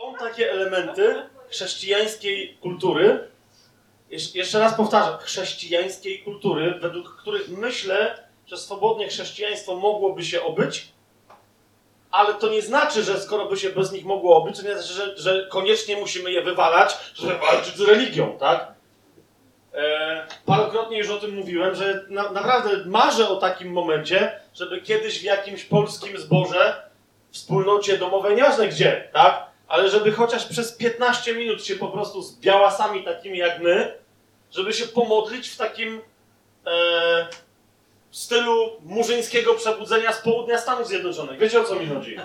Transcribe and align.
Są 0.00 0.14
takie 0.14 0.52
elementy 0.52 1.22
chrześcijańskiej 1.50 2.58
kultury, 2.62 3.28
Jesz- 4.10 4.36
jeszcze 4.36 4.58
raz 4.58 4.74
powtarzam, 4.74 5.18
chrześcijańskiej 5.18 6.18
kultury, 6.18 6.74
według 6.80 7.16
których 7.16 7.48
myślę, 7.48 8.28
że 8.46 8.56
swobodnie 8.56 9.08
chrześcijaństwo 9.08 9.76
mogłoby 9.76 10.24
się 10.24 10.42
obyć, 10.42 10.88
ale 12.10 12.34
to 12.34 12.48
nie 12.48 12.62
znaczy, 12.62 13.02
że 13.02 13.20
skoro 13.20 13.46
by 13.46 13.56
się 13.56 13.70
bez 13.70 13.92
nich 13.92 14.04
mogło 14.04 14.36
obyć, 14.36 14.56
to 14.56 14.62
nie 14.62 14.74
znaczy, 14.74 14.92
że, 14.92 15.18
że 15.18 15.46
koniecznie 15.50 15.96
musimy 15.96 16.32
je 16.32 16.42
wywalać, 16.42 16.96
żeby 17.14 17.38
walczyć 17.38 17.76
z 17.76 17.80
religią, 17.80 18.38
tak? 18.38 18.74
E, 19.74 20.26
parokrotnie 20.46 20.98
już 20.98 21.10
o 21.10 21.18
tym 21.18 21.34
mówiłem, 21.34 21.74
że 21.74 22.04
na, 22.08 22.32
naprawdę 22.32 22.70
marzę 22.86 23.28
o 23.28 23.36
takim 23.36 23.72
momencie, 23.72 24.40
żeby 24.54 24.80
kiedyś 24.80 25.20
w 25.20 25.24
jakimś 25.24 25.64
polskim 25.64 26.18
zborze, 26.18 26.90
wspólnocie 27.30 27.98
domowej, 27.98 28.36
nieważne 28.36 28.68
gdzie, 28.68 29.08
tak? 29.12 29.49
Ale 29.70 29.90
żeby 29.90 30.12
chociaż 30.12 30.46
przez 30.46 30.72
15 30.72 31.34
minut 31.34 31.64
się 31.64 31.76
po 31.76 31.88
prostu 31.88 32.22
z 32.22 32.36
białasami 32.36 33.04
takimi 33.04 33.38
jak 33.38 33.60
my, 33.60 33.98
żeby 34.50 34.72
się 34.72 34.86
pomodlić 34.86 35.48
w 35.48 35.56
takim 35.56 36.02
e, 36.66 36.70
stylu 38.10 38.70
murzyńskiego 38.82 39.54
przebudzenia 39.54 40.12
z 40.12 40.20
południa 40.20 40.58
Stanów 40.58 40.88
Zjednoczonych. 40.88 41.38
Wiecie 41.38 41.60
o 41.60 41.64
co 41.64 41.74
mi 41.74 41.86
chodzi? 41.86 42.16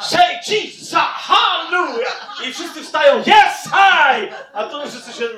Say 0.00 0.34
Jesus, 0.48 0.98
hallelujah! 0.98 2.40
I 2.48 2.52
wszyscy 2.52 2.82
wstają, 2.82 3.20
yes, 3.20 3.64
hi! 3.64 4.28
A 4.52 4.64
tu 4.64 4.80
wszyscy 4.88 5.12
się... 5.12 5.28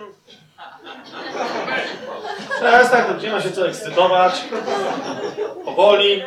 Teraz 2.60 2.90
tak, 2.90 3.08
no, 3.08 3.22
nie 3.22 3.30
ma 3.30 3.40
się 3.40 3.50
co 3.50 3.68
ekscytować. 3.68 4.44
Powoli. 5.64 6.22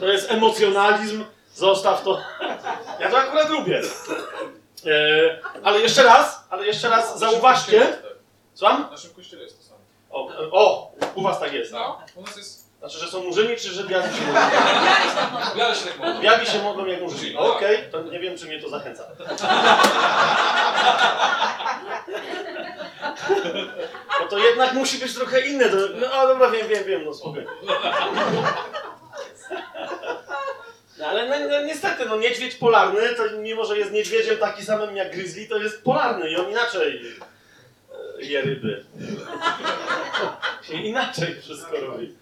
To 0.00 0.06
jest 0.06 0.30
emocjonalizm. 0.30 1.24
Zostaw 1.54 2.02
to. 2.02 2.20
Ja 3.00 3.10
to 3.10 3.18
akurat 3.18 3.50
lubię. 3.50 3.82
E, 4.86 5.38
ale 5.64 5.78
jeszcze 5.78 6.02
raz, 6.02 6.44
ale 6.50 6.66
jeszcze 6.66 6.88
raz 6.88 7.18
zauważcie. 7.18 7.98
Słucham? 8.54 8.88
W 8.88 8.90
naszym 8.90 9.14
kościele 9.14 9.42
jest 9.42 9.58
to 9.58 9.64
samo. 9.64 9.80
O, 10.10 10.28
o, 10.52 10.92
u 11.14 11.22
was 11.22 11.40
tak 11.40 11.52
jest. 11.52 11.72
No, 11.72 12.00
u 12.14 12.22
nas 12.22 12.36
jest... 12.36 12.68
Znaczy, 12.78 12.98
że 12.98 13.08
są 13.08 13.22
murzyni, 13.22 13.56
czy 13.56 13.68
że 13.68 13.84
biali 13.84 14.16
się 14.16 14.22
mogą? 14.26 14.40
Się 15.74 15.90
tak. 16.00 16.20
Biali 16.20 16.46
się 16.46 16.62
mogą 16.62 16.86
jak 16.86 17.00
murzyni. 17.00 17.36
Okej, 17.36 17.88
to 17.92 18.02
nie 18.02 18.20
wiem, 18.20 18.38
czy 18.38 18.46
mnie 18.46 18.62
to 18.62 18.68
zachęca. 18.68 19.04
No 24.20 24.26
to 24.30 24.38
jednak 24.38 24.72
musi 24.72 24.98
być 24.98 25.14
trochę 25.14 25.40
inne. 25.40 25.64
No 26.00 26.06
a 26.12 26.26
dobra, 26.26 26.50
wiem, 26.50 26.68
wiem, 26.68 26.84
wiem, 26.84 27.04
no 27.04 27.14
spokojnie. 27.14 27.48
No, 30.98 31.06
ale 31.06 31.28
no, 31.28 31.48
no, 31.48 31.62
niestety, 31.62 32.06
no 32.06 32.16
niedźwiedź 32.16 32.54
polarny, 32.54 33.14
to 33.14 33.22
mimo, 33.38 33.64
że 33.64 33.78
jest 33.78 33.92
niedźwiedziem 33.92 34.36
taki 34.36 34.64
samym 34.64 34.96
jak 34.96 35.12
grizzly, 35.12 35.46
to 35.46 35.56
jest 35.56 35.82
polarny 35.84 36.30
i 36.30 36.36
on 36.36 36.50
inaczej 36.50 37.02
e, 38.18 38.24
je 38.24 38.40
ryby. 38.40 38.84
Inaczej 40.84 41.40
wszystko 41.40 41.80
robi. 41.80 42.14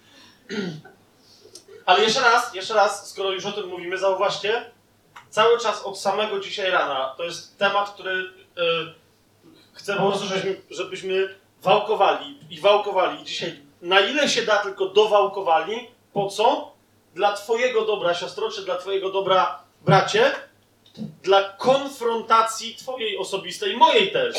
Ale 1.87 2.03
jeszcze 2.03 2.21
raz, 2.21 2.55
jeszcze 2.55 2.75
raz, 2.75 3.11
skoro 3.11 3.31
już 3.33 3.47
o 3.47 3.53
tym 3.53 3.67
mówimy, 3.67 3.99
zauważcie, 3.99 4.71
cały 5.31 5.59
czas 5.59 5.83
od 5.83 5.99
samego 5.99 6.41
dzisiaj 6.41 6.71
rana, 6.71 7.15
to 7.17 7.25
jest 7.25 7.59
temat, 7.59 7.91
który 7.91 8.13
y, 8.13 8.27
chcę 9.73 9.97
po 9.97 10.09
prostu, 10.09 10.27
żebyśmy, 10.27 10.57
żebyśmy 10.71 11.35
wałkowali 11.63 12.39
i 12.51 12.61
wałkowali. 12.61 13.25
Dzisiaj 13.25 13.61
na 13.83 14.01
ile 14.01 14.29
się 14.29 14.43
da 14.43 14.57
tylko 14.57 14.87
dowałkowali, 14.87 15.91
po 16.13 16.27
co? 16.27 16.76
Dla 17.17 17.33
twojego 17.33 17.85
dobra, 17.85 18.15
siostro, 18.15 18.51
czy 18.51 18.63
dla 18.63 18.77
twojego 18.77 19.11
dobra, 19.11 19.63
bracie, 19.85 20.33
dla 21.23 21.43
konfrontacji 21.43 22.75
twojej 22.75 23.19
osobistej, 23.19 23.77
mojej 23.77 24.13
też. 24.13 24.37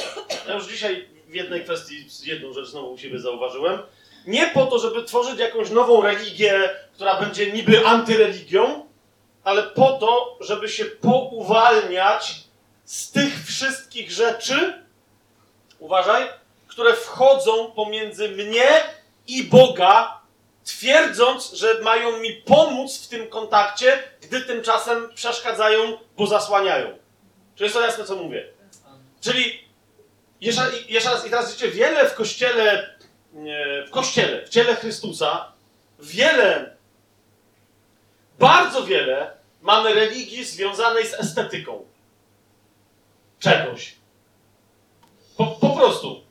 Ja 0.47 0.53
już 0.53 0.67
dzisiaj 0.67 1.07
w 1.27 1.33
jednej 1.33 1.63
kwestii 1.63 2.07
jedną 2.23 2.53
rzecz 2.53 2.67
znowu 2.67 2.91
u 2.91 2.97
siebie 2.97 3.19
zauważyłem. 3.19 3.79
Nie 4.27 4.47
po 4.47 4.65
to, 4.65 4.79
żeby 4.79 5.03
tworzyć 5.03 5.39
jakąś 5.39 5.69
nową 5.69 6.01
religię, 6.01 6.69
która 6.93 7.19
będzie 7.19 7.51
niby 7.51 7.85
antyreligią, 7.85 8.85
ale 9.43 9.63
po 9.63 9.91
to, 9.91 10.37
żeby 10.41 10.69
się 10.69 10.85
pouwalniać 10.85 12.35
z 12.85 13.11
tych 13.11 13.45
wszystkich 13.45 14.11
rzeczy, 14.11 14.83
uważaj, 15.79 16.27
które 16.67 16.93
wchodzą 16.93 17.71
pomiędzy 17.71 18.29
mnie 18.29 18.67
i 19.27 19.43
Boga, 19.43 20.16
twierdząc, 20.67 21.53
że 21.53 21.81
mają 21.81 22.19
mi 22.19 22.33
pomóc 22.33 23.05
w 23.05 23.07
tym 23.07 23.27
kontakcie, 23.27 24.03
gdy 24.21 24.41
tymczasem 24.41 25.09
przeszkadzają, 25.15 25.97
bo 26.17 26.27
zasłaniają. 26.27 26.97
Czy 27.55 27.63
jest 27.63 27.75
to 27.75 27.81
jasne, 27.81 28.03
co 28.03 28.15
mówię? 28.15 28.47
Czyli 29.21 29.63
jeszcze, 30.41 30.71
jeszcze 30.89 31.09
raz, 31.09 31.25
i 31.27 31.29
teraz 31.29 31.47
widzicie, 31.47 31.71
wiele 31.71 32.09
w 32.09 32.13
kościele, 32.13 32.97
w 33.87 33.91
kościele, 33.91 34.45
w 34.45 34.49
ciele 34.49 34.75
Chrystusa, 34.75 35.51
wiele, 35.99 36.77
bardzo 38.39 38.83
wiele 38.83 39.37
mamy 39.61 39.93
religii 39.93 40.45
związanej 40.45 41.07
z 41.07 41.13
estetyką. 41.13 41.85
Czegoś. 43.39 43.95
Po, 45.37 45.45
po 45.45 45.69
prostu. 45.69 46.26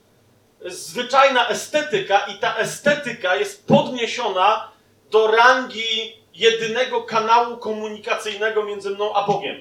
Zwyczajna 0.66 1.48
estetyka 1.48 2.18
i 2.18 2.38
ta 2.38 2.56
estetyka 2.56 3.36
jest 3.36 3.66
podniesiona 3.66 4.68
do 5.10 5.26
rangi 5.26 6.16
jedynego 6.34 7.02
kanału 7.02 7.56
komunikacyjnego 7.56 8.62
między 8.64 8.90
mną 8.90 9.14
a 9.14 9.26
Bogiem. 9.26 9.56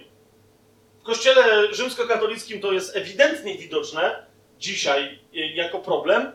W 1.00 1.04
kościele 1.04 1.74
rzymskokatolickim 1.74 2.62
to 2.62 2.72
jest 2.72 2.96
ewidentnie 2.96 3.58
widoczne 3.58 4.26
dzisiaj 4.60 5.20
y, 5.36 5.38
jako 5.38 5.80
problem, 5.80 6.32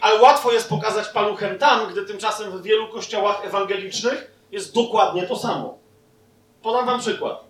ale 0.00 0.20
łatwo 0.20 0.52
jest 0.52 0.68
pokazać 0.68 1.08
paluchem 1.08 1.58
tam, 1.58 1.92
gdy 1.92 2.02
tymczasem 2.02 2.50
w 2.50 2.62
wielu 2.62 2.88
kościołach 2.88 3.46
ewangelicznych 3.46 4.30
jest 4.52 4.74
dokładnie 4.74 5.22
to 5.26 5.36
samo. 5.36 5.78
Podam 6.62 6.86
wam 6.86 7.00
przykład. 7.00 7.44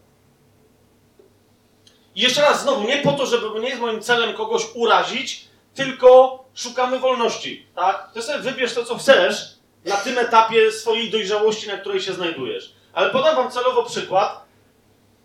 I 2.14 2.20
jeszcze 2.20 2.42
raz 2.42 2.62
znowu, 2.62 2.88
nie 2.88 2.98
po 2.98 3.12
to, 3.12 3.26
żeby 3.26 3.60
nie 3.60 3.68
jest 3.68 3.80
moim 3.80 4.00
celem 4.00 4.36
kogoś 4.36 4.62
urazić, 4.74 5.43
tylko 5.74 6.44
szukamy 6.54 6.98
wolności, 6.98 7.66
tak? 7.74 8.10
Ty 8.14 8.22
sobie 8.22 8.38
wybierz 8.38 8.74
to, 8.74 8.84
co 8.84 8.98
chcesz 8.98 9.54
na 9.84 9.96
tym 9.96 10.18
etapie 10.18 10.72
swojej 10.72 11.10
dojrzałości, 11.10 11.68
na 11.68 11.76
której 11.76 12.00
się 12.00 12.12
znajdujesz. 12.12 12.74
Ale 12.92 13.10
podam 13.10 13.36
wam 13.36 13.50
celowo 13.50 13.82
przykład 13.82 14.44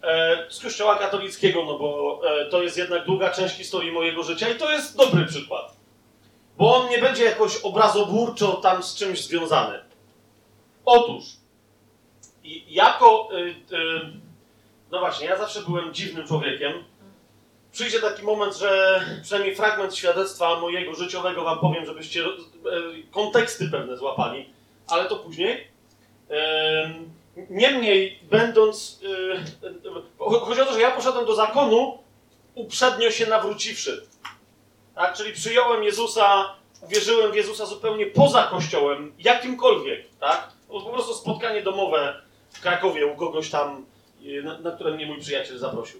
e, 0.04 0.46
z 0.50 0.60
kościoła 0.60 0.96
katolickiego, 0.96 1.66
no 1.66 1.80
bo 1.80 2.22
e, 2.26 2.46
to 2.46 2.64
jest 2.64 2.78
jednak 2.78 3.06
długa 3.06 3.30
część 3.30 3.56
historii 3.56 3.92
mojego 3.92 4.24
życia 4.24 4.50
i 4.50 4.56
to 4.56 4.72
jest 4.72 4.98
dobry 4.98 5.26
przykład. 5.26 5.76
Bo 6.58 6.76
on 6.76 6.90
nie 6.90 6.98
będzie 6.98 7.24
jakoś 7.24 7.58
obrazoburczo 7.58 8.52
tam 8.52 8.84
z 8.84 8.96
czymś 8.96 9.24
związany. 9.24 9.80
Otóż, 10.86 11.24
jako. 12.68 13.30
Y, 13.34 13.76
y, 13.76 14.12
no 14.92 15.00
właśnie, 15.00 15.28
ja 15.28 15.38
zawsze 15.38 15.62
byłem 15.62 15.94
dziwnym 15.94 16.28
człowiekiem. 16.28 16.74
Przyjdzie 17.72 18.00
taki 18.00 18.24
moment, 18.24 18.58
że 18.58 19.02
przynajmniej 19.24 19.56
fragment 19.56 19.96
świadectwa 19.96 20.60
mojego 20.60 20.96
życiowego 20.96 21.44
wam 21.44 21.60
powiem, 21.60 21.86
żebyście 21.86 22.22
y, 22.22 22.28
konteksty 23.12 23.70
pewne 23.72 23.98
złapali, 23.98 24.50
ale 24.88 25.06
to 25.06 25.16
później. 25.16 25.68
Niemniej, 27.50 28.20
będąc. 28.22 29.00
y, 29.04 30.20
Chodzi 30.20 30.62
o 30.62 30.66
to, 30.66 30.74
że 30.74 30.82
ja 30.82 30.92
poszedłem 30.92 31.26
do 31.26 31.36
zakonu 31.36 31.98
uprzednio 32.56 33.12
się 33.12 33.28
nawróciwszy. 33.28 34.08
Tak? 34.96 35.14
Czyli 35.14 35.34
przyjąłem 35.34 35.84
Jezusa, 35.84 36.56
uwierzyłem 36.82 37.32
w 37.32 37.36
Jezusa 37.36 37.66
zupełnie 37.66 38.06
poza 38.06 38.44
kościołem, 38.44 39.14
jakimkolwiek. 39.20 40.06
Tak? 40.20 40.52
Po 40.68 40.82
prostu 40.82 41.14
spotkanie 41.14 41.62
domowe 41.64 42.22
w 42.52 42.62
Krakowie 42.62 43.06
u 43.06 43.16
kogoś 43.16 43.50
tam, 43.50 43.86
y, 44.26 44.44
na, 44.44 44.60
na 44.60 44.72
które 44.72 44.92
mnie 44.92 45.06
mój 45.06 45.20
przyjaciel 45.20 45.58
zaprosił. 45.58 46.00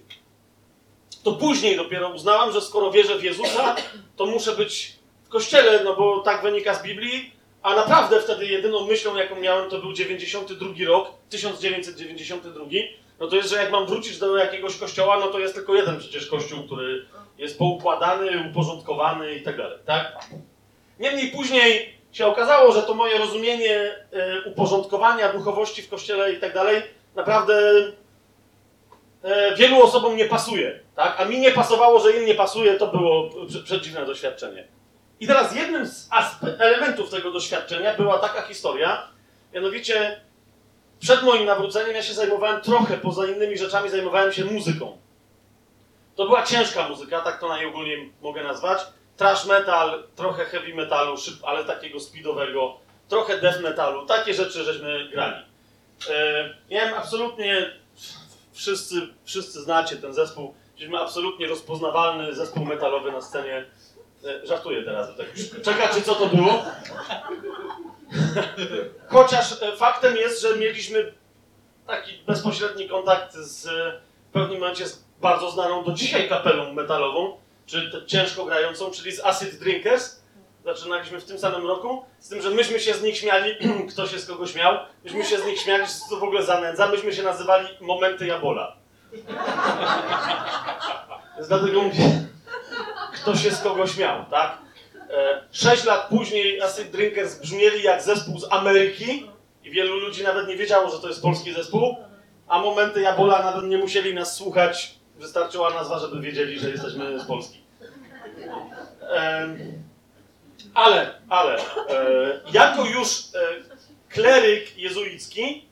To 1.22 1.32
później 1.32 1.76
dopiero 1.76 2.08
uznałem, 2.08 2.52
że 2.52 2.60
skoro 2.60 2.90
wierzę 2.90 3.18
w 3.18 3.24
Jezusa, 3.24 3.76
to 4.16 4.26
muszę 4.26 4.56
być 4.56 4.96
w 5.24 5.28
kościele, 5.28 5.84
no 5.84 5.96
bo 5.96 6.20
tak 6.20 6.42
wynika 6.42 6.74
z 6.74 6.82
Biblii, 6.82 7.32
a 7.62 7.76
naprawdę 7.76 8.20
wtedy 8.20 8.46
jedyną 8.46 8.86
myślą, 8.86 9.16
jaką 9.16 9.40
miałem, 9.40 9.70
to 9.70 9.78
był 9.78 9.92
92 9.92 10.68
rok, 10.86 11.10
1992. 11.30 12.64
No 13.20 13.26
to 13.26 13.36
jest, 13.36 13.50
że 13.50 13.56
jak 13.56 13.72
mam 13.72 13.86
wrócić 13.86 14.18
do 14.18 14.36
jakiegoś 14.36 14.76
kościoła, 14.76 15.18
no 15.20 15.26
to 15.26 15.38
jest 15.38 15.54
tylko 15.54 15.74
jeden 15.74 15.98
przecież 15.98 16.26
kościół, 16.26 16.62
który 16.66 17.06
jest 17.38 17.58
poukładany, 17.58 18.50
uporządkowany 18.50 19.34
i 19.34 19.42
tak 19.42 19.56
dalej, 19.56 19.78
tak? 19.86 20.24
Niemniej 20.98 21.30
później 21.30 21.94
się 22.12 22.26
okazało, 22.26 22.72
że 22.72 22.82
to 22.82 22.94
moje 22.94 23.18
rozumienie 23.18 23.76
e, 24.12 24.42
uporządkowania 24.44 25.32
duchowości 25.32 25.82
w 25.82 25.88
kościele 25.88 26.32
i 26.32 26.40
tak 26.40 26.54
dalej 26.54 26.82
naprawdę 27.14 27.72
e, 29.22 29.56
wielu 29.56 29.82
osobom 29.82 30.16
nie 30.16 30.24
pasuje, 30.24 30.80
tak? 30.96 31.20
A 31.20 31.24
mi 31.24 31.38
nie 31.38 31.50
pasowało, 31.50 32.00
że 32.00 32.12
im 32.12 32.24
nie 32.24 32.34
pasuje, 32.34 32.74
to 32.74 32.86
było 32.86 33.30
prze- 33.48 33.62
przedziwne 33.62 34.06
doświadczenie. 34.06 34.68
I 35.20 35.26
teraz 35.26 35.54
jednym 35.54 35.86
z 35.86 36.08
elementów 36.58 37.10
tego 37.10 37.30
doświadczenia 37.30 37.94
była 37.94 38.18
taka 38.18 38.42
historia, 38.42 39.08
mianowicie 39.54 40.20
przed 41.00 41.22
moim 41.22 41.44
nawróceniem 41.44 41.94
ja 41.96 42.02
się 42.02 42.14
zajmowałem 42.14 42.60
trochę, 42.60 42.96
poza 42.96 43.26
innymi 43.26 43.58
rzeczami, 43.58 43.90
zajmowałem 43.90 44.32
się 44.32 44.44
muzyką. 44.44 44.98
To 46.16 46.24
była 46.26 46.42
ciężka 46.42 46.88
muzyka, 46.88 47.20
tak 47.20 47.40
to 47.40 47.48
najogólniej 47.48 48.12
mogę 48.22 48.42
nazwać. 48.42 48.78
Trash 49.16 49.46
metal, 49.46 50.02
trochę 50.16 50.44
heavy 50.44 50.74
metalu, 50.74 51.16
ale 51.42 51.64
takiego 51.64 52.00
speedowego, 52.00 52.78
trochę 53.08 53.38
death 53.38 53.60
metalu. 53.60 54.06
Takie 54.06 54.34
rzeczy 54.34 54.64
żeśmy 54.64 55.08
grali. 55.08 55.44
E, 56.10 56.54
miałem 56.70 56.94
absolutnie, 56.94 57.70
wszyscy, 58.52 59.08
wszyscy 59.24 59.62
znacie 59.62 59.96
ten 59.96 60.14
zespół, 60.14 60.54
mieliśmy 60.74 60.98
absolutnie 60.98 61.46
rozpoznawalny 61.46 62.34
zespół 62.34 62.64
metalowy 62.64 63.12
na 63.12 63.20
scenie. 63.20 63.66
E, 64.24 64.46
żartuję 64.46 64.82
teraz, 64.82 65.08
tak 65.16 65.26
czekacie 65.62 66.02
co 66.02 66.14
to 66.14 66.26
było. 66.26 66.62
Chociaż 69.08 69.62
e, 69.62 69.76
faktem 69.76 70.16
jest, 70.16 70.42
że 70.42 70.56
mieliśmy 70.56 71.12
taki 71.86 72.12
bezpośredni 72.26 72.88
kontakt 72.88 73.34
z 73.34 73.66
e, 73.66 74.00
w 74.28 74.32
pewnym 74.32 74.60
momencie 74.60 74.86
z 74.86 75.04
bardzo 75.20 75.50
znaną 75.50 75.84
do 75.84 75.92
dzisiaj 75.92 76.28
kapelą 76.28 76.72
metalową, 76.72 77.36
czy 77.66 78.04
ciężko 78.06 78.44
grającą, 78.44 78.90
czyli 78.90 79.12
z 79.12 79.24
Acid 79.24 79.58
Drinkers. 79.58 80.19
Zaczynaliśmy 80.64 81.20
w 81.20 81.24
tym 81.24 81.38
samym 81.38 81.66
roku, 81.66 82.04
z 82.18 82.28
tym, 82.28 82.42
że 82.42 82.50
myśmy 82.50 82.80
się 82.80 82.94
z 82.94 83.02
nich 83.02 83.16
śmiali, 83.18 83.54
kto 83.90 84.06
się 84.06 84.18
z 84.18 84.26
kogo 84.26 84.46
śmiał, 84.46 84.78
myśmy 85.04 85.24
się 85.24 85.38
z 85.38 85.46
nich 85.46 85.60
śmiali, 85.60 85.84
to 86.10 86.16
w 86.16 86.22
ogóle 86.22 86.42
zanędza, 86.42 86.88
myśmy 86.88 87.12
się 87.12 87.22
nazywali 87.22 87.68
Momenty 87.80 88.26
Jabola. 88.26 88.76
Więc 91.36 91.48
dlatego 91.48 91.82
mówię, 91.82 92.04
kto 93.14 93.36
się 93.36 93.50
z 93.50 93.62
kogo 93.62 93.86
śmiał, 93.86 94.24
tak? 94.30 94.58
E, 95.10 95.44
Sześć 95.52 95.84
lat 95.84 96.08
później 96.08 96.62
Acid 96.62 96.90
Drinkers 96.90 97.40
brzmieli 97.40 97.82
jak 97.82 98.02
zespół 98.02 98.38
z 98.38 98.52
Ameryki 98.52 99.26
i 99.64 99.70
wielu 99.70 99.96
ludzi 99.96 100.22
nawet 100.22 100.48
nie 100.48 100.56
wiedziało, 100.56 100.90
że 100.90 100.98
to 100.98 101.08
jest 101.08 101.22
polski 101.22 101.52
zespół, 101.52 101.96
a 102.48 102.58
momenty 102.58 103.00
Jabola 103.00 103.42
nawet 103.42 103.64
nie 103.64 103.78
musieli 103.78 104.14
nas 104.14 104.36
słuchać, 104.36 104.94
wystarczyła 105.16 105.70
nazwa, 105.70 105.98
żeby 105.98 106.20
wiedzieli, 106.20 106.58
że 106.58 106.70
jesteśmy 106.70 107.20
z 107.20 107.24
Polski. 107.24 107.60
Em, 109.10 109.58
ale, 110.74 111.14
ale, 111.28 111.56
e, 111.56 112.40
jako 112.52 112.84
już 112.84 113.08
e, 113.08 113.40
kleryk 114.08 114.78
jezuicki, 114.78 115.64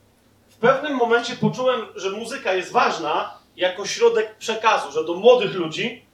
w 0.48 0.56
pewnym 0.56 0.96
momencie 0.96 1.36
poczułem, 1.36 1.86
że 1.94 2.10
muzyka 2.10 2.54
jest 2.54 2.72
ważna 2.72 3.34
jako 3.56 3.86
środek 3.86 4.36
przekazu, 4.36 4.92
że 4.92 5.04
do 5.04 5.14
młodych 5.14 5.54
ludzi, 5.54 6.04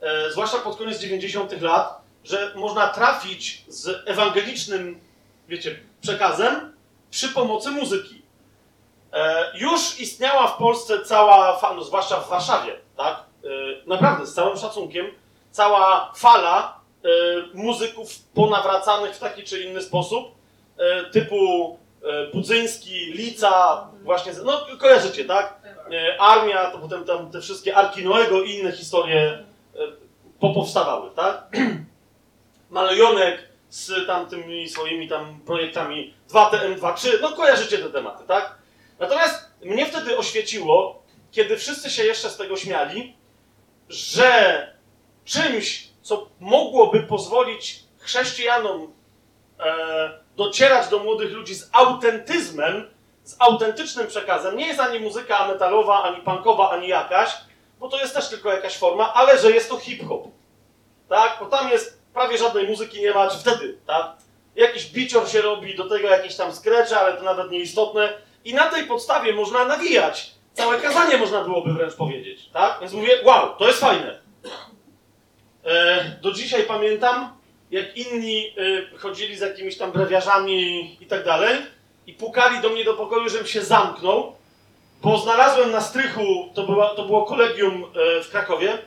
e, 0.00 0.30
zwłaszcza 0.30 0.58
pod 0.58 0.76
koniec 0.76 0.98
90. 1.00 1.60
lat, 1.62 2.00
że 2.24 2.52
można 2.56 2.88
trafić 2.88 3.64
z 3.68 4.08
ewangelicznym, 4.08 5.00
wiecie, 5.48 5.80
przekazem 6.00 6.72
przy 7.10 7.28
pomocy 7.28 7.70
muzyki. 7.70 8.22
E, 9.12 9.52
już 9.58 10.00
istniała 10.00 10.46
w 10.46 10.56
Polsce 10.56 11.04
cała, 11.04 11.56
fa- 11.58 11.74
no, 11.74 11.84
zwłaszcza 11.84 12.20
w 12.20 12.28
Warszawie, 12.28 12.72
tak? 12.96 13.16
E, 13.44 13.48
naprawdę, 13.86 14.26
z 14.26 14.34
całym 14.34 14.58
szacunkiem, 14.58 15.06
cała 15.50 16.12
fala 16.16 16.77
muzyków 17.54 18.18
ponawracanych 18.34 19.14
w 19.14 19.18
taki 19.18 19.42
czy 19.42 19.62
inny 19.62 19.82
sposób, 19.82 20.28
e, 20.78 21.04
typu 21.04 21.78
e, 22.02 22.26
Budzyński, 22.32 23.12
Lica, 23.12 23.88
właśnie, 24.02 24.32
no 24.44 24.66
kojarzycie, 24.78 25.24
tak? 25.24 25.60
E, 25.92 26.20
Armia, 26.20 26.70
to 26.70 26.78
potem 26.78 27.04
tam 27.04 27.30
te 27.30 27.40
wszystkie 27.40 27.76
Arki 27.76 28.04
Noego 28.04 28.42
i 28.42 28.50
inne 28.50 28.72
historie 28.72 29.20
e, 29.20 29.44
popowstawały, 30.40 31.10
tak? 31.16 31.48
Malejonek 32.70 33.48
z 33.68 34.06
tamtymi 34.06 34.68
swoimi 34.68 35.08
tam 35.08 35.40
projektami 35.40 36.14
2TM, 36.30 36.78
2.3, 36.78 37.08
no 37.20 37.32
kojarzycie 37.32 37.78
te 37.78 37.90
tematy, 37.90 38.24
tak? 38.26 38.58
Natomiast 38.98 39.50
mnie 39.64 39.86
wtedy 39.86 40.18
oświeciło, 40.18 41.02
kiedy 41.30 41.56
wszyscy 41.56 41.90
się 41.90 42.04
jeszcze 42.04 42.30
z 42.30 42.36
tego 42.36 42.56
śmiali, 42.56 43.16
że 43.88 44.72
czymś, 45.24 45.87
co 46.08 46.28
mogłoby 46.40 47.00
pozwolić 47.00 47.80
chrześcijanom 47.98 48.92
e, 49.60 50.20
docierać 50.36 50.88
do 50.88 50.98
młodych 50.98 51.32
ludzi 51.32 51.54
z 51.54 51.70
autentyzmem, 51.72 52.90
z 53.24 53.36
autentycznym 53.38 54.06
przekazem, 54.06 54.56
nie 54.56 54.66
jest 54.66 54.80
ani 54.80 55.00
muzyka 55.00 55.48
metalowa, 55.48 56.02
ani 56.02 56.22
punkowa, 56.22 56.70
ani 56.70 56.88
jakaś, 56.88 57.30
bo 57.80 57.88
to 57.88 58.00
jest 58.00 58.14
też 58.14 58.28
tylko 58.28 58.52
jakaś 58.52 58.76
forma, 58.76 59.14
ale 59.14 59.38
że 59.38 59.50
jest 59.50 59.70
to 59.70 59.78
hip-hop. 59.78 60.28
Tak? 61.08 61.36
Bo 61.40 61.46
tam 61.46 61.70
jest 61.70 62.02
prawie 62.14 62.38
żadnej 62.38 62.68
muzyki 62.68 63.00
nie 63.00 63.14
ma, 63.14 63.30
czy 63.30 63.38
wtedy, 63.38 63.78
tak? 63.86 64.16
Jakiś 64.56 64.86
bicior 64.86 65.28
się 65.28 65.42
robi, 65.42 65.76
do 65.76 65.88
tego 65.88 66.08
jakieś 66.08 66.36
tam 66.36 66.54
skrecze, 66.54 67.00
ale 67.00 67.16
to 67.16 67.22
nawet 67.22 67.50
nieistotne. 67.50 68.12
I 68.44 68.54
na 68.54 68.70
tej 68.70 68.86
podstawie 68.86 69.32
można 69.32 69.64
nawijać. 69.64 70.30
Całe 70.54 70.80
kazanie 70.80 71.18
można 71.18 71.44
byłoby 71.44 71.72
wręcz 71.72 71.94
powiedzieć, 71.94 72.48
tak? 72.52 72.80
Więc 72.80 72.92
mówię, 72.92 73.20
wow, 73.24 73.56
to 73.58 73.66
jest 73.66 73.80
fajne. 73.80 74.20
E, 75.64 76.04
do 76.22 76.32
dzisiaj 76.32 76.62
pamiętam, 76.62 77.38
jak 77.70 77.96
inni 77.96 78.54
e, 78.94 78.98
chodzili 78.98 79.36
z 79.36 79.40
jakimiś 79.40 79.76
tam 79.76 79.92
brewiarzami 79.92 80.96
i 81.00 81.06
tak 81.06 81.24
dalej 81.24 81.58
i 82.06 82.12
pukali 82.12 82.60
do 82.60 82.68
mnie 82.68 82.84
do 82.84 82.94
pokoju, 82.94 83.28
żebym 83.28 83.46
się 83.46 83.64
zamknął, 83.64 84.36
bo 85.02 85.18
znalazłem 85.18 85.70
na 85.70 85.80
strychu, 85.80 86.48
to, 86.54 86.62
była, 86.62 86.94
to 86.94 87.04
było 87.04 87.26
kolegium 87.26 87.84
e, 87.84 88.22
w 88.22 88.30
Krakowie, 88.30 88.78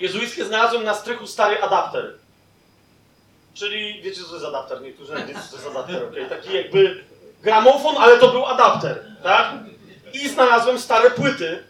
jezuickie, 0.00 0.44
znalazłem 0.44 0.84
na 0.84 0.94
strychu 0.94 1.26
stary 1.26 1.62
adapter. 1.62 2.14
Czyli, 3.54 4.02
wiecie 4.02 4.20
co 4.20 4.28
to 4.28 4.34
jest 4.34 4.46
adapter? 4.46 4.82
Niektórzy 4.82 5.12
nawet 5.12 5.26
wiedzą 5.26 5.40
co 5.40 5.50
to 5.50 5.56
jest 5.56 5.68
adapter, 5.68 6.04
okej? 6.04 6.26
Taki 6.26 6.54
jakby 6.54 7.04
gramofon, 7.42 7.96
ale 7.98 8.18
to 8.18 8.28
był 8.28 8.46
adapter, 8.46 9.04
tak? 9.22 9.52
I 10.12 10.28
znalazłem 10.28 10.78
stare 10.78 11.10
płyty. 11.10 11.64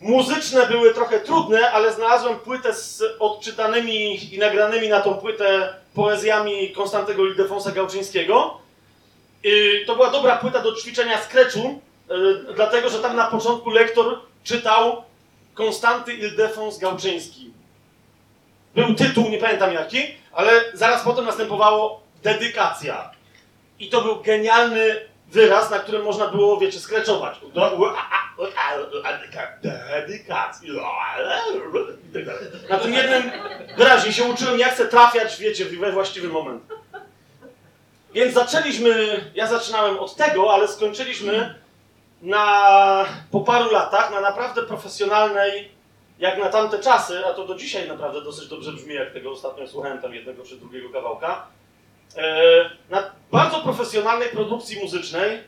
Muzyczne 0.00 0.66
były 0.66 0.94
trochę 0.94 1.20
trudne, 1.20 1.70
ale 1.70 1.92
znalazłem 1.92 2.38
płytę 2.38 2.74
z 2.74 3.02
odczytanymi 3.18 4.34
i 4.34 4.38
nagranymi 4.38 4.88
na 4.88 5.00
tą 5.00 5.14
płytę 5.14 5.74
poezjami 5.94 6.72
Konstantego 6.72 7.26
Ildefonsa 7.26 7.72
Gałczyńskiego. 7.72 8.58
To 9.86 9.94
była 9.94 10.10
dobra 10.10 10.36
płyta 10.36 10.62
do 10.62 10.74
ćwiczenia 10.74 11.22
skreczu, 11.22 11.80
yy, 12.08 12.44
dlatego 12.54 12.88
że 12.88 12.98
tam 12.98 13.16
na 13.16 13.26
początku 13.26 13.70
lektor 13.70 14.20
czytał 14.44 15.02
Konstanty 15.54 16.14
Ildefons 16.14 16.78
Gałczyński. 16.78 17.50
Był 18.74 18.94
tytuł, 18.94 19.28
nie 19.28 19.38
pamiętam 19.38 19.72
jaki, 19.72 19.98
ale 20.32 20.50
zaraz 20.74 21.04
potem 21.04 21.24
następowało 21.24 22.00
dedykacja. 22.22 23.10
I 23.78 23.88
to 23.88 24.02
był 24.02 24.22
genialny 24.22 25.00
wyraz, 25.32 25.70
na 25.70 25.78
którym 25.78 26.02
można 26.02 26.28
było, 26.28 26.60
wiecie, 26.60 26.80
skreczować. 26.80 27.40
Na 32.68 32.78
tym 32.78 32.92
jednym 32.92 33.22
wyrazie 33.76 34.12
się 34.12 34.24
uczyłem, 34.24 34.58
jak 34.58 34.72
chcę 34.72 34.88
trafiać, 34.88 35.38
wiecie, 35.38 35.64
we 35.64 35.92
właściwy 35.92 36.28
moment. 36.28 36.62
Więc 38.14 38.34
zaczęliśmy, 38.34 39.20
ja 39.34 39.46
zaczynałem 39.46 39.98
od 39.98 40.16
tego, 40.16 40.54
ale 40.54 40.68
skończyliśmy 40.68 41.54
na, 42.22 43.04
po 43.30 43.40
paru 43.40 43.70
latach 43.70 44.10
na 44.10 44.20
naprawdę 44.20 44.62
profesjonalnej, 44.62 45.70
jak 46.18 46.38
na 46.38 46.48
tamte 46.48 46.78
czasy, 46.78 47.26
a 47.26 47.32
to 47.32 47.46
do 47.46 47.54
dzisiaj 47.54 47.88
naprawdę 47.88 48.20
dosyć 48.20 48.48
dobrze 48.48 48.72
brzmi, 48.72 48.94
jak 48.94 49.12
tego 49.12 49.30
ostatnio 49.30 49.68
słuchałem 49.68 49.98
tam 49.98 50.14
jednego 50.14 50.42
czy 50.44 50.56
drugiego 50.56 50.88
kawałka, 50.88 51.46
na 52.90 53.10
bardzo 53.32 53.60
profesjonalnej 53.60 54.28
produkcji 54.28 54.80
muzycznej. 54.82 55.30
E, 55.30 55.42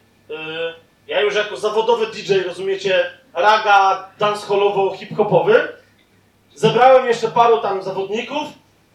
ja 1.07 1.21
już 1.21 1.35
jako 1.35 1.57
zawodowy 1.57 2.07
DJ, 2.07 2.35
rozumiecie, 2.47 3.11
raga 3.35 4.11
dancehallowo-hip-hopowy, 4.19 5.69
zebrałem 6.55 7.07
jeszcze 7.07 7.29
paru 7.29 7.61
tam 7.61 7.83
zawodników, 7.83 8.49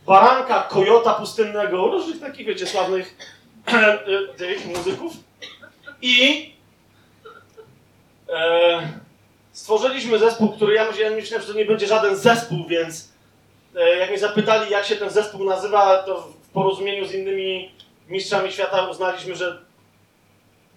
baranka, 0.06 0.62
kojota 0.62 1.14
pustynnego, 1.14 1.88
różnych 1.88 2.20
takich, 2.20 2.48
wiecie, 2.48 2.68
sławnych 2.68 3.18
e, 3.68 3.98
tych 4.38 4.66
muzyków 4.66 5.14
i 6.02 6.50
e, 8.30 8.88
stworzyliśmy 9.52 10.20
zespół, 10.20 10.50
który 10.50 10.74
ja 10.74 10.90
myślałem, 10.92 11.22
że 11.22 11.54
to 11.54 11.60
nie 11.60 11.66
będzie 11.66 11.88
żaden 11.88 12.16
zespół, 12.16 12.68
więc 12.68 13.10
e, 13.76 13.98
jak 13.98 14.10
mnie 14.10 14.20
zapytali, 14.20 14.72
jak 14.72 14.86
się 14.86 14.96
ten 14.96 15.10
zespół 15.10 15.46
nazywa, 15.46 16.04
to 16.04 16.28
porozumieniu 16.54 17.06
z 17.06 17.14
innymi 17.14 17.72
mistrzami 18.10 18.52
świata 18.52 18.88
uznaliśmy, 18.88 19.36
że 19.36 19.62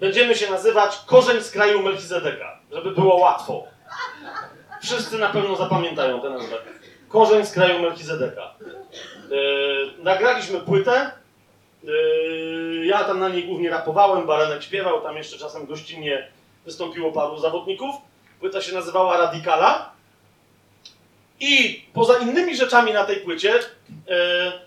będziemy 0.00 0.34
się 0.34 0.50
nazywać 0.50 0.98
Korzeń 1.06 1.42
z 1.42 1.50
kraju 1.50 1.82
Melchizedeka, 1.82 2.58
żeby 2.72 2.90
było 2.90 3.16
łatwo. 3.16 3.64
Wszyscy 4.82 5.18
na 5.18 5.28
pewno 5.28 5.56
zapamiętają 5.56 6.20
tę 6.20 6.30
nazwę. 6.30 6.56
Korzeń 7.08 7.46
z 7.46 7.52
kraju 7.52 7.82
Melchizedeka. 7.82 8.42
E, 8.42 10.02
nagraliśmy 10.02 10.60
płytę. 10.60 11.10
E, 11.84 11.90
ja 12.86 13.04
tam 13.04 13.20
na 13.20 13.28
niej 13.28 13.44
głównie 13.44 13.70
rapowałem, 13.70 14.26
Baranek 14.26 14.62
śpiewał, 14.62 15.00
tam 15.00 15.16
jeszcze 15.16 15.38
czasem 15.38 15.66
gościnnie 15.66 16.28
wystąpiło 16.64 17.12
paru 17.12 17.38
zawodników. 17.38 17.94
Płyta 18.40 18.60
się 18.60 18.74
nazywała 18.74 19.16
Radikala. 19.16 19.92
I 21.40 21.84
poza 21.92 22.18
innymi 22.18 22.56
rzeczami 22.56 22.92
na 22.92 23.04
tej 23.04 23.16
płycie 23.16 23.54
e, 24.08 24.65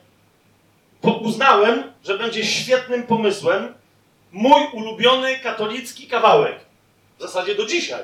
po- 1.01 1.12
uznałem, 1.13 1.94
że 2.03 2.18
będzie 2.18 2.46
świetnym 2.46 3.03
pomysłem 3.03 3.74
mój 4.32 4.62
ulubiony 4.74 5.39
katolicki 5.39 6.08
kawałek. 6.08 6.60
W 7.18 7.22
zasadzie 7.22 7.56
do 7.56 7.65
dzisiaj. 7.65 8.03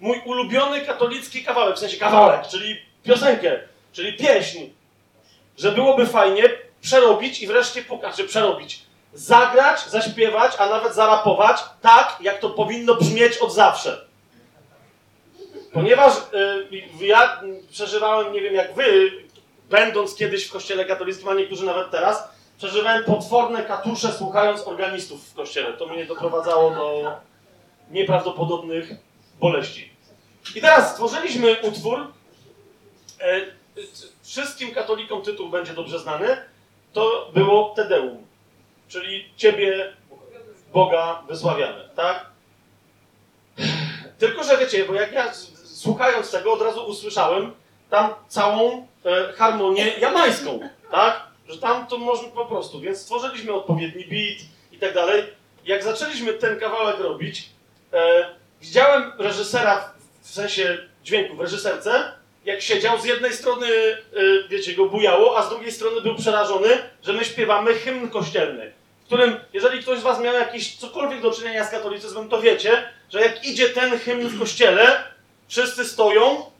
mój 0.00 0.22
ulubiony 0.24 0.80
katolicki 0.80 1.44
kawałek, 1.44 1.76
w 1.76 1.78
sensie 1.78 1.96
kawałek, 1.96 2.46
czyli 2.50 2.76
piosenkę, 3.04 3.60
czyli 3.92 4.12
pieśń, 4.12 4.60
że 5.58 5.72
byłoby 5.72 6.06
fajnie 6.06 6.42
przerobić 6.80 7.42
i 7.42 7.46
wreszcie 7.46 7.82
pokazać, 7.82 8.26
przerobić. 8.26 8.82
Zagrać, 9.14 9.80
zaśpiewać, 9.88 10.52
a 10.58 10.66
nawet 10.68 10.94
zarapować 10.94 11.60
tak, 11.82 12.16
jak 12.20 12.38
to 12.40 12.50
powinno 12.50 12.94
brzmieć 12.94 13.38
od 13.38 13.52
zawsze. 13.54 14.06
Ponieważ 15.72 16.12
y, 17.00 17.06
ja 17.06 17.40
przeżywałem, 17.70 18.32
nie 18.32 18.40
wiem 18.40 18.54
jak 18.54 18.74
wy, 18.74 19.10
będąc 19.70 20.14
kiedyś 20.14 20.46
w 20.46 20.52
kościele 20.52 20.84
katolickim, 20.84 21.28
a 21.28 21.34
niektórzy 21.34 21.66
nawet 21.66 21.90
teraz, 21.90 22.28
przeżywałem 22.58 23.04
potworne 23.04 23.64
katusze 23.64 24.12
słuchając 24.12 24.66
organistów 24.66 25.28
w 25.30 25.34
kościele. 25.34 25.72
To 25.72 25.86
mnie 25.86 26.06
doprowadzało 26.06 26.70
do 26.70 27.12
nieprawdopodobnych 27.90 28.90
boleści. 29.40 29.90
I 30.54 30.60
teraz 30.60 30.92
stworzyliśmy 30.92 31.56
utwór. 31.62 32.12
E, 33.20 33.40
wszystkim 34.22 34.74
katolikom 34.74 35.22
tytuł 35.22 35.48
będzie 35.48 35.74
dobrze 35.74 35.98
znany. 35.98 36.36
To 36.92 37.30
było 37.34 37.72
Tedeum, 37.76 38.26
czyli 38.88 39.30
Ciebie, 39.36 39.96
Boga, 40.72 41.22
wysławiamy, 41.28 41.88
tak? 41.96 42.26
Tylko, 44.18 44.44
że 44.44 44.58
wiecie, 44.58 44.84
bo 44.84 44.94
jak 44.94 45.12
ja 45.12 45.34
słuchając 45.64 46.30
tego 46.30 46.52
od 46.52 46.62
razu 46.62 46.86
usłyszałem 46.86 47.52
tam 47.90 48.14
całą 48.28 48.86
harmonię 49.36 49.92
jamańską, 50.00 50.68
tak? 50.90 51.20
Że 51.48 51.58
tam 51.58 51.86
to 51.86 51.98
można 51.98 52.28
po 52.28 52.46
prostu, 52.46 52.80
więc 52.80 52.98
stworzyliśmy 52.98 53.52
odpowiedni 53.52 54.04
beat 54.04 54.38
i 54.72 54.78
tak 54.78 54.94
dalej. 54.94 55.22
Jak 55.64 55.84
zaczęliśmy 55.84 56.32
ten 56.32 56.60
kawałek 56.60 57.00
robić, 57.00 57.48
e, 57.92 58.26
widziałem 58.60 59.12
reżysera, 59.18 59.92
w 60.22 60.30
sensie 60.30 60.78
dźwięku, 61.04 61.36
w 61.36 61.40
reżyserce, 61.40 62.12
jak 62.44 62.62
siedział, 62.62 63.00
z 63.00 63.04
jednej 63.04 63.32
strony, 63.32 63.66
e, 63.66 64.48
wiecie, 64.48 64.74
go 64.74 64.86
bujało, 64.86 65.38
a 65.38 65.42
z 65.42 65.48
drugiej 65.48 65.72
strony 65.72 66.00
był 66.00 66.14
przerażony, 66.14 66.68
że 67.02 67.12
my 67.12 67.24
śpiewamy 67.24 67.74
hymn 67.74 68.10
kościelny, 68.10 68.72
w 69.02 69.06
którym, 69.06 69.36
jeżeli 69.52 69.82
ktoś 69.82 69.98
z 69.98 70.02
was 70.02 70.20
miał 70.20 70.34
jakieś 70.34 70.76
cokolwiek 70.76 71.20
do 71.20 71.30
czynienia 71.30 71.64
z 71.64 71.70
katolicyzmem, 71.70 72.28
to 72.28 72.42
wiecie, 72.42 72.88
że 73.10 73.20
jak 73.20 73.44
idzie 73.44 73.68
ten 73.68 73.98
hymn 73.98 74.28
w 74.28 74.38
kościele, 74.38 75.04
wszyscy 75.48 75.84
stoją, 75.84 76.50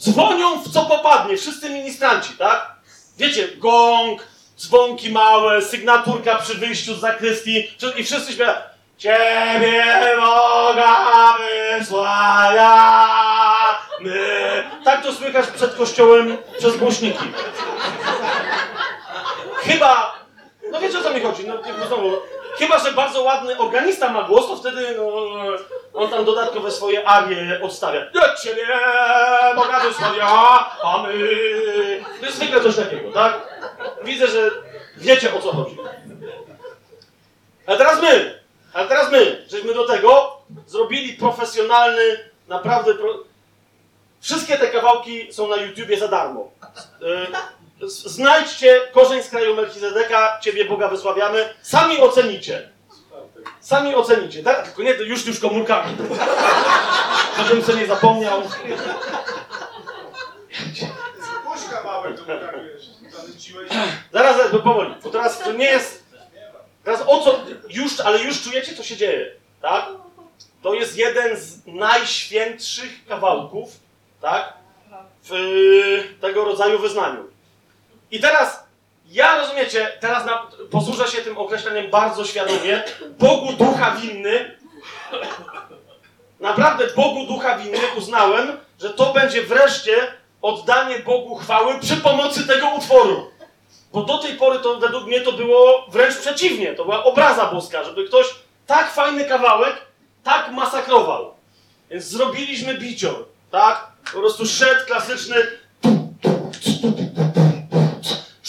dzwonią 0.00 0.62
w 0.62 0.72
co 0.72 0.82
popadnie, 0.82 1.36
wszyscy 1.36 1.70
ministranci, 1.70 2.32
tak? 2.38 2.72
Wiecie, 3.18 3.48
gong, 3.56 4.26
dzwonki 4.58 5.10
małe, 5.10 5.62
sygnaturka 5.62 6.34
przy 6.34 6.54
wyjściu 6.54 6.94
z 6.94 7.00
zakrystii 7.00 7.70
i 7.96 8.04
wszyscy 8.04 8.32
śpiewają 8.32 8.70
Ciebie 9.00 9.84
Boga 10.16 11.36
wysławiamy. 11.78 12.60
Tak 14.84 15.02
to 15.02 15.12
słychać 15.12 15.46
przed 15.46 15.74
kościołem 15.74 16.36
przez 16.58 16.76
głośniki. 16.76 17.24
Chyba, 19.56 20.18
no 20.72 20.80
wiecie 20.80 20.98
o 20.98 21.02
co 21.02 21.14
mi 21.14 21.20
chodzi, 21.20 21.46
no 21.46 21.86
znowu, 21.86 22.12
chyba, 22.60 22.78
że 22.78 22.92
bardzo 22.92 23.22
ładny 23.22 23.58
organista 23.58 24.08
ma 24.08 24.22
głos, 24.22 24.46
to 24.46 24.56
wtedy 24.56 24.94
no, 24.96 25.12
on 25.94 26.10
tam 26.10 26.24
dodatkowe 26.24 26.70
swoje 26.70 27.08
arie 27.08 27.60
odstawia. 27.62 28.00
Ja 28.14 28.34
Ciebie 28.42 28.66
Boga 29.56 29.80
wysławiamy. 29.80 31.12
To 32.20 32.26
jest 32.26 32.38
zwykle 32.38 32.60
coś 32.60 32.76
takiego, 32.76 33.12
tak? 33.12 33.48
Widzę, 34.04 34.26
że 34.26 34.50
wiecie 34.96 35.34
o 35.34 35.42
co 35.42 35.52
chodzi. 35.52 35.76
Ale 37.66 37.78
teraz 37.78 38.02
my, 38.02 38.40
ale 38.72 38.88
teraz 38.88 39.12
my, 39.12 39.46
żeśmy 39.50 39.74
do 39.74 39.86
tego 39.86 40.36
zrobili 40.66 41.12
profesjonalny, 41.12 42.30
naprawdę. 42.48 42.94
Pro... 42.94 43.14
Wszystkie 44.20 44.58
te 44.58 44.66
kawałki 44.66 45.32
są 45.32 45.48
na 45.48 45.56
YouTubie 45.56 45.98
za 45.98 46.08
darmo. 46.08 46.50
Y, 47.02 47.26
Znajdźcie 47.86 48.80
korzeń 48.92 49.22
z 49.22 49.28
kraju 49.28 49.56
Melchizedeka, 49.56 50.38
Ciebie 50.40 50.64
Boga 50.64 50.88
wysławiamy, 50.88 51.54
sami 51.62 52.00
ocenicie. 52.00 52.68
Sami 53.60 53.94
ocenicie, 53.94 54.42
tak? 54.42 54.64
Tylko 54.64 54.82
nie, 54.82 54.90
już 54.92 55.26
już 55.26 55.40
komórkami. 55.40 55.96
Żebym 57.48 57.64
sobie 57.64 57.78
nie 57.78 57.86
zapomniał. 57.86 58.42
Puść 61.44 61.64
kawałek, 61.70 62.16
to 62.16 62.24
tak. 62.24 62.54
Zaraz, 64.12 64.36
zaraz, 64.36 64.62
powoli, 64.62 64.94
bo 65.02 65.10
teraz 65.10 65.38
to 65.38 65.52
nie 65.52 65.64
jest. 65.64 66.04
Teraz 66.84 67.02
o 67.06 67.20
co. 67.20 67.40
Już, 67.68 68.00
ale 68.00 68.18
już 68.18 68.42
czujecie, 68.42 68.74
co 68.76 68.82
się 68.82 68.96
dzieje, 68.96 69.34
tak? 69.62 69.86
To 70.62 70.74
jest 70.74 70.96
jeden 70.96 71.36
z 71.36 71.66
najświętszych 71.66 73.06
kawałków, 73.08 73.70
tak? 74.20 74.52
W 75.22 75.30
tego 76.20 76.44
rodzaju 76.44 76.78
wyznaniu. 76.78 77.29
I 78.10 78.20
teraz, 78.20 78.64
ja 79.06 79.38
rozumiecie, 79.38 79.92
teraz 80.00 80.26
na, 80.26 80.46
posłużę 80.70 81.08
się 81.08 81.18
tym 81.18 81.38
określeniem 81.38 81.90
bardzo 81.90 82.24
świadomie. 82.24 82.82
Bogu 83.18 83.52
ducha 83.52 83.90
winny. 83.90 84.58
Naprawdę 86.40 86.86
Bogu 86.96 87.26
ducha 87.26 87.58
winny 87.58 87.78
uznałem, 87.96 88.58
że 88.80 88.90
to 88.90 89.12
będzie 89.12 89.42
wreszcie 89.42 90.14
oddanie 90.42 90.98
Bogu 90.98 91.34
chwały 91.34 91.78
przy 91.80 91.96
pomocy 91.96 92.46
tego 92.46 92.68
utworu. 92.68 93.30
Bo 93.92 94.02
do 94.02 94.18
tej 94.18 94.34
pory 94.34 94.58
to 94.58 94.78
według 94.78 95.06
mnie 95.06 95.20
to 95.20 95.32
było 95.32 95.86
wręcz 95.88 96.16
przeciwnie. 96.16 96.74
To 96.74 96.84
była 96.84 97.04
obraza 97.04 97.46
boska, 97.46 97.84
żeby 97.84 98.04
ktoś 98.04 98.26
tak 98.66 98.92
fajny 98.92 99.24
kawałek 99.24 99.76
tak 100.24 100.52
masakrował. 100.52 101.34
Więc 101.90 102.04
zrobiliśmy 102.04 102.74
bicior, 102.74 103.24
tak? 103.50 103.86
Po 104.12 104.18
prostu 104.18 104.46
szedł 104.46 104.86
klasyczny 104.86 105.36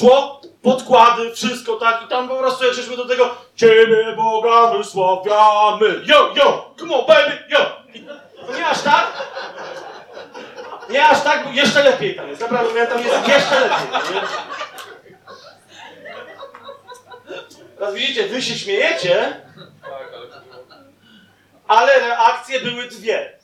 szło, 0.01 0.41
podkłady, 0.62 1.31
wszystko, 1.31 1.75
tak? 1.75 2.03
I 2.05 2.08
tam 2.08 2.27
po 2.29 2.36
prostu 2.36 2.65
jak 2.65 2.74
żeśmy 2.74 2.98
do 2.98 3.05
tego 3.05 3.36
Ciebie 3.55 4.15
Boga 4.15 4.67
wysławiamy, 4.77 6.01
yo, 6.05 6.34
yo, 6.36 6.75
come 6.79 6.96
on 6.96 7.05
baby, 7.05 7.43
yo! 7.50 7.60
To 8.48 8.53
nie 8.58 8.67
aż 8.67 8.81
tak, 8.81 9.05
nie 10.89 11.05
aż 11.05 11.22
tak, 11.24 11.46
bo 11.46 11.51
jeszcze 11.51 11.84
lepiej 11.84 12.15
tam 12.15 12.29
jest, 12.29 12.41
naprawdę, 12.41 12.74
miałem 12.74 12.91
tam 12.91 13.01
jest 13.01 13.27
jeszcze 13.27 13.60
lepiej, 13.60 14.15
nie? 14.15 14.22
Teraz 17.77 17.96
widzicie, 17.96 18.27
wy 18.27 18.41
się 18.41 18.55
śmiejecie, 18.55 19.41
Tak, 19.81 20.12
ale 21.67 22.00
reakcje 22.00 22.60
były 22.60 22.88
dwie. 22.88 23.41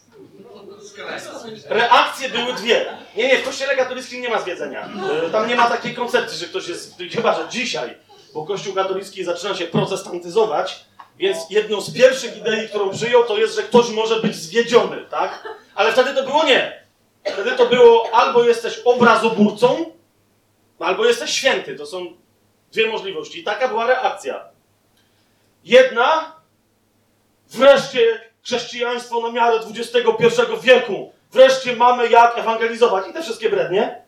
Reakcje 1.69 2.29
były 2.29 2.53
dwie. 2.53 2.85
Nie, 3.15 3.27
nie, 3.27 3.37
w 3.39 3.43
kościele 3.45 3.75
katolickim 3.75 4.21
nie 4.21 4.29
ma 4.29 4.41
zwiedzenia. 4.41 4.89
E, 5.27 5.29
Tam 5.29 5.47
nie 5.47 5.55
ma 5.55 5.69
takiej 5.69 5.95
koncepcji, 5.95 6.37
że 6.39 6.45
ktoś 6.45 6.67
jest, 6.67 6.95
chyba 7.15 7.35
że 7.35 7.49
dzisiaj, 7.49 7.97
bo 8.33 8.45
kościół 8.45 8.73
katolicki 8.73 9.23
zaczyna 9.23 9.55
się 9.55 9.65
protestantyzować, 9.67 10.85
więc 11.17 11.37
jedną 11.49 11.81
z 11.81 11.93
pierwszych 11.93 12.37
idei, 12.37 12.67
którą 12.69 12.89
przyjął, 12.89 13.23
to 13.23 13.37
jest, 13.37 13.55
że 13.55 13.63
ktoś 13.63 13.89
może 13.89 14.19
być 14.21 14.35
zwiedziony, 14.35 15.05
tak? 15.09 15.47
Ale 15.75 15.91
wtedy 15.91 16.13
to 16.13 16.23
było 16.23 16.43
nie. 16.43 16.83
Wtedy 17.33 17.51
to 17.51 17.65
było 17.65 18.09
albo 18.13 18.43
jesteś 18.43 18.79
obrazoburcą, 18.85 19.91
albo 20.79 21.05
jesteś 21.05 21.31
święty. 21.31 21.75
To 21.75 21.85
są 21.85 22.05
dwie 22.71 22.87
możliwości. 22.91 23.39
I 23.39 23.43
taka 23.43 23.67
była 23.67 23.87
reakcja. 23.87 24.45
Jedna, 25.63 26.35
wreszcie 27.49 28.26
chrześcijaństwo 28.47 29.21
na 29.21 29.31
miarę 29.31 29.59
XXI 29.75 30.41
wieku. 30.61 31.11
Wreszcie 31.31 31.75
mamy 31.75 32.09
jak 32.09 32.37
ewangelizować. 32.37 33.07
I 33.09 33.13
te 33.13 33.23
wszystkie 33.23 33.49
brednie, 33.49 34.01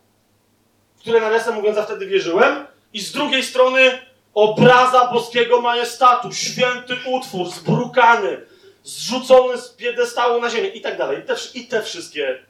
w 0.98 1.00
które 1.00 1.22
nawiasem 1.22 1.56
mówiąc 1.56 1.78
ja 1.78 1.84
wtedy 1.84 2.06
wierzyłem. 2.06 2.68
I 2.94 3.02
z 3.02 3.12
drugiej 3.12 3.44
strony 3.44 4.02
obraza 4.34 5.12
boskiego 5.14 5.62
majestatu, 5.62 6.34
święty 6.34 6.98
utwór, 7.06 7.50
zbrukany, 7.50 8.46
zrzucony 8.84 9.58
z 9.58 9.70
piedestału 9.70 10.42
na 10.42 10.50
ziemię 10.50 10.70
i 10.70 10.82
tak 10.82 10.98
dalej. 10.98 11.20
I 11.20 11.24
te, 11.24 11.36
I 11.54 11.68
te 11.68 11.84
wszystkie 11.84 12.44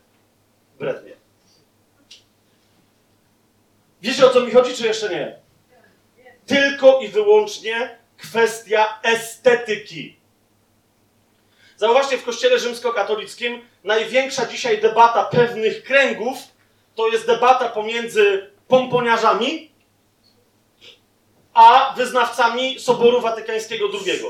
brednie. 0.79 1.13
Wiecie 4.01 4.25
o 4.25 4.29
co 4.29 4.41
mi 4.41 4.51
chodzi, 4.51 4.75
czy 4.75 4.87
jeszcze 4.87 5.09
nie? 5.09 5.35
Tylko 6.45 6.99
i 6.99 7.07
wyłącznie 7.07 7.97
kwestia 8.17 8.99
estetyki. 9.03 10.18
Zauważcie, 11.79 12.17
w 12.17 12.23
kościele 12.23 12.59
rzymskokatolickim 12.59 13.61
największa 13.83 14.45
dzisiaj 14.45 14.81
debata 14.81 15.23
pewnych 15.23 15.83
kręgów 15.83 16.37
to 16.95 17.07
jest 17.07 17.27
debata 17.27 17.69
pomiędzy 17.69 18.49
pomponiarzami 18.67 19.71
a 21.53 21.93
wyznawcami 21.97 22.79
Soboru 22.79 23.21
Watykańskiego 23.21 23.89
II. 23.93 24.21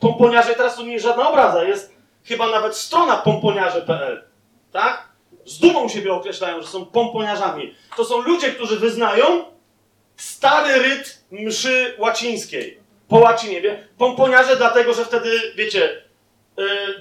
Pomponiarze, 0.00 0.54
teraz 0.54 0.76
to 0.76 0.82
nie 0.82 0.92
jest 0.92 1.04
żadna 1.04 1.28
obraza, 1.28 1.64
jest 1.64 1.92
chyba 2.24 2.46
nawet 2.50 2.76
strona 2.76 3.16
pomponiarze.pl. 3.16 4.24
Tak? 4.72 5.08
Z 5.44 5.58
dumą 5.58 5.88
siebie 5.88 6.12
określają, 6.12 6.62
że 6.62 6.68
są 6.68 6.86
pomponiarzami. 6.86 7.74
To 7.96 8.04
są 8.04 8.20
ludzie, 8.20 8.52
którzy 8.52 8.76
wyznają 8.76 9.44
stary 10.16 10.78
ryt 10.78 11.24
mszy 11.30 11.94
łacińskiej. 11.98 12.78
Po 13.08 13.16
łacinie, 13.16 13.60
wie? 13.60 13.88
Pomponiarze 13.98 14.56
dlatego, 14.56 14.94
że 14.94 15.04
wtedy, 15.04 15.52
wiecie, 15.56 16.07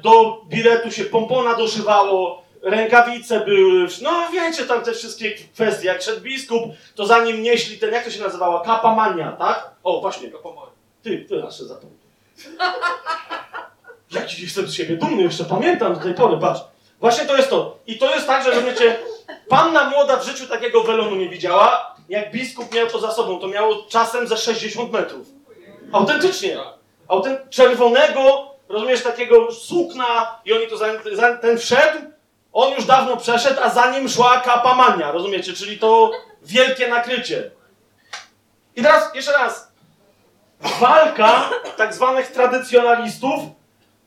do 0.03 0.41
biletu 0.47 0.91
się 0.91 1.03
pompona 1.03 1.55
doszywało, 1.55 2.43
rękawice 2.61 3.39
były, 3.39 3.87
no 4.01 4.11
wiecie 4.33 4.63
tam 4.65 4.81
te 4.83 4.93
wszystkie 4.93 5.31
kwestie. 5.53 5.87
Jak 5.87 6.01
szedł 6.01 6.21
biskup, 6.21 6.63
to 6.95 7.05
zanim 7.05 7.41
nieśli 7.43 7.77
ten, 7.77 7.93
jak 7.93 8.03
to 8.03 8.11
się 8.11 8.21
nazywała, 8.21 8.61
kapamania, 8.65 9.31
tak? 9.31 9.71
O, 9.83 10.01
właśnie, 10.01 10.31
Kapomory. 10.31 10.71
ty, 11.03 11.25
ty, 11.29 11.43
aż 11.47 11.57
się 11.57 11.65
zapomnę. 11.65 11.97
Jaki 14.11 14.41
jestem 14.43 14.67
z 14.67 14.73
siebie 14.73 14.95
dumny, 14.97 15.23
jeszcze 15.23 15.43
pamiętam 15.45 15.93
do 15.93 15.99
tej 15.99 16.13
pory, 16.13 16.37
patrz. 16.37 16.61
Właśnie 16.99 17.25
to 17.25 17.37
jest 17.37 17.49
to. 17.49 17.77
I 17.87 17.97
to 17.97 18.15
jest 18.15 18.27
tak, 18.27 18.43
że 18.43 18.49
rozumiecie, 18.49 18.95
panna 19.49 19.89
młoda 19.89 20.17
w 20.17 20.25
życiu 20.25 20.47
takiego 20.47 20.83
welonu 20.83 21.15
nie 21.15 21.29
widziała. 21.29 21.95
Jak 22.09 22.31
biskup 22.31 22.73
miał 22.73 22.87
to 22.87 22.99
za 22.99 23.11
sobą, 23.11 23.39
to 23.39 23.47
miało 23.47 23.85
czasem 23.89 24.27
ze 24.27 24.37
60 24.37 24.91
metrów. 24.91 25.27
Autentycznie. 25.91 26.57
Autent 27.07 27.49
czerwonego, 27.49 28.51
rozumiesz, 28.69 29.03
takiego 29.03 29.51
sukna 29.51 30.39
i 30.45 30.53
oni 30.53 30.67
to, 30.67 30.77
zanim, 30.77 30.99
zanim 31.13 31.37
ten 31.37 31.57
wszedł, 31.57 31.99
on 32.53 32.73
już 32.73 32.85
dawno 32.85 33.17
przeszedł, 33.17 33.61
a 33.63 33.69
za 33.69 33.91
nim 33.91 34.09
szła 34.09 34.41
kapamania, 34.41 35.11
rozumiecie, 35.11 35.53
czyli 35.53 35.79
to 35.79 36.11
wielkie 36.43 36.87
nakrycie. 36.87 37.51
I 38.75 38.81
teraz, 38.81 39.15
jeszcze 39.15 39.31
raz, 39.31 39.71
walka 40.79 41.49
tak 41.77 41.93
zwanych 41.93 42.27
tradycjonalistów 42.27 43.41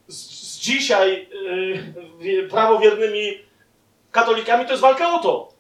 z, 0.09 0.17
z 0.17 0.59
dzisiaj 0.59 1.29
yy, 2.21 2.49
prawowiernymi 2.49 3.39
katolikami 4.11 4.65
to 4.65 4.71
jest 4.71 4.83
walka 4.83 5.13
o 5.13 5.19
to. 5.19 5.53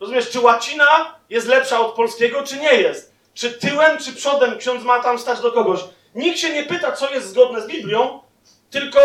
Rozumiesz, 0.00 0.30
czy 0.30 0.40
łacina 0.40 1.14
jest 1.30 1.46
lepsza 1.46 1.80
od 1.80 1.94
polskiego, 1.94 2.42
czy 2.42 2.56
nie 2.56 2.74
jest? 2.74 3.14
Czy 3.34 3.50
tyłem, 3.52 3.98
czy 3.98 4.12
przodem 4.12 4.58
ksiądz 4.58 4.84
ma 4.84 5.02
tam 5.02 5.18
stać 5.18 5.40
do 5.40 5.52
kogoś? 5.52 5.80
Nikt 6.14 6.38
się 6.38 6.54
nie 6.54 6.62
pyta, 6.62 6.92
co 6.92 7.10
jest 7.10 7.28
zgodne 7.28 7.62
z 7.62 7.66
Biblią, 7.66 8.20
tylko 8.70 9.00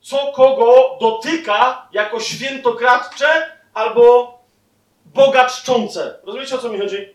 co 0.00 0.32
kogo 0.32 0.98
dotyka 1.00 1.88
jako 1.92 2.20
świętokradcze 2.20 3.56
albo 3.74 4.38
Boga 5.04 5.48
czczące. 5.48 6.18
Rozumiecie, 6.24 6.54
o 6.54 6.58
co 6.58 6.68
mi 6.68 6.78
chodzi? 6.78 7.14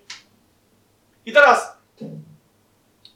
I 1.25 1.31
teraz 1.33 1.77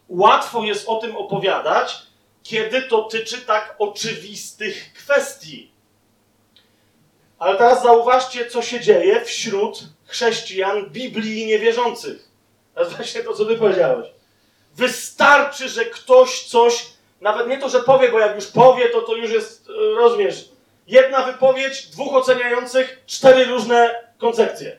łatwo 0.09 0.63
jest 0.63 0.89
o 0.89 0.95
tym 0.95 1.17
opowiadać, 1.17 1.97
kiedy 2.43 2.81
dotyczy 2.81 3.41
tak 3.41 3.75
oczywistych 3.79 4.93
kwestii. 4.93 5.71
Ale 7.39 7.57
teraz 7.57 7.83
zauważcie, 7.83 8.45
co 8.45 8.61
się 8.61 8.79
dzieje 8.79 9.25
wśród 9.25 9.83
chrześcijan 10.05 10.89
Biblii 10.89 11.45
niewierzących. 11.45 12.29
To 12.73 12.81
jest 12.81 12.95
właśnie 12.95 13.23
to, 13.23 13.33
co 13.33 13.45
ty 13.45 13.55
powiedziałeś. 13.55 14.07
Wystarczy, 14.75 15.69
że 15.69 15.85
ktoś 15.85 16.43
coś, 16.43 16.87
nawet 17.21 17.47
nie 17.47 17.57
to, 17.57 17.69
że 17.69 17.79
powie, 17.79 18.11
bo 18.11 18.19
jak 18.19 18.35
już 18.35 18.47
powie, 18.47 18.89
to 18.89 19.01
to 19.01 19.15
już 19.15 19.31
jest, 19.31 19.69
e, 19.69 19.95
rozumiesz, 19.95 20.49
jedna 20.87 21.23
wypowiedź, 21.25 21.87
dwóch 21.87 22.13
oceniających, 22.13 23.03
cztery 23.05 23.45
różne 23.45 23.95
koncepcje. 24.17 24.77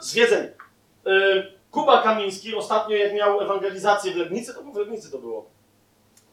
Zwiedzeń. 0.00 0.44
Y, 0.44 1.52
Kuba 1.70 2.02
Kamiński 2.02 2.54
ostatnio, 2.54 2.96
jak 2.96 3.14
miał 3.14 3.40
ewangelizację 3.40 4.12
w 4.12 4.16
Legnicy, 4.16 4.54
to 4.54 4.62
w 4.62 4.76
Legnicy 4.76 5.10
to 5.10 5.18
było. 5.18 5.50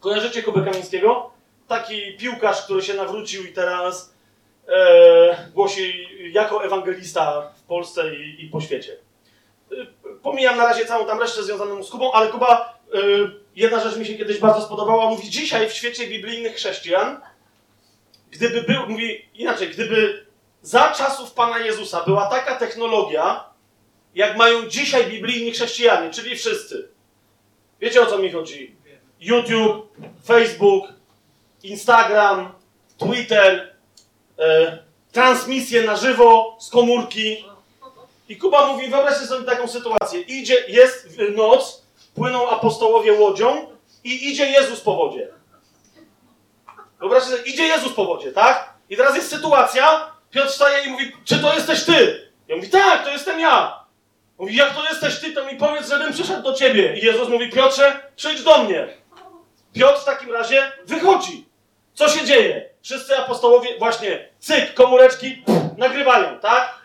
Kojarzycie 0.00 0.42
Kubę 0.42 0.64
Kamińskiego? 0.64 1.30
Taki 1.68 2.16
piłkarz, 2.16 2.64
który 2.64 2.82
się 2.82 2.94
nawrócił 2.94 3.44
i 3.44 3.52
teraz 3.52 4.14
e, 4.68 5.50
głosi 5.54 6.08
jako 6.32 6.64
ewangelista 6.64 7.52
w 7.56 7.62
Polsce 7.62 8.14
i, 8.14 8.44
i 8.44 8.48
po 8.48 8.60
świecie. 8.60 8.96
Y, 10.18 10.22
Pomijam 10.22 10.56
na 10.56 10.64
razie 10.64 10.86
całą 10.86 11.06
tam 11.06 11.20
resztę 11.20 11.42
związaną 11.42 11.82
z 11.82 11.90
Kubą, 11.90 12.12
ale 12.12 12.28
Kuba, 12.28 12.78
y, 12.94 13.30
jedna 13.56 13.80
rzecz 13.80 13.96
mi 13.96 14.06
się 14.06 14.14
kiedyś 14.14 14.38
bardzo 14.38 14.62
spodobała, 14.62 15.10
mówi 15.10 15.30
dzisiaj 15.30 15.68
w 15.68 15.72
świecie 15.72 16.06
biblijnych 16.06 16.56
chrześcijan, 16.56 17.20
gdyby 18.30 18.62
był, 18.62 18.86
mówi 18.88 19.28
inaczej, 19.34 19.68
gdyby 19.68 20.26
za 20.62 20.92
czasów 20.92 21.32
Pana 21.32 21.58
Jezusa 21.58 22.04
była 22.04 22.26
taka 22.26 22.56
technologia, 22.56 23.44
jak 24.14 24.36
mają 24.36 24.66
dzisiaj 24.66 25.06
biblijni 25.06 25.52
chrześcijanie, 25.52 26.10
czyli 26.10 26.36
wszyscy. 26.36 26.88
Wiecie 27.80 28.02
o 28.02 28.06
co 28.06 28.18
mi 28.18 28.32
chodzi? 28.32 28.76
YouTube, 29.20 29.92
Facebook, 30.26 30.84
Instagram, 31.62 32.52
Twitter, 32.98 33.74
e, 34.38 34.78
transmisje 35.12 35.82
na 35.82 35.96
żywo 35.96 36.56
z 36.60 36.70
komórki. 36.70 37.44
I 38.28 38.36
Kuba 38.36 38.66
mówi, 38.66 38.88
wyobraźcie 38.88 39.26
sobie 39.26 39.44
taką 39.44 39.68
sytuację. 39.68 40.20
Idzie, 40.20 40.64
jest 40.68 41.18
noc, 41.36 41.82
płyną 42.14 42.48
apostołowie 42.48 43.12
łodzią 43.12 43.66
i 44.04 44.30
idzie 44.30 44.46
Jezus 44.46 44.80
po 44.80 44.96
wodzie. 44.96 45.28
Wyobraźcie 47.00 47.30
sobie, 47.30 47.42
idzie 47.42 47.64
Jezus 47.64 47.92
po 47.92 48.04
wodzie, 48.04 48.32
tak? 48.32 48.74
I 48.90 48.96
teraz 48.96 49.16
jest 49.16 49.30
sytuacja, 49.30 50.12
Piotr 50.30 50.48
wstaje 50.48 50.84
i 50.84 50.90
mówi, 50.90 51.12
czy 51.24 51.38
to 51.38 51.54
jesteś 51.54 51.84
ty? 51.84 52.28
Ja 52.48 52.56
mówi, 52.56 52.70
tak, 52.70 53.04
to 53.04 53.10
jestem 53.10 53.40
ja. 53.40 53.84
Mówi, 54.38 54.56
jak 54.56 54.74
to 54.74 54.84
jesteś 54.84 55.20
ty, 55.20 55.32
to 55.32 55.44
mi 55.44 55.56
powiedz, 55.56 55.88
żebym 55.88 56.12
przyszedł 56.12 56.42
do 56.42 56.54
ciebie. 56.54 56.96
I 56.98 57.04
Jezus 57.04 57.28
mówi, 57.28 57.50
Piotrze, 57.50 58.00
przyjdź 58.16 58.42
do 58.42 58.58
mnie. 58.58 58.88
Piotr 59.72 60.00
w 60.00 60.04
takim 60.04 60.32
razie 60.32 60.72
wychodzi. 60.84 61.48
Co 61.94 62.08
się 62.08 62.24
dzieje? 62.24 62.68
Wszyscy 62.82 63.16
apostołowie, 63.16 63.78
właśnie, 63.78 64.28
cyk, 64.38 64.74
komóreczki, 64.74 65.42
pff, 65.46 65.78
nagrywają, 65.78 66.38
tak? 66.38 66.77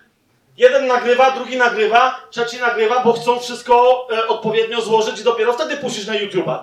Jeden 0.57 0.87
nagrywa, 0.87 1.31
drugi 1.31 1.57
nagrywa, 1.57 2.19
trzeci 2.29 2.59
nagrywa, 2.59 3.03
bo 3.03 3.13
chcą 3.13 3.39
wszystko 3.39 4.07
e, 4.11 4.27
odpowiednio 4.27 4.81
złożyć 4.81 5.19
i 5.19 5.23
dopiero 5.23 5.53
wtedy 5.53 5.77
puścić 5.77 6.07
na 6.07 6.13
YouTube'a. 6.13 6.59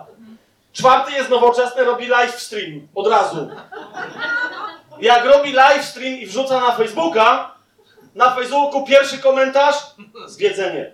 Czwarty 0.72 1.12
jest 1.12 1.30
nowoczesny, 1.30 1.84
robi 1.84 2.06
live 2.06 2.40
stream 2.40 2.88
od 2.94 3.06
razu. 3.06 3.50
Jak 5.00 5.24
robi 5.24 5.52
live 5.52 5.84
stream 5.84 6.14
i 6.14 6.26
wrzuca 6.26 6.60
na 6.60 6.72
Facebooka, 6.72 7.54
na 8.14 8.34
Facebooku 8.34 8.86
pierwszy 8.86 9.18
komentarz 9.18 9.76
zwiedzenie. 10.26 10.92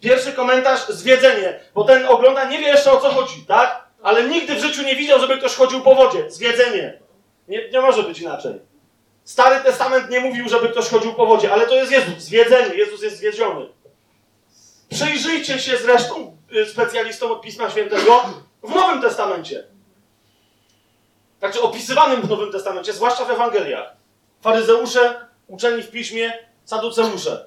Pierwszy 0.00 0.32
komentarz 0.32 0.88
zwiedzenie, 0.88 1.60
bo 1.74 1.84
ten 1.84 2.06
ogląda, 2.06 2.44
nie 2.44 2.58
wie 2.58 2.68
jeszcze 2.68 2.92
o 2.92 3.00
co 3.00 3.08
chodzi, 3.08 3.44
tak? 3.48 3.84
Ale 4.02 4.22
nigdy 4.28 4.54
w 4.54 4.58
życiu 4.58 4.82
nie 4.82 4.96
widział, 4.96 5.20
żeby 5.20 5.38
ktoś 5.38 5.54
chodził 5.54 5.80
po 5.80 5.94
wodzie. 5.94 6.30
Zwiedzenie. 6.30 6.98
Nie, 7.48 7.68
nie 7.68 7.80
może 7.80 8.02
być 8.02 8.18
inaczej. 8.18 8.60
Stary 9.24 9.64
Testament 9.64 10.10
nie 10.10 10.20
mówił, 10.20 10.48
żeby 10.48 10.68
ktoś 10.68 10.88
chodził 10.88 11.14
po 11.14 11.26
wodzie, 11.26 11.52
ale 11.52 11.66
to 11.66 11.74
jest 11.74 11.92
Jezus. 11.92 12.18
Zwiedzenie. 12.18 12.74
Jezus 12.74 13.02
jest 13.02 13.16
zwiedziony. 13.16 13.68
Przyjrzyjcie 14.90 15.58
się 15.58 15.76
zresztą 15.76 16.36
y, 16.52 16.66
specjalistom 16.66 17.32
od 17.32 17.42
Pisma 17.42 17.70
Świętego 17.70 18.24
w 18.62 18.74
Nowym 18.74 19.02
Testamencie. 19.02 19.64
Znaczy 21.38 21.62
opisywanym 21.62 22.22
w 22.22 22.30
Nowym 22.30 22.52
Testamencie, 22.52 22.92
zwłaszcza 22.92 23.24
w 23.24 23.30
Ewangeliach. 23.30 23.92
Faryzeusze, 24.40 25.26
uczeni 25.46 25.82
w 25.82 25.90
piśmie, 25.90 26.32
saduceusze. 26.64 27.46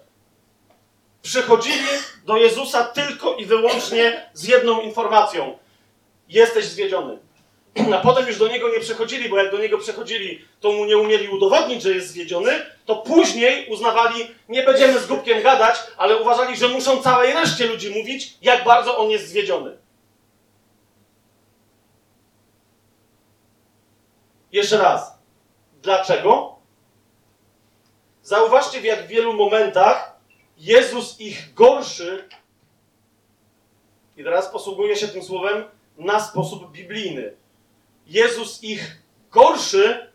Przychodzili 1.21 1.87
do 2.25 2.37
Jezusa 2.37 2.83
tylko 2.83 3.35
i 3.35 3.45
wyłącznie 3.45 4.29
z 4.33 4.43
jedną 4.43 4.81
informacją. 4.81 5.57
Jesteś 6.29 6.65
zwiedziony. 6.65 7.17
A 7.95 7.97
potem 7.97 8.27
już 8.27 8.37
do 8.37 8.47
Niego 8.47 8.69
nie 8.69 8.79
przychodzili, 8.79 9.29
bo 9.29 9.37
jak 9.37 9.51
do 9.51 9.57
Niego 9.57 9.77
przychodzili, 9.77 10.45
to 10.59 10.71
Mu 10.71 10.85
nie 10.85 10.97
umieli 10.97 11.27
udowodnić, 11.27 11.81
że 11.81 11.91
jest 11.91 12.07
zwiedziony, 12.07 12.65
to 12.85 12.95
później 12.95 13.69
uznawali, 13.69 14.27
nie 14.49 14.63
będziemy 14.63 14.99
z 14.99 15.07
głupkiem 15.07 15.43
gadać, 15.43 15.75
ale 15.97 16.17
uważali, 16.17 16.57
że 16.57 16.67
muszą 16.67 17.01
całej 17.01 17.33
reszcie 17.33 17.67
ludzi 17.67 17.89
mówić, 17.89 18.33
jak 18.41 18.63
bardzo 18.63 18.97
On 18.97 19.09
jest 19.09 19.27
zwiedziony. 19.27 19.77
Jeszcze 24.51 24.77
raz. 24.77 25.17
Dlaczego? 25.81 26.55
Zauważcie, 28.23 28.81
w 28.81 28.83
jak 28.83 29.07
wielu 29.07 29.33
momentach 29.33 30.17
Jezus 30.57 31.19
ich 31.19 31.53
gorszy, 31.53 32.29
i 34.17 34.23
teraz 34.23 34.49
posługuję 34.49 34.95
się 34.95 35.07
tym 35.07 35.23
słowem, 35.23 35.63
na 35.97 36.19
sposób 36.19 36.71
biblijny. 36.71 37.33
Jezus 38.07 38.63
ich 38.63 39.01
gorszy, 39.31 40.11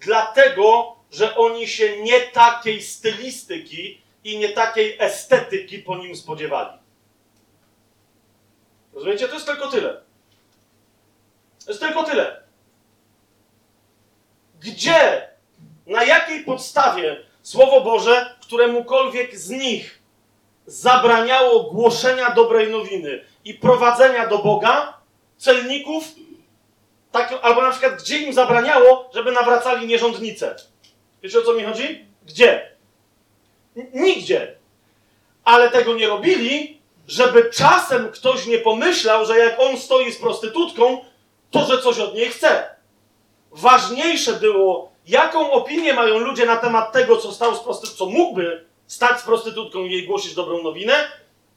dlatego, 0.00 0.96
że 1.10 1.36
oni 1.36 1.68
się 1.68 2.02
nie 2.02 2.20
takiej 2.20 2.82
stylistyki 2.82 4.02
i 4.24 4.38
nie 4.38 4.48
takiej 4.48 4.96
estetyki 4.98 5.78
po 5.78 5.96
nim 5.96 6.16
spodziewali. 6.16 6.78
Rozumiecie? 8.92 9.28
To 9.28 9.34
jest 9.34 9.46
tylko 9.46 9.70
tyle. 9.70 10.00
To 11.64 11.70
jest 11.70 11.80
tylko 11.80 12.04
tyle. 12.04 12.42
Gdzie, 14.60 15.28
na 15.86 16.04
jakiej 16.04 16.44
podstawie 16.44 17.24
Słowo 17.42 17.80
Boże, 17.80 18.36
któremukolwiek 18.40 19.38
z 19.38 19.50
nich 19.50 20.02
zabraniało 20.66 21.62
głoszenia 21.62 22.30
dobrej 22.30 22.70
nowiny 22.70 23.24
i 23.44 23.54
prowadzenia 23.54 24.26
do 24.26 24.38
Boga 24.38 24.98
celników, 25.38 26.04
tak, 27.12 27.38
albo 27.42 27.62
na 27.62 27.70
przykład 27.70 28.02
gdzie 28.02 28.18
im 28.18 28.32
zabraniało, 28.32 29.10
żeby 29.14 29.32
nawracali 29.32 29.86
nierządnice. 29.86 30.56
Wiecie 31.22 31.38
o 31.38 31.42
co 31.42 31.54
mi 31.54 31.64
chodzi? 31.64 32.04
Gdzie? 32.26 32.70
N- 33.76 33.90
Nigdzie. 33.94 34.56
Ale 35.44 35.70
tego 35.70 35.94
nie 35.94 36.06
robili, 36.08 36.80
żeby 37.08 37.50
czasem 37.50 38.08
ktoś 38.12 38.46
nie 38.46 38.58
pomyślał, 38.58 39.26
że 39.26 39.38
jak 39.38 39.60
on 39.60 39.78
stoi 39.78 40.12
z 40.12 40.18
prostytutką, 40.18 41.04
to, 41.50 41.66
że 41.66 41.82
coś 41.82 41.98
od 41.98 42.14
niej 42.14 42.30
chce. 42.30 42.76
Ważniejsze 43.50 44.32
było, 44.32 44.92
jaką 45.06 45.50
opinię 45.50 45.94
mają 45.94 46.18
ludzie 46.18 46.46
na 46.46 46.56
temat 46.56 46.92
tego, 46.92 47.16
co 47.16 47.32
stał 47.32 47.56
z 47.56 47.60
prostytutką, 47.60 47.98
co 47.98 48.10
mógłby 48.10 48.64
stać 48.86 49.20
z 49.20 49.22
prostytutką 49.22 49.84
i 49.84 49.92
jej 49.92 50.06
głosić 50.06 50.34
dobrą 50.34 50.62
nowinę, 50.62 50.94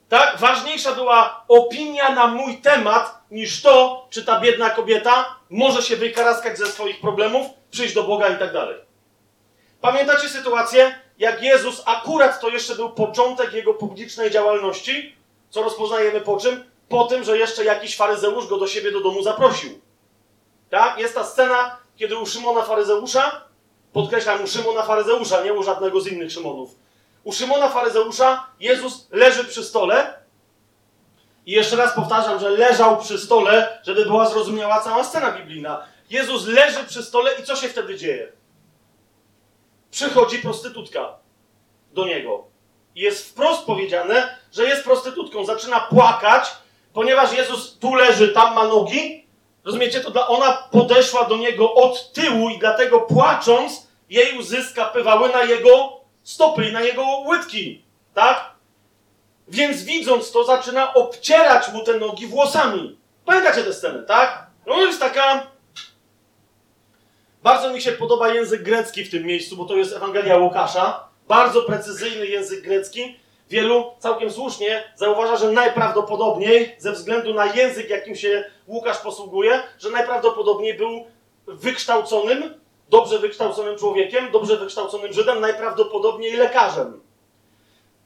tak? 0.10 0.38
Ważniejsza 0.38 0.92
była 0.92 1.46
opinia 1.48 2.12
na 2.12 2.28
mój 2.28 2.58
temat 2.58 3.22
niż 3.32 3.62
to, 3.62 4.08
czy 4.10 4.26
ta 4.26 4.40
biedna 4.40 4.70
kobieta 4.70 5.36
może 5.50 5.82
się 5.82 5.96
wykaraskać 5.96 6.58
ze 6.58 6.68
swoich 6.68 7.02
problemów, 7.02 7.48
przyjść 7.72 7.96
do 7.96 8.04
Boga 8.04 8.30
i 8.30 8.40
tak 8.40 8.54
dalej. 8.54 8.76
Pamiętacie 9.82 10.30
sytuację, 10.30 11.00
jak 11.18 11.44
Jezus, 11.44 11.84
akurat 11.86 12.42
to 12.42 12.50
jeszcze 12.50 12.76
był 12.76 12.90
początek 12.90 13.54
jego 13.54 13.74
publicznej 13.74 14.32
działalności, 14.32 15.16
co 15.50 15.64
rozpoznajemy 15.64 16.22
po 16.22 16.38
czym? 16.38 16.64
Po 16.90 17.04
tym, 17.04 17.24
że 17.24 17.38
jeszcze 17.38 17.66
jakiś 17.66 17.98
faryzeusz 17.98 18.48
go 18.48 18.58
do 18.58 18.68
siebie 18.68 18.92
do 18.92 19.02
domu 19.02 19.24
zaprosił. 19.24 19.80
Tak? 20.70 21.00
Jest 21.00 21.16
ta 21.16 21.24
scena, 21.24 21.78
kiedy 21.96 22.18
u 22.18 22.26
Szymona 22.26 22.62
faryzeusza, 22.62 23.42
podkreślam, 23.94 24.44
u 24.44 24.48
Szymona 24.48 24.84
faryzeusza, 24.84 25.44
nie 25.44 25.54
u 25.54 25.64
żadnego 25.64 26.02
z 26.02 26.08
innych 26.08 26.32
Szymonów, 26.32 26.76
u 27.26 27.32
Szymona 27.32 27.70
faryzeusza 27.70 28.48
Jezus 28.60 29.08
leży 29.12 29.44
przy 29.44 29.64
stole 29.64 30.14
i 31.46 31.52
jeszcze 31.52 31.76
raz 31.76 31.96
powtarzam, 31.96 32.40
że 32.40 32.50
leżał 32.50 32.98
przy 32.98 33.18
stole, 33.18 33.80
żeby 33.84 34.06
była 34.06 34.30
zrozumiała 34.30 34.82
cała 34.82 35.04
scena 35.04 35.32
biblijna. 35.32 35.86
Jezus 36.10 36.48
leży 36.48 36.84
przy 36.84 37.04
stole 37.04 37.32
i 37.34 37.44
co 37.44 37.56
się 37.56 37.70
wtedy 37.70 37.98
dzieje? 37.98 38.32
Przychodzi 39.92 40.40
prostytutka 40.40 41.18
do 41.94 42.06
niego. 42.06 42.44
I 42.96 43.02
jest 43.02 43.30
wprost 43.30 43.66
powiedziane, 43.66 44.38
że 44.54 44.64
jest 44.64 44.84
prostytutką. 44.84 45.46
Zaczyna 45.46 45.80
płakać, 45.80 46.52
ponieważ 46.94 47.34
Jezus 47.34 47.80
tu 47.80 47.96
leży, 47.96 48.30
tam 48.30 48.56
ma 48.56 48.64
nogi. 48.68 49.28
Rozumiecie? 49.64 50.00
To 50.00 50.28
ona 50.28 50.68
podeszła 50.72 51.24
do 51.24 51.38
niego 51.38 51.74
od 51.74 52.14
tyłu 52.14 52.50
i 52.50 52.60
dlatego 52.60 53.00
płacząc, 53.00 53.88
jej 54.10 54.38
łzy 54.38 54.64
skapywały 54.64 55.30
na 55.30 55.44
jego 55.44 56.05
stopy 56.26 56.70
i 56.70 56.74
na 56.74 56.82
jego 56.82 57.06
łydki. 57.28 57.84
Tak? 58.14 58.52
Więc 59.48 59.84
widząc 59.84 60.32
to, 60.32 60.44
zaczyna 60.44 60.94
obcierać 60.94 61.72
mu 61.74 61.84
te 61.84 62.00
nogi 62.00 62.28
włosami. 62.28 62.98
Pamiętacie 63.26 63.64
tę 63.64 63.74
scenę, 63.74 64.04
tak? 64.04 64.48
No 64.68 64.78
jest 64.78 65.00
taka. 65.00 65.48
Bardzo 67.44 67.74
mi 67.74 67.82
się 67.82 67.92
podoba 67.92 68.34
język 68.34 68.64
grecki 68.64 69.04
w 69.04 69.12
tym 69.12 69.24
miejscu, 69.24 69.58
bo 69.58 69.66
to 69.66 69.76
jest 69.76 69.96
Ewangelia 69.96 70.38
Łukasza. 70.38 71.08
Bardzo 71.28 71.62
precyzyjny 71.62 72.28
język 72.28 72.62
grecki. 72.62 73.20
Wielu 73.50 73.92
całkiem 74.00 74.32
słusznie 74.32 74.84
zauważa, 74.96 75.36
że 75.36 75.52
najprawdopodobniej, 75.52 76.76
ze 76.80 76.92
względu 76.92 77.34
na 77.34 77.46
język, 77.46 77.90
jakim 77.90 78.16
się 78.16 78.44
Łukasz 78.68 78.98
posługuje, 78.98 79.64
że 79.80 79.90
najprawdopodobniej 79.90 80.74
był 80.74 81.06
wykształconym, 81.48 82.65
dobrze 82.90 83.20
wykształconym 83.20 83.78
człowiekiem, 83.78 84.32
dobrze 84.32 84.58
wykształconym 84.58 85.14
Żydem, 85.14 85.40
najprawdopodobniej 85.40 86.38
lekarzem. 86.38 87.02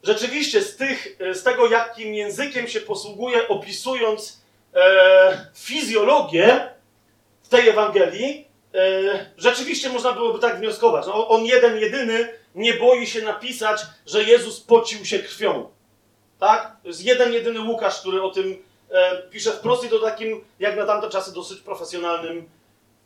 Rzeczywiście, 0.03 0.61
z, 0.61 0.75
tych, 0.75 1.17
z 1.33 1.43
tego, 1.43 1.67
jakim 1.67 2.13
językiem 2.13 2.67
się 2.67 2.81
posługuje, 2.81 3.47
opisując 3.47 4.41
e, 4.75 5.45
fizjologię 5.55 6.69
w 7.43 7.49
tej 7.49 7.69
Ewangelii, 7.69 8.47
e, 8.73 8.79
rzeczywiście 9.37 9.89
można 9.89 10.11
byłoby 10.11 10.39
tak 10.39 10.59
wnioskować. 10.59 11.07
No, 11.07 11.27
on 11.27 11.45
jeden, 11.45 11.79
jedyny 11.79 12.33
nie 12.55 12.73
boi 12.73 13.07
się 13.07 13.21
napisać, 13.21 13.81
że 14.05 14.23
Jezus 14.23 14.59
pocił 14.59 15.05
się 15.05 15.19
krwią. 15.19 15.69
Tak? 16.39 16.77
Jest 16.83 17.05
jeden, 17.05 17.33
jedyny 17.33 17.61
Łukasz, 17.61 17.99
który 17.99 18.21
o 18.21 18.29
tym 18.29 18.63
e, 18.91 19.21
pisze 19.29 19.51
wprost 19.51 19.83
i 19.83 19.89
to 19.89 19.99
takim, 19.99 20.43
jak 20.59 20.77
na 20.77 20.85
tamte 20.85 21.09
czasy, 21.09 21.33
dosyć 21.33 21.59
profesjonalnym 21.59 22.49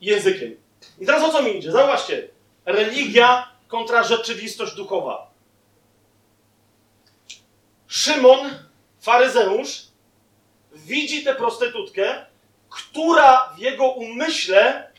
językiem. 0.02 0.56
I 1.00 1.06
teraz 1.06 1.24
o 1.24 1.32
co 1.32 1.41
mi 1.41 1.58
idzie? 1.58 1.72
Zauważcie. 1.72 2.28
Religia 2.65 3.48
kontra 3.67 4.04
rzeczywistość 4.04 4.76
duchowa. 4.76 5.32
Szymon, 7.88 8.39
faryzeusz, 9.02 9.82
widzi 10.72 11.24
tę 11.24 11.36
prostytutkę, 11.36 12.26
która 12.69 13.54
w 13.56 13.60
jego 13.60 13.88
umyśle 13.88 14.93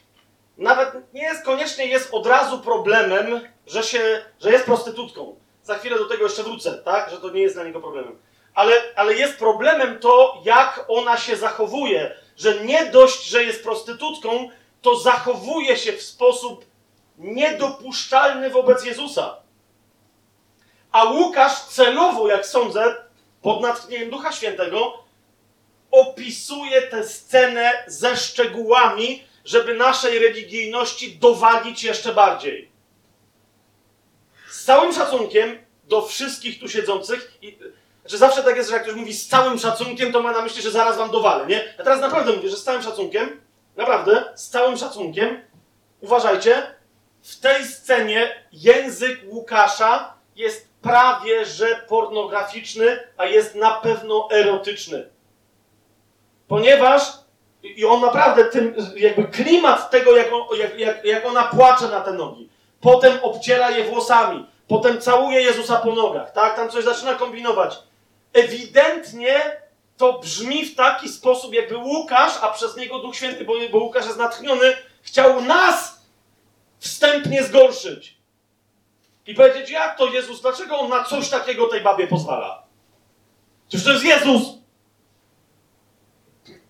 nawet 0.59 1.15
nie 1.15 1.23
jest 1.23 1.45
koniecznie 1.45 1.87
jest 1.87 2.15
od 2.15 2.27
razu 2.27 2.59
problemem, 2.59 3.41
że, 3.67 3.83
się, 3.83 4.23
że 4.41 4.53
jest 4.53 4.65
prostytutką. 4.65 5.37
Za 5.63 5.79
chwilę 5.79 5.99
do 5.99 6.05
tego 6.05 6.23
jeszcze 6.23 6.43
wrócę, 6.43 6.75
tak? 6.85 7.11
Że 7.11 7.17
to 7.17 7.31
nie 7.31 7.41
jest 7.41 7.55
dla 7.55 7.65
niego 7.65 7.81
problemem. 7.81 8.19
Ale, 8.55 8.83
ale 8.97 9.15
jest 9.15 9.39
problemem 9.39 9.99
to, 9.99 10.43
jak 10.45 10.85
ona 10.89 11.17
się 11.17 11.37
zachowuje. 11.37 12.17
Że 12.37 12.65
nie 12.65 12.87
dość, 12.87 13.25
że 13.25 13.45
jest 13.45 13.63
prostytutką, 13.63 14.51
to 14.85 14.99
zachowuje 14.99 15.77
się 15.77 15.93
w 15.93 16.03
sposób 16.03 16.65
niedopuszczalny 17.19 18.51
wobec 18.51 18.85
Jezusa. 18.85 19.37
A 20.93 21.05
Łukasz 21.05 21.61
celowo, 21.61 22.29
jak 22.29 22.47
sądzę, 22.47 22.95
pod 23.43 23.61
natchnieniem 23.61 24.11
Ducha 24.11 24.33
Świętego, 24.33 25.05
opisuje 25.91 26.83
tę 26.83 27.05
scenę 27.05 27.73
ze 27.87 28.17
szczegółami, 28.17 29.25
żeby 29.45 29.75
naszej 29.75 30.19
religijności 30.19 31.17
dowalić 31.17 31.85
jeszcze 31.85 32.15
bardziej. 32.15 32.71
Z 34.51 34.65
całym 34.65 34.93
szacunkiem 34.93 35.59
do 35.85 36.03
wszystkich 36.03 36.61
tu 36.61 36.69
siedzących, 36.69 37.39
i, 37.43 37.59
znaczy 38.01 38.19
zawsze 38.19 38.43
tak 38.43 38.57
jest, 38.57 38.69
że 38.69 38.75
jak 38.75 38.85
ktoś 38.85 38.97
mówi 38.97 39.15
z 39.15 39.29
całym 39.29 39.59
szacunkiem, 39.59 40.13
to 40.13 40.23
ma 40.23 40.33
na 40.33 40.43
myśli, 40.43 40.63
że 40.63 40.71
zaraz 40.71 40.97
wam 40.97 41.11
dowalę, 41.11 41.47
nie? 41.47 41.75
Ja 41.79 41.85
teraz 41.85 42.01
naprawdę 42.01 42.33
mówię, 42.33 42.51
że 42.51 42.57
z 42.57 42.65
całym 42.65 42.83
szacunkiem, 42.83 43.41
naprawdę, 43.77 44.25
z 44.35 44.49
całym 44.49 44.77
szacunkiem, 44.77 45.43
uważajcie, 46.01 46.63
w 47.23 47.41
tej 47.41 47.65
scenie 47.65 48.45
język 48.53 49.21
Łukasza 49.29 50.15
jest 50.37 50.69
prawie 50.83 51.45
że 51.45 51.67
pornograficzny, 51.89 52.99
a 53.17 53.25
jest 53.25 53.55
na 53.55 53.71
pewno 53.71 54.29
erotyczny. 54.31 55.09
Ponieważ 56.49 57.03
i 57.63 57.85
on 57.85 58.01
naprawdę 58.01 58.45
tym, 58.45 58.75
jakby 58.97 59.25
klimat 59.25 59.91
tego, 59.91 60.17
jak, 60.17 60.33
on, 60.33 60.59
jak, 60.59 60.79
jak, 60.79 61.05
jak 61.05 61.27
ona 61.27 61.43
płacze 61.43 61.89
na 61.89 62.01
te 62.01 62.13
nogi. 62.13 62.49
Potem 62.81 63.19
obciera 63.23 63.71
je 63.71 63.85
włosami. 63.85 64.47
Potem 64.69 65.01
całuje 65.01 65.41
Jezusa 65.41 65.77
po 65.77 65.93
nogach, 65.93 66.33
tak? 66.33 66.57
Tam 66.57 66.71
coś 66.71 66.85
zaczyna 66.85 67.15
kombinować. 67.15 67.79
Ewidentnie 68.33 69.64
to 69.97 70.19
brzmi 70.19 70.67
w 70.67 70.75
taki 70.75 71.09
sposób, 71.09 71.55
jakby 71.55 71.77
Łukasz, 71.77 72.33
a 72.43 72.49
przez 72.49 72.77
niego 72.77 72.99
Duch 72.99 73.17
Święty, 73.17 73.45
bo, 73.45 73.55
bo 73.73 73.79
Łukasz 73.79 74.07
jest 74.07 74.19
natchniony, 74.19 74.77
chciał 75.03 75.43
nas 75.43 76.01
wstępnie 76.79 77.45
zgorszyć. 77.45 78.17
I 79.27 79.35
powiedzieć, 79.35 79.71
jak 79.71 79.99
to 79.99 80.07
Jezus, 80.07 80.41
dlaczego 80.41 80.79
on 80.79 80.91
na 80.91 81.05
coś 81.05 81.29
takiego 81.29 81.67
tej 81.67 81.81
babie 81.81 82.07
pozwala? 82.07 82.63
Przecież 83.69 83.85
to 83.87 83.93
jest 83.93 84.05
Jezus! 84.05 84.43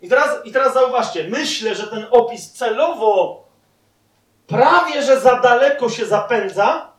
I 0.02 0.08
teraz, 0.08 0.46
I 0.46 0.52
teraz 0.52 0.74
zauważcie, 0.74 1.28
myślę, 1.28 1.74
że 1.74 1.86
ten 1.86 2.06
opis 2.10 2.52
celowo 2.52 3.44
prawie 4.46 5.02
że 5.02 5.20
za 5.20 5.40
daleko 5.40 5.90
się 5.90 6.06
zapędza, 6.06 6.92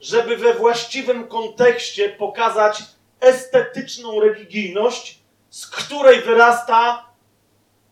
żeby 0.00 0.36
we 0.36 0.54
właściwym 0.54 1.28
kontekście 1.28 2.08
pokazać 2.08 2.82
estetyczną 3.20 4.20
religijność, 4.20 5.19
z 5.50 5.66
której 5.66 6.20
wyrasta 6.22 7.06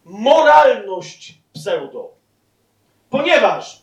moralność 0.04 1.34
pseudo. 1.52 2.10
Ponieważ 3.10 3.82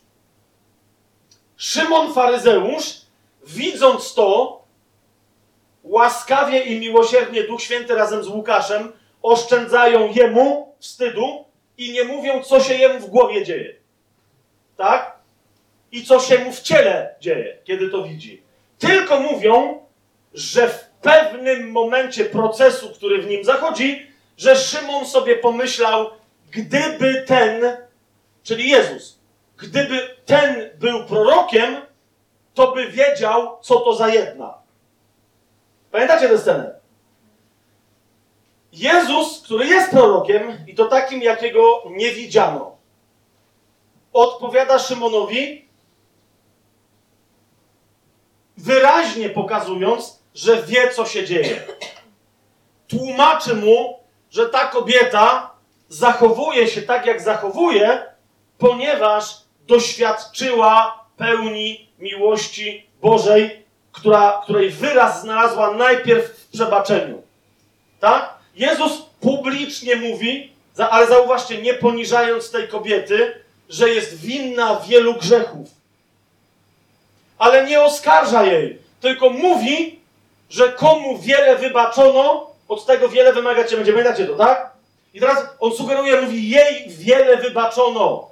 Szymon 1.57 2.13
faryzeusz, 2.13 3.01
widząc 3.47 4.13
to, 4.13 4.61
łaskawie 5.83 6.63
i 6.63 6.79
miłosiernie 6.79 7.43
Duch 7.43 7.61
Święty 7.61 7.95
razem 7.95 8.23
z 8.23 8.27
Łukaszem 8.27 8.91
oszczędzają 9.21 10.13
jemu 10.13 10.75
wstydu 10.79 11.45
i 11.77 11.91
nie 11.91 12.03
mówią, 12.03 12.43
co 12.43 12.59
się 12.59 12.73
jemu 12.73 12.99
w 12.99 13.09
głowie 13.09 13.45
dzieje. 13.45 13.75
Tak? 14.77 15.17
I 15.91 16.03
co 16.03 16.19
się 16.19 16.39
mu 16.39 16.51
w 16.51 16.59
ciele 16.59 17.15
dzieje, 17.19 17.57
kiedy 17.63 17.89
to 17.89 18.03
widzi. 18.03 18.43
Tylko 18.79 19.19
mówią, 19.19 19.85
że 20.33 20.84
pewnym 21.05 21.71
momencie 21.71 22.25
procesu, 22.25 22.89
który 22.89 23.21
w 23.21 23.27
nim 23.27 23.43
zachodzi, 23.43 24.07
że 24.37 24.55
Szymon 24.55 25.05
sobie 25.05 25.35
pomyślał, 25.35 26.09
gdyby 26.51 27.23
ten, 27.27 27.77
czyli 28.43 28.69
Jezus, 28.69 29.19
gdyby 29.57 30.15
ten 30.25 30.69
był 30.79 31.05
prorokiem, 31.05 31.81
to 32.53 32.71
by 32.71 32.87
wiedział, 32.87 33.57
co 33.61 33.79
to 33.79 33.95
za 33.95 34.07
jedna. 34.07 34.53
Pamiętacie 35.91 36.29
tę 36.29 36.37
scenę? 36.37 36.75
Jezus, 38.73 39.41
który 39.41 39.67
jest 39.67 39.91
prorokiem, 39.91 40.57
i 40.67 40.75
to 40.75 40.85
takim, 40.85 41.21
jakiego 41.21 41.83
nie 41.89 42.11
widziano, 42.11 42.77
odpowiada 44.13 44.79
Szymonowi, 44.79 45.67
wyraźnie 48.57 49.29
pokazując, 49.29 50.24
że 50.35 50.63
wie, 50.63 50.89
co 50.89 51.05
się 51.05 51.25
dzieje. 51.25 51.63
Tłumaczy 52.87 53.55
mu, 53.55 53.99
że 54.31 54.49
ta 54.49 54.67
kobieta 54.67 55.51
zachowuje 55.89 56.67
się 56.67 56.81
tak, 56.81 57.05
jak 57.05 57.21
zachowuje, 57.21 58.03
ponieważ 58.57 59.37
doświadczyła 59.67 61.05
pełni 61.17 61.89
miłości 61.99 62.87
Bożej, 63.01 63.65
która, 63.91 64.41
której 64.43 64.69
wyraz 64.69 65.21
znalazła 65.21 65.71
najpierw 65.71 66.25
w 66.25 66.47
przebaczeniu. 66.47 67.21
Tak? 67.99 68.33
Jezus 68.55 68.91
publicznie 69.21 69.95
mówi, 69.95 70.51
ale 70.89 71.07
zauważcie, 71.07 71.61
nie 71.61 71.73
poniżając 71.73 72.51
tej 72.51 72.67
kobiety, 72.67 73.33
że 73.69 73.89
jest 73.89 74.21
winna 74.21 74.79
wielu 74.79 75.13
grzechów. 75.13 75.67
Ale 77.37 77.65
nie 77.65 77.81
oskarża 77.81 78.45
jej, 78.45 78.79
tylko 79.01 79.29
mówi, 79.29 79.94
że 80.49 80.69
komu 80.69 81.17
wiele 81.17 81.55
wybaczono, 81.55 82.51
od 82.67 82.85
tego 82.85 83.09
wiele 83.09 83.33
wymagać 83.33 83.75
będzie. 83.75 83.91
Pamiętacie 83.91 84.25
to, 84.25 84.35
tak? 84.35 84.71
I 85.13 85.19
teraz 85.19 85.45
on 85.59 85.73
sugeruje, 85.73 86.21
mówi, 86.21 86.49
jej 86.49 86.89
wiele 86.89 87.37
wybaczono. 87.37 88.31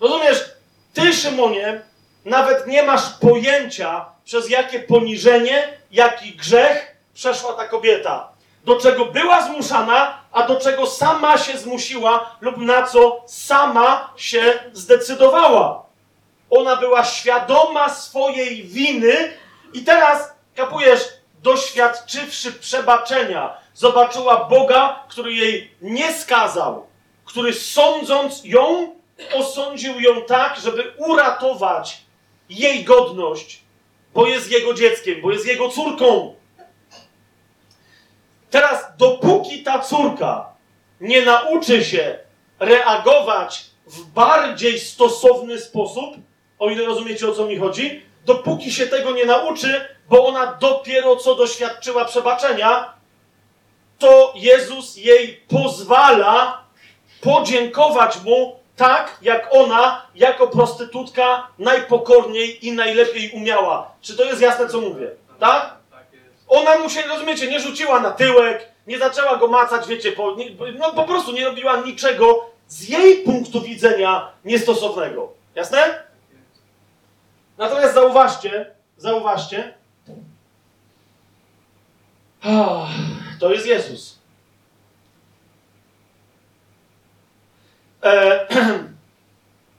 Rozumiesz? 0.00 0.50
Ty, 0.94 1.12
Szymonie, 1.12 1.82
nawet 2.24 2.66
nie 2.66 2.82
masz 2.82 3.10
pojęcia, 3.20 4.06
przez 4.24 4.50
jakie 4.50 4.80
poniżenie, 4.80 5.78
jaki 5.90 6.32
grzech 6.32 6.96
przeszła 7.14 7.52
ta 7.52 7.68
kobieta. 7.68 8.28
Do 8.64 8.80
czego 8.80 9.04
była 9.04 9.42
zmuszana, 9.42 10.18
a 10.32 10.46
do 10.46 10.56
czego 10.56 10.86
sama 10.86 11.38
się 11.38 11.58
zmusiła, 11.58 12.36
lub 12.40 12.56
na 12.56 12.86
co 12.86 13.24
sama 13.26 14.12
się 14.16 14.60
zdecydowała. 14.72 15.86
Ona 16.50 16.76
była 16.76 17.04
świadoma 17.04 17.88
swojej 17.88 18.62
winy 18.62 19.32
i 19.72 19.84
teraz, 19.84 20.31
kapujesz, 20.54 21.08
doświadczywszy 21.42 22.52
przebaczenia, 22.52 23.56
zobaczyła 23.74 24.44
Boga, 24.44 25.04
który 25.08 25.34
jej 25.34 25.70
nie 25.82 26.12
skazał, 26.12 26.86
który 27.24 27.52
sądząc 27.52 28.44
ją, 28.44 28.94
osądził 29.34 30.00
ją 30.00 30.22
tak, 30.22 30.60
żeby 30.60 30.92
uratować 30.96 32.02
jej 32.48 32.84
godność, 32.84 33.62
bo 34.14 34.26
jest 34.26 34.50
jego 34.50 34.74
dzieckiem, 34.74 35.20
bo 35.22 35.32
jest 35.32 35.46
jego 35.46 35.68
córką. 35.68 36.34
Teraz, 38.50 38.84
dopóki 38.96 39.62
ta 39.62 39.78
córka 39.78 40.52
nie 41.00 41.22
nauczy 41.22 41.84
się 41.84 42.18
reagować 42.58 43.64
w 43.86 44.04
bardziej 44.04 44.80
stosowny 44.80 45.60
sposób, 45.60 46.14
o 46.58 46.70
ile 46.70 46.84
rozumiecie 46.84 47.28
o 47.28 47.34
co 47.34 47.46
mi 47.46 47.56
chodzi, 47.56 48.02
dopóki 48.24 48.72
się 48.72 48.86
tego 48.86 49.10
nie 49.10 49.26
nauczy, 49.26 49.88
bo 50.08 50.26
ona 50.26 50.46
dopiero 50.60 51.16
co 51.16 51.34
doświadczyła 51.34 52.04
przebaczenia, 52.04 52.92
to 53.98 54.32
Jezus 54.36 54.96
jej 54.96 55.40
pozwala 55.48 56.62
podziękować 57.20 58.22
mu 58.24 58.56
tak, 58.76 59.18
jak 59.22 59.48
ona, 59.54 60.06
jako 60.14 60.48
prostytutka, 60.48 61.48
najpokorniej 61.58 62.66
i 62.66 62.72
najlepiej 62.72 63.30
umiała. 63.30 63.92
Czy 64.00 64.16
to 64.16 64.24
jest 64.24 64.40
jasne, 64.40 64.68
co 64.68 64.80
mówię? 64.80 65.10
Tak? 65.38 65.74
Ona 66.48 66.78
mu 66.78 66.90
się, 66.90 67.02
rozumiecie, 67.02 67.50
nie 67.50 67.60
rzuciła 67.60 68.00
na 68.00 68.10
tyłek, 68.10 68.68
nie 68.86 68.98
zaczęła 68.98 69.36
go 69.36 69.48
macać, 69.48 69.86
wiecie, 69.86 70.12
po, 70.12 70.34
nie, 70.34 70.46
no 70.78 70.92
po 70.92 71.04
prostu 71.04 71.32
nie 71.32 71.44
robiła 71.44 71.76
niczego 71.76 72.50
z 72.68 72.88
jej 72.88 73.16
punktu 73.16 73.60
widzenia 73.60 74.28
niestosownego. 74.44 75.32
Jasne? 75.54 76.02
Natomiast 77.62 77.94
zauważcie, 77.94 78.66
zauważcie, 78.96 79.74
Ah, 82.44 82.88
to 83.40 83.52
jest 83.52 83.66
Jezus. 83.66 84.18
E, 88.02 88.08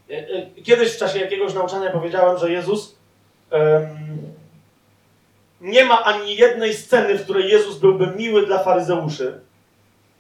e, 0.10 0.14
e, 0.14 0.62
Kiedyś 0.64 0.94
w 0.94 0.98
czasie 0.98 1.20
jakiegoś 1.20 1.54
nauczania 1.54 1.90
powiedziałem, 1.90 2.38
że 2.38 2.52
Jezus 2.52 2.96
nie 5.62 5.86
ma 5.86 6.04
ani 6.04 6.36
jednej 6.36 6.74
sceny, 6.74 7.18
w 7.18 7.24
której 7.24 7.50
Jezus 7.50 7.78
byłby 7.78 8.08
miły 8.08 8.46
dla 8.46 8.64
faryzeuszy. 8.64 9.40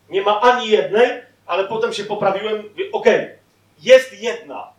Nie 0.09 0.21
ma 0.21 0.41
ani 0.41 0.69
jednej, 0.69 1.21
ale 1.45 1.67
potem 1.67 1.93
się 1.93 2.03
poprawiłem. 2.03 2.63
Okej, 2.91 3.29
jest 3.81 4.21
jedna. 4.21 4.73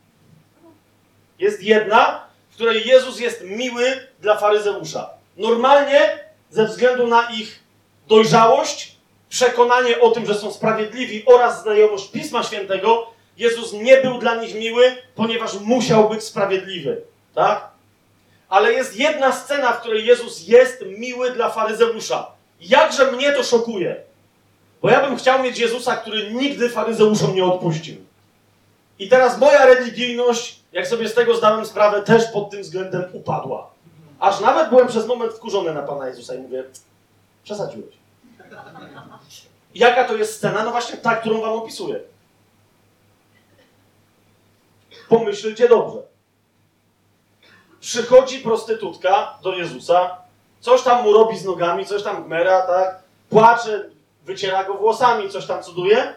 Jest 1.38 1.62
jedna, 1.62 2.33
w 2.54 2.56
której 2.56 2.86
Jezus 2.86 3.20
jest 3.20 3.44
miły 3.44 4.06
dla 4.20 4.36
faryzeusza. 4.36 5.10
Normalnie, 5.36 6.18
ze 6.50 6.66
względu 6.66 7.06
na 7.06 7.30
ich 7.30 7.60
dojrzałość, 8.08 8.96
przekonanie 9.28 10.00
o 10.00 10.10
tym, 10.10 10.26
że 10.26 10.34
są 10.34 10.52
sprawiedliwi 10.52 11.24
oraz 11.26 11.62
znajomość 11.62 12.10
Pisma 12.10 12.42
Świętego, 12.42 13.06
Jezus 13.36 13.72
nie 13.72 13.96
był 13.96 14.18
dla 14.18 14.34
nich 14.34 14.54
miły, 14.54 14.96
ponieważ 15.14 15.54
musiał 15.54 16.08
być 16.08 16.24
sprawiedliwy. 16.24 17.02
Tak? 17.34 17.68
Ale 18.48 18.72
jest 18.72 18.96
jedna 18.96 19.32
scena, 19.32 19.72
w 19.72 19.80
której 19.80 20.06
Jezus 20.06 20.48
jest 20.48 20.84
miły 20.98 21.30
dla 21.30 21.50
faryzeusza. 21.50 22.26
Jakże 22.60 23.12
mnie 23.12 23.32
to 23.32 23.44
szokuje. 23.44 23.96
Bo 24.82 24.90
ja 24.90 25.06
bym 25.06 25.16
chciał 25.16 25.42
mieć 25.42 25.58
Jezusa, 25.58 25.96
który 25.96 26.32
nigdy 26.32 26.70
faryzeuszom 26.70 27.34
nie 27.34 27.44
odpuścił. 27.44 27.96
I 28.98 29.08
teraz 29.08 29.38
moja 29.38 29.66
religijność, 29.66 30.63
jak 30.74 30.86
sobie 30.86 31.08
z 31.08 31.14
tego 31.14 31.36
zdałem 31.36 31.66
sprawę, 31.66 32.02
też 32.02 32.26
pod 32.32 32.50
tym 32.50 32.62
względem 32.62 33.04
upadła. 33.12 33.70
Aż 34.20 34.40
nawet 34.40 34.68
byłem 34.68 34.88
przez 34.88 35.06
moment 35.06 35.32
wkurzony 35.32 35.74
na 35.74 35.82
Pana 35.82 36.08
Jezusa 36.08 36.34
i 36.34 36.38
mówię, 36.38 36.64
przesadziłeś. 37.44 37.94
Jaka 39.74 40.04
to 40.04 40.16
jest 40.16 40.34
scena? 40.34 40.64
No 40.64 40.70
właśnie 40.70 40.96
ta, 40.96 41.16
którą 41.16 41.40
wam 41.40 41.52
opisuję. 41.52 42.00
Pomyślcie 45.08 45.68
dobrze. 45.68 45.98
Przychodzi 47.80 48.38
prostytutka 48.38 49.38
do 49.42 49.54
Jezusa, 49.54 50.16
coś 50.60 50.82
tam 50.82 51.02
mu 51.02 51.12
robi 51.12 51.38
z 51.38 51.44
nogami, 51.44 51.86
coś 51.86 52.02
tam 52.02 52.24
gmera, 52.24 52.66
tak? 52.66 53.02
Płacze, 53.30 53.90
wyciera 54.24 54.64
go 54.64 54.74
włosami, 54.74 55.30
coś 55.30 55.46
tam 55.46 55.62
cuduje. 55.62 56.14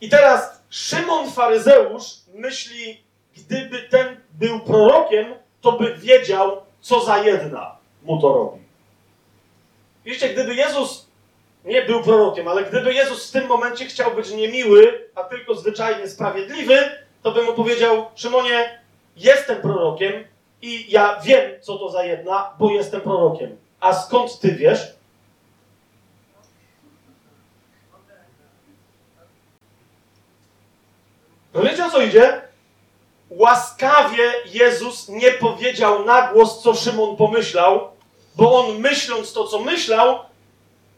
I 0.00 0.08
teraz 0.08 0.60
Szymon 0.70 1.30
faryzeusz 1.30 2.04
myśli, 2.34 3.03
gdyby 3.36 3.82
ten 3.82 4.16
był 4.32 4.60
prorokiem, 4.60 5.34
to 5.60 5.72
by 5.72 5.94
wiedział, 5.94 6.62
co 6.80 7.04
za 7.04 7.18
jedna 7.18 7.76
mu 8.02 8.20
to 8.20 8.32
robi. 8.32 8.60
Widzicie, 10.04 10.28
gdyby 10.28 10.54
Jezus 10.54 11.06
nie 11.64 11.82
był 11.82 12.02
prorokiem, 12.02 12.48
ale 12.48 12.64
gdyby 12.64 12.94
Jezus 12.94 13.28
w 13.28 13.32
tym 13.32 13.46
momencie 13.46 13.84
chciał 13.84 14.14
być 14.14 14.30
niemiły, 14.30 15.08
a 15.14 15.24
tylko 15.24 15.54
zwyczajnie 15.54 16.08
sprawiedliwy, 16.08 16.78
to 17.22 17.32
by 17.32 17.42
mu 17.42 17.52
powiedział: 17.52 18.06
Szymonie, 18.14 18.78
jestem 19.16 19.62
prorokiem 19.62 20.24
i 20.62 20.90
ja 20.90 21.20
wiem, 21.20 21.60
co 21.60 21.78
to 21.78 21.90
za 21.90 22.04
jedna, 22.04 22.54
bo 22.58 22.70
jestem 22.70 23.00
prorokiem. 23.00 23.56
A 23.80 23.94
skąd 23.94 24.40
ty 24.40 24.52
wiesz? 24.52 24.94
No 31.54 31.62
wiecie 31.62 31.86
o 31.86 31.90
co 31.90 32.02
idzie? 32.02 32.42
Łaskawie 33.36 34.32
Jezus 34.52 35.08
nie 35.08 35.30
powiedział 35.30 36.04
na 36.04 36.32
głos, 36.32 36.62
co 36.62 36.74
Szymon 36.74 37.16
pomyślał, 37.16 37.88
bo 38.36 38.58
on 38.58 38.78
myśląc 38.78 39.32
to, 39.32 39.46
co 39.46 39.58
myślał, 39.58 40.18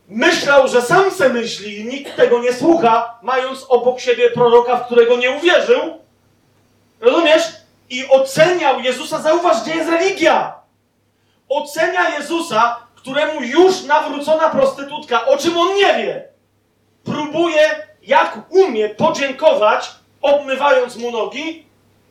myślał, 0.09 0.69
że 0.69 0.83
sam 0.83 1.11
se 1.11 1.29
myśli 1.29 1.81
i 1.81 1.85
nikt 1.85 2.17
tego 2.17 2.39
nie 2.39 2.53
słucha, 2.53 3.19
mając 3.23 3.67
obok 3.69 4.01
siebie 4.01 4.31
proroka, 4.31 4.77
w 4.77 4.87
którego 4.87 5.17
nie 5.17 5.31
uwierzył. 5.31 5.81
Rozumiesz? 7.01 7.43
I 7.91 8.09
oceniał 8.09 8.81
Jezusa. 8.81 9.23
Zauważ, 9.23 9.63
gdzie 9.63 9.75
jest 9.75 9.91
religia. 9.91 10.55
Ocenia 11.49 12.19
Jezusa, 12.19 12.77
któremu 12.97 13.43
już 13.43 13.83
nawrócona 13.83 14.51
prostytutka, 14.51 15.27
o 15.27 15.37
czym 15.37 15.59
on 15.59 15.77
nie 15.77 15.95
wie, 15.95 16.29
próbuje, 17.05 17.87
jak 18.03 18.39
umie, 18.49 18.89
podziękować, 18.89 19.91
obmywając 20.23 20.97
mu 20.97 21.11
nogi, 21.11 21.66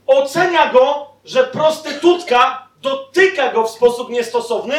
ocenia 0.08 0.74
go, 0.74 1.08
że 1.26 1.44
prostytutka 1.44 2.68
dotyka 2.82 3.52
go 3.52 3.64
w 3.64 3.70
sposób 3.70 4.10
niestosowny, 4.10 4.76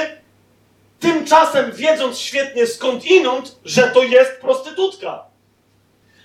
tymczasem 1.00 1.72
wiedząc 1.72 2.18
świetnie 2.18 2.66
skąd 2.66 3.04
inąd, 3.04 3.56
że 3.64 3.82
to 3.82 4.02
jest 4.02 4.40
prostytutka. 4.40 5.24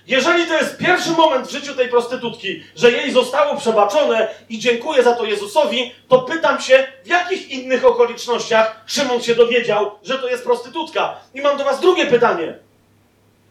Jeżeli 0.06 0.46
to 0.46 0.54
jest 0.54 0.78
pierwszy 0.78 1.10
moment 1.10 1.46
w 1.46 1.50
życiu 1.50 1.74
tej 1.74 1.88
prostytutki, 1.88 2.62
że 2.76 2.90
jej 2.90 3.12
zostało 3.12 3.56
przebaczone 3.56 4.28
i 4.48 4.58
dziękuję 4.58 5.02
za 5.02 5.14
to 5.14 5.24
Jezusowi, 5.24 5.94
to 6.08 6.18
pytam 6.18 6.60
się, 6.60 6.86
w 7.04 7.06
jakich 7.06 7.50
innych 7.50 7.84
okolicznościach 7.84 8.84
Szymon 8.86 9.22
się 9.22 9.34
dowiedział, 9.34 9.90
że 10.02 10.18
to 10.18 10.28
jest 10.28 10.44
prostytutka. 10.44 11.20
I 11.34 11.40
mam 11.40 11.58
do 11.58 11.64
Was 11.64 11.80
drugie 11.80 12.06
pytanie. 12.06 12.58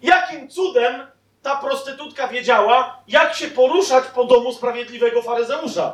Jakim 0.02 0.50
cudem 0.50 1.08
ta 1.44 1.56
prostytutka 1.56 2.28
wiedziała, 2.28 2.98
jak 3.08 3.36
się 3.36 3.48
poruszać 3.48 4.04
po 4.16 4.26
domu 4.26 4.54
sprawiedliwego 4.54 5.22
faryzeusza? 5.22 5.94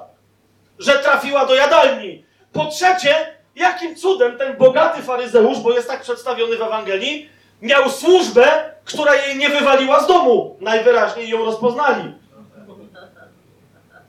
Że 0.79 0.99
trafiła 0.99 1.45
do 1.45 1.55
jadalni. 1.55 2.25
Po 2.53 2.65
trzecie, 2.65 3.37
jakim 3.55 3.95
cudem 3.95 4.37
ten 4.37 4.57
bogaty 4.57 5.01
faryzeusz, 5.01 5.59
bo 5.59 5.71
jest 5.71 5.87
tak 5.87 6.01
przedstawiony 6.01 6.57
w 6.57 6.61
Ewangelii, 6.61 7.29
Miał 7.61 7.89
służbę, 7.89 8.73
która 8.85 9.15
jej 9.15 9.37
nie 9.37 9.49
wywaliła 9.49 10.03
z 10.03 10.07
domu. 10.07 10.57
Najwyraźniej 10.61 11.29
ją 11.29 11.45
rozpoznali. 11.45 12.13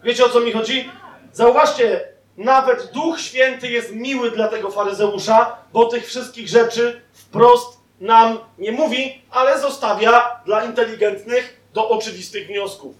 Wiecie 0.02 0.24
o 0.24 0.28
co 0.28 0.40
mi 0.40 0.52
chodzi? 0.52 0.90
Zauważcie, 1.32 2.08
nawet 2.36 2.90
Duch 2.92 3.20
Święty 3.20 3.70
jest 3.70 3.94
miły 3.94 4.30
dla 4.30 4.48
tego 4.48 4.70
faryzeusza, 4.70 5.56
bo 5.72 5.84
tych 5.84 6.06
wszystkich 6.06 6.48
rzeczy 6.48 7.02
wprost 7.12 7.77
nam 8.00 8.38
nie 8.58 8.72
mówi, 8.72 9.22
ale 9.30 9.60
zostawia 9.60 10.40
dla 10.46 10.64
inteligentnych 10.64 11.60
do 11.74 11.88
oczywistych 11.88 12.46
wniosków. 12.46 12.94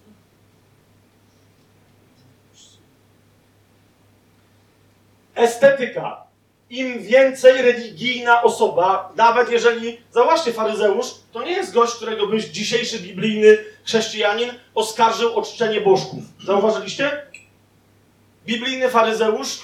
Estetyka. 5.34 6.28
Im 6.70 7.02
więcej 7.02 7.62
religijna 7.62 8.42
osoba, 8.42 9.12
nawet 9.16 9.50
jeżeli, 9.50 10.00
zauważcie, 10.10 10.52
faryzeusz, 10.52 11.06
to 11.32 11.42
nie 11.42 11.52
jest 11.52 11.74
gość, 11.74 11.94
którego 11.94 12.26
byś 12.26 12.44
dzisiejszy 12.44 12.98
biblijny 12.98 13.58
chrześcijanin 13.84 14.50
oskarżył 14.74 15.38
o 15.38 15.42
czczenie 15.42 15.80
bożków. 15.80 16.18
Zauważyliście? 16.46 17.22
Biblijny 18.46 18.88
faryzeusz 18.88 19.58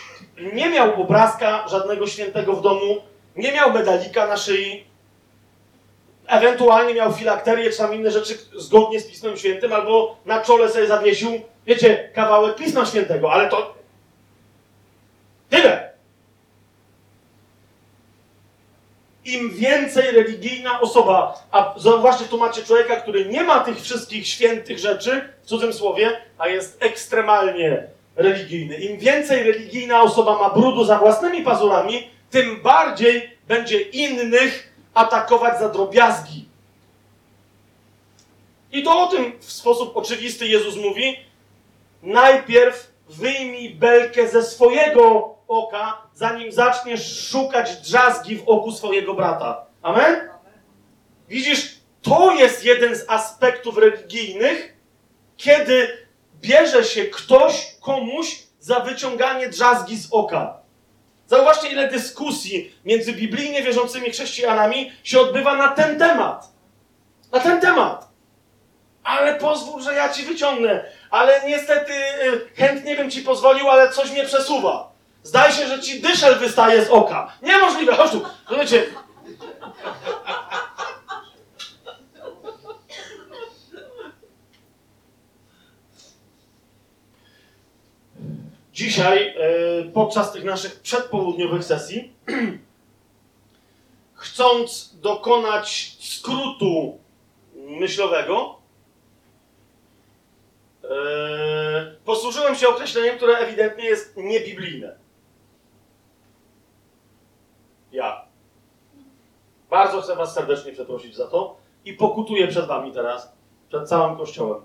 nie 0.53 0.71
miał 0.71 1.03
obrazka 1.03 1.69
żadnego 1.69 2.07
świętego 2.07 2.53
w 2.53 2.63
domu, 2.63 3.03
nie 3.37 3.53
miał 3.53 3.73
medalika 3.73 4.27
na 4.27 4.37
szyi, 4.37 4.85
ewentualnie 6.27 6.95
miał 6.95 7.13
filakterię 7.13 7.71
czy 7.71 7.79
tam 7.79 7.95
inne 7.95 8.11
rzeczy 8.11 8.39
zgodnie 8.57 9.01
z 9.01 9.07
Pismem 9.07 9.37
Świętym, 9.37 9.73
albo 9.73 10.17
na 10.27 10.41
czole 10.41 10.69
sobie 10.69 10.87
zawiesił, 10.87 11.41
wiecie, 11.67 12.11
kawałek 12.15 12.57
Pisma 12.57 12.87
Świętego, 12.87 13.33
ale 13.33 13.49
to 13.49 13.75
tyle. 15.51 15.95
Im 19.25 19.51
więcej 19.51 20.11
religijna 20.11 20.81
osoba, 20.81 21.35
a 21.53 21.75
zauważcie, 21.77 22.25
tu 22.25 22.39
macie 22.39 22.63
człowieka, 22.63 22.97
który 22.97 23.25
nie 23.25 23.43
ma 23.43 23.61
tych 23.61 23.81
wszystkich 23.81 24.29
świętych 24.29 24.79
rzeczy, 24.79 25.29
w 25.43 25.47
cudzym 25.47 25.73
słowie, 25.73 26.21
a 26.39 26.49
jest 26.49 26.83
ekstremalnie 26.83 27.87
religijny. 28.17 28.77
Im 28.77 28.99
więcej 28.99 29.43
religijna 29.43 30.03
osoba 30.03 30.39
ma 30.39 30.51
brudu 30.51 30.85
za 30.85 30.99
własnymi 30.99 31.43
pazurami, 31.43 32.11
tym 32.31 32.63
bardziej 32.63 33.31
będzie 33.49 33.81
innych 33.81 34.74
atakować 34.95 35.59
za 35.59 35.69
drobiazgi. 35.69 36.49
I 38.73 38.83
to 38.83 39.03
o 39.03 39.07
tym 39.07 39.33
w 39.41 39.53
sposób 39.53 39.97
oczywisty 39.97 40.47
Jezus 40.47 40.77
mówi. 40.77 41.17
Najpierw 42.03 42.93
wyjmij 43.09 43.75
belkę 43.75 44.29
ze 44.29 44.43
swojego 44.43 45.35
oka, 45.49 46.03
zanim 46.15 46.53
zaczniesz 46.53 47.29
szukać 47.29 47.77
drzazgi 47.77 48.37
w 48.37 48.49
oku 48.49 48.73
swojego 48.73 49.15
brata. 49.15 49.67
Amen? 49.83 50.29
Widzisz, 51.29 51.75
to 52.03 52.33
jest 52.33 52.65
jeden 52.65 52.97
z 52.97 53.05
aspektów 53.09 53.79
religijnych, 53.79 54.77
kiedy 55.37 56.07
bierze 56.41 56.85
się 56.85 57.05
ktoś 57.05 57.77
komuś 57.81 58.39
za 58.61 58.81
wyciąganie 58.81 59.49
drzazgi 59.49 59.97
z 59.97 60.09
oka. 60.13 60.64
Zauważcie, 61.27 61.69
ile 61.69 61.89
dyskusji 61.89 62.75
między 62.85 63.13
biblijnie 63.13 63.63
wierzącymi 63.63 64.11
chrześcijanami 64.11 64.93
się 65.05 65.21
odbywa 65.21 65.57
na 65.57 65.69
ten 65.69 65.99
temat. 65.99 66.49
Na 67.33 67.41
ten 67.41 67.61
temat. 67.61 68.09
Ale 69.05 69.35
pozwól, 69.35 69.83
że 69.83 69.95
ja 69.95 70.09
ci 70.09 70.23
wyciągnę. 70.23 70.85
Ale 71.11 71.41
niestety 71.47 71.93
y, 71.93 72.49
chętnie 72.57 72.97
bym 72.97 73.11
ci 73.11 73.23
pozwolił, 73.23 73.71
ale 73.71 73.91
coś 73.91 74.11
mnie 74.11 74.25
przesuwa. 74.25 74.93
Zdaje 75.23 75.53
się, 75.53 75.67
że 75.67 75.81
ci 75.81 76.01
dyszel 76.01 76.39
wystaje 76.39 76.85
z 76.85 76.91
oka. 76.91 77.33
Niemożliwe, 77.43 77.95
chodź 77.95 78.11
tu. 78.11 78.23
Rozumiecie? 78.49 78.87
Dzisiaj, 88.75 89.29
e, 89.29 89.85
podczas 89.85 90.33
tych 90.33 90.45
naszych 90.45 90.81
przedpołudniowych 90.81 91.65
sesji, 91.65 92.13
chcąc 94.15 94.97
dokonać 95.01 95.97
skrótu 96.01 96.99
myślowego, 97.55 98.59
e, 100.85 101.97
posłużyłem 102.05 102.55
się 102.55 102.69
określeniem, 102.69 103.17
które 103.17 103.39
ewidentnie 103.39 103.85
jest 103.85 104.17
niebiblijne. 104.17 104.97
Ja. 107.93 108.25
Bardzo 109.71 110.03
chcę 110.03 110.17
Was 110.17 110.35
serdecznie 110.35 110.73
przeprosić 110.73 111.17
za 111.17 111.27
to 111.27 111.57
i 111.85 111.93
pokutuję 111.93 112.49
przed 112.49 112.67
Wami 112.67 112.93
teraz, 112.93 113.33
przed 113.69 113.89
całym 113.89 114.17
Kościołem. 114.17 114.63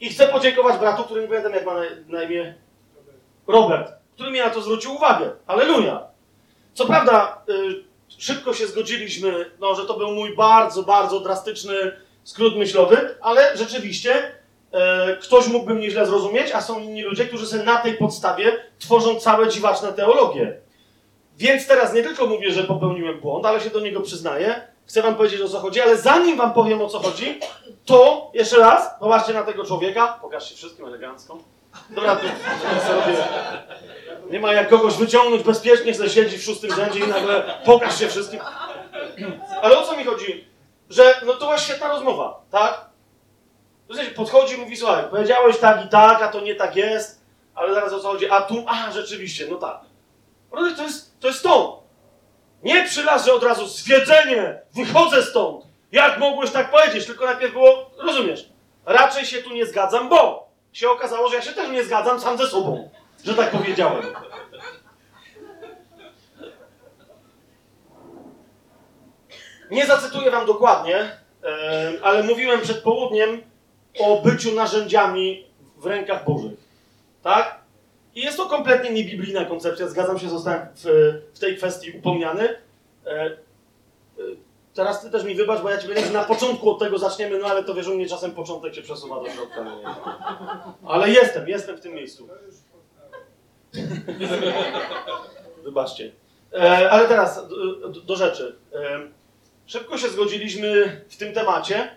I 0.00 0.08
chcę 0.08 0.28
podziękować 0.28 0.80
bratu, 0.80 1.04
który 1.04 1.22
nie 1.22 1.28
pamiętam 1.28 1.52
jak 1.52 1.66
ma 1.66 1.74
na, 1.74 1.82
na 2.08 2.22
imię 2.22 2.61
Robert, 3.46 3.92
który 4.14 4.30
mi 4.30 4.38
na 4.38 4.50
to 4.50 4.62
zwrócił 4.62 4.94
uwagę. 4.94 5.30
Aleluja. 5.46 6.06
Co 6.74 6.86
prawda, 6.86 7.42
y, 7.48 7.84
szybko 8.18 8.54
się 8.54 8.66
zgodziliśmy, 8.66 9.50
no, 9.60 9.74
że 9.74 9.86
to 9.86 9.94
był 9.94 10.10
mój 10.10 10.36
bardzo, 10.36 10.82
bardzo 10.82 11.20
drastyczny 11.20 11.74
skrót 12.24 12.56
myślowy, 12.56 13.14
ale 13.20 13.56
rzeczywiście 13.56 14.22
y, 14.22 15.16
ktoś 15.16 15.48
mógłby 15.48 15.74
mnie 15.74 15.90
źle 15.90 16.06
zrozumieć, 16.06 16.50
a 16.52 16.60
są 16.60 16.80
inni 16.80 17.02
ludzie, 17.02 17.26
którzy 17.26 17.46
sobie 17.46 17.62
na 17.62 17.76
tej 17.76 17.94
podstawie 17.94 18.52
tworzą 18.78 19.20
całe 19.20 19.48
dziwaczne 19.48 19.92
teologie. 19.92 20.56
Więc 21.38 21.66
teraz 21.66 21.94
nie 21.94 22.02
tylko 22.02 22.26
mówię, 22.26 22.52
że 22.52 22.64
popełniłem 22.64 23.20
błąd, 23.20 23.46
ale 23.46 23.60
się 23.60 23.70
do 23.70 23.80
niego 23.80 24.00
przyznaję. 24.00 24.72
Chcę 24.86 25.02
wam 25.02 25.14
powiedzieć 25.14 25.40
o 25.40 25.48
co 25.48 25.58
chodzi, 25.58 25.80
ale 25.80 25.96
zanim 25.96 26.36
wam 26.36 26.52
powiem 26.52 26.82
o 26.82 26.88
co 26.88 26.98
chodzi, 26.98 27.40
to 27.84 28.30
jeszcze 28.34 28.56
raz, 28.56 28.90
popatrzcie 29.00 29.32
na 29.32 29.42
tego 29.42 29.64
człowieka. 29.64 30.18
Pokażcie 30.22 30.54
wszystkim 30.54 30.86
elegancko. 30.86 31.38
Dobra, 31.90 32.16
tu 32.16 32.26
sobie. 32.86 33.16
Nie 34.30 34.40
ma 34.40 34.52
jak 34.52 34.68
kogoś 34.68 34.94
wyciągnąć 34.94 35.42
bezpiecznie, 35.42 35.94
że 35.94 36.10
siedzi 36.10 36.38
w 36.38 36.42
szóstym 36.42 36.74
rzędzie 36.74 36.98
i 36.98 37.08
nagle 37.08 37.42
pokaż 37.64 37.98
się 37.98 38.08
wszystkim. 38.08 38.40
Ale 39.62 39.78
o 39.78 39.86
co 39.86 39.96
mi 39.96 40.04
chodzi? 40.04 40.48
Że 40.90 41.20
no 41.26 41.32
to 41.32 41.38
była 41.38 41.58
świetna 41.58 41.88
rozmowa, 41.88 42.40
tak? 42.50 42.92
Sensie 43.94 44.10
podchodzi 44.10 44.54
i 44.54 44.58
mówi, 44.58 44.76
słuchaj, 44.76 45.04
powiedziałeś 45.10 45.58
tak 45.58 45.86
i 45.86 45.88
tak, 45.88 46.22
a 46.22 46.28
to 46.28 46.40
nie 46.40 46.54
tak 46.54 46.76
jest, 46.76 47.20
ale 47.54 47.74
zaraz 47.74 47.92
o 47.92 48.00
co 48.00 48.08
chodzi? 48.08 48.30
A 48.30 48.40
tu, 48.40 48.64
a 48.66 48.92
rzeczywiście, 48.92 49.46
no 49.50 49.56
tak. 49.56 49.80
To 50.50 50.82
jest, 50.82 51.20
to 51.20 51.28
jest 51.28 51.42
to. 51.42 51.82
Nie 52.62 52.84
przylas, 52.84 53.28
od 53.28 53.42
razu 53.42 53.66
zwiedzenie, 53.66 54.60
wychodzę 54.74 55.22
stąd. 55.22 55.64
Jak 55.92 56.18
mogłeś 56.18 56.50
tak 56.50 56.70
powiedzieć? 56.70 57.06
Tylko 57.06 57.24
najpierw 57.24 57.52
było, 57.52 57.90
rozumiesz, 57.98 58.48
raczej 58.86 59.26
się 59.26 59.42
tu 59.42 59.54
nie 59.54 59.66
zgadzam, 59.66 60.08
bo 60.08 60.48
się 60.72 60.90
okazało, 60.90 61.28
że 61.28 61.36
ja 61.36 61.42
się 61.42 61.52
też 61.52 61.70
nie 61.70 61.84
zgadzam 61.84 62.20
sam 62.20 62.38
ze 62.38 62.46
sobą, 62.46 62.90
że 63.24 63.34
tak 63.34 63.50
powiedziałem. 63.50 64.02
Nie 69.70 69.86
zacytuję 69.86 70.30
wam 70.30 70.46
dokładnie, 70.46 70.96
e, 70.96 71.92
ale 72.02 72.22
mówiłem 72.22 72.60
przed 72.60 72.82
południem 72.82 73.42
o 74.00 74.20
byciu 74.22 74.54
narzędziami 74.54 75.46
w 75.76 75.86
rękach 75.86 76.24
Bożych. 76.24 76.58
Tak? 77.22 77.60
I 78.14 78.20
jest 78.20 78.36
to 78.36 78.46
kompletnie 78.46 78.90
niebiblijna 78.90 79.44
koncepcja, 79.44 79.88
zgadzam 79.88 80.18
się, 80.18 80.28
zostałem 80.28 80.66
w, 80.74 80.84
w 81.34 81.38
tej 81.38 81.56
kwestii 81.56 81.90
upomniany. 81.90 82.56
Teraz 84.74 85.02
ty 85.02 85.10
też 85.10 85.24
mi 85.24 85.34
wybacz, 85.34 85.62
bo 85.62 85.70
ja 85.70 85.78
ci 85.78 85.88
będę 85.88 86.10
na 86.10 86.24
początku 86.24 86.70
od 86.70 86.78
tego 86.78 86.98
zaczniemy, 86.98 87.38
no 87.38 87.46
ale 87.46 87.64
to 87.64 87.74
wiesz, 87.74 87.88
u 87.88 87.94
mnie 87.94 88.08
czasem 88.08 88.30
początek 88.30 88.74
się 88.74 88.82
przesuwa 88.82 89.20
do 89.20 89.30
środka. 89.30 89.64
Nie? 89.64 89.70
Ale 90.86 91.10
jestem, 91.10 91.48
jestem 91.48 91.76
w 91.76 91.80
tym 91.80 91.94
miejscu. 91.94 92.28
Wybaczcie. 95.64 96.12
E, 96.52 96.90
ale 96.90 97.08
teraz 97.08 97.48
do, 97.48 98.00
do 98.00 98.16
rzeczy. 98.16 98.56
E, 98.74 99.00
szybko 99.66 99.98
się 99.98 100.08
zgodziliśmy 100.08 101.00
w 101.08 101.16
tym 101.16 101.34
temacie, 101.34 101.96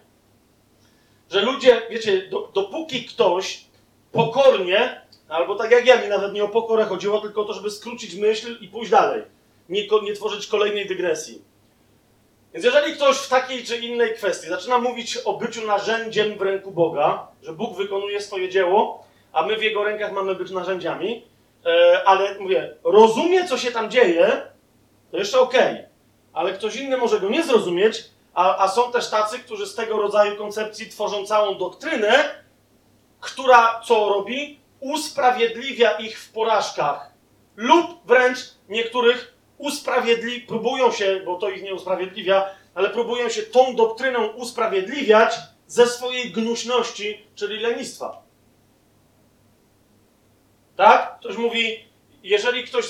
że 1.32 1.42
ludzie, 1.42 1.82
wiecie, 1.90 2.30
do, 2.30 2.52
dopóki 2.54 3.06
ktoś 3.06 3.66
pokornie 4.12 5.06
Albo 5.28 5.56
tak 5.56 5.72
jak 5.72 5.86
ja, 5.86 6.02
mi 6.02 6.08
nawet 6.08 6.34
nie 6.34 6.44
o 6.44 6.48
pokorę 6.48 6.86
chodziło, 6.86 7.22
tylko 7.22 7.42
o 7.42 7.46
to, 7.46 7.54
żeby 7.54 7.72
skrócić 7.72 8.16
myśl 8.16 8.58
i 8.62 8.68
pójść 8.68 8.92
dalej. 8.92 9.24
Nie, 9.70 9.88
nie 10.04 10.14
tworzyć 10.14 10.48
kolejnej 10.48 10.88
dygresji. 10.88 11.42
Więc 12.56 12.66
jeżeli 12.66 12.94
ktoś 12.94 13.18
w 13.18 13.30
takiej 13.30 13.64
czy 13.64 13.78
innej 13.78 14.14
kwestii 14.14 14.48
zaczyna 14.48 14.80
mówić 14.80 15.18
o 15.18 15.34
byciu 15.34 15.68
narzędziem 15.68 16.38
w 16.38 16.42
ręku 16.42 16.72
Boga, 16.72 17.28
że 17.44 17.54
Bóg 17.54 17.78
wykonuje 17.78 18.22
swoje 18.22 18.50
dzieło, 18.50 19.04
a 19.34 19.46
my 19.46 19.58
w 19.58 19.64
Jego 19.64 19.84
rękach 19.84 20.12
mamy 20.12 20.36
być 20.36 20.52
narzędziami, 20.52 21.26
e, 21.66 22.02
ale 22.06 22.40
mówię, 22.40 22.76
rozumie, 22.84 23.48
co 23.48 23.58
się 23.58 23.72
tam 23.72 23.92
dzieje, 23.92 24.42
to 25.12 25.18
jeszcze 25.18 25.40
okej. 25.40 25.74
Okay. 25.74 25.88
Ale 26.34 26.54
ktoś 26.54 26.76
inny 26.76 26.98
może 26.98 27.20
go 27.20 27.30
nie 27.30 27.44
zrozumieć, 27.44 28.04
a, 28.34 28.58
a 28.58 28.68
są 28.68 28.92
też 28.92 29.10
tacy, 29.10 29.40
którzy 29.40 29.68
z 29.68 29.76
tego 29.76 29.98
rodzaju 29.98 30.38
koncepcji 30.38 30.90
tworzą 30.90 31.26
całą 31.26 31.58
doktrynę, 31.58 32.24
która 33.20 33.82
co 33.88 34.10
robi? 34.10 34.60
usprawiedliwia 34.80 35.92
ich 35.92 36.20
w 36.20 36.32
porażkach, 36.32 37.12
lub 37.56 38.06
wręcz 38.06 38.38
niektórych 38.70 39.35
usprawiedli, 39.58 40.42
próbują 40.42 40.92
się, 40.92 41.22
bo 41.26 41.36
to 41.36 41.50
ich 41.50 41.64
nie 41.64 41.74
usprawiedliwia, 41.74 42.50
ale 42.76 42.90
próbują 42.90 43.30
się 43.30 43.42
tą 43.42 43.76
doktryną 43.76 44.28
usprawiedliwiać 44.28 45.36
ze 45.68 45.88
swojej 45.88 46.32
gnuśności, 46.32 47.26
czyli 47.36 47.60
lenistwa. 47.60 48.22
Tak? 50.76 51.20
Ktoś 51.20 51.38
mówi, 51.38 51.86
jeżeli 52.24 52.64
ktoś. 52.64 52.86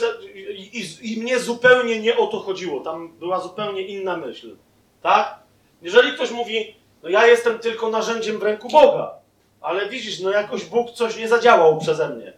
I, 0.55 1.13
I 1.13 1.21
mnie 1.21 1.39
zupełnie 1.39 1.99
nie 1.99 2.17
o 2.17 2.27
to 2.27 2.39
chodziło, 2.39 2.79
tam 2.79 3.17
była 3.17 3.39
zupełnie 3.39 3.81
inna 3.81 4.17
myśl. 4.17 4.55
Tak? 5.01 5.39
Jeżeli 5.81 6.11
ktoś 6.13 6.31
mówi, 6.31 6.75
no 7.03 7.09
ja 7.09 7.27
jestem 7.27 7.59
tylko 7.59 7.89
narzędziem 7.89 8.39
w 8.39 8.43
ręku 8.43 8.69
Boga, 8.69 9.13
ale 9.61 9.89
widzisz, 9.89 10.19
no 10.19 10.29
jakoś 10.29 10.65
Bóg 10.65 10.91
coś 10.91 11.17
nie 11.17 11.27
zadziałał 11.27 11.77
przeze 11.77 12.09
mnie. 12.09 12.33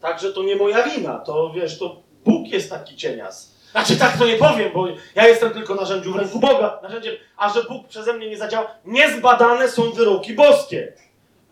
Także 0.00 0.32
to 0.32 0.42
nie 0.42 0.56
moja 0.56 0.82
wina, 0.82 1.18
to 1.18 1.52
wiesz, 1.54 1.78
to 1.78 2.01
Bóg 2.24 2.48
jest 2.48 2.70
taki 2.70 2.96
cienias. 2.96 3.52
Znaczy 3.70 3.96
tak 3.96 4.18
to 4.18 4.26
nie 4.26 4.36
powiem, 4.36 4.72
bo 4.74 4.86
ja 5.14 5.28
jestem 5.28 5.50
tylko 5.50 5.74
narzędziu 5.74 6.12
w 6.12 6.16
ręku 6.16 6.38
Boga, 6.38 6.78
narzędziem, 6.82 7.14
a 7.36 7.48
że 7.48 7.62
Bóg 7.62 7.88
przeze 7.88 8.12
mnie 8.12 8.30
nie 8.30 8.38
zadziałał, 8.38 8.68
niezbadane 8.84 9.68
są 9.68 9.90
wyroki 9.90 10.34
boskie. 10.34 10.92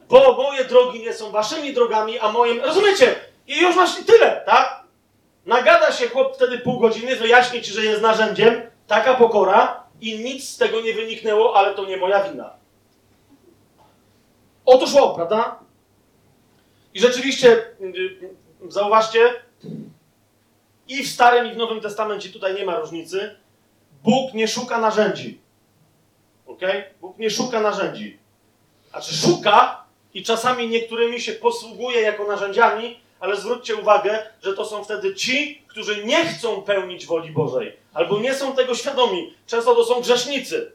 Bo 0.09 0.33
moje 0.37 0.64
drogi 0.64 1.01
nie 1.01 1.14
są 1.14 1.31
waszymi 1.31 1.75
drogami, 1.75 2.18
a 2.18 2.33
moim... 2.33 2.61
Rozumiecie? 2.61 3.14
I 3.47 3.61
już 3.61 3.77
masz 3.77 3.95
tyle, 3.95 4.43
tak? 4.47 4.81
Nagada 5.47 5.93
się 5.93 6.09
chłop 6.09 6.37
wtedy 6.37 6.59
pół 6.59 6.81
godziny, 6.81 7.16
wyjaśni 7.16 7.62
ci, 7.62 7.73
że 7.73 7.85
jest 7.85 8.03
narzędziem, 8.03 8.62
taka 8.87 9.14
pokora 9.14 9.85
i 10.01 10.18
nic 10.18 10.49
z 10.49 10.57
tego 10.57 10.81
nie 10.81 10.95
wyniknęło, 10.95 11.57
ale 11.57 11.75
to 11.75 11.85
nie 11.85 11.97
moja 11.97 12.31
wina. 12.31 12.51
O 14.66 14.79
to 14.79 14.87
szło, 14.87 15.14
prawda? 15.14 15.59
I 16.95 17.01
rzeczywiście, 17.01 17.64
yy, 17.81 18.35
zauważcie, 18.68 19.35
i 20.91 21.05
w 21.05 21.09
Starym, 21.11 21.47
i 21.47 21.55
w 21.55 21.57
Nowym 21.57 21.80
Testamencie 21.80 22.28
tutaj 22.28 22.55
nie 22.55 22.64
ma 22.64 22.78
różnicy. 22.78 23.36
Bóg 24.03 24.34
nie 24.34 24.49
szuka 24.49 24.78
narzędzi. 24.78 25.41
Ok? 26.47 26.61
Bóg 27.01 27.18
nie 27.18 27.30
szuka 27.30 27.61
narzędzi. 27.61 28.18
Znaczy 28.91 29.14
szuka 29.14 29.84
i 30.14 30.22
czasami 30.22 30.68
niektórymi 30.68 31.20
się 31.20 31.32
posługuje 31.32 32.01
jako 32.01 32.26
narzędziami, 32.26 33.01
ale 33.20 33.36
zwróćcie 33.36 33.76
uwagę, 33.76 34.26
że 34.43 34.55
to 34.55 34.64
są 34.64 34.84
wtedy 34.84 35.14
ci, 35.14 35.62
którzy 35.68 36.05
nie 36.05 36.24
chcą 36.24 36.62
pełnić 36.62 37.07
woli 37.07 37.30
Bożej, 37.30 37.76
albo 37.95 38.20
nie 38.20 38.34
są 38.34 38.53
tego 38.53 38.74
świadomi. 38.74 39.34
Często 39.47 39.74
to 39.74 39.84
są 39.84 40.01
grzesznicy. 40.01 40.72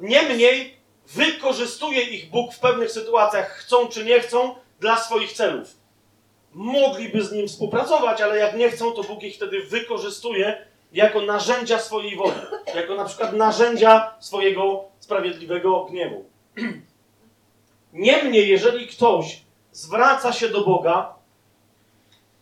Niemniej 0.00 0.76
wykorzystuje 1.06 2.02
ich 2.02 2.30
Bóg 2.30 2.54
w 2.54 2.58
pewnych 2.58 2.90
sytuacjach, 2.90 3.50
chcą 3.50 3.88
czy 3.88 4.04
nie 4.04 4.20
chcą, 4.20 4.54
dla 4.80 4.96
swoich 4.96 5.32
celów. 5.32 5.77
Mogliby 6.58 7.24
z 7.24 7.32
nim 7.32 7.48
współpracować, 7.48 8.20
ale 8.20 8.38
jak 8.38 8.56
nie 8.56 8.70
chcą, 8.70 8.92
to 8.92 9.02
Bóg 9.02 9.22
ich 9.22 9.36
wtedy 9.36 9.60
wykorzystuje 9.60 10.66
jako 10.92 11.20
narzędzia 11.20 11.78
swojej 11.78 12.16
woli, 12.16 12.40
jako 12.74 12.94
na 12.94 13.04
przykład 13.04 13.32
narzędzia 13.32 14.14
swojego 14.20 14.84
sprawiedliwego 15.00 15.84
gniewu. 15.84 16.24
Niemniej, 17.92 18.48
jeżeli 18.48 18.86
ktoś 18.86 19.40
zwraca 19.72 20.32
się 20.32 20.48
do 20.48 20.64
Boga, 20.64 21.14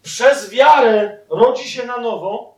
przez 0.02 0.50
wiarę 0.50 1.18
rodzi 1.28 1.70
się 1.70 1.86
na 1.86 1.96
nowo, 1.96 2.54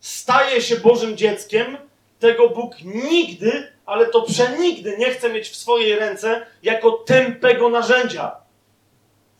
staje 0.00 0.62
się 0.62 0.76
Bożym 0.76 1.16
dzieckiem, 1.16 1.76
tego 2.18 2.48
Bóg 2.48 2.74
nigdy, 2.84 3.72
ale 3.86 4.06
to 4.06 4.22
przenigdy 4.22 4.96
nie 4.98 5.10
chce 5.10 5.30
mieć 5.30 5.48
w 5.48 5.56
swojej 5.56 5.96
ręce 5.96 6.46
jako 6.62 6.90
tępego 6.92 7.68
narzędzia. 7.68 8.36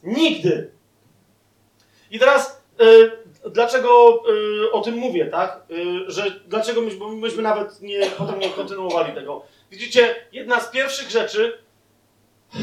Nigdy. 0.02 0.73
I 2.10 2.18
teraz 2.18 2.62
y, 2.80 3.50
dlaczego 3.50 4.22
y, 4.66 4.72
o 4.72 4.80
tym 4.80 4.94
mówię, 4.94 5.26
tak? 5.26 5.62
Y, 5.70 6.10
że 6.10 6.40
dlaczego 6.46 6.80
bo 6.98 7.08
myśmy 7.08 7.42
nawet 7.42 7.82
nie, 7.82 8.06
potem 8.18 8.38
nie 8.38 8.50
kontynuowali 8.50 9.14
tego. 9.14 9.42
Widzicie, 9.70 10.14
jedna 10.32 10.60
z 10.60 10.70
pierwszych 10.70 11.10
rzeczy, 11.10 11.58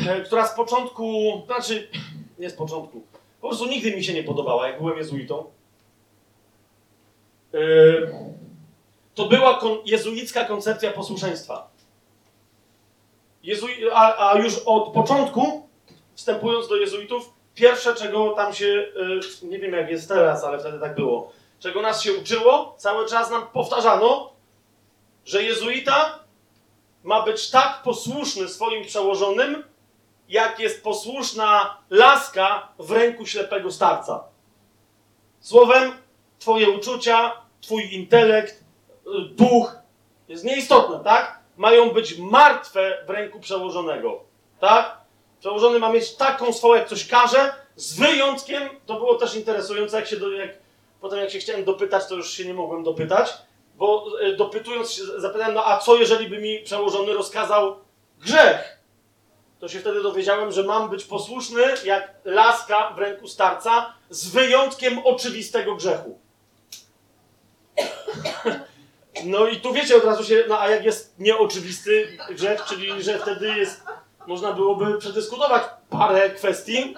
e, 0.08 0.22
która 0.22 0.48
z 0.48 0.56
początku, 0.56 1.32
znaczy 1.46 1.88
nie 2.40 2.50
z 2.50 2.54
początku, 2.54 3.02
po 3.42 3.48
prostu 3.48 3.66
nigdy 3.66 3.96
mi 3.96 4.04
się 4.04 4.14
nie 4.14 4.24
podobała, 4.24 4.68
jak 4.68 4.78
byłem 4.78 4.98
jezuitą. 4.98 5.46
Y, 7.54 8.12
to 9.16 9.26
była 9.26 9.58
kon, 9.58 9.78
jezuicka 9.86 10.46
koncepcja 10.46 10.92
posłuszeństwa. 10.92 11.72
Jezui, 13.44 13.90
a, 13.94 14.32
a 14.32 14.38
już 14.38 14.62
od 14.66 14.94
początku, 14.94 15.68
wstępując 16.16 16.68
do 16.68 16.76
jezuitów, 16.76 17.34
pierwsze, 17.56 17.96
czego 17.96 18.30
tam 18.32 18.54
się, 18.54 18.66
y, 18.66 19.46
nie 19.46 19.60
wiem 19.60 19.74
jak 19.74 19.90
jest 19.90 20.08
teraz, 20.08 20.44
ale 20.44 20.60
wtedy 20.60 20.80
tak 20.80 20.96
było, 20.96 21.32
czego 21.60 21.82
nas 21.82 22.02
się 22.02 22.14
uczyło, 22.14 22.76
cały 22.78 23.06
czas 23.06 23.32
nam 23.32 23.48
powtarzano, 23.48 24.32
że 25.26 25.44
jezuita 25.44 26.20
ma 27.04 27.22
być 27.22 27.50
tak 27.50 27.82
posłuszny 27.84 28.50
swoim 28.50 28.86
przełożonym, 28.86 29.64
jak 30.30 30.60
jest 30.60 30.84
posłuszna 30.84 31.78
laska 31.90 32.68
w 32.80 32.92
ręku 32.92 33.26
ślepego 33.26 33.72
starca. 33.72 34.24
Słowem, 35.40 35.92
twoje 36.40 36.70
uczucia, 36.70 37.32
twój 37.62 37.94
intelekt, 37.94 38.54
y, 38.60 38.64
duch 39.36 39.76
jest 40.28 40.44
nieistotne, 40.44 41.04
tak? 41.04 41.40
Mają 41.58 41.90
być 41.90 42.18
martwe 42.18 43.04
w 43.08 43.10
ręku 43.10 43.40
przełożonego, 43.40 44.24
tak? 44.60 45.01
Przełożony 45.42 45.80
ma 45.80 45.90
mieć 45.90 46.16
taką 46.16 46.54
swoją, 46.54 46.76
jak 46.76 46.90
coś 46.90 47.08
każe, 47.08 47.54
z 47.76 48.00
wyjątkiem, 48.00 48.70
to 48.86 48.94
było 48.94 49.16
też 49.16 49.36
interesujące, 49.36 49.96
jak 49.96 50.08
się 50.08 50.18
do, 50.18 50.32
jak, 50.32 50.50
potem 51.02 51.20
jak 51.20 51.32
się 51.32 51.40
chciałem 51.40 51.64
dopytać, 51.64 52.08
to 52.08 52.16
już 52.16 52.32
się 52.32 52.46
nie 52.46 52.54
mogłem 52.54 52.84
dopytać, 52.84 53.34
bo 53.76 54.06
y, 54.22 54.36
dopytując 54.36 54.92
się, 54.92 55.04
zapytałem, 55.18 55.54
no 55.54 55.66
a 55.66 55.78
co 55.78 55.96
jeżeli 55.96 56.30
by 56.30 56.38
mi 56.38 56.60
przełożony 56.60 57.14
rozkazał 57.14 57.76
grzech? 58.20 58.80
To 59.60 59.68
się 59.68 59.80
wtedy 59.80 60.04
dowiedziałem, 60.04 60.52
że 60.52 60.64
mam 60.64 60.90
być 60.90 61.04
posłuszny 61.04 61.64
jak 61.86 62.14
laska 62.26 62.94
w 62.96 63.00
ręku 63.00 63.28
starca, 63.28 63.94
z 64.10 64.30
wyjątkiem 64.30 65.00
oczywistego 65.00 65.76
grzechu. 65.76 66.20
No 69.26 69.48
i 69.48 69.62
tu 69.62 69.74
wiecie, 69.74 69.96
od 69.98 70.04
razu 70.04 70.24
się, 70.24 70.44
no 70.48 70.60
a 70.60 70.70
jak 70.70 70.86
jest 70.86 71.20
nieoczywisty 71.20 72.18
grzech, 72.30 72.66
czyli 72.66 73.04
że 73.04 73.20
wtedy 73.20 73.48
jest, 73.48 73.82
można 74.32 74.54
byłoby 74.54 74.98
przedyskutować 74.98 75.64
parę 75.90 76.30
kwestii, 76.30 76.96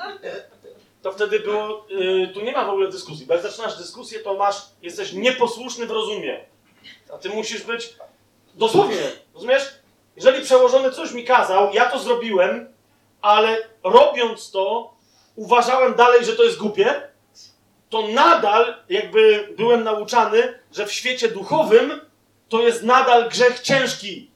to 1.01 1.11
wtedy 1.11 1.39
było, 1.39 1.86
y, 1.91 2.27
tu 2.34 2.41
nie 2.41 2.51
ma 2.51 2.65
w 2.65 2.69
ogóle 2.69 2.89
dyskusji, 2.89 3.25
bo 3.25 3.34
jak 3.34 3.43
zaczynasz 3.43 3.77
dyskusję, 3.77 4.19
to 4.19 4.34
masz, 4.34 4.55
jesteś 4.81 5.13
nieposłuszny 5.13 5.86
w 5.86 5.91
rozumie. 5.91 6.45
A 7.13 7.17
ty 7.17 7.29
musisz 7.29 7.63
być 7.63 7.95
dosłownie, 8.53 9.01
rozumiesz? 9.34 9.63
Jeżeli 10.15 10.43
przełożony 10.43 10.91
coś 10.91 11.11
mi 11.11 11.23
kazał, 11.23 11.73
ja 11.73 11.86
to 11.86 11.99
zrobiłem, 11.99 12.73
ale 13.21 13.57
robiąc 13.84 14.51
to, 14.51 14.93
uważałem 15.36 15.95
dalej, 15.95 16.25
że 16.25 16.36
to 16.36 16.43
jest 16.43 16.57
głupie, 16.57 17.01
to 17.89 18.07
nadal 18.07 18.75
jakby 18.89 19.53
byłem 19.57 19.84
nauczany, 19.84 20.59
że 20.71 20.86
w 20.86 20.91
świecie 20.91 21.27
duchowym 21.27 22.01
to 22.49 22.61
jest 22.61 22.84
nadal 22.84 23.29
grzech 23.29 23.59
ciężki. 23.59 24.31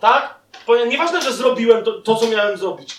Tak? 0.00 0.39
Nieważne, 0.88 1.22
że 1.22 1.32
zrobiłem 1.32 1.84
to, 1.84 1.92
to, 1.92 2.16
co 2.16 2.26
miałem 2.26 2.58
zrobić. 2.58 2.98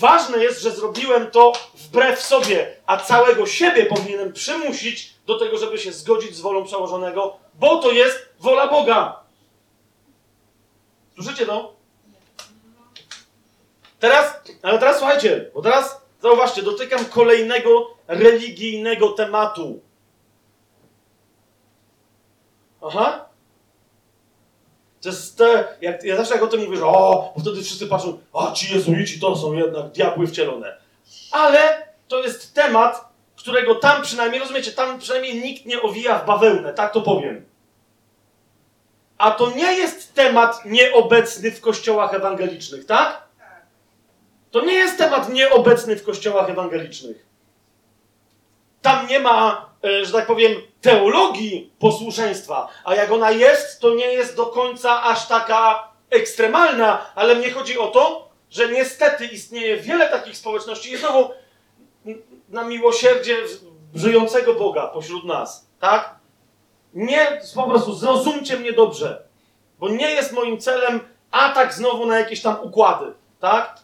Ważne 0.00 0.38
jest, 0.38 0.62
że 0.62 0.70
zrobiłem 0.70 1.30
to 1.30 1.52
wbrew 1.74 2.22
sobie, 2.22 2.76
a 2.86 2.96
całego 2.96 3.46
siebie 3.46 3.86
powinienem 3.86 4.32
przymusić 4.32 5.14
do 5.26 5.38
tego, 5.38 5.58
żeby 5.58 5.78
się 5.78 5.92
zgodzić 5.92 6.36
z 6.36 6.40
wolą 6.40 6.64
przełożonego, 6.64 7.36
bo 7.54 7.76
to 7.82 7.90
jest 7.90 8.28
wola 8.40 8.68
Boga. 8.68 9.20
Słyszycie 11.14 11.46
to? 11.46 11.74
Teraz, 13.98 14.34
ale 14.62 14.78
teraz 14.78 14.98
słuchajcie, 14.98 15.50
bo 15.54 15.62
teraz 15.62 16.00
zauważcie, 16.22 16.62
dotykam 16.62 17.04
kolejnego 17.04 17.90
religijnego 18.06 19.08
tematu. 19.08 19.80
Aha. 22.82 23.27
To 25.00 25.08
jest 25.08 25.38
te, 25.38 25.64
jak, 25.80 26.04
ja 26.04 26.16
zawsze 26.16 26.34
jak 26.34 26.42
o 26.42 26.46
tym 26.46 26.64
mówię, 26.64 26.76
że 26.76 26.86
o, 26.86 27.32
bo 27.36 27.42
wtedy 27.42 27.62
wszyscy 27.62 27.86
patrzą, 27.86 28.18
a 28.34 28.52
ci 28.52 28.74
jezuici 28.74 29.20
to 29.20 29.36
są 29.36 29.52
jednak 29.52 29.90
diabły 29.92 30.26
wcielone. 30.26 30.76
Ale 31.32 31.88
to 32.08 32.22
jest 32.22 32.54
temat, 32.54 33.08
którego 33.36 33.74
tam 33.74 34.02
przynajmniej, 34.02 34.40
rozumiecie, 34.40 34.72
tam 34.72 34.98
przynajmniej 34.98 35.42
nikt 35.42 35.66
nie 35.66 35.82
owija 35.82 36.18
w 36.18 36.26
bawełnę, 36.26 36.74
tak 36.74 36.92
to 36.92 37.00
powiem. 37.00 37.44
A 39.18 39.30
to 39.30 39.50
nie 39.50 39.72
jest 39.72 40.14
temat 40.14 40.64
nieobecny 40.64 41.50
w 41.50 41.60
kościołach 41.60 42.14
ewangelicznych, 42.14 42.86
tak? 42.86 43.28
To 44.50 44.64
nie 44.64 44.74
jest 44.74 44.98
temat 44.98 45.28
nieobecny 45.32 45.96
w 45.96 46.04
kościołach 46.04 46.50
ewangelicznych. 46.50 47.26
Tam 48.82 49.06
nie 49.06 49.20
ma, 49.20 49.67
że 49.82 50.12
tak 50.12 50.26
powiem, 50.26 50.52
teologii 50.80 51.72
posłuszeństwa, 51.78 52.68
a 52.84 52.94
jak 52.94 53.12
ona 53.12 53.30
jest, 53.30 53.80
to 53.80 53.94
nie 53.94 54.06
jest 54.06 54.36
do 54.36 54.46
końca 54.46 55.02
aż 55.02 55.26
taka 55.26 55.88
ekstremalna, 56.10 57.06
ale 57.14 57.34
mnie 57.34 57.50
chodzi 57.50 57.78
o 57.78 57.86
to, 57.86 58.28
że 58.50 58.68
niestety 58.68 59.26
istnieje 59.26 59.76
wiele 59.76 60.08
takich 60.08 60.36
społeczności 60.36 60.92
i 60.92 60.96
znowu 60.96 61.30
na 62.48 62.64
miłosierdzie 62.64 63.36
żyjącego 63.94 64.54
Boga 64.54 64.86
pośród 64.86 65.24
nas, 65.24 65.66
tak? 65.80 66.14
Nie, 66.94 67.40
po 67.54 67.62
prostu 67.62 67.94
zrozumcie 67.94 68.56
mnie 68.56 68.72
dobrze. 68.72 69.22
Bo 69.78 69.88
nie 69.88 70.10
jest 70.10 70.32
moim 70.32 70.60
celem 70.60 71.00
atak 71.30 71.74
znowu 71.74 72.06
na 72.06 72.18
jakieś 72.18 72.42
tam 72.42 72.56
układy, 72.62 73.12
tak? 73.40 73.78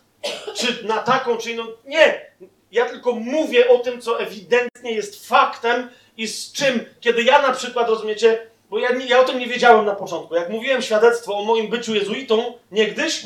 Czy 0.57 0.87
na 0.87 0.99
taką, 0.99 1.37
czy 1.37 1.51
inną. 1.51 1.65
Nie! 1.85 2.31
Ja 2.75 2.87
tylko 2.87 3.13
mówię 3.13 3.69
o 3.69 3.79
tym, 3.79 4.01
co 4.01 4.21
ewidentnie 4.21 4.93
jest 4.93 5.29
faktem 5.29 5.91
i 6.17 6.27
z 6.27 6.53
czym, 6.53 6.85
kiedy 7.01 7.23
ja 7.23 7.43
na 7.43 7.53
przykład, 7.53 7.89
rozumiecie, 7.89 8.47
bo 8.71 8.79
ja, 8.79 8.89
ja 9.09 9.21
o 9.21 9.25
tym 9.25 9.39
nie 9.39 9.47
wiedziałem 9.47 9.87
na 9.87 9.95
początku. 9.95 10.35
Jak 10.35 10.51
mówiłem 10.51 10.83
świadectwo 10.83 11.39
o 11.39 11.45
moim 11.45 11.69
byciu 11.69 11.95
jezuitą 11.95 12.59
niegdyś 12.71 13.23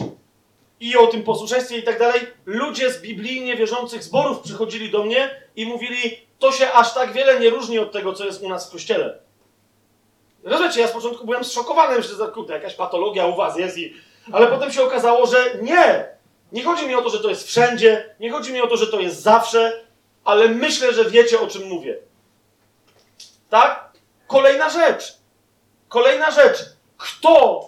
i 0.80 0.96
o 0.96 1.06
tym 1.06 1.22
posłuszeństwie 1.22 1.78
i 1.78 1.82
tak 1.82 1.98
dalej, 1.98 2.20
ludzie 2.46 2.90
z 2.90 3.02
biblijnie 3.02 3.56
wierzących 3.56 4.02
zborów 4.02 4.40
przychodzili 4.40 4.90
do 4.90 5.04
mnie 5.04 5.30
i 5.56 5.66
mówili, 5.66 6.18
to 6.38 6.52
się 6.52 6.72
aż 6.72 6.94
tak 6.94 7.12
wiele 7.12 7.40
nie 7.40 7.50
różni 7.50 7.78
od 7.78 7.92
tego, 7.92 8.12
co 8.12 8.24
jest 8.24 8.42
u 8.42 8.48
nas 8.48 8.68
w 8.68 8.72
kościele. 8.72 9.18
Rozumiecie, 10.44 10.80
ja 10.80 10.88
z 10.88 10.92
początku 10.92 11.26
byłem 11.26 11.44
zszokowany, 11.44 12.02
że 12.02 12.08
jakaś 12.48 12.74
patologia 12.74 13.26
u 13.26 13.36
was 13.36 13.58
jest 13.58 13.78
i... 13.78 13.94
Ale 14.32 14.46
potem 14.46 14.72
się 14.72 14.82
okazało, 14.82 15.26
że 15.26 15.38
nie! 15.62 16.17
Nie 16.52 16.64
chodzi 16.64 16.86
mi 16.86 16.94
o 16.94 17.02
to, 17.02 17.10
że 17.10 17.20
to 17.20 17.28
jest 17.28 17.46
wszędzie, 17.46 18.14
nie 18.20 18.30
chodzi 18.30 18.52
mi 18.52 18.60
o 18.60 18.66
to, 18.66 18.76
że 18.76 18.86
to 18.86 19.00
jest 19.00 19.22
zawsze, 19.22 19.84
ale 20.24 20.48
myślę, 20.48 20.94
że 20.94 21.10
wiecie, 21.10 21.40
o 21.40 21.46
czym 21.46 21.68
mówię. 21.68 21.98
Tak? 23.50 23.92
Kolejna 24.26 24.70
rzecz. 24.70 25.18
Kolejna 25.88 26.30
rzecz. 26.30 26.58
Kto 26.96 27.62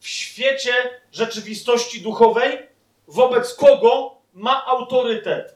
w 0.00 0.08
świecie 0.08 0.72
rzeczywistości 1.12 2.00
duchowej 2.00 2.68
wobec 3.08 3.54
kogo 3.54 4.14
ma 4.34 4.66
autorytet? 4.66 5.54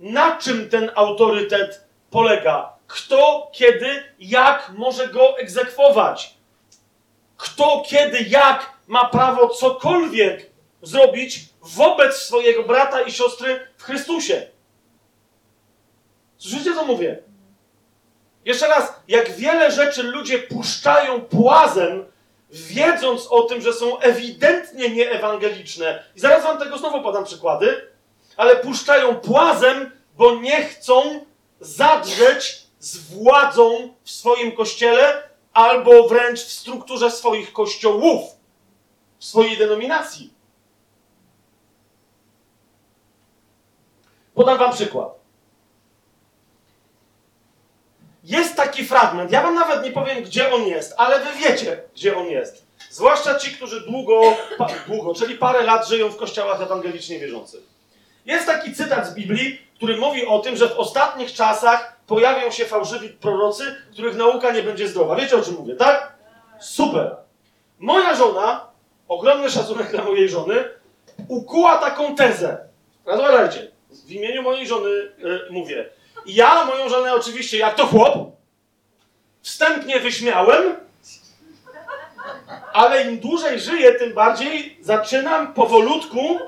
Na 0.00 0.36
czym 0.36 0.70
ten 0.70 0.90
autorytet 0.94 1.84
polega? 2.10 2.72
Kto, 2.86 3.50
kiedy, 3.52 4.04
jak 4.18 4.72
może 4.76 5.08
go 5.08 5.38
egzekwować? 5.38 6.34
Kto, 7.36 7.82
kiedy, 7.86 8.22
jak 8.28 8.72
ma 8.86 9.08
prawo 9.08 9.48
cokolwiek 9.48 10.50
zrobić 10.82 11.49
wobec 11.62 12.16
swojego 12.16 12.62
brata 12.62 13.00
i 13.00 13.12
siostry 13.12 13.66
w 13.76 13.82
Chrystusie? 13.82 14.46
Słyszycie, 16.38 16.74
co 16.74 16.84
mówię? 16.84 17.22
Jeszcze 18.44 18.68
raz, 18.68 18.92
jak 19.08 19.32
wiele 19.32 19.70
rzeczy 19.72 20.02
ludzie 20.02 20.38
puszczają 20.38 21.20
płazem, 21.20 22.04
wiedząc 22.50 23.26
o 23.26 23.42
tym, 23.42 23.60
że 23.60 23.72
są 23.72 23.98
ewidentnie 23.98 24.90
nieewangeliczne. 24.90 26.04
I 26.16 26.20
zaraz 26.20 26.44
wam 26.44 26.58
tego 26.58 26.78
znowu 26.78 27.02
podam 27.02 27.24
przykłady, 27.24 27.88
ale 28.36 28.56
puszczają 28.56 29.16
płazem, 29.16 29.90
bo 30.16 30.34
nie 30.34 30.64
chcą 30.64 31.26
zadrzeć 31.60 32.62
z 32.78 32.96
władzą 32.96 33.94
w 34.04 34.10
swoim 34.10 34.52
kościele 34.52 35.22
albo 35.52 36.08
wręcz 36.08 36.40
w 36.40 36.52
strukturze 36.52 37.10
swoich 37.10 37.52
kościołów, 37.52 38.20
w 39.18 39.24
swojej 39.24 39.56
denominacji. 39.56 40.39
Podam 44.40 44.58
wam 44.58 44.72
przykład. 44.72 45.08
Jest 48.24 48.56
taki 48.56 48.84
fragment, 48.84 49.32
ja 49.32 49.42
wam 49.42 49.54
nawet 49.54 49.84
nie 49.84 49.90
powiem, 49.90 50.22
gdzie 50.22 50.54
on 50.54 50.62
jest, 50.62 50.94
ale 50.96 51.20
wy 51.20 51.32
wiecie, 51.38 51.82
gdzie 51.94 52.16
on 52.16 52.26
jest. 52.26 52.66
Zwłaszcza 52.90 53.38
ci, 53.38 53.50
którzy 53.50 53.80
długo, 53.80 54.22
pa, 54.58 54.68
długo, 54.86 55.14
czyli 55.14 55.34
parę 55.34 55.62
lat 55.62 55.88
żyją 55.88 56.08
w 56.08 56.16
kościołach 56.16 56.62
ewangelicznie 56.62 57.18
wierzących. 57.18 57.60
Jest 58.26 58.46
taki 58.46 58.74
cytat 58.74 59.06
z 59.06 59.14
Biblii, 59.14 59.60
który 59.76 59.96
mówi 59.96 60.26
o 60.26 60.38
tym, 60.38 60.56
że 60.56 60.68
w 60.68 60.78
ostatnich 60.78 61.32
czasach 61.32 61.96
pojawią 62.06 62.50
się 62.50 62.64
fałszywi 62.64 63.08
prorocy, 63.08 63.76
których 63.92 64.16
nauka 64.16 64.52
nie 64.52 64.62
będzie 64.62 64.88
zdrowa. 64.88 65.16
Wiecie 65.16 65.36
o 65.36 65.42
czym 65.42 65.54
mówię, 65.54 65.76
tak? 65.76 66.12
Super. 66.60 67.16
Moja 67.78 68.14
żona, 68.14 68.66
ogromny 69.08 69.50
szacunek 69.50 69.90
dla 69.90 70.04
mojej 70.04 70.28
żony, 70.28 70.64
ukuła 71.28 71.78
taką 71.78 72.14
tezę. 72.14 72.58
Rozważajcie. 73.06 73.69
W 74.10 74.12
imieniu 74.12 74.42
mojej 74.42 74.66
żony 74.66 74.88
y, 74.88 75.12
mówię. 75.50 75.88
Ja 76.26 76.64
moją 76.64 76.88
żonę 76.88 77.14
oczywiście, 77.14 77.58
jak 77.58 77.74
to 77.74 77.86
chłop, 77.86 78.36
wstępnie 79.42 80.00
wyśmiałem, 80.00 80.76
ale 82.72 83.02
im 83.02 83.18
dłużej 83.18 83.60
żyję, 83.60 83.92
tym 83.92 84.14
bardziej 84.14 84.78
zaczynam 84.80 85.54
powolutku 85.54 86.38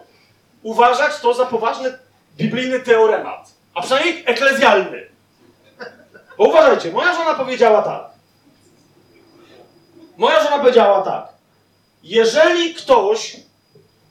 uważać 0.63 1.21
to 1.21 1.35
za 1.35 1.47
poważny 1.47 1.99
biblijny 2.37 2.81
teoremat, 2.81 3.51
a 3.75 3.83
przynajmniej 3.83 4.23
eklezjalny. 4.27 5.07
Bo 6.39 6.45
uważajcie, 6.45 6.93
moja 6.93 7.15
żona 7.15 7.35
powiedziała 7.35 7.83
tak. 7.83 8.05
Moja 10.17 10.45
żona 10.45 10.59
powiedziała 10.59 11.03
tak. 11.03 11.29
Jeżeli 12.03 12.75
ktoś 12.75 13.37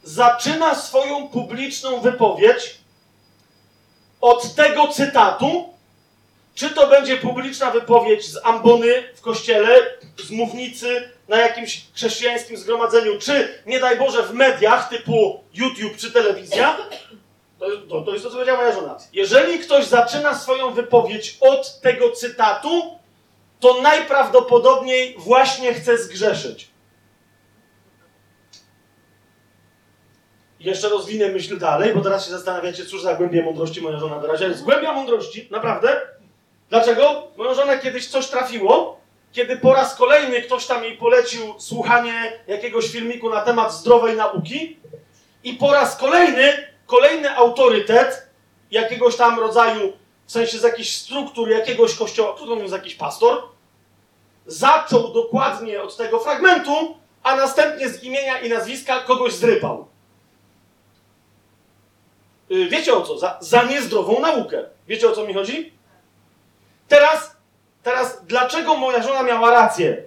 zaczyna 0.04 0.76
swoją 0.76 1.28
publiczną 1.28 2.02
wypowiedź 2.02 2.81
od 4.22 4.56
tego 4.56 4.88
cytatu, 4.88 5.70
czy 6.56 6.70
to 6.70 6.88
będzie 6.88 7.18
publiczna 7.18 7.72
wypowiedź 7.72 8.26
z 8.26 8.40
ambony 8.44 9.04
w 9.16 9.22
kościele, 9.22 9.80
z 10.26 10.32
mównicy 10.32 11.10
na 11.28 11.38
jakimś 11.38 11.82
chrześcijańskim 11.94 12.58
zgromadzeniu, 12.58 13.20
czy 13.20 13.62
nie 13.66 13.80
daj 13.80 13.98
Boże 13.98 14.24
w 14.24 14.34
mediach 14.34 14.90
typu 14.90 15.44
YouTube 15.54 15.98
czy 15.98 16.12
telewizja, 16.12 16.78
to, 17.60 17.66
to, 17.90 18.02
to 18.02 18.12
jest 18.12 18.24
to, 18.24 18.30
co 18.30 18.36
powiedziała 18.36 18.60
moja 18.60 18.76
żona. 18.76 18.98
Jeżeli 19.14 19.60
ktoś 19.60 19.86
zaczyna 19.86 20.40
swoją 20.40 20.74
wypowiedź 20.74 21.38
od 21.40 21.82
tego 21.82 22.12
cytatu, 22.12 23.00
to 23.60 23.82
najprawdopodobniej 23.82 25.16
właśnie 25.18 25.74
chce 25.74 25.98
zgrzeszyć. 25.98 26.71
Jeszcze 30.64 30.90
rozwinę 30.90 31.28
myśl 31.30 31.58
dalej, 31.58 31.94
bo 31.96 32.02
teraz 32.02 32.26
się 32.26 32.32
zastanawiacie, 32.32 32.86
cóż 32.86 33.02
za 33.02 33.16
głębia 33.16 33.44
mądrości 33.44 33.82
moja 33.82 34.00
żona 34.00 34.20
wyraża. 34.20 34.48
Jest 34.48 34.64
głębia 34.64 34.94
mądrości, 34.94 35.48
naprawdę. 35.52 36.02
Dlaczego? 36.70 37.28
Moją 37.38 37.54
żonę 37.54 37.80
kiedyś 37.80 38.08
coś 38.08 38.28
trafiło, 38.28 39.02
kiedy 39.32 39.58
po 39.58 39.74
raz 39.74 39.96
kolejny 39.96 40.42
ktoś 40.42 40.66
tam 40.66 40.84
jej 40.84 40.98
polecił 40.98 41.54
słuchanie 41.58 42.40
jakiegoś 42.48 42.92
filmiku 42.92 43.30
na 43.30 43.42
temat 43.42 43.74
zdrowej 43.74 44.18
nauki 44.18 44.78
i 45.44 45.54
po 45.54 45.74
raz 45.74 45.98
kolejny, 45.98 46.68
kolejny 46.86 47.36
autorytet 47.36 48.28
jakiegoś 48.72 49.16
tam 49.16 49.40
rodzaju, 49.40 49.94
w 50.26 50.32
sensie 50.32 50.58
z 50.58 50.64
jakichś 50.64 50.96
struktur 50.96 51.50
jakiegoś 51.50 51.96
kościoła, 51.96 52.34
kto 52.36 52.46
to 52.46 52.56
jest 52.56 52.74
jakiś 52.74 52.96
pastor, 52.96 53.42
zaczął 54.46 55.14
dokładnie 55.14 55.82
od 55.82 55.98
tego 55.98 56.20
fragmentu, 56.20 56.98
a 57.24 57.36
następnie 57.36 57.90
z 57.90 58.04
imienia 58.04 58.40
i 58.40 58.50
nazwiska 58.50 59.00
kogoś 59.00 59.34
zrypał. 59.34 59.91
Yy, 62.52 62.70
Wiecie 62.70 62.94
o 62.94 63.02
co? 63.02 63.18
Za, 63.18 63.38
za 63.40 63.64
niezdrową 63.64 64.20
naukę. 64.20 64.64
Wiecie 64.88 65.10
o 65.10 65.12
co 65.12 65.26
mi 65.26 65.34
chodzi? 65.34 65.74
Teraz, 66.88 67.36
teraz, 67.84 68.26
dlaczego 68.26 68.76
moja 68.76 69.04
żona 69.04 69.24
miała 69.24 69.52
rację? 69.52 70.04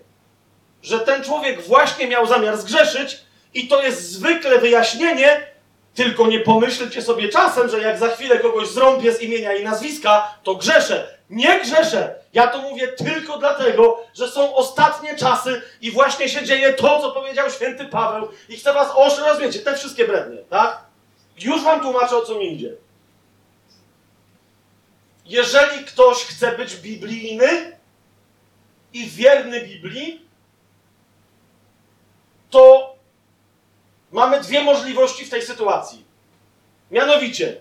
Że 0.83 1.01
ten 1.01 1.25
człowiek 1.25 1.63
właśnie 1.63 2.07
miał 2.07 2.27
zamiar 2.27 2.57
zgrzeszyć 2.57 3.21
i 3.55 3.69
to 3.69 3.83
jest 3.83 4.11
zwykle 4.11 4.59
wyjaśnienie, 4.59 5.47
tylko 5.95 6.27
nie 6.27 6.41
pomyślcie 6.41 7.03
sobie 7.03 7.29
czasem, 7.29 7.69
że 7.69 7.81
jak 7.81 7.99
za 7.99 8.09
chwilę 8.09 8.39
kogoś 8.39 8.69
zrąbię 8.69 9.13
z 9.13 9.23
imienia 9.23 9.55
i 9.55 9.65
nazwiska, 9.65 10.35
to 10.43 10.55
grzeszę. 10.55 11.19
Nie 11.31 11.61
grzeszę. 11.61 12.15
Ja 12.33 12.47
to 12.47 12.59
mówię 12.59 12.89
tylko 12.89 13.39
dlatego, 13.39 14.01
że 14.15 14.29
są 14.29 14.55
ostatnie 14.55 15.17
czasy 15.17 15.63
i 15.81 15.91
właśnie 15.91 16.29
się 16.29 16.45
dzieje 16.45 16.73
to, 16.73 17.01
co 17.01 17.13
powiedział 17.13 17.51
święty 17.51 17.85
Paweł. 17.85 18.29
I 18.49 18.57
chcę 18.57 18.73
was 18.73 18.89
oszy 18.95 19.21
rozumiecie, 19.23 19.59
te 19.59 19.77
wszystkie 19.77 20.05
brednie, 20.07 20.39
tak? 20.51 20.94
Już 21.39 21.63
wam 21.63 21.81
tłumaczę, 21.81 22.17
o 22.17 22.23
co 22.23 22.35
mi 22.35 22.53
idzie. 22.55 22.77
Jeżeli 25.27 25.85
ktoś 25.85 26.19
chce 26.19 26.57
być 26.57 26.77
biblijny 26.77 27.79
i 28.93 29.07
wierny 29.07 29.61
Biblii, 29.61 30.21
to 32.51 32.95
mamy 34.13 34.41
dwie 34.41 34.63
możliwości 34.63 35.25
w 35.25 35.31
tej 35.31 35.43
sytuacji. 35.43 36.05
Mianowicie, 36.91 37.57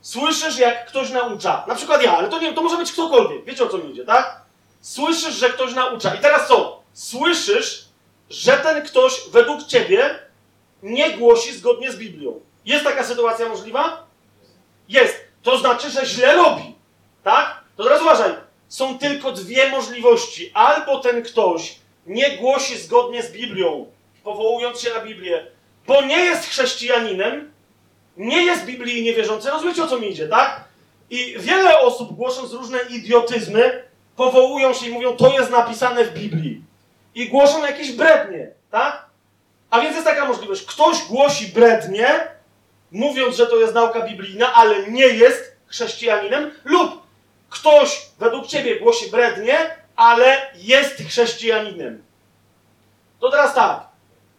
słyszysz, 0.00 0.58
jak 0.58 0.86
ktoś 0.86 1.10
naucza, 1.10 1.64
na 1.68 1.74
przykład 1.74 2.02
ja, 2.02 2.16
ale 2.16 2.28
to 2.28 2.40
nie 2.40 2.52
to 2.52 2.62
może 2.62 2.76
być 2.76 2.92
ktokolwiek, 2.92 3.44
wiecie 3.44 3.64
o 3.64 3.68
co 3.68 3.78
mi 3.78 3.90
idzie, 3.90 4.04
tak? 4.04 4.40
Słyszysz, 4.80 5.34
że 5.34 5.50
ktoś 5.50 5.74
naucza. 5.74 6.14
I 6.14 6.18
teraz 6.18 6.48
co? 6.48 6.82
Słyszysz, 6.92 7.84
że 8.30 8.52
ten 8.52 8.82
ktoś 8.82 9.20
według 9.30 9.66
ciebie 9.66 10.18
nie 10.82 11.10
głosi 11.10 11.52
zgodnie 11.52 11.92
z 11.92 11.96
Biblią. 11.96 12.40
Jest 12.66 12.84
taka 12.84 13.04
sytuacja 13.04 13.48
możliwa? 13.48 14.06
Jest. 14.88 15.24
To 15.42 15.58
znaczy, 15.58 15.90
że 15.90 16.06
źle 16.06 16.34
robi. 16.34 16.74
Tak? 17.24 17.64
To 17.76 17.84
teraz 17.84 18.02
uważaj. 18.02 18.34
Są 18.68 18.98
tylko 18.98 19.32
dwie 19.32 19.70
możliwości. 19.70 20.50
Albo 20.54 20.98
ten 20.98 21.22
ktoś 21.22 21.78
nie 22.06 22.36
głosi 22.36 22.78
zgodnie 22.78 23.22
z 23.22 23.32
Biblią, 23.32 23.86
powołując 24.24 24.80
się 24.80 24.94
na 24.94 25.00
Biblię, 25.00 25.46
bo 25.86 26.02
nie 26.02 26.18
jest 26.18 26.48
chrześcijaninem, 26.48 27.52
nie 28.16 28.42
jest 28.44 28.64
biblijnie 28.64 29.14
wierzący. 29.14 29.50
Rozumiecie, 29.50 29.84
o 29.84 29.86
co 29.86 29.98
mi 29.98 30.10
idzie, 30.10 30.28
tak? 30.28 30.64
I 31.10 31.36
wiele 31.38 31.78
osób, 31.78 32.16
głosząc 32.16 32.52
różne 32.52 32.78
idiotyzmy, 32.90 33.84
powołują 34.16 34.74
się 34.74 34.86
i 34.86 34.92
mówią, 34.92 35.16
to 35.16 35.32
jest 35.32 35.50
napisane 35.50 36.04
w 36.04 36.14
Biblii. 36.14 36.62
I 37.14 37.28
głoszą 37.28 37.66
jakieś 37.66 37.92
brednie, 37.92 38.50
tak? 38.70 39.06
A 39.70 39.80
więc 39.80 39.94
jest 39.94 40.06
taka 40.06 40.24
możliwość. 40.24 40.62
Ktoś 40.62 41.02
głosi 41.02 41.46
brednie, 41.46 42.35
mówiąc, 42.96 43.36
że 43.36 43.46
to 43.46 43.56
jest 43.56 43.74
nauka 43.74 44.00
biblijna, 44.00 44.54
ale 44.54 44.90
nie 44.90 45.06
jest 45.06 45.56
chrześcijaninem, 45.66 46.50
lub 46.64 47.02
ktoś 47.50 48.06
według 48.18 48.46
ciebie 48.46 48.80
głosi 48.80 49.10
brednie, 49.10 49.56
ale 49.96 50.50
jest 50.54 50.96
chrześcijaninem. 50.96 52.02
To 53.20 53.30
teraz 53.30 53.54
tak. 53.54 53.86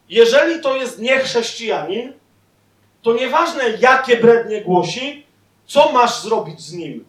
Jeżeli 0.10 0.62
to 0.62 0.76
jest 0.76 1.00
niechrześcijanin, 1.00 2.14
to 3.02 3.14
nieważne 3.14 3.70
jakie 3.70 4.18
brednie 4.18 4.62
głosi, 4.62 5.26
co 5.66 5.92
masz 5.92 6.22
zrobić 6.22 6.62
z 6.62 6.74
nim? 6.74 7.06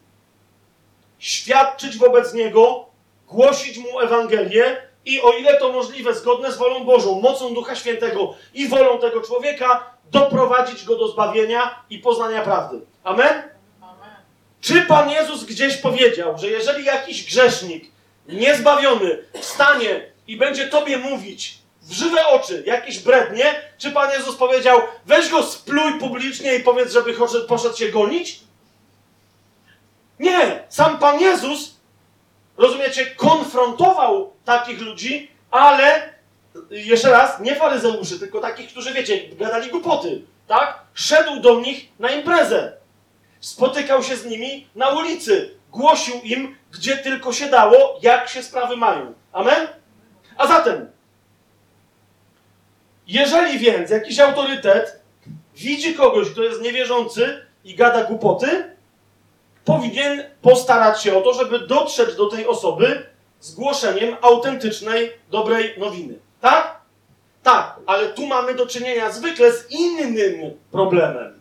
Świadczyć 1.18 1.98
wobec 1.98 2.34
niego, 2.34 2.86
głosić 3.28 3.78
mu 3.78 4.00
Ewangelię 4.00 4.87
i 5.08 5.20
o 5.20 5.32
ile 5.32 5.56
to 5.56 5.72
możliwe, 5.72 6.14
zgodne 6.14 6.52
z 6.52 6.56
wolą 6.56 6.84
Bożą, 6.84 7.20
mocą 7.20 7.54
Ducha 7.54 7.74
Świętego 7.74 8.34
i 8.54 8.68
wolą 8.68 8.98
tego 8.98 9.20
człowieka, 9.20 9.90
doprowadzić 10.10 10.84
go 10.84 10.96
do 10.96 11.08
zbawienia 11.08 11.82
i 11.90 11.98
poznania 11.98 12.42
prawdy. 12.42 12.80
Amen? 13.04 13.42
Czy 14.60 14.82
Pan 14.82 15.10
Jezus 15.10 15.44
gdzieś 15.44 15.76
powiedział, 15.76 16.38
że 16.38 16.46
jeżeli 16.46 16.84
jakiś 16.84 17.24
grzesznik 17.24 17.90
niezbawiony 18.28 19.18
wstanie 19.40 20.12
i 20.26 20.36
będzie 20.36 20.68
Tobie 20.68 20.98
mówić 20.98 21.58
w 21.82 21.92
żywe 21.92 22.26
oczy 22.26 22.62
jakieś 22.66 22.98
brednie, 22.98 23.62
czy 23.78 23.90
Pan 23.90 24.10
Jezus 24.10 24.36
powiedział, 24.36 24.80
weź 25.06 25.28
go 25.28 25.42
spluj 25.42 25.98
publicznie 26.00 26.54
i 26.54 26.60
powiedz, 26.60 26.92
żeby 26.92 27.14
poszedł 27.48 27.76
się 27.76 27.88
gonić? 27.88 28.40
Nie! 30.20 30.64
Sam 30.68 30.98
Pan 30.98 31.20
Jezus, 31.20 31.77
rozumiecie, 32.58 33.06
konfrontował 33.06 34.32
takich 34.44 34.80
ludzi, 34.80 35.30
ale 35.50 36.12
jeszcze 36.70 37.10
raz, 37.10 37.40
nie 37.40 37.54
faryzeuszy, 37.54 38.18
tylko 38.18 38.40
takich, 38.40 38.70
którzy, 38.70 38.92
wiecie, 38.92 39.28
gadali 39.28 39.70
głupoty, 39.70 40.22
tak? 40.46 40.82
Szedł 40.94 41.40
do 41.40 41.60
nich 41.60 41.88
na 41.98 42.10
imprezę. 42.10 42.72
Spotykał 43.40 44.02
się 44.02 44.16
z 44.16 44.24
nimi 44.24 44.66
na 44.74 44.88
ulicy. 44.88 45.58
Głosił 45.72 46.20
im, 46.24 46.56
gdzie 46.72 46.96
tylko 46.96 47.32
się 47.32 47.46
dało, 47.46 47.98
jak 48.02 48.28
się 48.28 48.42
sprawy 48.42 48.76
mają. 48.76 49.14
Amen? 49.32 49.68
A 50.36 50.46
zatem, 50.46 50.90
jeżeli 53.06 53.58
więc 53.58 53.90
jakiś 53.90 54.18
autorytet 54.20 55.00
widzi 55.56 55.94
kogoś, 55.94 56.30
kto 56.30 56.42
jest 56.42 56.62
niewierzący 56.62 57.46
i 57.64 57.74
gada 57.74 58.04
głupoty, 58.04 58.76
powinien 59.68 60.24
postarać 60.42 61.02
się 61.02 61.18
o 61.18 61.20
to, 61.20 61.32
żeby 61.32 61.58
dotrzeć 61.58 62.16
do 62.16 62.26
tej 62.26 62.46
osoby 62.46 63.06
z 63.40 63.54
głoszeniem 63.54 64.16
autentycznej, 64.20 65.12
dobrej 65.30 65.74
nowiny. 65.78 66.18
Tak? 66.40 66.80
Tak, 67.42 67.76
ale 67.86 68.08
tu 68.08 68.26
mamy 68.26 68.54
do 68.54 68.66
czynienia 68.66 69.10
zwykle 69.10 69.52
z 69.52 69.70
innym 69.70 70.58
problemem. 70.72 71.40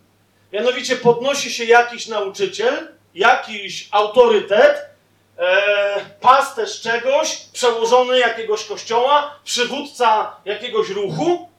Mianowicie 0.54 0.96
podnosi 0.96 1.52
się 1.52 1.66
jakiś 1.66 2.08
nauczyciel, 2.08 2.88
jakiś 3.16 3.90
autorytet, 3.92 4.86
e, 5.38 5.62
pasterz 6.22 6.82
czegoś, 6.82 7.38
przełożony 7.54 8.20
jakiegoś 8.20 8.66
kościoła, 8.66 9.40
przywódca 9.44 10.36
jakiegoś 10.46 10.90
ruchu. 10.90 11.50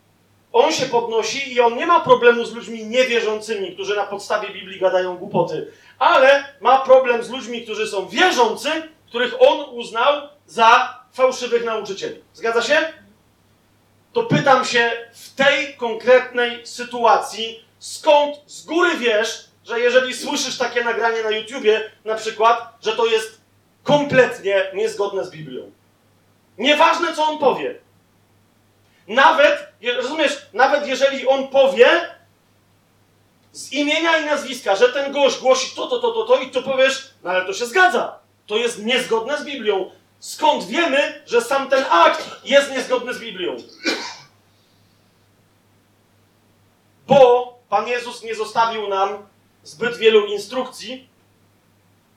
On 0.52 0.72
się 0.72 0.86
podnosi 0.86 1.52
i 1.54 1.60
on 1.60 1.76
nie 1.76 1.86
ma 1.86 2.00
problemu 2.00 2.44
z 2.44 2.54
ludźmi 2.54 2.84
niewierzącymi, 2.86 3.74
którzy 3.74 3.96
na 3.96 4.06
podstawie 4.06 4.48
Biblii 4.48 4.80
gadają 4.80 5.16
głupoty, 5.16 5.72
ale 5.98 6.44
ma 6.60 6.78
problem 6.78 7.22
z 7.22 7.30
ludźmi, 7.30 7.62
którzy 7.62 7.86
są 7.86 8.08
wierzący, 8.08 8.70
których 9.08 9.34
on 9.38 9.60
uznał 9.70 10.28
za 10.46 10.98
fałszywych 11.12 11.64
nauczycieli. 11.64 12.22
Zgadza 12.34 12.62
się? 12.62 12.92
To 14.12 14.22
pytam 14.22 14.64
się 14.64 14.90
w 15.14 15.34
tej 15.34 15.74
konkretnej 15.74 16.66
sytuacji, 16.66 17.64
skąd 17.78 18.36
z 18.46 18.64
góry 18.64 18.96
wiesz, 18.96 19.44
że 19.64 19.80
jeżeli 19.80 20.14
słyszysz 20.14 20.58
takie 20.58 20.84
nagranie 20.84 21.22
na 21.22 21.30
YouTubie, 21.30 21.90
na 22.04 22.14
przykład, 22.14 22.76
że 22.82 22.92
to 22.92 23.06
jest 23.06 23.40
kompletnie 23.82 24.70
niezgodne 24.74 25.24
z 25.24 25.30
Biblią. 25.30 25.70
Nieważne, 26.58 27.14
co 27.14 27.24
on 27.24 27.38
powie. 27.38 27.74
Nawet, 29.08 29.68
rozumiesz, 29.96 30.46
nawet 30.52 30.86
jeżeli 30.86 31.26
on 31.26 31.48
powie 31.48 31.86
z 33.58 33.72
imienia 33.72 34.18
i 34.18 34.26
nazwiska, 34.26 34.76
że 34.76 34.88
ten 34.88 35.12
gość 35.12 35.40
głosi 35.40 35.76
to, 35.76 35.86
to, 35.86 35.98
to, 35.98 36.12
to, 36.12 36.24
to 36.24 36.40
i 36.40 36.50
tu 36.50 36.62
powiesz, 36.62 37.10
no 37.24 37.30
ale 37.30 37.44
to 37.44 37.52
się 37.52 37.66
zgadza. 37.66 38.18
To 38.46 38.56
jest 38.56 38.84
niezgodne 38.84 39.38
z 39.38 39.44
Biblią. 39.44 39.90
Skąd 40.18 40.64
wiemy, 40.64 41.22
że 41.26 41.40
sam 41.40 41.68
ten 41.68 41.84
akt 41.90 42.30
jest 42.44 42.70
niezgodny 42.70 43.14
z 43.14 43.20
Biblią? 43.20 43.56
Bo 47.06 47.54
Pan 47.68 47.88
Jezus 47.88 48.22
nie 48.22 48.34
zostawił 48.34 48.88
nam 48.88 49.26
zbyt 49.64 49.96
wielu 49.96 50.26
instrukcji 50.26 51.08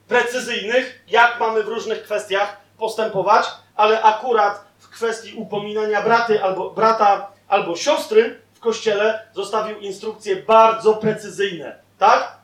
precyzyjnych, 0.08 1.04
jak 1.08 1.40
mamy 1.40 1.62
w 1.62 1.68
różnych 1.68 2.02
kwestiach 2.02 2.56
postępować, 2.78 3.46
ale 3.76 4.02
akurat 4.02 4.64
w 4.78 4.88
kwestii 4.88 5.34
upominania 5.34 6.02
braty 6.02 6.44
albo, 6.44 6.70
brata 6.70 7.30
albo 7.48 7.76
siostry 7.76 8.41
kościele 8.62 9.26
zostawił 9.34 9.78
instrukcje 9.78 10.36
bardzo 10.36 10.94
precyzyjne. 10.94 11.78
Tak? 11.98 12.36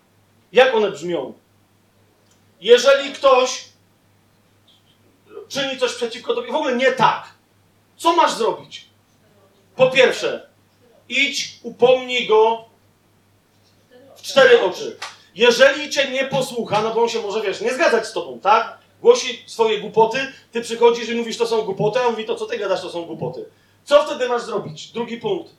Jak 0.52 0.74
one 0.74 0.90
brzmią? 0.90 1.32
Jeżeli 2.60 3.12
ktoś 3.12 3.64
czyni 5.48 5.78
coś 5.78 5.94
przeciwko 5.94 6.34
tobie, 6.34 6.52
w 6.52 6.54
ogóle 6.54 6.76
nie 6.76 6.92
tak, 6.92 7.24
co 7.96 8.16
masz 8.16 8.32
zrobić? 8.32 8.86
Po 9.76 9.90
pierwsze, 9.90 10.48
idź, 11.08 11.58
upomnij 11.62 12.26
go 12.26 12.64
w 14.16 14.22
cztery 14.22 14.60
oczy. 14.62 14.96
Jeżeli 15.34 15.90
cię 15.90 16.10
nie 16.10 16.24
posłucha, 16.24 16.82
no 16.82 16.94
bo 16.94 17.02
on 17.02 17.08
się 17.08 17.22
może, 17.22 17.42
wiesz, 17.42 17.60
nie 17.60 17.74
zgadzać 17.74 18.06
z 18.06 18.12
tobą, 18.12 18.40
tak? 18.40 18.78
Głosi 19.02 19.42
swoje 19.46 19.80
głupoty, 19.80 20.32
ty 20.52 20.60
przychodzisz 20.60 21.08
i 21.08 21.14
mówisz, 21.14 21.36
to 21.36 21.46
są 21.46 21.62
głupoty, 21.62 21.98
a 21.98 22.02
on 22.02 22.10
mówi, 22.10 22.24
to 22.24 22.34
co 22.34 22.46
ty 22.46 22.58
gadasz, 22.58 22.80
to 22.80 22.90
są 22.90 23.04
głupoty. 23.04 23.44
Co 23.84 24.02
wtedy 24.02 24.28
masz 24.28 24.42
zrobić? 24.42 24.88
Drugi 24.88 25.16
punkt. 25.16 25.57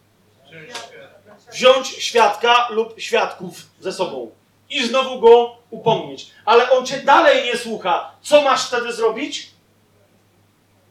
Wziąć 1.52 1.88
świadka 1.88 2.68
lub 2.70 3.00
świadków 3.00 3.56
ze 3.80 3.94
sobą 3.94 4.32
i 4.70 4.88
znowu 4.88 5.20
go 5.20 5.58
upomnieć. 5.70 6.32
Ale 6.46 6.72
on 6.72 6.86
cię 6.86 6.98
dalej 6.98 7.46
nie 7.46 7.58
słucha. 7.58 8.12
Co 8.22 8.42
masz 8.42 8.68
wtedy 8.68 8.94
zrobić? 8.94 9.52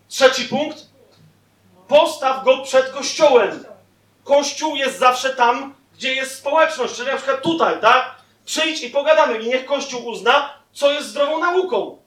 Trzeci 0.09 0.45
punkt. 0.45 0.87
Postaw 1.89 2.45
go 2.45 2.63
przed 2.63 2.91
kościołem. 2.91 3.65
Kościół 4.25 4.77
jest 4.77 4.99
zawsze 4.99 5.31
tam, 5.31 5.75
gdzie 5.95 6.15
jest 6.15 6.39
społeczność, 6.39 6.95
czyli 6.95 7.09
na 7.09 7.17
przykład 7.17 7.43
tutaj, 7.43 7.81
tak? 7.81 8.15
Przyjdź 8.45 8.83
i 8.83 8.91
pogadamy 8.91 9.39
i 9.39 9.49
niech 9.49 9.65
Kościół 9.65 10.07
uzna, 10.07 10.55
co 10.73 10.93
jest 10.93 11.09
zdrową 11.09 11.39
nauką. 11.39 11.99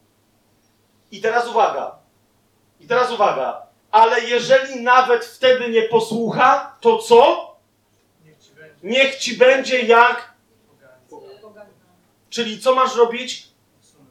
I 1.11 1.21
teraz 1.21 1.47
uwaga. 1.47 1.95
I 2.79 2.87
teraz 2.87 3.11
uwaga. 3.11 3.61
Ale 3.91 4.21
jeżeli 4.21 4.81
nawet 4.81 5.25
wtedy 5.25 5.69
nie 5.69 5.81
posłucha, 5.81 6.75
to 6.81 6.97
co? 6.97 7.51
Niech 8.83 9.15
ci 9.15 9.37
będzie 9.37 9.81
jak. 9.81 10.33
Czyli 12.29 12.59
co 12.59 12.75
masz 12.75 12.95
robić? 12.95 13.47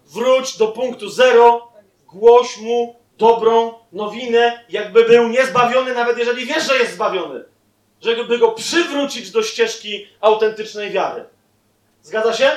Wróć 0.06 0.58
do 0.58 0.68
punktu 0.68 1.08
zero, 1.08 1.72
głoś 2.06 2.58
mu 2.58 2.96
dobrą 3.18 3.74
nowinę, 3.92 4.64
jakby 4.68 5.04
był 5.04 5.28
niezbawiony, 5.28 5.94
nawet 5.94 6.18
jeżeli 6.18 6.46
wiesz, 6.46 6.66
że 6.66 6.78
jest 6.78 6.94
zbawiony. 6.94 7.44
Żeby 8.00 8.38
go 8.38 8.52
przywrócić 8.52 9.30
do 9.30 9.42
ścieżki 9.42 10.08
autentycznej 10.20 10.90
wiary. 10.90 11.24
Zgadza 12.02 12.32
się? 12.32 12.50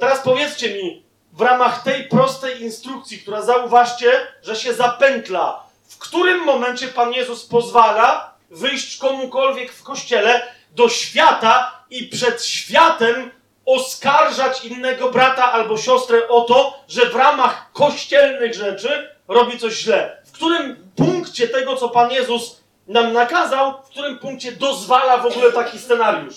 Teraz 0.00 0.20
powiedzcie 0.20 0.74
mi, 0.74 1.02
w 1.32 1.40
ramach 1.40 1.82
tej 1.82 2.04
prostej 2.04 2.62
instrukcji, 2.62 3.18
która 3.18 3.42
zauważcie, 3.42 4.12
że 4.42 4.56
się 4.56 4.74
zapętla, 4.74 5.66
w 5.92 5.98
którym 5.98 6.44
momencie 6.44 6.88
Pan 6.88 7.12
Jezus 7.12 7.46
pozwala 7.46 8.34
wyjść 8.50 8.96
komukolwiek 8.96 9.72
w 9.72 9.82
kościele 9.82 10.42
do 10.70 10.88
świata 10.88 11.84
i 11.90 12.04
przed 12.06 12.44
światem 12.44 13.30
oskarżać 13.66 14.64
innego 14.64 15.10
brata 15.10 15.52
albo 15.52 15.78
siostrę 15.78 16.28
o 16.28 16.40
to, 16.40 16.84
że 16.88 17.10
w 17.10 17.14
ramach 17.14 17.72
kościelnych 17.72 18.54
rzeczy 18.54 19.10
robi 19.28 19.58
coś 19.58 19.74
źle. 19.74 20.22
W 20.24 20.32
którym 20.32 20.90
punkcie 20.96 21.48
tego, 21.48 21.76
co 21.76 21.88
Pan 21.88 22.10
Jezus 22.10 22.60
nam 22.86 23.12
nakazał, 23.12 23.82
w 23.82 23.88
którym 23.88 24.18
punkcie 24.18 24.52
dozwala 24.52 25.18
w 25.18 25.26
ogóle 25.26 25.52
taki 25.52 25.78
scenariusz? 25.78 26.34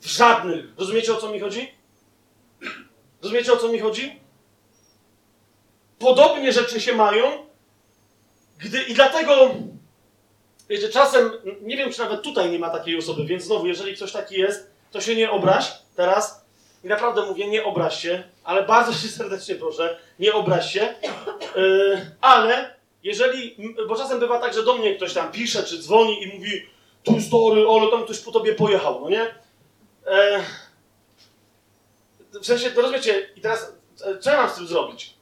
W 0.00 0.06
żadnym. 0.06 0.74
Rozumiecie 0.78 1.12
o 1.12 1.16
co 1.16 1.28
mi 1.28 1.40
chodzi? 1.40 1.74
Rozumiecie 3.22 3.52
o 3.52 3.56
co 3.56 3.68
mi 3.68 3.78
chodzi? 3.78 4.20
Podobnie 5.98 6.52
rzeczy 6.52 6.80
się 6.80 6.92
mają, 6.92 7.46
gdy 8.58 8.82
i 8.82 8.94
dlatego, 8.94 9.54
wiecie, 10.68 10.88
czasem, 10.88 11.30
nie 11.62 11.76
wiem 11.76 11.92
czy 11.92 11.98
nawet 11.98 12.22
tutaj 12.22 12.50
nie 12.50 12.58
ma 12.58 12.70
takiej 12.70 12.98
osoby, 12.98 13.24
więc 13.24 13.44
znowu, 13.44 13.66
jeżeli 13.66 13.96
ktoś 13.96 14.12
taki 14.12 14.34
jest, 14.34 14.70
to 14.90 15.00
się 15.00 15.16
nie 15.16 15.30
obraź 15.30 15.72
teraz. 15.96 16.44
I 16.84 16.86
naprawdę 16.86 17.26
mówię, 17.26 17.48
nie 17.48 17.64
obraź 17.64 18.02
się, 18.02 18.22
ale 18.44 18.62
bardzo 18.62 18.92
się 18.92 19.08
serdecznie 19.18 19.54
proszę, 19.54 19.98
nie 20.18 20.32
obraź 20.32 20.72
się. 20.72 20.94
Yy, 21.56 22.10
ale 22.20 22.74
jeżeli, 23.02 23.56
bo 23.88 23.96
czasem 23.96 24.20
bywa 24.20 24.40
tak, 24.40 24.54
że 24.54 24.62
do 24.62 24.74
mnie 24.74 24.94
ktoś 24.96 25.14
tam 25.14 25.32
pisze 25.32 25.62
czy 25.62 25.78
dzwoni 25.78 26.22
i 26.22 26.34
mówi, 26.34 26.66
tu 27.02 27.20
story, 27.20 27.64
ale 27.68 27.90
tam 27.90 28.04
ktoś 28.04 28.18
po 28.18 28.32
tobie 28.32 28.54
pojechał, 28.54 29.00
no 29.00 29.10
nie? 29.10 29.34
E, 30.06 30.44
w 32.40 32.46
sensie, 32.46 32.70
no 32.76 32.82
rozumiecie, 32.82 33.28
i 33.36 33.40
teraz 33.40 33.72
co 34.20 34.30
ja 34.30 34.36
mam 34.36 34.50
z 34.50 34.54
tym 34.54 34.66
zrobić? 34.66 35.14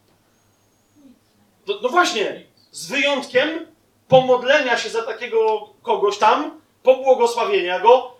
No, 1.67 1.79
no 1.81 1.89
właśnie, 1.89 2.43
z 2.73 2.87
wyjątkiem 2.87 3.67
pomodlenia 4.07 4.77
się 4.77 4.89
za 4.89 5.01
takiego 5.01 5.69
kogoś 5.81 6.17
tam, 6.17 6.61
pobłogosławienia 6.83 7.79
go. 7.79 8.13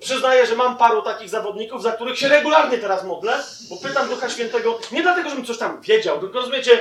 Przyznaję, 0.00 0.46
że 0.46 0.56
mam 0.56 0.76
paru 0.76 1.02
takich 1.02 1.28
zawodników, 1.28 1.82
za 1.82 1.92
których 1.92 2.18
się 2.18 2.28
regularnie 2.28 2.78
teraz 2.78 3.04
modlę, 3.04 3.44
bo 3.70 3.76
pytam 3.76 4.08
Ducha 4.08 4.30
Świętego, 4.30 4.78
nie 4.92 5.02
dlatego, 5.02 5.30
żebym 5.30 5.44
coś 5.44 5.58
tam 5.58 5.80
wiedział, 5.80 6.20
tylko 6.20 6.38
rozumiecie, 6.38 6.72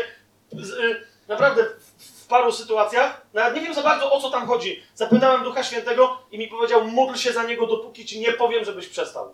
y, 0.54 1.06
naprawdę 1.28 1.64
w, 1.64 2.24
w 2.24 2.28
paru 2.28 2.52
sytuacjach, 2.52 3.22
nawet 3.34 3.56
nie 3.56 3.62
wiem 3.62 3.74
za 3.74 3.84
bardzo 3.84 4.12
o 4.12 4.22
co 4.22 4.30
tam 4.30 4.48
chodzi, 4.48 4.84
zapytałem 4.96 5.44
Ducha 5.44 5.64
Świętego 5.64 6.18
i 6.32 6.38
mi 6.40 6.48
powiedział, 6.48 6.88
módl 6.88 7.16
się 7.16 7.32
za 7.34 7.44
niego, 7.44 7.68
dopóki 7.68 8.06
ci 8.06 8.20
nie 8.20 8.34
powiem, 8.34 8.66
żebyś 8.66 8.88
przestał. 8.88 9.34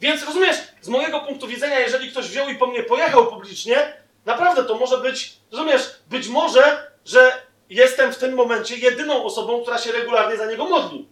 Więc 0.00 0.24
rozumiesz, 0.26 0.56
z 0.80 0.88
mojego 0.88 1.20
punktu 1.20 1.46
widzenia, 1.46 1.80
jeżeli 1.80 2.10
ktoś 2.10 2.28
wziął 2.28 2.48
i 2.48 2.54
po 2.54 2.66
mnie 2.66 2.82
pojechał 2.82 3.26
publicznie, 3.26 4.03
naprawdę 4.24 4.64
to 4.64 4.74
może 4.74 4.98
być, 4.98 5.36
rozumiesz, 5.52 5.90
być 6.10 6.28
może, 6.28 6.90
że 7.04 7.32
jestem 7.70 8.12
w 8.12 8.18
tym 8.18 8.34
momencie 8.34 8.76
jedyną 8.76 9.24
osobą, 9.24 9.62
która 9.62 9.78
się 9.78 9.92
regularnie 9.92 10.36
za 10.36 10.46
niego 10.46 10.64
modli. 10.64 11.08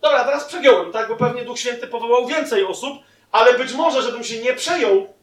Dobra, 0.00 0.24
teraz 0.24 0.44
przegiąłem, 0.44 0.92
tak? 0.92 1.08
Bo 1.08 1.16
pewnie 1.16 1.44
Duch 1.44 1.58
Święty 1.58 1.86
powołał 1.86 2.26
więcej 2.26 2.64
osób, 2.64 2.98
ale 3.32 3.58
być 3.58 3.72
może, 3.72 4.02
żebym 4.02 4.24
się 4.24 4.38
nie 4.38 4.54
przejął 4.54 5.14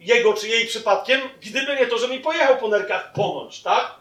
jego 0.00 0.34
czy 0.34 0.48
jej 0.48 0.66
przypadkiem, 0.66 1.20
gdyby 1.42 1.76
nie 1.76 1.86
to, 1.86 1.98
że 1.98 2.08
mi 2.08 2.20
pojechał 2.20 2.56
po 2.56 2.68
nerkach 2.68 3.12
ponoć, 3.12 3.62
tak? 3.62 3.94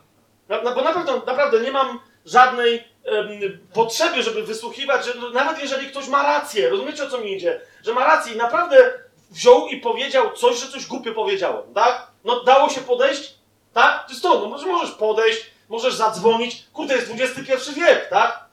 No, 0.50 0.62
no, 0.64 0.76
bo 0.76 0.82
naprawdę, 0.82 1.22
naprawdę 1.26 1.60
nie 1.60 1.72
mam 1.72 2.00
żadnej 2.26 2.84
em, 3.06 3.28
potrzeby, 3.74 4.24
żeby 4.24 4.44
wysłuchiwać, 4.44 5.06
że 5.06 5.14
no, 5.20 5.30
nawet 5.30 5.62
jeżeli 5.62 5.88
ktoś 5.88 6.08
ma 6.08 6.24
rację, 6.24 6.70
rozumiecie 6.70 7.04
o 7.04 7.10
co 7.10 7.18
mi 7.18 7.34
idzie? 7.34 7.62
Że 7.86 7.94
ma 7.94 8.06
rację 8.06 8.34
i 8.34 8.38
naprawdę 8.38 8.94
wziął 9.34 9.68
i 9.68 9.78
powiedział 9.78 10.32
coś, 10.34 10.60
że 10.60 10.68
coś 10.68 10.86
głupio 10.86 11.14
powiedziałem, 11.14 11.74
tak? 11.74 12.08
No 12.24 12.44
dało 12.44 12.70
się 12.70 12.82
podejść, 12.82 13.34
tak? 13.74 14.06
To 14.06 14.10
jest 14.10 14.24
to, 14.24 14.40
no 14.40 14.48
może 14.48 14.68
możesz 14.68 14.92
podejść, 14.92 15.46
możesz 15.70 15.94
zadzwonić, 15.94 16.64
kurde, 16.74 16.96
jest 16.96 17.12
XXI 17.12 17.74
wiek, 17.74 18.10
tak? 18.10 18.46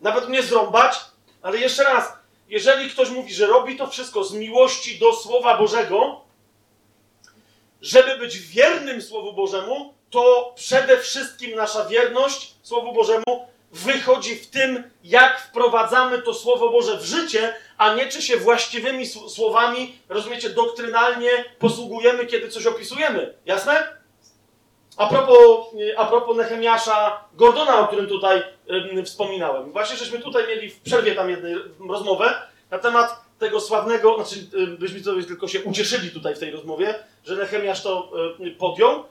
Nawet 0.00 0.28
mnie 0.28 0.42
zrąbać, 0.42 1.00
ale 1.42 1.58
jeszcze 1.58 1.84
raz, 1.84 2.12
jeżeli 2.48 2.90
ktoś 2.90 3.10
mówi, 3.10 3.34
że 3.34 3.46
robi 3.46 3.76
to 3.76 3.86
wszystko 3.86 4.24
z 4.24 4.32
miłości 4.32 4.98
do 4.98 5.12
Słowa 5.12 5.58
Bożego, 5.58 6.20
żeby 7.80 8.18
być 8.18 8.38
wiernym 8.38 9.02
Słowu 9.02 9.32
Bożemu, 9.32 9.94
to 10.10 10.52
przede 10.56 10.98
wszystkim 10.98 11.56
nasza 11.56 11.84
wierność 11.84 12.54
Słowu 12.62 12.92
Bożemu 12.92 13.48
wychodzi 13.72 14.36
w 14.36 14.50
tym, 14.50 14.90
jak 15.04 15.40
wprowadzamy 15.40 16.22
to 16.22 16.34
Słowo 16.34 16.70
Boże 16.70 16.96
w 16.96 17.04
życie, 17.04 17.54
a 17.78 17.94
nie 17.94 18.06
czy 18.06 18.22
się 18.22 18.36
właściwymi 18.36 19.06
słowami, 19.06 19.98
rozumiecie, 20.08 20.50
doktrynalnie 20.50 21.30
posługujemy, 21.58 22.26
kiedy 22.26 22.48
coś 22.48 22.66
opisujemy. 22.66 23.34
Jasne? 23.46 23.88
A 24.96 25.06
propos, 25.06 25.66
a 25.96 26.04
propos 26.04 26.36
Nehemiasza 26.36 27.24
Gordona, 27.34 27.78
o 27.80 27.86
którym 27.86 28.06
tutaj 28.06 28.42
y, 28.98 29.02
wspominałem. 29.04 29.72
Właśnie 29.72 29.96
żeśmy 29.96 30.18
tutaj 30.18 30.46
mieli 30.48 30.70
w 30.70 30.80
przerwie 30.80 31.14
tam 31.14 31.30
jednej 31.30 31.54
rozmowę 31.88 32.34
na 32.70 32.78
temat 32.78 33.24
tego 33.38 33.60
sławnego, 33.60 34.14
znaczy 34.16 34.46
y, 34.54 34.66
byśmy 34.66 35.00
sobie 35.00 35.24
tylko 35.24 35.48
się 35.48 35.62
ucieszyli 35.62 36.10
tutaj 36.10 36.34
w 36.34 36.38
tej 36.38 36.50
rozmowie, 36.50 36.94
że 37.24 37.36
Nehemiasz 37.36 37.82
to 37.82 38.12
y, 38.40 38.50
podjął. 38.50 39.04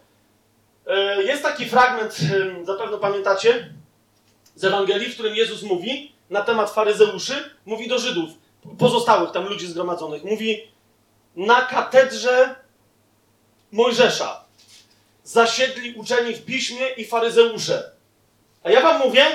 Y, 1.18 1.24
jest 1.24 1.44
taki 1.44 1.66
fragment, 1.66 2.18
zapewne 2.64 2.98
pamiętacie, 2.98 3.70
z 4.56 4.64
Ewangelii, 4.64 5.10
w 5.10 5.14
którym 5.14 5.36
Jezus 5.36 5.64
mówi 5.64 6.12
na 6.30 6.42
temat 6.42 6.72
faryzeuszy, 6.72 7.50
mówi 7.66 7.88
do 7.88 8.00
Żydów, 8.00 8.30
pozostałych 8.78 9.32
tam 9.32 9.46
ludzi 9.46 9.68
zgromadzonych, 9.68 10.24
mówi 10.24 10.68
na 11.36 11.62
katedrze 11.62 12.56
Mojżesza 13.72 14.44
zasiedli 15.24 15.94
uczeni 15.94 16.34
w 16.34 16.46
piśmie 16.46 16.90
i 16.90 17.06
faryzeusze. 17.06 17.92
A 18.64 18.70
ja 18.70 18.82
wam 18.82 19.00
mówię, 19.00 19.26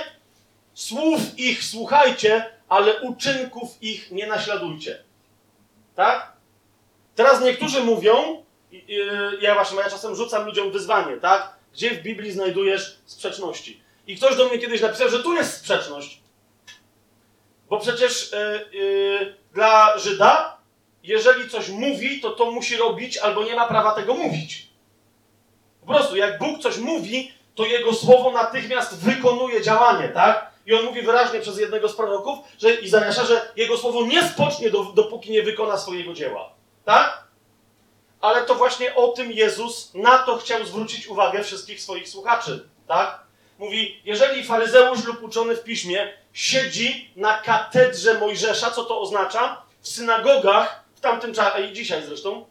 słów 0.75 1.21
ich 1.37 1.65
słuchajcie, 1.65 2.45
ale 2.69 3.01
uczynków 3.01 3.83
ich 3.83 4.11
nie 4.11 4.27
naśladujcie. 4.27 5.05
Tak? 5.95 6.33
Teraz 7.15 7.41
niektórzy 7.41 7.83
mówią, 7.83 8.45
ja 9.41 9.55
właśnie, 9.55 9.79
ja 9.79 9.91
czasem 9.91 10.15
rzucam 10.15 10.47
ludziom 10.47 10.73
wyzwanie, 10.73 11.17
tak? 11.17 11.57
Gdzie 11.73 11.91
w 11.91 12.03
Biblii 12.03 12.33
znajdujesz 12.33 12.99
sprzeczności? 13.07 13.81
I 14.07 14.17
ktoś 14.17 14.37
do 14.37 14.49
mnie 14.49 14.59
kiedyś 14.59 14.81
napisał, 14.81 15.09
że 15.09 15.23
tu 15.23 15.35
jest 15.35 15.57
sprzeczność. 15.57 16.21
Bo 17.69 17.81
przecież 17.81 18.33
yy, 18.73 18.79
yy, 18.81 19.37
dla 19.53 19.99
Żyda, 19.99 20.57
jeżeli 21.03 21.51
coś 21.51 21.69
mówi, 21.69 22.21
to 22.21 22.31
to 22.31 22.51
musi 22.51 22.77
robić, 22.77 23.19
albo 23.19 23.45
nie 23.45 23.57
ma 23.57 23.69
prawa 23.69 23.93
tego 23.93 24.15
mówić. 24.15 24.67
Po 25.81 25.87
prostu, 25.87 26.17
jak 26.17 26.39
Bóg 26.39 26.63
coś 26.63 26.79
mówi, 26.79 27.33
to 27.55 27.65
jego 27.65 27.95
słowo 27.95 28.31
natychmiast 28.31 28.99
wykonuje 28.99 29.63
działanie, 29.63 30.09
tak? 30.09 30.51
I 30.67 30.75
on 30.75 30.85
mówi 30.85 31.03
wyraźnie 31.03 31.41
przez 31.41 31.59
jednego 31.59 31.89
z 31.89 31.97
proroków, 31.97 32.39
że 32.59 32.75
Izajasza, 32.75 33.25
że 33.25 33.53
jego 33.57 33.79
słowo 33.79 34.07
nie 34.07 34.29
spocznie, 34.29 34.71
do, 34.71 34.85
dopóki 34.85 35.31
nie 35.31 35.43
wykona 35.43 35.79
swojego 35.79 36.15
dzieła. 36.15 36.53
Tak? 36.85 37.25
Ale 38.21 38.43
to 38.43 38.55
właśnie 38.55 38.95
o 38.95 39.09
tym 39.09 39.33
Jezus 39.33 39.95
na 39.95 40.19
to 40.19 40.37
chciał 40.37 40.67
zwrócić 40.67 41.07
uwagę 41.07 41.43
wszystkich 41.43 41.81
swoich 41.81 42.09
słuchaczy. 42.09 42.69
Tak? 42.89 43.26
Mówi, 43.59 44.01
jeżeli 44.05 44.45
faryzeusz 44.45 45.05
lub 45.05 45.23
uczony 45.23 45.57
w 45.57 45.65
piśmie 45.65 46.13
siedzi 46.33 47.11
na 47.17 47.39
katedrze 47.39 48.19
Mojżesza, 48.19 48.71
co 48.71 48.85
to 48.85 49.01
oznacza? 49.01 49.63
W 49.81 49.89
synagogach, 49.89 50.85
w 50.95 51.01
tamtym 51.01 51.35
czasie, 51.35 51.67
i 51.67 51.73
dzisiaj 51.73 52.03
zresztą, 52.07 52.45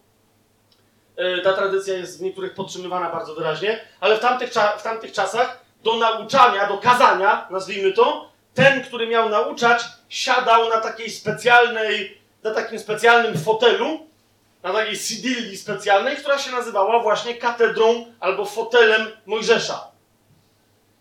e, 1.18 1.42
ta 1.42 1.54
tradycja 1.54 1.94
jest 1.94 2.20
w 2.20 2.22
niektórych 2.22 2.54
podtrzymywana 2.54 3.10
bardzo 3.10 3.36
wyraźnie, 3.36 3.82
ale 4.00 4.18
w 4.18 4.20
tamtych, 4.20 4.52
w 4.78 4.84
tamtych 4.84 5.12
czasach 5.12 5.66
do 5.84 5.98
nauczania, 5.98 6.68
do 6.68 6.78
kazania, 6.78 7.48
nazwijmy 7.52 7.92
to, 7.92 8.30
ten, 8.54 8.84
który 8.84 9.08
miał 9.08 9.30
nauczać, 9.30 9.82
siadał 10.10 10.70
na 10.70 10.78
takiej 10.82 11.10
specjalnej, 11.12 12.22
na 12.44 12.52
takim 12.52 12.80
specjalnym 12.80 13.38
fotelu, 13.38 14.08
na 14.64 14.74
takiej 14.74 14.96
sidilli 14.96 15.58
specjalnej, 15.58 16.18
która 16.18 16.38
się 16.38 16.52
nazywała 16.52 17.00
właśnie 17.00 17.36
katedrą 17.36 18.06
albo 18.20 18.46
fotelem 18.46 19.08
Mojżesza. 19.26 19.95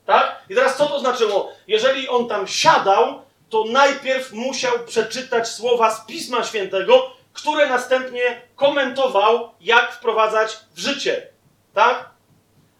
Tak? 0.06 0.42
I 0.48 0.54
teraz 0.54 0.76
co 0.76 0.86
to 0.86 1.00
znaczyło? 1.00 1.52
Jeżeli 1.66 2.08
on 2.08 2.28
tam 2.28 2.46
siadał, 2.46 3.22
to 3.50 3.64
najpierw 3.64 4.32
musiał 4.32 4.78
przeczytać 4.86 5.48
słowa 5.48 5.90
z 5.90 6.06
Pisma 6.06 6.44
Świętego, 6.44 7.10
które 7.32 7.68
następnie 7.68 8.42
komentował, 8.56 9.50
jak 9.60 9.92
wprowadzać 9.92 10.58
w 10.74 10.78
życie. 10.78 11.28
Tak? 11.74 12.10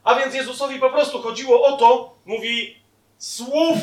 A 0.04 0.14
więc 0.14 0.34
Jezusowi 0.34 0.80
po 0.80 0.90
prostu 0.90 1.22
chodziło 1.22 1.64
o 1.64 1.76
to, 1.76 2.14
mówi, 2.24 2.76
słów, 3.18 3.78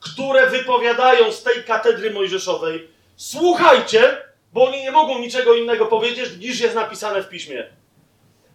które 0.00 0.50
wypowiadają 0.50 1.32
z 1.32 1.42
tej 1.42 1.64
katedry 1.64 2.10
mojżeszowej, 2.10 2.88
słuchajcie, 3.16 4.22
bo 4.52 4.64
oni 4.64 4.80
nie 4.80 4.90
mogą 4.90 5.18
niczego 5.18 5.54
innego 5.54 5.86
powiedzieć, 5.86 6.36
niż 6.38 6.60
jest 6.60 6.74
napisane 6.74 7.22
w 7.22 7.28
piśmie. 7.28 7.66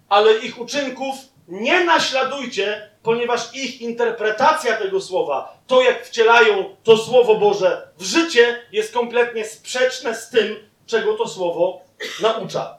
Ale 0.09 0.37
ich 0.37 0.59
uczynków 0.59 1.15
nie 1.47 1.83
naśladujcie, 1.83 2.89
ponieważ 3.07 3.55
ich 3.55 3.81
interpretacja 3.81 4.77
tego 4.77 5.01
słowa, 5.01 5.57
to 5.67 5.81
jak 5.81 6.05
wcielają 6.05 6.75
to 6.83 6.97
Słowo 6.97 7.35
Boże 7.35 7.87
w 7.97 8.03
życie, 8.03 8.61
jest 8.71 8.93
kompletnie 8.93 9.45
sprzeczne 9.45 10.15
z 10.15 10.29
tym, 10.29 10.69
czego 10.85 11.13
to 11.13 11.27
Słowo 11.27 11.81
naucza. 12.21 12.77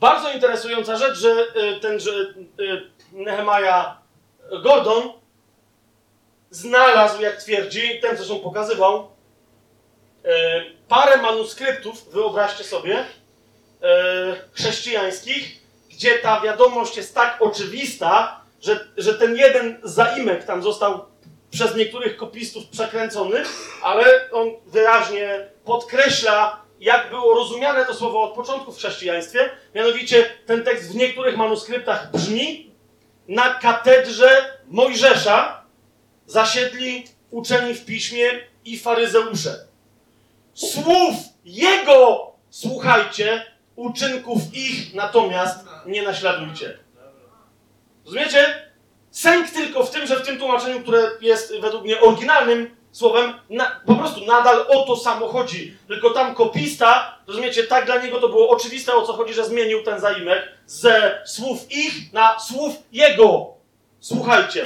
Bardzo 0.00 0.32
interesująca 0.32 0.96
rzecz, 0.96 1.18
że 1.18 1.28
y, 1.30 1.80
ten 1.80 2.00
że 2.00 2.10
y, 2.10 2.90
Nehemiah 3.12 3.96
Gordon 4.62 5.12
znalazł, 6.50 7.22
jak 7.22 7.36
twierdzi, 7.36 8.00
ten 8.02 8.16
zresztą 8.16 8.38
pokazywał, 8.38 9.08
y, 10.24 10.30
parę 10.88 11.16
manuskryptów, 11.22 12.10
wyobraźcie 12.12 12.64
sobie, 12.64 13.04
chrześcijańskich, 14.52 15.62
gdzie 15.90 16.18
ta 16.18 16.40
wiadomość 16.40 16.96
jest 16.96 17.14
tak 17.14 17.42
oczywista, 17.42 18.43
że, 18.64 18.88
że 18.96 19.14
ten 19.14 19.36
jeden 19.36 19.80
zaimek 19.82 20.44
tam 20.44 20.62
został 20.62 21.04
przez 21.50 21.76
niektórych 21.76 22.16
kopistów 22.16 22.66
przekręcony, 22.66 23.42
ale 23.82 24.30
on 24.30 24.50
wyraźnie 24.66 25.48
podkreśla 25.64 26.64
jak 26.80 27.10
było 27.10 27.34
rozumiane 27.34 27.84
to 27.84 27.94
słowo 27.94 28.22
od 28.22 28.34
początku 28.34 28.72
w 28.72 28.76
chrześcijaństwie. 28.76 29.50
Mianowicie 29.74 30.30
ten 30.46 30.64
tekst 30.64 30.92
w 30.92 30.94
niektórych 30.94 31.36
manuskryptach 31.36 32.10
brzmi: 32.12 32.70
Na 33.28 33.54
katedrze 33.54 34.58
Mojżesza 34.66 35.64
zasiedli 36.26 37.04
uczeni 37.30 37.74
w 37.74 37.84
piśmie 37.84 38.26
i 38.64 38.78
faryzeusze. 38.78 39.66
Słów 40.54 41.14
jego 41.44 42.32
słuchajcie, 42.50 43.46
uczynków 43.76 44.38
ich 44.52 44.94
natomiast 44.94 45.58
nie 45.86 46.02
naśladujcie. 46.02 46.83
Rozumiecie? 48.04 48.70
Sęk 49.10 49.50
tylko 49.50 49.84
w 49.84 49.90
tym, 49.90 50.06
że 50.06 50.16
w 50.16 50.26
tym 50.26 50.38
tłumaczeniu, 50.38 50.80
które 50.80 51.10
jest 51.20 51.60
według 51.60 51.84
mnie 51.84 52.00
oryginalnym 52.00 52.76
słowem, 52.92 53.34
na, 53.50 53.80
po 53.86 53.94
prostu 53.94 54.24
nadal 54.24 54.66
o 54.68 54.86
to 54.86 54.96
samo 54.96 55.28
chodzi. 55.28 55.76
Tylko 55.88 56.10
tam 56.10 56.34
kopista, 56.34 57.18
rozumiecie, 57.26 57.64
tak 57.64 57.86
dla 57.86 58.02
niego 58.02 58.20
to 58.20 58.28
było 58.28 58.50
oczywiste, 58.50 58.94
o 58.94 59.02
co 59.02 59.12
chodzi, 59.12 59.34
że 59.34 59.44
zmienił 59.44 59.82
ten 59.82 60.00
zaimek 60.00 60.42
ze 60.66 61.22
słów 61.26 61.58
ich 61.70 62.12
na 62.12 62.38
słów 62.38 62.74
jego. 62.92 63.46
Słuchajcie. 64.00 64.64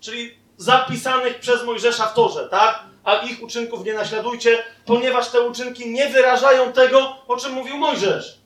Czyli 0.00 0.38
zapisanych 0.56 1.40
przez 1.40 1.64
Mojżesza 1.64 2.06
w 2.06 2.14
Torze, 2.14 2.48
tak? 2.48 2.82
A 3.04 3.16
ich 3.16 3.42
uczynków 3.42 3.84
nie 3.84 3.94
naśladujcie, 3.94 4.64
ponieważ 4.86 5.28
te 5.28 5.40
uczynki 5.40 5.90
nie 5.90 6.08
wyrażają 6.08 6.72
tego, 6.72 7.16
o 7.28 7.36
czym 7.36 7.52
mówił 7.52 7.76
Mojżesz. 7.76 8.38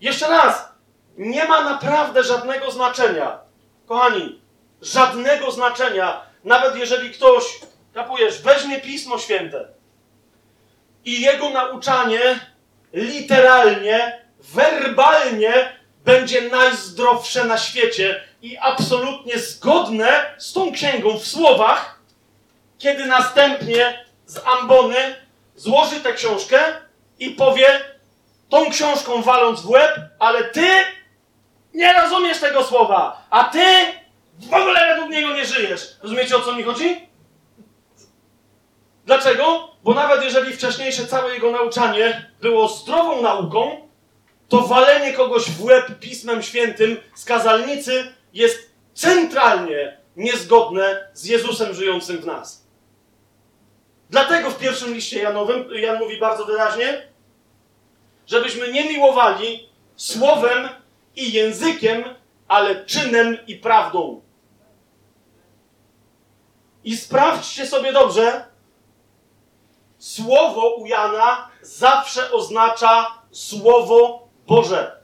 Jeszcze 0.00 0.28
raz, 0.28 0.68
nie 1.18 1.44
ma 1.44 1.64
naprawdę 1.64 2.24
żadnego 2.24 2.70
znaczenia. 2.70 3.41
Kochani, 3.86 4.40
żadnego 4.82 5.50
znaczenia, 5.50 6.20
nawet 6.44 6.76
jeżeli 6.76 7.10
ktoś, 7.10 7.44
kapujesz, 7.94 8.42
weźmie 8.42 8.80
Pismo 8.80 9.18
Święte 9.18 9.68
i 11.04 11.20
jego 11.20 11.50
nauczanie 11.50 12.40
literalnie, 12.92 14.22
werbalnie 14.38 15.76
będzie 16.04 16.42
najzdrowsze 16.42 17.44
na 17.44 17.58
świecie 17.58 18.24
i 18.42 18.58
absolutnie 18.58 19.38
zgodne 19.38 20.34
z 20.38 20.52
tą 20.52 20.72
księgą 20.72 21.18
w 21.18 21.26
słowach, 21.26 22.00
kiedy 22.78 23.06
następnie 23.06 24.04
z 24.26 24.40
ambony 24.46 25.16
złoży 25.56 26.00
tę 26.00 26.12
książkę 26.12 26.58
i 27.18 27.30
powie, 27.30 27.80
tą 28.48 28.70
książką 28.70 29.22
waląc 29.22 29.60
w 29.60 29.70
łeb, 29.70 30.00
ale 30.18 30.44
ty 30.44 30.66
nie 31.74 31.92
rozumiesz 31.92 32.40
tego 32.40 32.64
słowa, 32.64 33.26
a 33.30 33.44
ty 33.44 33.64
w 34.38 34.54
ogóle 34.54 34.88
według 34.88 35.10
niego 35.10 35.34
nie 35.34 35.46
żyjesz. 35.46 35.96
Rozumiecie 36.02 36.36
o 36.36 36.40
co 36.40 36.52
mi 36.52 36.62
chodzi? 36.62 37.08
Dlaczego? 39.06 39.68
Bo 39.84 39.94
nawet 39.94 40.24
jeżeli 40.24 40.52
wcześniejsze 40.52 41.06
całe 41.06 41.34
jego 41.34 41.50
nauczanie 41.50 42.30
było 42.40 42.68
zdrową 42.68 43.22
nauką, 43.22 43.88
to 44.48 44.60
walenie 44.60 45.12
kogoś 45.12 45.50
w 45.50 45.64
łeb 45.64 45.98
Pismem 46.00 46.42
Świętym 46.42 46.96
z 47.14 47.24
kazalnicy 47.24 48.12
jest 48.32 48.70
centralnie 48.94 49.98
niezgodne 50.16 51.08
z 51.12 51.24
Jezusem 51.24 51.74
żyjącym 51.74 52.18
w 52.18 52.26
nas. 52.26 52.66
Dlatego 54.10 54.50
w 54.50 54.58
pierwszym 54.58 54.94
liście 54.94 55.22
Janowym 55.22 55.74
Jan 55.74 55.98
mówi 55.98 56.18
bardzo 56.18 56.44
wyraźnie, 56.44 57.08
żebyśmy 58.26 58.72
nie 58.72 58.88
miłowali 58.88 59.68
słowem 59.96 60.68
i 61.16 61.32
językiem, 61.32 62.04
ale 62.48 62.84
czynem 62.84 63.38
i 63.46 63.56
prawdą. 63.56 64.22
I 66.84 66.96
sprawdźcie 66.96 67.66
sobie 67.66 67.92
dobrze, 67.92 68.44
słowo 69.98 70.74
u 70.74 70.86
Jana 70.86 71.48
zawsze 71.62 72.32
oznacza 72.32 73.06
słowo 73.30 74.28
Boże. 74.46 75.02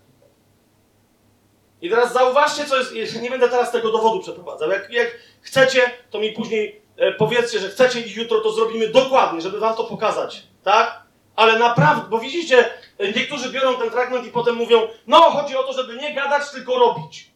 I 1.80 1.90
teraz 1.90 2.12
zauważcie, 2.12 2.64
co 2.64 2.76
jest. 2.94 3.22
Nie 3.22 3.30
będę 3.30 3.48
teraz 3.48 3.72
tego 3.72 3.92
dowodu 3.92 4.20
przeprowadzał. 4.20 4.70
Jak, 4.70 4.90
jak 4.90 5.08
chcecie, 5.40 5.90
to 6.10 6.18
mi 6.18 6.32
później 6.32 6.82
e, 6.96 7.12
powiedzcie, 7.12 7.58
że 7.58 7.68
chcecie 7.68 8.00
i 8.00 8.12
jutro 8.12 8.40
to 8.40 8.52
zrobimy 8.52 8.88
dokładnie, 8.88 9.40
żeby 9.40 9.60
wam 9.60 9.76
to 9.76 9.84
pokazać. 9.84 10.42
Tak? 10.62 11.02
Ale 11.38 11.58
naprawdę, 11.58 12.08
bo 12.08 12.18
widzicie, 12.18 12.70
niektórzy 13.16 13.50
biorą 13.50 13.76
ten 13.76 13.90
fragment 13.90 14.26
i 14.26 14.30
potem 14.30 14.54
mówią: 14.54 14.88
No, 15.06 15.20
chodzi 15.20 15.56
o 15.56 15.62
to, 15.62 15.72
żeby 15.72 15.96
nie 15.96 16.14
gadać, 16.14 16.50
tylko 16.50 16.78
robić. 16.78 17.30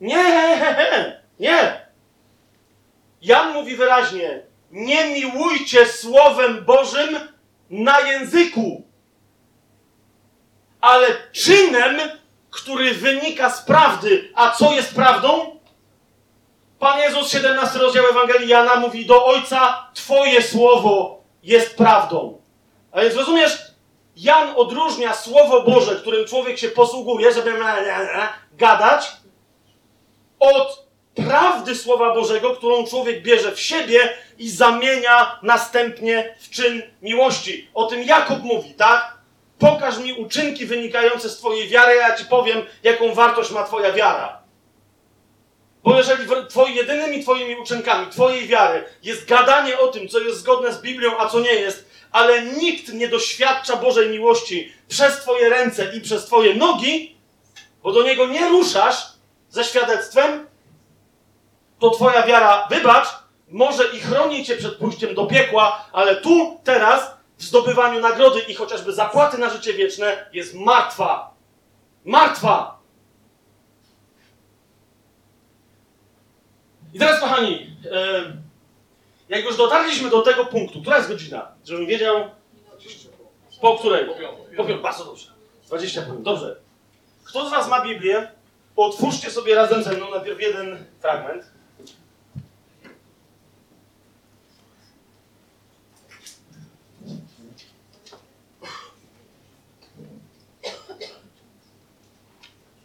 Nie, 0.00 0.58
nie. 1.40 1.86
Jan 3.22 3.52
mówi 3.52 3.76
wyraźnie: 3.76 4.42
Nie 4.70 5.04
miłujcie 5.04 5.86
Słowem 5.86 6.64
Bożym 6.64 7.18
na 7.70 8.00
języku 8.00 8.86
ale 10.86 11.06
czynem, 11.32 12.00
który 12.50 12.94
wynika 12.94 13.50
z 13.50 13.62
prawdy. 13.62 14.32
A 14.34 14.50
co 14.50 14.72
jest 14.72 14.94
prawdą? 14.94 15.60
Pan 16.78 16.98
Jezus, 16.98 17.32
17 17.32 17.78
rozdział 17.78 18.06
Ewangelii 18.10 18.48
Jana, 18.48 18.76
mówi 18.76 19.06
do 19.06 19.26
Ojca: 19.26 19.88
Twoje 19.94 20.42
słowo 20.42 21.22
jest 21.46 21.76
prawdą. 21.76 22.40
A 22.92 23.00
więc 23.00 23.14
rozumiesz, 23.14 23.58
Jan 24.16 24.52
odróżnia 24.56 25.14
Słowo 25.14 25.62
Boże, 25.62 25.96
którym 25.96 26.26
człowiek 26.26 26.58
się 26.58 26.68
posługuje, 26.68 27.32
żeby 27.32 27.52
gadać, 28.52 29.12
od 30.38 30.86
prawdy 31.14 31.74
Słowa 31.74 32.14
Bożego, 32.14 32.56
którą 32.56 32.86
człowiek 32.86 33.22
bierze 33.22 33.52
w 33.52 33.60
siebie 33.60 34.12
i 34.38 34.50
zamienia 34.50 35.38
następnie 35.42 36.34
w 36.40 36.50
czyn 36.50 36.82
miłości. 37.02 37.70
O 37.74 37.86
tym 37.86 38.02
Jakub 38.02 38.42
mówi, 38.42 38.74
tak? 38.74 39.16
Pokaż 39.58 39.98
mi 39.98 40.12
uczynki 40.12 40.66
wynikające 40.66 41.28
z 41.28 41.38
Twojej 41.38 41.68
wiary, 41.68 41.92
a 41.92 42.08
ja 42.08 42.16
Ci 42.16 42.24
powiem, 42.24 42.62
jaką 42.82 43.14
wartość 43.14 43.50
ma 43.50 43.64
Twoja 43.64 43.92
wiara. 43.92 44.45
Bo 45.86 45.98
jeżeli 45.98 46.26
twoi, 46.48 46.74
jedynymi 46.74 47.22
Twoimi 47.22 47.56
uczynkami 47.56 48.06
Twojej 48.10 48.46
wiary 48.46 48.84
jest 49.02 49.28
gadanie 49.28 49.78
o 49.78 49.88
tym, 49.88 50.08
co 50.08 50.20
jest 50.20 50.38
zgodne 50.40 50.72
z 50.72 50.80
Biblią, 50.80 51.18
a 51.18 51.28
co 51.28 51.40
nie 51.40 51.54
jest, 51.54 51.90
ale 52.12 52.42
nikt 52.42 52.92
nie 52.92 53.08
doświadcza 53.08 53.76
Bożej 53.76 54.10
miłości 54.10 54.72
przez 54.88 55.16
Twoje 55.16 55.48
ręce 55.48 55.96
i 55.96 56.00
przez 56.00 56.26
Twoje 56.26 56.54
nogi, 56.54 57.16
bo 57.82 57.92
do 57.92 58.02
Niego 58.02 58.26
nie 58.26 58.48
ruszasz 58.48 59.06
ze 59.48 59.64
świadectwem, 59.64 60.46
to 61.78 61.90
Twoja 61.90 62.26
wiara, 62.26 62.66
wybacz, 62.70 63.08
może 63.48 63.84
i 63.84 64.00
chroni 64.00 64.44
Cię 64.44 64.56
przed 64.56 64.76
pójściem 64.76 65.14
do 65.14 65.26
piekła, 65.26 65.88
ale 65.92 66.16
tu, 66.16 66.60
teraz 66.64 67.10
w 67.38 67.42
zdobywaniu 67.42 68.00
nagrody 68.00 68.40
i 68.40 68.54
chociażby 68.54 68.92
zapłaty 68.92 69.38
na 69.38 69.50
życie 69.50 69.72
wieczne 69.72 70.26
jest 70.32 70.54
martwa. 70.54 71.34
Martwa! 72.04 72.75
I 76.96 76.98
teraz, 76.98 77.20
kochani, 77.20 77.76
jak 79.28 79.44
już 79.44 79.56
dotarliśmy 79.56 80.10
do 80.10 80.22
tego 80.22 80.44
punktu, 80.44 80.80
która 80.80 80.96
jest 80.96 81.08
godzina? 81.08 81.52
Żebym 81.64 81.86
wiedział, 81.86 82.30
po 83.60 83.78
której? 83.78 84.06
Po 84.06 84.14
piątej. 84.64 84.82
Bardzo 84.82 85.04
dobrze. 85.04 85.26
20 85.66 86.02
punktów, 86.02 86.24
dobrze. 86.24 86.56
Kto 87.24 87.48
z 87.48 87.50
Was 87.50 87.68
ma 87.68 87.84
Biblię? 87.84 88.30
Otwórzcie 88.76 89.30
sobie 89.30 89.54
razem 89.54 89.82
ze 89.82 89.92
mną 89.92 90.10
najpierw 90.10 90.40
jeden 90.40 90.84
fragment. 91.00 91.44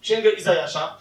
Księgę 0.02 0.30
Izajasza. 0.32 0.98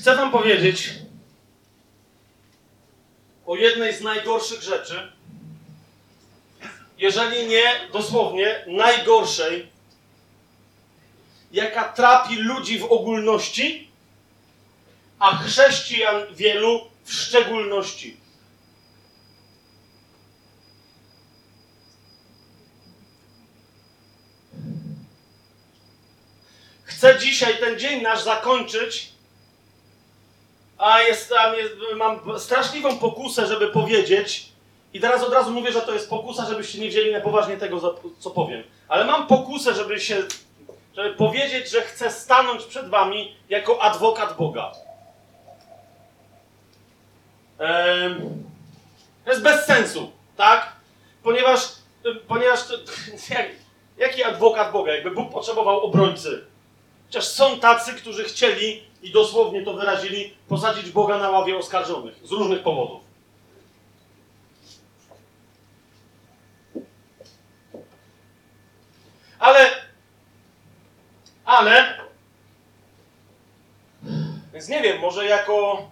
Chcę 0.00 0.16
Wam 0.16 0.30
powiedzieć 0.30 0.90
o 3.46 3.56
jednej 3.56 3.94
z 3.94 4.00
najgorszych 4.00 4.62
rzeczy, 4.62 5.12
jeżeli 6.98 7.46
nie 7.46 7.88
dosłownie 7.92 8.64
najgorszej, 8.66 9.70
jaka 11.52 11.92
trapi 11.92 12.36
ludzi 12.36 12.78
w 12.78 12.84
ogólności, 12.84 13.90
a 15.18 15.36
chrześcijan 15.36 16.34
wielu 16.34 16.90
w 17.04 17.12
szczególności. 17.12 18.16
Chcę 26.84 27.18
dzisiaj 27.18 27.58
ten 27.58 27.78
dzień 27.78 28.02
nasz 28.02 28.22
zakończyć, 28.22 29.19
a 30.80 31.02
jest, 31.02 31.32
a 31.32 31.56
jest, 31.56 31.74
mam 31.96 32.38
straszliwą 32.38 32.98
pokusę, 32.98 33.46
żeby 33.46 33.68
powiedzieć, 33.68 34.50
i 34.92 35.00
teraz 35.00 35.22
od 35.22 35.32
razu 35.32 35.50
mówię, 35.50 35.72
że 35.72 35.80
to 35.80 35.94
jest 35.94 36.10
pokusa, 36.10 36.46
żebyście 36.46 36.80
nie 36.80 36.88
wzięli 36.88 37.12
na 37.12 37.20
poważnie 37.20 37.56
tego, 37.56 37.96
co 38.18 38.30
powiem. 38.30 38.62
Ale 38.88 39.04
mam 39.04 39.26
pokusę, 39.26 39.74
żeby 39.74 40.00
się, 40.00 40.22
żeby 40.96 41.14
powiedzieć, 41.14 41.70
że 41.70 41.82
chcę 41.82 42.10
stanąć 42.10 42.64
przed 42.64 42.88
wami 42.88 43.36
jako 43.48 43.82
adwokat 43.82 44.36
Boga. 44.36 44.72
To 49.24 49.30
jest 49.30 49.42
bez 49.42 49.66
sensu, 49.66 50.12
tak? 50.36 50.72
Ponieważ, 51.22 51.60
ponieważ 52.28 52.60
jak, 53.30 53.46
jaki 53.98 54.24
adwokat 54.24 54.72
Boga? 54.72 54.94
Jakby 54.94 55.10
Bóg 55.10 55.32
potrzebował 55.32 55.80
obrońcy. 55.80 56.49
Chociaż 57.10 57.28
są 57.28 57.60
tacy, 57.60 57.94
którzy 57.94 58.24
chcieli 58.24 58.82
i 59.02 59.10
dosłownie 59.10 59.64
to 59.64 59.74
wyrazili, 59.74 60.34
posadzić 60.48 60.90
Boga 60.90 61.18
na 61.18 61.30
ławie 61.30 61.56
oskarżonych 61.56 62.14
z 62.24 62.30
różnych 62.30 62.62
powodów. 62.62 63.00
Ale, 69.38 69.70
ale, 71.44 71.98
więc 74.52 74.68
nie 74.68 74.82
wiem, 74.82 75.00
może 75.00 75.26
jako 75.26 75.88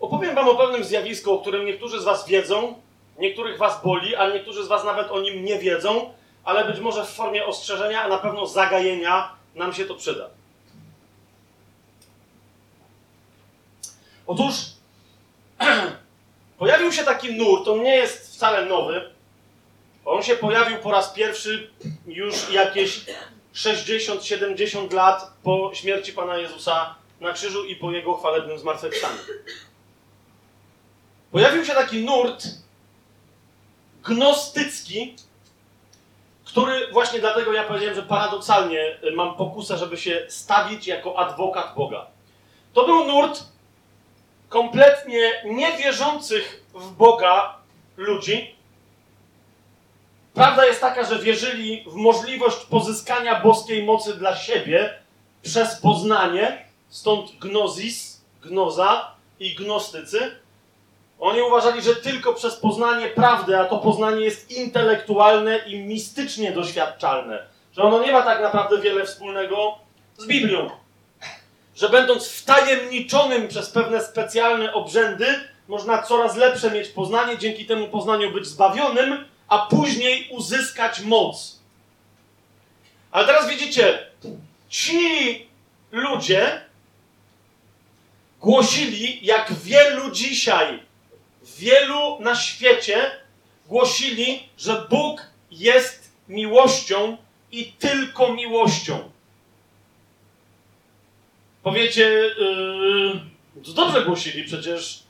Opowiem 0.00 0.34
Wam 0.34 0.48
o 0.48 0.54
pewnym 0.54 0.84
zjawisku, 0.84 1.32
o 1.32 1.38
którym 1.38 1.66
niektórzy 1.66 2.00
z 2.00 2.04
Was 2.04 2.28
wiedzą, 2.28 2.87
niektórych 3.18 3.58
Was 3.58 3.82
boli, 3.82 4.16
a 4.16 4.30
niektórzy 4.30 4.64
z 4.64 4.68
Was 4.68 4.84
nawet 4.84 5.10
o 5.10 5.20
nim 5.20 5.44
nie 5.44 5.58
wiedzą, 5.58 6.14
ale 6.44 6.64
być 6.64 6.80
może 6.80 7.04
w 7.04 7.08
formie 7.08 7.46
ostrzeżenia, 7.46 8.02
a 8.02 8.08
na 8.08 8.18
pewno 8.18 8.46
zagajenia 8.46 9.32
nam 9.54 9.74
się 9.74 9.84
to 9.84 9.94
przyda. 9.94 10.28
Otóż 14.26 14.54
pojawił 16.58 16.92
się 16.92 17.04
taki 17.04 17.34
nurt, 17.34 17.68
on 17.68 17.82
nie 17.82 17.96
jest 17.96 18.34
wcale 18.34 18.66
nowy. 18.66 19.10
On 20.04 20.22
się 20.22 20.36
pojawił 20.36 20.78
po 20.78 20.90
raz 20.90 21.12
pierwszy 21.12 21.70
już 22.06 22.50
jakieś 22.50 23.00
60-70 23.54 24.92
lat 24.92 25.32
po 25.42 25.70
śmierci 25.74 26.12
Pana 26.12 26.36
Jezusa 26.36 26.94
na 27.20 27.32
krzyżu 27.32 27.64
i 27.64 27.76
po 27.76 27.92
Jego 27.92 28.14
chwalebnym 28.14 28.58
zmartwychwstaniu. 28.58 29.18
Pojawił 31.30 31.64
się 31.64 31.72
taki 31.72 32.04
nurt 32.04 32.44
gnostycki, 34.04 35.16
który 36.44 36.92
właśnie 36.92 37.20
dlatego 37.20 37.52
ja 37.52 37.64
powiedziałem, 37.64 37.94
że 37.94 38.02
paradoksalnie 38.02 38.98
mam 39.14 39.36
pokusę, 39.36 39.78
żeby 39.78 39.96
się 39.96 40.26
stawić 40.28 40.86
jako 40.86 41.18
adwokat 41.18 41.74
Boga. 41.74 42.06
To 42.72 42.86
był 42.86 43.04
nurt 43.04 43.44
kompletnie 44.48 45.42
niewierzących 45.44 46.64
w 46.74 46.90
Boga 46.90 47.58
ludzi. 47.96 48.54
Prawda 50.34 50.66
jest 50.66 50.80
taka, 50.80 51.04
że 51.04 51.18
wierzyli 51.18 51.84
w 51.86 51.94
możliwość 51.94 52.56
pozyskania 52.56 53.40
boskiej 53.40 53.82
mocy 53.82 54.14
dla 54.14 54.36
siebie 54.36 54.94
przez 55.42 55.80
poznanie, 55.80 56.64
stąd 56.88 57.38
gnozis, 57.38 58.20
gnoza 58.42 59.14
i 59.40 59.54
gnostycy. 59.54 60.40
Oni 61.20 61.42
uważali, 61.42 61.82
że 61.82 61.96
tylko 61.96 62.34
przez 62.34 62.56
poznanie 62.56 63.08
prawdy, 63.08 63.58
a 63.58 63.64
to 63.64 63.78
poznanie 63.78 64.24
jest 64.24 64.50
intelektualne 64.50 65.58
i 65.58 65.78
mistycznie 65.78 66.52
doświadczalne, 66.52 67.46
że 67.72 67.82
ono 67.82 68.02
nie 68.02 68.12
ma 68.12 68.22
tak 68.22 68.42
naprawdę 68.42 68.78
wiele 68.78 69.06
wspólnego 69.06 69.78
z 70.16 70.26
Biblią. 70.26 70.70
Że 71.76 71.88
będąc 71.88 72.28
wtajemniczonym 72.28 73.48
przez 73.48 73.70
pewne 73.70 74.00
specjalne 74.00 74.72
obrzędy, 74.72 75.26
można 75.68 76.02
coraz 76.02 76.36
lepsze 76.36 76.70
mieć 76.70 76.88
poznanie, 76.88 77.38
dzięki 77.38 77.66
temu 77.66 77.88
poznaniu 77.88 78.32
być 78.32 78.46
zbawionym, 78.46 79.24
a 79.48 79.58
później 79.58 80.28
uzyskać 80.30 81.00
moc. 81.00 81.58
Ale 83.10 83.26
teraz 83.26 83.48
widzicie, 83.48 84.06
ci 84.68 85.46
ludzie 85.92 86.60
głosili, 88.40 89.26
jak 89.26 89.52
wielu 89.52 90.10
dzisiaj, 90.10 90.87
wielu 91.58 92.20
na 92.20 92.36
świecie 92.36 93.10
głosili, 93.66 94.48
że 94.58 94.86
Bóg 94.90 95.26
jest 95.50 96.10
miłością 96.28 97.16
i 97.52 97.72
tylko 97.72 98.32
miłością. 98.32 99.10
Powiecie, 101.62 102.02
yy, 102.02 103.62
to 103.64 103.72
dobrze 103.72 104.04
głosili, 104.04 104.44
przecież 104.44 105.02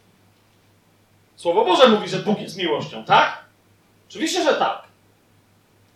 Słowo 1.39 1.65
Boże 1.65 1.89
mówi, 1.89 2.09
że 2.09 2.19
Bóg 2.19 2.41
jest 2.41 2.57
miłością, 2.57 3.05
tak? 3.05 3.45
Oczywiście, 4.09 4.43
że 4.43 4.55
tak. 4.55 4.83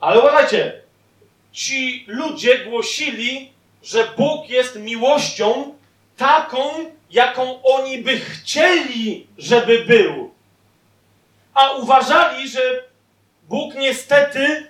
Ale 0.00 0.20
uważajcie, 0.20 0.82
ci 1.52 2.04
ludzie 2.06 2.58
głosili, 2.58 3.52
że 3.82 4.08
Bóg 4.16 4.48
jest 4.48 4.76
miłością 4.76 5.74
taką, 6.16 6.60
jaką 7.10 7.62
oni 7.62 7.98
by 7.98 8.20
chcieli, 8.20 9.26
żeby 9.38 9.84
był. 9.84 10.31
A 11.54 11.72
uważali, 11.72 12.48
że 12.48 12.84
Bóg 13.48 13.74
niestety, 13.74 14.66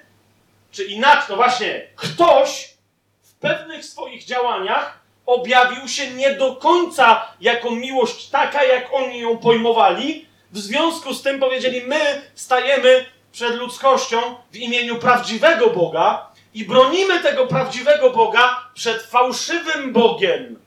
czy 0.71 0.85
inaczej, 0.85 1.27
no 1.29 1.37
właśnie, 1.37 1.87
ktoś 1.97 2.75
w 3.23 3.35
pewnych 3.35 3.85
swoich 3.85 4.25
działaniach 4.25 5.01
objawił 5.27 5.89
się 5.89 6.11
nie 6.11 6.35
do 6.35 6.57
końca 6.57 7.29
jako 7.41 7.71
miłość 7.71 8.29
taka, 8.29 8.65
jak 8.65 8.93
oni 8.93 9.21
ją 9.21 9.39
pojmowali. 9.39 10.27
W 10.51 10.59
związku 10.59 11.15
z 11.15 11.23
tym 11.23 11.41
powiedzieli: 11.41 11.83
My 11.87 12.23
stajemy 12.35 13.07
przed 13.33 13.55
ludzkością 13.55 14.21
w 14.53 14.57
imieniu 14.57 14.99
prawdziwego 14.99 15.71
Boga 15.71 16.31
i 16.55 16.65
bronimy 16.65 17.21
tego 17.21 17.47
prawdziwego 17.47 18.11
Boga 18.11 18.69
przed 18.75 19.03
fałszywym 19.03 19.93
Bogiem. 19.93 20.59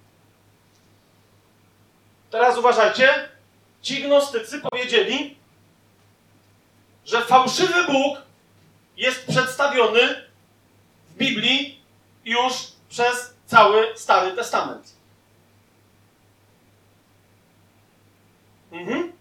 Teraz 2.32 2.58
uważajcie, 2.58 3.30
ci 3.82 4.04
gnostycy 4.04 4.62
powiedzieli, 4.72 5.38
że 7.06 7.22
fałszywy 7.22 7.84
Bóg 7.84 8.22
jest 8.98 9.28
przedstawiony 9.28 10.00
w 11.10 11.18
Biblii 11.18 11.82
już 12.26 12.54
przez 12.90 13.34
cały 13.46 13.88
Stary 13.96 14.36
Testament. 14.36 14.96
Mhm. 18.72 19.12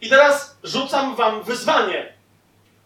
I 0.00 0.08
teraz 0.08 0.56
rzucam 0.64 1.14
wam 1.16 1.42
wyzwanie, 1.42 2.12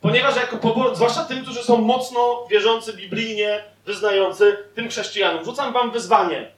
ponieważ 0.00 0.36
jako 0.36 0.56
pobor, 0.56 0.96
zwłaszcza 0.96 1.24
tym, 1.24 1.42
którzy 1.42 1.64
są 1.64 1.76
mocno 1.76 2.46
wierzący 2.50 2.92
biblijnie, 2.92 3.64
wyznający, 3.86 4.58
tym 4.74 4.88
chrześcijanom, 4.88 5.44
rzucam 5.44 5.72
wam 5.72 5.90
wyzwanie. 5.90 6.50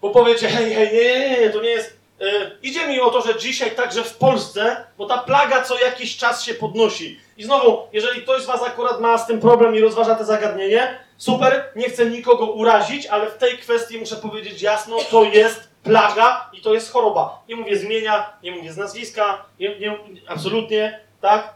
Bo 0.00 0.10
powiecie, 0.10 0.48
hej, 0.48 0.74
hej, 0.74 0.92
nie, 0.92 1.30
nie, 1.30 1.40
nie, 1.40 1.50
to 1.50 1.62
nie 1.62 1.68
jest. 1.68 2.01
Yy, 2.22 2.50
idzie 2.62 2.88
mi 2.88 3.00
o 3.00 3.10
to, 3.10 3.20
że 3.20 3.38
dzisiaj 3.38 3.70
także 3.70 4.04
w 4.04 4.16
Polsce, 4.16 4.84
bo 4.98 5.06
ta 5.06 5.18
plaga 5.18 5.62
co 5.62 5.78
jakiś 5.78 6.16
czas 6.16 6.44
się 6.44 6.54
podnosi. 6.54 7.20
I 7.36 7.44
znowu, 7.44 7.78
jeżeli 7.92 8.22
ktoś 8.22 8.42
z 8.42 8.46
Was 8.46 8.62
akurat 8.62 9.00
ma 9.00 9.18
z 9.18 9.26
tym 9.26 9.40
problem 9.40 9.76
i 9.76 9.80
rozważa 9.80 10.14
to 10.14 10.24
zagadnienie, 10.24 10.98
super, 11.16 11.64
nie 11.76 11.88
chcę 11.88 12.06
nikogo 12.06 12.46
urazić, 12.46 13.06
ale 13.06 13.30
w 13.30 13.38
tej 13.38 13.58
kwestii 13.58 13.98
muszę 13.98 14.16
powiedzieć 14.16 14.62
jasno, 14.62 14.96
to 15.10 15.24
jest 15.24 15.68
plaga 15.82 16.50
i 16.52 16.60
to 16.60 16.74
jest 16.74 16.92
choroba. 16.92 17.42
Nie 17.48 17.56
mówię 17.56 17.76
z 17.76 17.84
imienia, 17.84 18.32
nie 18.42 18.52
mówię 18.52 18.72
z 18.72 18.76
nazwiska, 18.76 19.44
nie, 19.60 19.78
nie, 19.78 19.96
absolutnie, 20.26 21.00
tak? 21.20 21.52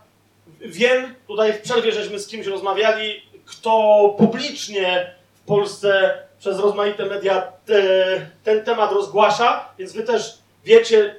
Wiem, 0.61 1.15
tutaj 1.27 1.53
w 1.53 1.63
przerwie 1.63 1.93
żeśmy 1.93 2.19
z 2.19 2.27
kimś 2.27 2.47
rozmawiali, 2.47 3.23
kto 3.45 4.15
publicznie 4.19 5.15
w 5.35 5.47
Polsce 5.47 6.19
przez 6.39 6.59
rozmaite 6.59 7.05
media 7.05 7.43
te, 7.67 7.83
ten 8.45 8.65
temat 8.65 8.93
rozgłasza, 8.93 9.69
więc 9.79 9.93
wy 9.93 10.03
też 10.03 10.39
wiecie, 10.67 11.17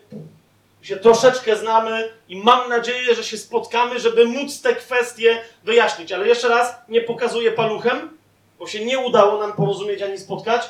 się 0.82 0.98
troszeczkę 0.98 1.56
znamy 1.56 2.10
i 2.30 2.36
mam 2.36 2.70
nadzieję, 2.70 3.16
że 3.16 3.24
się 3.24 3.38
spotkamy, 3.38 4.00
żeby 4.00 4.26
móc 4.26 4.62
te 4.62 4.76
kwestie 4.76 5.42
wyjaśnić. 5.64 6.12
Ale 6.12 6.28
jeszcze 6.28 6.48
raz, 6.48 6.76
nie 6.90 7.02
pokazuję 7.02 7.52
paluchem, 7.52 8.18
bo 8.60 8.68
się 8.68 8.86
nie 8.86 9.00
udało 9.00 9.40
nam 9.40 9.54
porozumieć 9.54 10.02
ani 10.02 10.18
spotkać 10.18 10.70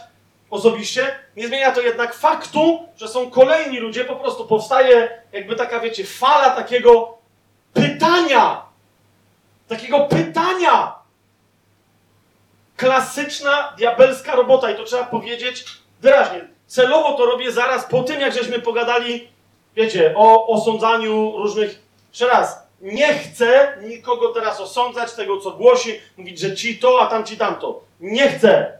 osobiście. 0.49 1.19
Nie 1.35 1.47
zmienia 1.47 1.71
to 1.71 1.81
jednak 1.81 2.13
faktu, 2.13 2.87
że 2.97 3.07
są 3.07 3.31
kolejni 3.31 3.79
ludzie, 3.79 4.05
po 4.05 4.15
prostu 4.15 4.45
powstaje 4.45 5.21
jakby 5.31 5.55
taka, 5.55 5.79
wiecie, 5.79 6.05
fala 6.05 6.49
takiego 6.49 7.17
pytania. 7.73 8.65
Takiego 9.67 9.99
pytania 9.99 10.95
klasyczna 12.77 13.73
diabelska 13.77 14.35
robota 14.35 14.71
i 14.71 14.75
to 14.75 14.83
trzeba 14.83 15.03
powiedzieć 15.03 15.65
wyraźnie. 16.01 16.56
Celowo 16.67 17.13
to 17.13 17.25
robię 17.25 17.51
zaraz 17.51 17.85
po 17.85 18.03
tym, 18.03 18.21
jak 18.21 18.33
żeśmy 18.33 18.59
pogadali, 18.59 19.27
wiecie, 19.75 20.13
o 20.15 20.47
osądzaniu 20.47 21.37
różnych. 21.37 21.81
Jeszcze 22.09 22.27
raz, 22.27 22.67
nie 22.81 23.13
chcę 23.13 23.77
nikogo 23.81 24.29
teraz 24.29 24.59
osądzać 24.59 25.13
tego, 25.13 25.41
co 25.41 25.51
głosi, 25.51 25.99
mówić, 26.17 26.39
że 26.39 26.55
ci 26.55 26.79
to, 26.79 27.01
a 27.01 27.07
tam 27.07 27.25
ci 27.25 27.37
tamto. 27.37 27.81
Nie 27.99 28.29
chcę. 28.29 28.77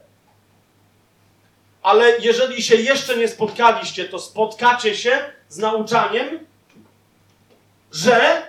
Ale 1.81 2.17
jeżeli 2.19 2.63
się 2.63 2.75
jeszcze 2.75 3.17
nie 3.17 3.27
spotkaliście, 3.27 4.05
to 4.05 4.19
spotkacie 4.19 4.95
się 4.95 5.19
z 5.49 5.57
nauczaniem, 5.57 6.39
że 7.91 8.41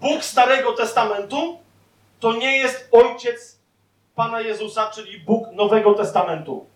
Bóg 0.00 0.24
Starego 0.24 0.72
Testamentu 0.72 1.58
to 2.20 2.32
nie 2.32 2.58
jest 2.58 2.88
ojciec 2.92 3.58
Pana 4.14 4.40
Jezusa, 4.40 4.90
czyli 4.94 5.18
Bóg 5.18 5.52
Nowego 5.52 5.94
Testamentu. 5.94 6.71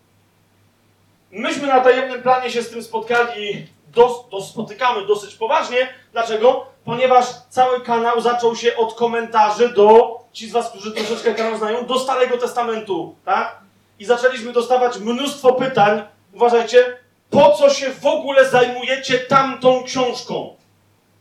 Myśmy 1.31 1.67
na 1.67 1.79
tajemnym 1.79 2.21
planie 2.21 2.51
się 2.51 2.61
z 2.61 2.69
tym 2.69 2.83
spotkali 2.83 3.67
dos, 3.87 4.29
dos, 4.31 4.49
spotykamy 4.49 5.05
dosyć 5.07 5.35
poważnie. 5.35 5.89
Dlaczego? 6.11 6.65
Ponieważ 6.85 7.25
cały 7.49 7.81
kanał 7.81 8.21
zaczął 8.21 8.55
się 8.55 8.75
od 8.75 8.93
komentarzy 8.93 9.69
do, 9.69 10.19
ci 10.33 10.49
z 10.49 10.51
was, 10.51 10.69
którzy 10.69 10.91
troszeczkę 10.91 11.35
kanał 11.35 11.57
znają, 11.57 11.85
do 11.85 11.99
Starego 11.99 12.37
Testamentu, 12.37 13.15
tak? 13.25 13.59
I 13.99 14.05
zaczęliśmy 14.05 14.53
dostawać 14.53 14.99
mnóstwo 14.99 15.53
pytań, 15.53 16.03
uważajcie, 16.33 16.97
po 17.29 17.51
co 17.51 17.69
się 17.69 17.89
w 17.89 18.05
ogóle 18.05 18.49
zajmujecie 18.49 19.19
tamtą 19.19 19.83
książką? 19.83 20.55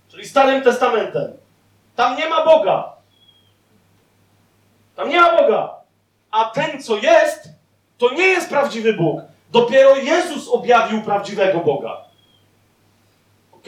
Czyli 0.08 0.28
Starym 0.28 0.62
Testamentem. 0.62 1.32
Tam 1.96 2.16
nie 2.16 2.28
ma 2.28 2.44
Boga. 2.44 2.92
Tam 4.96 5.08
nie 5.08 5.20
ma 5.20 5.36
Boga. 5.36 5.74
A 6.30 6.44
ten, 6.44 6.82
co 6.82 6.96
jest, 6.96 7.48
to 7.98 8.10
nie 8.10 8.26
jest 8.26 8.48
prawdziwy 8.48 8.92
Bóg. 8.92 9.20
Dopiero 9.56 9.96
Jezus 9.96 10.48
objawił 10.48 11.02
prawdziwego 11.02 11.58
Boga. 11.58 12.04
Ok? 13.52 13.66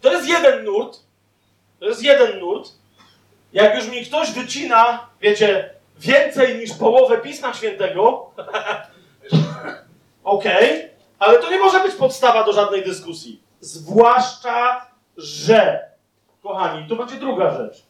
To 0.00 0.12
jest 0.12 0.28
jeden 0.28 0.64
nurt. 0.64 0.98
To 1.80 1.86
jest 1.86 2.02
jeden 2.02 2.38
nurt. 2.38 2.68
Jak 3.52 3.74
już 3.74 3.88
mi 3.88 4.06
ktoś 4.06 4.30
wycina, 4.32 5.06
wiecie, 5.20 5.70
więcej 5.96 6.58
niż 6.58 6.72
połowę 6.72 7.18
Pisma 7.18 7.54
Świętego, 7.54 8.30
ok, 10.24 10.44
ale 11.18 11.38
to 11.38 11.50
nie 11.50 11.58
może 11.58 11.80
być 11.80 11.94
podstawa 11.94 12.44
do 12.44 12.52
żadnej 12.52 12.84
dyskusji. 12.84 13.42
Zwłaszcza, 13.60 14.86
że, 15.16 15.90
kochani, 16.42 16.88
tu 16.88 16.96
będzie 16.96 17.16
druga 17.16 17.56
rzecz. 17.56 17.82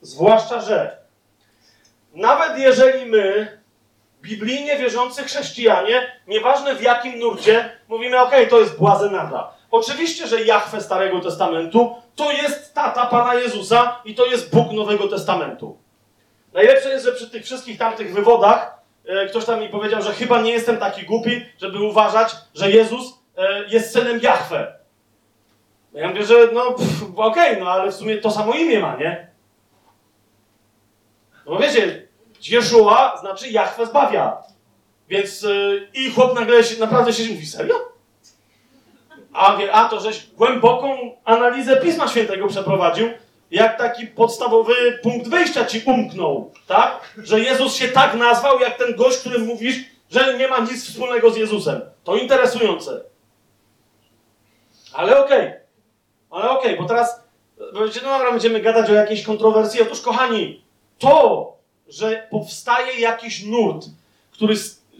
Zwłaszcza, 0.00 0.60
że 0.60 0.96
nawet 2.14 2.58
jeżeli 2.58 3.06
my, 3.06 3.61
biblijnie 4.22 4.76
wierzący 4.76 5.22
chrześcijanie, 5.22 6.12
nieważne 6.26 6.74
w 6.74 6.82
jakim 6.82 7.18
nurcie, 7.18 7.70
mówimy, 7.88 8.20
ok, 8.20 8.32
to 8.50 8.60
jest 8.60 8.78
błazenada. 8.78 9.52
Oczywiście, 9.70 10.26
że 10.26 10.44
Jahwe 10.44 10.80
Starego 10.80 11.20
Testamentu 11.20 11.96
to 12.16 12.32
jest 12.32 12.74
tata 12.74 13.06
Pana 13.06 13.34
Jezusa 13.34 14.00
i 14.04 14.14
to 14.14 14.26
jest 14.26 14.54
Bóg 14.54 14.72
Nowego 14.72 15.08
Testamentu. 15.08 15.78
Najlepsze 16.52 16.88
jest, 16.88 17.04
że 17.04 17.12
przy 17.12 17.30
tych 17.30 17.44
wszystkich 17.44 17.78
tamtych 17.78 18.14
wywodach 18.14 18.82
e, 19.06 19.26
ktoś 19.26 19.44
tam 19.44 19.60
mi 19.60 19.68
powiedział, 19.68 20.02
że 20.02 20.12
chyba 20.12 20.40
nie 20.40 20.52
jestem 20.52 20.76
taki 20.76 21.06
głupi, 21.06 21.46
żeby 21.58 21.82
uważać, 21.82 22.34
że 22.54 22.70
Jezus 22.70 23.18
e, 23.36 23.64
jest 23.68 23.92
synem 23.92 24.20
Jahwe. 24.22 24.74
Ja 25.92 26.08
mówię, 26.08 26.24
że 26.24 26.34
no 26.52 26.76
okej, 27.16 27.56
no 27.60 27.70
ale 27.70 27.92
w 27.92 27.94
sumie 27.94 28.18
to 28.18 28.30
samo 28.30 28.52
imię 28.52 28.80
ma, 28.80 28.96
nie? 28.96 29.26
No 31.46 31.58
wiecie, 31.58 32.06
Jeszua 32.48 33.16
znaczy 33.20 33.48
Jahwe 33.48 33.86
zbawia. 33.86 34.42
Więc 35.08 35.42
yy, 35.42 35.88
i 35.94 36.10
chłop 36.10 36.34
nagle 36.34 36.64
się, 36.64 36.80
naprawdę 36.80 37.12
się 37.12 37.32
mówi, 37.32 37.46
serio? 37.46 37.74
A, 39.32 39.56
wie, 39.56 39.72
a 39.72 39.88
to 39.88 40.00
żeś 40.00 40.26
głęboką 40.26 41.16
analizę 41.24 41.76
Pisma 41.76 42.08
Świętego 42.08 42.48
przeprowadził, 42.48 43.08
jak 43.50 43.78
taki 43.78 44.06
podstawowy 44.06 44.74
punkt 45.02 45.28
wyjścia 45.28 45.64
ci 45.64 45.82
umknął, 45.86 46.52
tak? 46.66 47.14
Że 47.18 47.40
Jezus 47.40 47.74
się 47.74 47.88
tak 47.88 48.14
nazwał, 48.14 48.60
jak 48.60 48.78
ten 48.78 48.96
gość, 48.96 49.18
którym 49.18 49.46
mówisz, 49.46 49.76
że 50.10 50.38
nie 50.38 50.48
ma 50.48 50.58
nic 50.58 50.88
wspólnego 50.90 51.30
z 51.30 51.36
Jezusem. 51.36 51.80
To 52.04 52.16
interesujące. 52.16 53.00
Ale 54.92 55.24
okej. 55.24 55.52
Ale 56.30 56.50
okej, 56.50 56.76
bo 56.76 56.84
teraz 56.84 57.22
powiecie, 57.72 58.00
no 58.04 58.08
dobra, 58.08 58.30
będziemy 58.30 58.60
gadać 58.60 58.90
o 58.90 58.94
jakiejś 58.94 59.22
kontrowersji. 59.22 59.82
Otóż, 59.82 60.00
kochani, 60.00 60.64
to, 60.98 61.52
że 61.92 62.26
powstaje 62.30 63.00
jakiś 63.00 63.44
nurt, 63.44 63.86
który, 64.30 64.54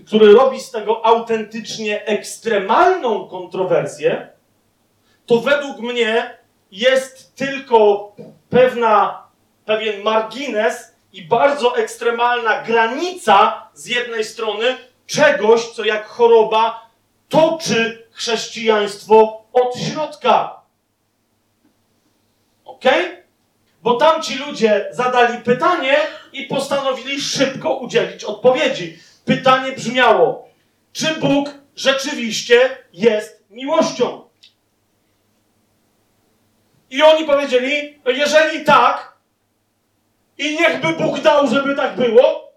który 0.07 0.33
robi 0.33 0.61
z 0.61 0.71
tego 0.71 1.07
autentycznie 1.07 2.05
ekstremalną 2.05 3.29
kontrowersję, 3.29 4.29
to 5.27 5.41
według 5.41 5.79
mnie 5.79 6.39
jest 6.73 7.37
tylko 7.37 8.13
pewna, 8.51 9.27
pewien 9.65 10.03
margines 10.03 10.93
i 11.13 11.23
bardzo 11.23 11.77
ekstremalna 11.77 12.63
granica 12.63 13.69
z 13.75 13.87
jednej 13.87 14.25
strony 14.25 14.77
czegoś, 15.07 15.71
co 15.71 15.85
jak 15.85 16.07
choroba 16.07 16.91
toczy 17.29 18.07
chrześcijaństwo 18.11 19.45
od 19.53 19.77
środka. 19.79 20.61
Ok? 22.65 22.85
Bo 23.83 23.95
tamci 23.95 24.39
ludzie 24.39 24.89
zadali 24.91 25.39
pytanie 25.39 25.97
i 26.33 26.47
postanowili 26.47 27.21
szybko 27.21 27.77
udzielić 27.77 28.25
odpowiedzi. 28.25 28.99
Pytanie 29.25 29.73
brzmiało: 29.73 30.49
czy 30.93 31.15
Bóg 31.15 31.51
rzeczywiście 31.77 32.79
jest 32.93 33.45
miłością? 33.51 34.29
I 36.91 37.03
oni 37.03 37.25
powiedzieli: 37.25 38.01
"No 38.05 38.11
jeżeli 38.11 38.65
tak, 38.65 39.13
i 40.39 40.55
niechby 40.55 40.93
Bóg 40.93 41.21
dał, 41.21 41.47
żeby 41.47 41.75
tak 41.75 41.97
było, 41.97 42.53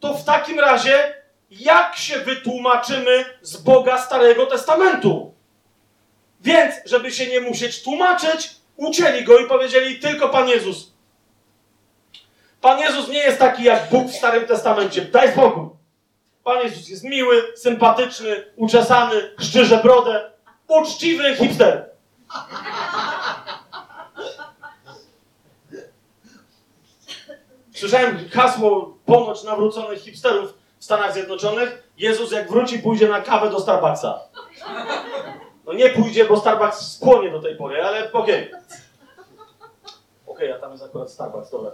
to 0.00 0.14
w 0.14 0.24
takim 0.24 0.60
razie 0.60 1.14
jak 1.50 1.96
się 1.96 2.18
wytłumaczymy 2.18 3.24
z 3.42 3.56
Boga 3.56 3.98
Starego 3.98 4.46
Testamentu? 4.46 5.34
Więc, 6.40 6.74
żeby 6.84 7.12
się 7.12 7.26
nie 7.26 7.40
musieć 7.40 7.82
tłumaczyć, 7.82 8.59
ucięli 8.80 9.24
go 9.24 9.38
i 9.38 9.46
powiedzieli 9.46 9.98
tylko 9.98 10.28
Pan 10.28 10.48
Jezus. 10.48 10.92
Pan 12.60 12.78
Jezus 12.78 13.08
nie 13.08 13.18
jest 13.18 13.38
taki 13.38 13.64
jak 13.64 13.90
Bóg 13.90 14.08
w 14.08 14.16
Starym 14.16 14.46
Testamencie. 14.46 15.02
Daj 15.02 15.32
spokój. 15.32 15.68
Pan 16.44 16.58
Jezus 16.62 16.88
jest 16.88 17.04
miły, 17.04 17.42
sympatyczny, 17.56 18.44
uczesany, 18.56 19.34
szczyże 19.38 19.76
brodę, 19.76 20.30
uczciwy 20.68 21.36
hipster. 21.36 21.90
Słyszałem 27.74 28.28
hasło 28.28 28.98
ponoć 29.06 29.44
nawróconych 29.44 30.00
hipsterów 30.02 30.54
w 30.78 30.84
Stanach 30.84 31.12
Zjednoczonych. 31.12 31.82
Jezus 31.98 32.32
jak 32.32 32.50
wróci, 32.50 32.78
pójdzie 32.78 33.08
na 33.08 33.20
kawę 33.20 33.50
do 33.50 33.60
Starbucksa. 33.60 34.20
No 35.70 35.76
nie 35.76 35.90
pójdzie, 35.90 36.24
bo 36.24 36.36
Starbucks 36.36 36.92
skłonie 36.92 37.30
do 37.30 37.42
tej 37.42 37.56
pory, 37.56 37.82
ale 37.82 38.12
okej. 38.12 38.50
Okej, 40.26 40.52
a 40.52 40.58
tam 40.58 40.72
jest 40.72 40.84
akurat 40.84 41.10
Starbucks, 41.10 41.50
dobra. 41.50 41.70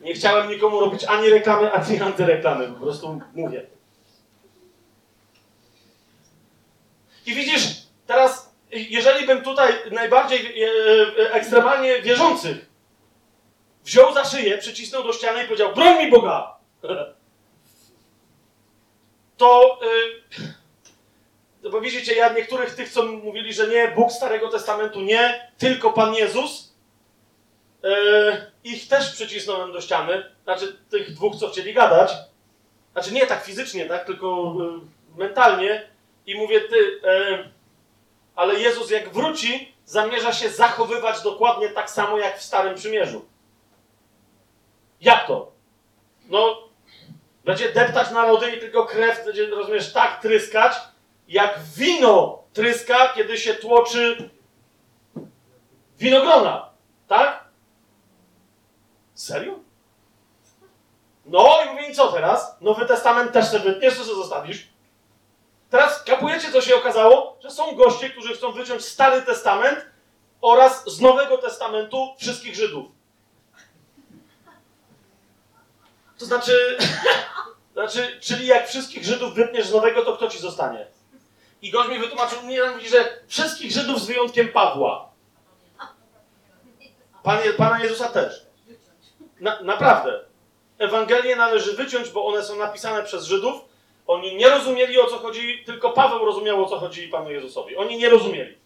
Nie 0.00 0.14
chciałem 0.14 0.48
nikomu 0.48 0.80
robić 0.80 1.04
ani 1.04 1.30
reklamy, 1.30 1.72
ani 1.72 2.00
antyreklamy, 2.00 2.68
po 2.68 2.80
prostu 2.80 3.20
mówię. 3.34 3.66
I 7.26 7.34
widzisz, 7.34 7.82
teraz, 8.06 8.54
jeżeli 8.70 9.26
bym 9.26 9.42
tutaj 9.42 9.72
najbardziej 9.90 10.62
e, 10.62 10.68
e, 11.24 11.32
ekstremalnie 11.32 12.02
wierzących 12.02 12.66
wziął 13.84 14.14
za 14.14 14.24
szyję, 14.24 14.58
przycisnął 14.58 15.02
do 15.02 15.12
ściany 15.12 15.42
i 15.44 15.46
powiedział, 15.46 15.74
broń 15.74 16.04
mi 16.04 16.10
Boga! 16.10 16.58
To, 19.36 19.80
y, 19.82 20.57
no 21.68 21.72
bo 21.72 21.80
widzicie, 21.80 22.14
ja 22.14 22.32
niektórych 22.32 22.74
tych, 22.74 22.88
co 22.88 23.02
mówili, 23.02 23.54
że 23.54 23.68
nie, 23.68 23.88
Bóg 23.88 24.12
Starego 24.12 24.48
Testamentu 24.48 25.00
nie, 25.00 25.50
tylko 25.58 25.92
Pan 25.92 26.14
Jezus, 26.14 26.74
y, 27.84 27.88
ich 28.64 28.88
też 28.88 29.12
przycisnąłem 29.12 29.72
do 29.72 29.80
ściany, 29.80 30.24
znaczy 30.44 30.76
tych 30.90 31.14
dwóch, 31.14 31.36
co 31.36 31.48
chcieli 31.48 31.74
gadać, 31.74 32.12
znaczy 32.92 33.12
nie 33.12 33.26
tak 33.26 33.44
fizycznie, 33.44 33.86
tak, 33.86 34.04
tylko 34.04 34.56
y, 35.16 35.18
mentalnie 35.18 35.88
i 36.26 36.34
mówię, 36.34 36.60
ty, 36.60 36.76
y, 36.76 37.48
ale 38.36 38.54
Jezus 38.54 38.90
jak 38.90 39.12
wróci, 39.12 39.72
zamierza 39.84 40.32
się 40.32 40.50
zachowywać 40.50 41.22
dokładnie 41.22 41.68
tak 41.68 41.90
samo, 41.90 42.18
jak 42.18 42.38
w 42.38 42.42
Starym 42.42 42.74
Przymierzu. 42.74 43.24
Jak 45.00 45.26
to? 45.26 45.52
No, 46.28 46.68
będzie 47.44 47.72
deptać 47.72 48.10
narody 48.10 48.50
i 48.56 48.60
tylko 48.60 48.86
krew 48.86 49.24
będzie, 49.24 49.46
rozumiesz, 49.46 49.92
tak 49.92 50.22
tryskać, 50.22 50.72
jak 51.28 51.60
wino 51.76 52.42
tryska, 52.52 53.12
kiedy 53.14 53.38
się 53.38 53.54
tłoczy 53.54 54.30
winogrona. 55.98 56.70
Tak? 57.08 57.44
Serio? 59.14 59.58
No 61.26 61.58
i 61.66 61.70
mówię, 61.70 61.94
co 61.94 62.12
teraz? 62.12 62.56
Nowy 62.60 62.86
Testament 62.86 63.32
też 63.32 63.48
sobie 63.48 63.64
wytniesz, 63.64 63.96
co 63.96 64.04
zostawisz? 64.04 64.68
Teraz 65.70 66.04
kapujecie, 66.04 66.52
co 66.52 66.60
się 66.60 66.76
okazało? 66.76 67.36
Że 67.40 67.50
są 67.50 67.76
goście, 67.76 68.10
którzy 68.10 68.34
chcą 68.34 68.52
wyciąć 68.52 68.84
Stary 68.84 69.22
Testament 69.22 69.86
oraz 70.40 70.90
z 70.90 71.00
Nowego 71.00 71.38
Testamentu 71.38 72.14
wszystkich 72.18 72.54
Żydów. 72.54 72.86
To 76.18 76.24
znaczy, 76.24 76.78
znaczy, 77.72 78.18
czyli 78.20 78.46
jak 78.46 78.68
wszystkich 78.68 79.04
Żydów 79.04 79.34
wytniesz 79.34 79.66
z 79.66 79.72
nowego, 79.72 80.04
to 80.04 80.16
kto 80.16 80.28
ci 80.28 80.38
zostanie? 80.38 80.86
I 81.62 81.70
gość 81.70 81.88
mi 81.88 81.98
wytłumaczył, 81.98 82.42
nie, 82.42 82.64
on 82.64 82.72
mówi, 82.72 82.88
że 82.88 83.20
wszystkich 83.26 83.72
Żydów 83.72 84.00
z 84.00 84.06
wyjątkiem 84.06 84.48
Pawła. 84.48 85.08
Pan, 87.22 87.38
Pana 87.56 87.80
Jezusa 87.82 88.08
też. 88.08 88.46
Na, 89.40 89.62
naprawdę. 89.62 90.20
Ewangelie 90.78 91.36
należy 91.36 91.72
wyciąć, 91.72 92.10
bo 92.10 92.26
one 92.26 92.42
są 92.42 92.56
napisane 92.56 93.02
przez 93.02 93.24
Żydów 93.24 93.68
Oni 94.08 94.36
nie 94.36 94.48
rozumieli 94.48 95.00
o 95.00 95.06
co 95.06 95.18
chodzi, 95.18 95.62
tylko 95.66 95.90
Paweł 95.90 96.24
rozumiał 96.24 96.64
o 96.64 96.68
co 96.68 96.78
chodzi 96.78 97.08
Panu 97.08 97.30
Jezusowi. 97.30 97.76
Oni 97.76 97.98
nie 97.98 98.08
rozumieli. 98.08 98.58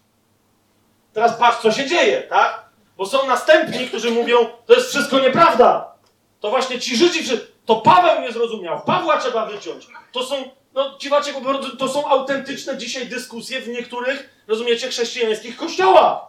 Teraz 1.13 1.37
patrz, 1.37 1.57
co 1.57 1.71
się 1.71 1.85
dzieje, 1.85 2.21
tak? 2.21 2.65
Bo 2.97 3.05
są 3.05 3.27
następni, 3.27 3.87
którzy 3.87 4.11
mówią, 4.11 4.37
to 4.65 4.73
jest 4.73 4.89
wszystko 4.89 5.19
nieprawda. 5.19 5.93
To 6.39 6.49
właśnie 6.49 6.79
ci 6.79 6.97
Żydzi, 6.97 7.37
to 7.65 7.75
Paweł 7.75 8.21
nie 8.21 8.31
zrozumiał. 8.31 8.81
Pawła 8.85 9.17
trzeba 9.17 9.45
wyciąć. 9.45 9.87
To 10.11 10.23
są, 10.23 10.35
no 10.73 10.97
dziwacie, 10.99 11.33
bo 11.33 11.59
to 11.59 11.87
są 11.87 12.07
autentyczne 12.07 12.77
dzisiaj 12.77 13.07
dyskusje 13.07 13.61
w 13.61 13.67
niektórych, 13.67 14.43
rozumiecie, 14.47 14.87
chrześcijańskich 14.87 15.57
kościołach. 15.57 16.19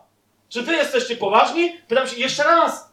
Czy 0.48 0.62
wy 0.62 0.72
jesteście 0.72 1.16
poważni? 1.16 1.78
Pytam 1.88 2.08
się 2.08 2.16
jeszcze 2.16 2.44
raz. 2.44 2.92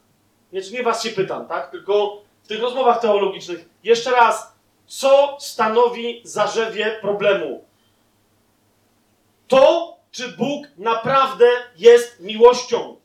Nie, 0.53 0.61
nie 0.71 0.83
was 0.83 1.03
się 1.03 1.09
pytam, 1.09 1.47
tak? 1.47 1.71
Tylko 1.71 2.21
w 2.43 2.47
tych 2.47 2.61
rozmowach 2.61 3.01
teologicznych. 3.01 3.69
Jeszcze 3.83 4.11
raz. 4.11 4.51
Co 4.87 5.37
stanowi 5.39 6.21
zarzewie 6.23 6.97
problemu? 7.01 7.65
To, 9.47 9.95
czy 10.11 10.27
Bóg 10.27 10.67
naprawdę 10.77 11.45
jest 11.77 12.19
miłością. 12.19 12.95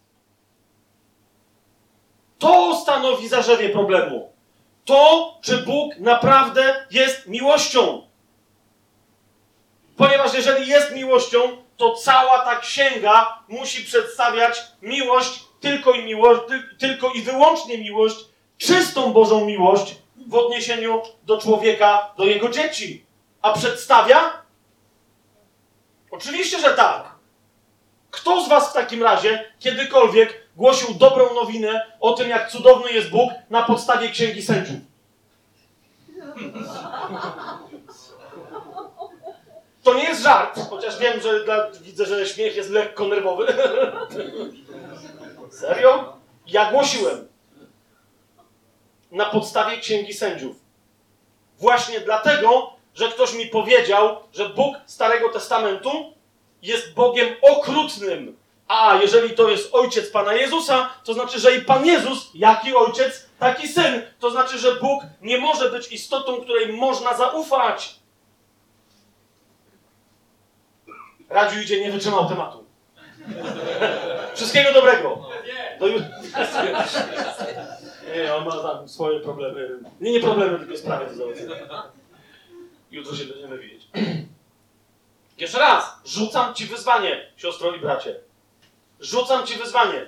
To 2.38 2.76
stanowi 2.76 3.28
zarzewie 3.28 3.68
problemu. 3.68 4.32
To, 4.84 5.34
czy 5.42 5.56
Bóg 5.58 5.98
naprawdę 5.98 6.86
jest 6.90 7.26
miłością. 7.26 8.05
Ponieważ 9.96 10.34
jeżeli 10.34 10.68
jest 10.68 10.92
miłością, 10.92 11.38
to 11.76 11.94
cała 11.94 12.38
ta 12.38 12.56
księga 12.56 13.38
musi 13.48 13.84
przedstawiać 13.84 14.62
miłość, 14.82 15.40
tylko 15.60 15.92
i 15.92 16.16
tylko 16.78 17.10
i 17.10 17.22
wyłącznie 17.22 17.78
miłość, 17.78 18.16
czystą 18.58 19.12
Bożą 19.12 19.44
miłość 19.44 19.96
w 20.26 20.34
odniesieniu 20.34 21.02
do 21.22 21.38
człowieka, 21.38 22.14
do 22.16 22.24
jego 22.24 22.48
dzieci. 22.48 23.06
A 23.42 23.52
przedstawia? 23.52 24.42
Oczywiście, 26.10 26.60
że 26.60 26.74
tak. 26.74 27.16
Kto 28.10 28.44
z 28.44 28.48
Was 28.48 28.70
w 28.70 28.72
takim 28.72 29.02
razie 29.02 29.52
kiedykolwiek 29.58 30.46
głosił 30.56 30.94
dobrą 30.94 31.34
nowinę 31.34 31.86
o 32.00 32.12
tym, 32.12 32.28
jak 32.28 32.50
cudowny 32.50 32.92
jest 32.92 33.10
Bóg 33.10 33.32
na 33.50 33.62
podstawie 33.62 34.10
księgi 34.10 34.42
sędziów? 34.42 34.95
To 39.86 39.94
nie 39.94 40.04
jest 40.04 40.22
żart, 40.22 40.60
chociaż 40.70 40.98
wiem, 40.98 41.20
że 41.20 41.44
dla, 41.44 41.70
widzę, 41.70 42.06
że 42.06 42.26
śmiech 42.26 42.56
jest 42.56 42.70
lekko 42.70 43.04
nerwowy. 43.04 43.46
Serio? 45.60 46.16
Ja 46.46 46.70
głosiłem. 46.70 47.28
Na 49.10 49.24
podstawie 49.24 49.78
księgi 49.78 50.14
sędziów. 50.14 50.56
Właśnie 51.58 52.00
dlatego, 52.00 52.72
że 52.94 53.08
ktoś 53.08 53.34
mi 53.34 53.46
powiedział, 53.46 54.16
że 54.32 54.48
Bóg 54.48 54.76
Starego 54.86 55.28
Testamentu 55.28 56.14
jest 56.62 56.94
Bogiem 56.94 57.28
okrutnym. 57.42 58.36
A 58.68 58.98
jeżeli 59.02 59.30
to 59.30 59.50
jest 59.50 59.74
ojciec 59.74 60.10
Pana 60.10 60.34
Jezusa, 60.34 60.90
to 61.04 61.14
znaczy, 61.14 61.40
że 61.40 61.56
i 61.56 61.60
Pan 61.60 61.86
Jezus, 61.86 62.30
jaki 62.34 62.74
ojciec, 62.74 63.26
taki 63.38 63.68
syn. 63.68 64.02
To 64.20 64.30
znaczy, 64.30 64.58
że 64.58 64.74
Bóg 64.74 65.02
nie 65.22 65.38
może 65.38 65.70
być 65.70 65.92
istotą, 65.92 66.36
której 66.40 66.72
można 66.72 67.16
zaufać. 67.16 68.05
Radziu 71.28 71.60
idzie, 71.60 71.80
nie 71.80 71.92
wytrzymał 71.92 72.28
tematu. 72.28 72.64
Wszystkiego 74.34 74.72
dobrego. 74.72 75.28
Do 75.80 75.86
jutra. 75.86 76.08
Nie, 78.14 78.34
on 78.34 78.44
ma 78.44 78.62
tam 78.62 78.88
swoje 78.88 79.20
problemy. 79.20 79.78
Nie, 80.00 80.12
nie 80.12 80.20
problemy, 80.20 80.58
tylko 80.58 80.76
sprawy 80.76 81.06
do 81.06 81.16
załatwienia. 81.16 81.54
Jutro 82.90 83.16
się 83.16 83.24
będziemy 83.24 83.58
widzieć. 83.58 83.88
Jeszcze 85.38 85.58
raz, 85.58 86.00
rzucam 86.04 86.54
ci 86.54 86.66
wyzwanie, 86.66 87.32
siostro 87.36 87.74
i 87.74 87.80
bracie. 87.80 88.20
Rzucam 89.00 89.46
ci 89.46 89.58
wyzwanie. 89.58 90.06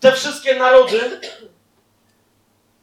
Te 0.00 0.12
wszystkie 0.12 0.54
narody, 0.54 1.20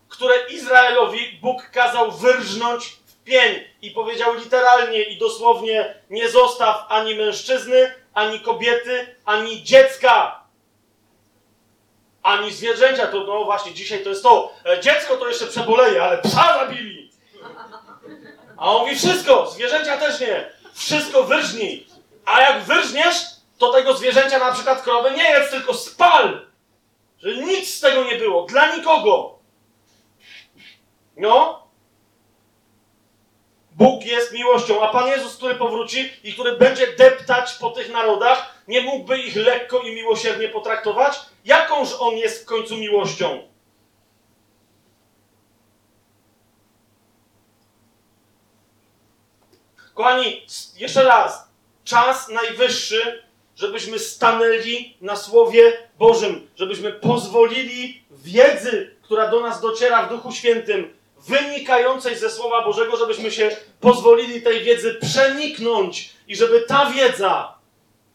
które 0.09 0.33
Izraelowi 0.49 1.39
Bóg 1.41 1.69
kazał 1.69 2.11
wyrżnąć 2.11 2.99
pień 3.25 3.63
i 3.81 3.91
powiedział 3.91 4.33
literalnie 4.33 5.01
i 5.03 5.17
dosłownie: 5.17 5.95
Nie 6.09 6.29
zostaw 6.29 6.85
ani 6.89 7.15
mężczyzny, 7.15 7.93
ani 8.13 8.39
kobiety, 8.39 9.15
ani 9.25 9.63
dziecka, 9.63 10.43
ani 12.23 12.51
zwierzęcia. 12.51 13.07
To 13.07 13.23
no 13.23 13.45
właśnie 13.45 13.73
dzisiaj 13.73 14.03
to 14.03 14.09
jest 14.09 14.23
to. 14.23 14.53
E, 14.65 14.79
Dziecko 14.79 15.17
to 15.17 15.27
jeszcze 15.27 15.47
przeboleje, 15.47 16.03
ale 16.03 16.17
psa 16.17 16.59
zabili. 16.59 17.11
A 18.57 18.71
on 18.71 18.81
mówi 18.81 18.95
wszystko, 18.95 19.51
zwierzęcia 19.51 19.97
też 19.97 20.19
nie. 20.19 20.51
Wszystko 20.73 21.23
wyrżnij. 21.23 21.87
A 22.25 22.41
jak 22.41 22.63
wyrżniesz, 22.63 23.15
to 23.57 23.73
tego 23.73 23.93
zwierzęcia, 23.93 24.39
na 24.39 24.51
przykład 24.51 24.81
krowy, 24.81 25.11
nie 25.11 25.29
jedz, 25.29 25.49
tylko 25.49 25.73
spal. 25.73 26.47
Że 27.19 27.35
nic 27.35 27.73
z 27.77 27.79
tego 27.79 28.03
nie 28.03 28.15
było, 28.15 28.45
dla 28.45 28.75
nikogo. 28.75 29.39
No. 31.17 31.62
Bóg 33.75 34.05
jest 34.05 34.33
miłością, 34.33 34.81
a 34.81 34.87
Pan 34.87 35.07
Jezus, 35.07 35.35
który 35.35 35.55
powróci 35.55 36.09
i 36.23 36.33
który 36.33 36.57
będzie 36.57 36.87
deptać 36.87 37.53
po 37.53 37.69
tych 37.69 37.89
narodach, 37.89 38.63
nie 38.67 38.81
mógłby 38.81 39.19
ich 39.19 39.35
lekko 39.35 39.79
i 39.79 39.95
miłosiernie 39.95 40.49
potraktować? 40.49 41.19
Jakąż 41.45 41.89
On 41.99 42.17
jest 42.17 42.43
w 42.43 42.45
końcu 42.45 42.77
miłością? 42.77 43.53
Kochani, 49.93 50.45
jeszcze 50.77 51.03
raz. 51.03 51.47
Czas 51.83 52.29
najwyższy, 52.29 53.23
żebyśmy 53.55 53.99
stanęli 53.99 54.97
na 55.01 55.15
Słowie 55.15 55.77
Bożym, 55.99 56.47
żebyśmy 56.55 56.91
pozwolili 56.91 58.03
wiedzy, 58.11 58.95
która 59.01 59.27
do 59.27 59.39
nas 59.39 59.61
dociera 59.61 60.05
w 60.05 60.09
Duchu 60.09 60.31
Świętym, 60.31 60.93
wynikającej 61.27 62.17
ze 62.17 62.29
Słowa 62.29 62.63
Bożego, 62.65 62.97
żebyśmy 62.97 63.31
się 63.31 63.57
pozwolili 63.79 64.41
tej 64.41 64.63
wiedzy 64.63 64.99
przeniknąć 65.01 66.09
i 66.27 66.35
żeby 66.35 66.61
ta 66.61 66.85
wiedza, 66.85 67.55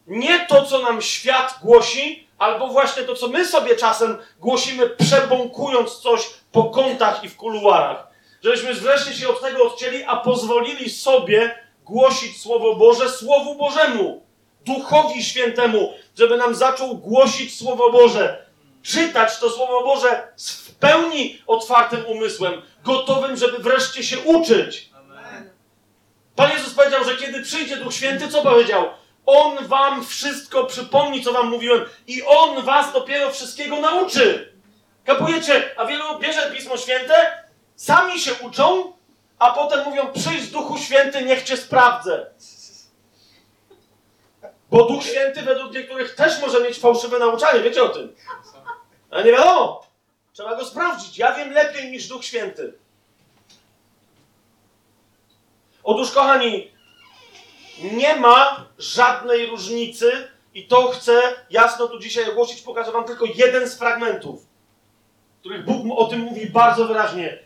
nie 0.07 0.47
to, 0.47 0.65
co 0.65 0.79
nam 0.79 1.03
świat 1.03 1.59
głosi, 1.63 2.29
albo 2.39 2.69
właśnie 2.69 3.03
to, 3.03 3.15
co 3.15 3.29
my 3.29 3.47
sobie 3.47 3.77
czasem 3.77 4.19
głosimy, 4.41 4.87
przebąkując 4.87 5.99
coś 5.99 6.31
po 6.53 6.65
kątach 6.65 7.25
i 7.25 7.29
w 7.29 7.37
kuluarach, 7.37 8.07
żebyśmy 8.45 8.75
wreszcie 8.75 9.13
się 9.13 9.29
od 9.29 9.41
tego 9.41 9.65
odcięli, 9.65 10.05
a 10.07 10.17
pozwolili 10.17 10.91
sobie 10.91 11.59
głosić 11.85 12.41
Słowo 12.43 12.75
Boże 12.75 13.09
Słowu 13.09 13.55
Bożemu, 13.55 14.23
Duchowi 14.65 15.25
Świętemu, 15.25 15.93
żeby 16.19 16.37
nam 16.37 16.55
zaczął 16.55 16.97
głosić 16.97 17.59
Słowo 17.59 17.93
Boże, 17.93 18.47
czytać 18.83 19.39
to 19.39 19.51
Słowo 19.51 19.85
Boże 19.85 20.29
z 20.37 20.69
w 20.69 20.75
pełni 20.75 21.43
otwartym 21.47 22.07
umysłem, 22.07 22.63
gotowym, 22.89 23.37
żeby 23.37 23.59
wreszcie 23.59 24.03
się 24.03 24.19
uczyć. 24.19 24.91
Pan 26.37 26.51
Jezus 26.51 26.75
powiedział, 26.75 27.05
że 27.05 27.17
kiedy 27.17 27.43
przyjdzie 27.43 27.77
Duch 27.77 27.95
Święty, 27.95 28.29
co 28.29 28.43
powiedział? 28.43 28.89
On 29.27 29.67
wam 29.67 30.05
wszystko 30.05 30.65
przypomni, 30.65 31.25
co 31.25 31.33
wam 31.33 31.49
mówiłem, 31.49 31.85
i 32.07 32.23
on 32.23 32.65
was 32.65 32.93
dopiero 32.93 33.31
wszystkiego 33.31 33.81
nauczy. 33.81 34.53
Kapujecie? 35.05 35.71
A 35.77 35.85
wielu 35.85 36.19
bierze 36.19 36.51
Pismo 36.57 36.77
Święte, 36.77 37.45
sami 37.77 38.21
się 38.21 38.35
uczą, 38.35 38.93
a 39.39 39.51
potem 39.51 39.85
mówią: 39.85 40.13
Przyjdź 40.13 40.51
Duchu 40.51 40.79
Święty, 40.79 41.25
niech 41.25 41.43
cię 41.43 41.57
sprawdzę. 41.57 42.27
Bo 44.71 44.85
Duch 44.85 45.03
Święty 45.03 45.43
według 45.43 45.73
niektórych 45.73 46.15
też 46.15 46.41
może 46.41 46.61
mieć 46.61 46.79
fałszywe 46.79 47.19
nauczanie, 47.19 47.61
wiecie 47.61 47.83
o 47.83 47.89
tym. 47.89 48.15
Ale 49.11 49.25
nie 49.25 49.33
wiadomo. 49.33 49.88
Trzeba 50.39 50.57
go 50.57 50.65
sprawdzić. 50.65 51.19
Ja 51.19 51.35
wiem 51.35 51.53
lepiej 51.53 51.91
niż 51.91 52.09
Duch 52.09 52.25
Święty. 52.25 52.73
Otóż, 55.83 56.11
kochani, 56.11 56.71
nie 57.83 58.17
ma 58.17 58.67
żadnej 58.79 59.47
różnicy 59.47 60.29
i 60.55 60.67
to 60.67 60.89
chcę 60.89 61.23
jasno 61.51 61.89
tu 61.89 61.99
dzisiaj 61.99 62.31
ogłosić. 62.31 62.63
Pokażę 62.63 62.93
wam 62.93 63.05
tylko 63.05 63.25
jeden 63.35 63.69
z 63.69 63.79
fragmentów, 63.79 64.47
w 65.37 65.41
których 65.41 65.65
Bóg 65.65 65.99
o 65.99 66.05
tym 66.05 66.21
mówi 66.21 66.47
bardzo 66.47 66.85
wyraźnie. 66.85 67.39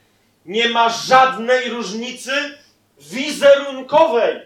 Nie 0.47 0.69
ma 0.69 0.89
żadnej 0.89 1.69
różnicy 1.69 2.59
wizerunkowej 2.99 4.41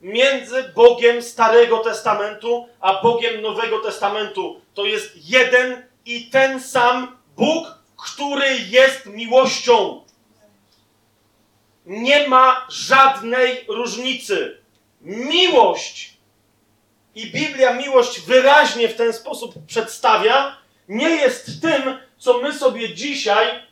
między 0.00 0.62
Bogiem 0.62 1.22
Starego 1.22 1.78
Testamentu 1.78 2.68
a 2.80 3.02
Bogiem 3.02 3.42
Nowego 3.42 3.78
Testamentu. 3.78 4.60
To 4.74 4.84
jest 4.84 5.30
jeden 5.30 5.86
i 6.04 6.30
ten 6.30 6.60
sam 6.60 7.21
Bóg, 7.36 7.78
który 7.96 8.58
jest 8.58 9.06
miłością. 9.06 10.04
Nie 11.86 12.28
ma 12.28 12.66
żadnej 12.70 13.64
różnicy. 13.68 14.62
Miłość 15.00 16.12
i 17.14 17.26
Biblia 17.26 17.74
miłość 17.74 18.20
wyraźnie 18.20 18.88
w 18.88 18.96
ten 18.96 19.12
sposób 19.12 19.54
przedstawia, 19.66 20.56
nie 20.88 21.10
jest 21.10 21.62
tym, 21.62 21.98
co 22.18 22.38
my 22.38 22.58
sobie 22.58 22.94
dzisiaj 22.94 23.62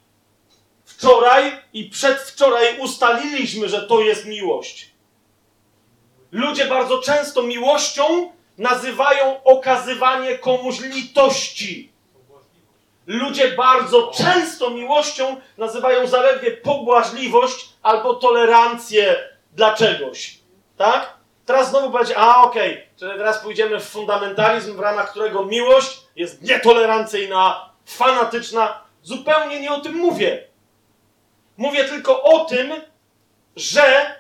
wczoraj 0.85 1.53
i 1.73 1.85
przedwczoraj 1.85 2.79
ustaliliśmy, 2.79 3.69
że 3.69 3.83
to 3.83 4.01
jest 4.01 4.27
miłość. 4.27 4.91
Ludzie 6.33 6.67
bardzo 6.67 6.99
często 6.99 7.43
miłością 7.43 8.33
nazywają 8.59 9.43
okazywanie 9.43 10.39
komuś 10.39 10.81
litości. 10.81 11.90
Ludzie 13.11 13.49
bardzo 13.49 14.13
często 14.17 14.71
miłością 14.71 15.41
nazywają 15.59 16.07
zaledwie 16.07 16.51
pobłażliwość 16.51 17.69
albo 17.83 18.15
tolerancję 18.15 19.17
dla 19.53 19.75
czegoś. 19.75 20.39
Tak? 20.77 21.15
Teraz 21.47 21.71
znowu 21.71 21.91
będzie, 21.91 22.19
a 22.19 22.43
okej, 22.43 22.87
okay. 22.97 23.19
teraz 23.19 23.39
pójdziemy 23.39 23.81
w 23.81 23.85
fundamentalizm, 23.89 24.77
w 24.77 24.81
ramach 24.81 25.11
którego 25.11 25.45
miłość 25.45 26.01
jest 26.17 26.43
nietolerancyjna, 26.43 27.71
fanatyczna. 27.87 28.83
Zupełnie 29.03 29.61
nie 29.61 29.73
o 29.73 29.81
tym 29.81 29.95
mówię. 29.95 30.45
Mówię 31.57 31.85
tylko 31.85 32.23
o 32.23 32.45
tym, 32.45 32.73
że 33.57 34.15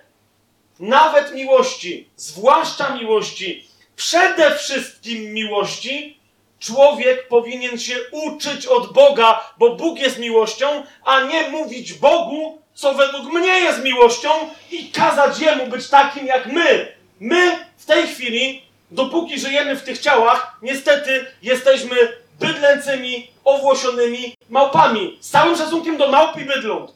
nawet 0.80 1.34
miłości, 1.34 2.10
zwłaszcza 2.16 2.94
miłości, 2.94 3.68
przede 3.96 4.54
wszystkim 4.54 5.32
miłości, 5.32 6.19
człowiek 6.60 7.28
powinien 7.28 7.78
się 7.78 7.96
uczyć 8.10 8.66
od 8.66 8.92
Boga, 8.92 9.40
bo 9.58 9.76
Bóg 9.76 9.98
jest 9.98 10.18
miłością, 10.18 10.84
a 11.04 11.20
nie 11.20 11.48
mówić 11.48 11.92
Bogu, 11.92 12.62
co 12.74 12.94
według 12.94 13.32
mnie 13.32 13.60
jest 13.60 13.84
miłością 13.84 14.28
i 14.70 14.90
kazać 14.90 15.38
Jemu 15.38 15.66
być 15.66 15.88
takim 15.88 16.26
jak 16.26 16.46
my. 16.46 16.92
My 17.20 17.58
w 17.78 17.86
tej 17.86 18.06
chwili, 18.06 18.62
dopóki 18.90 19.40
żyjemy 19.40 19.76
w 19.76 19.82
tych 19.82 19.98
ciałach, 19.98 20.58
niestety 20.62 21.26
jesteśmy 21.42 21.96
bydlęcymi, 22.40 23.30
owłosionymi 23.44 24.34
małpami. 24.48 25.18
Z 25.20 25.30
całym 25.30 25.56
szacunkiem 25.56 25.96
do 25.96 26.08
małp 26.08 26.36
i 26.36 26.44
bydląt. 26.44 26.92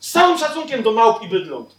Z 0.00 0.12
całym 0.12 0.38
szacunkiem 0.38 0.82
do 0.82 0.92
małp 0.92 1.22
i 1.22 1.28
bydląt. 1.28 1.74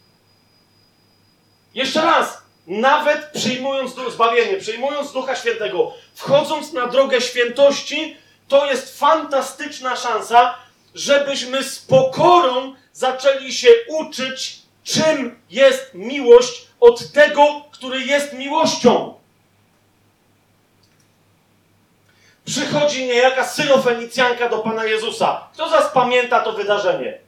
Jeszcze 1.74 2.02
raz, 2.02 2.42
nawet 2.66 3.30
przyjmując 3.34 3.94
zbawienie, 4.12 4.56
przyjmując 4.56 5.12
Ducha 5.12 5.36
Świętego, 5.36 5.92
wchodząc 6.14 6.72
na 6.72 6.86
drogę 6.86 7.20
świętości, 7.20 8.16
to 8.48 8.66
jest 8.66 8.98
fantastyczna 8.98 9.96
szansa, 9.96 10.54
żebyśmy 10.94 11.64
z 11.64 11.78
pokorą 11.78 12.74
zaczęli 12.92 13.52
się 13.52 13.68
uczyć, 13.88 14.58
czym 14.84 15.40
jest 15.50 15.94
miłość 15.94 16.66
od 16.80 17.12
tego, 17.12 17.62
który 17.72 18.00
jest 18.00 18.32
miłością. 18.32 19.14
Przychodzi 22.44 23.06
niejaka 23.06 23.44
syrofenicjanka 23.44 24.48
do 24.48 24.58
Pana 24.58 24.84
Jezusa. 24.84 25.48
Kto 25.52 25.68
z 25.68 25.72
was 25.72 25.92
pamięta 25.92 26.40
to 26.40 26.52
wydarzenie? 26.52 27.25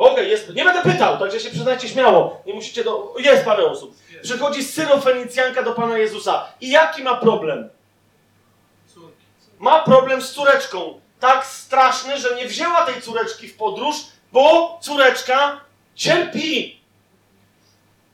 Okej, 0.00 0.12
okay, 0.12 0.28
jest. 0.28 0.54
Nie 0.54 0.64
będę 0.64 0.82
pytał, 0.82 1.18
także 1.18 1.40
się 1.40 1.50
przyznajcie 1.50 1.88
śmiało. 1.88 2.42
Nie 2.46 2.54
musicie 2.54 2.84
do. 2.84 3.14
Jest 3.18 3.44
parę 3.44 3.66
osób. 3.66 3.96
Przychodzi 4.22 4.64
syrofenicjanka 4.64 5.62
do 5.62 5.72
Pana 5.72 5.98
Jezusa. 5.98 6.46
I 6.60 6.70
jaki 6.70 7.02
ma 7.02 7.16
problem? 7.16 7.68
Ma 9.58 9.80
problem 9.80 10.22
z 10.22 10.32
córeczką. 10.32 11.00
Tak 11.20 11.46
straszny, 11.46 12.18
że 12.18 12.36
nie 12.36 12.46
wzięła 12.46 12.86
tej 12.86 13.02
córeczki 13.02 13.48
w 13.48 13.56
podróż, 13.56 13.96
bo 14.32 14.78
córeczka 14.82 15.60
cierpi. 15.94 16.80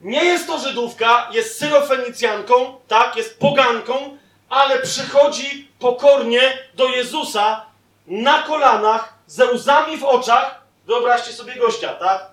Nie 0.00 0.24
jest 0.24 0.46
to 0.46 0.58
Żydówka, 0.58 1.28
jest 1.32 1.58
syrofenicjanką, 1.58 2.80
tak, 2.88 3.16
jest 3.16 3.38
poganką, 3.38 4.18
ale 4.48 4.78
przychodzi 4.78 5.68
pokornie 5.78 6.58
do 6.74 6.88
Jezusa 6.88 7.66
na 8.06 8.42
kolanach, 8.42 9.14
ze 9.26 9.52
łzami 9.52 9.96
w 9.96 10.04
oczach. 10.04 10.65
Wyobraźcie 10.86 11.32
sobie 11.32 11.56
gościa, 11.56 11.94
tak? 11.94 12.26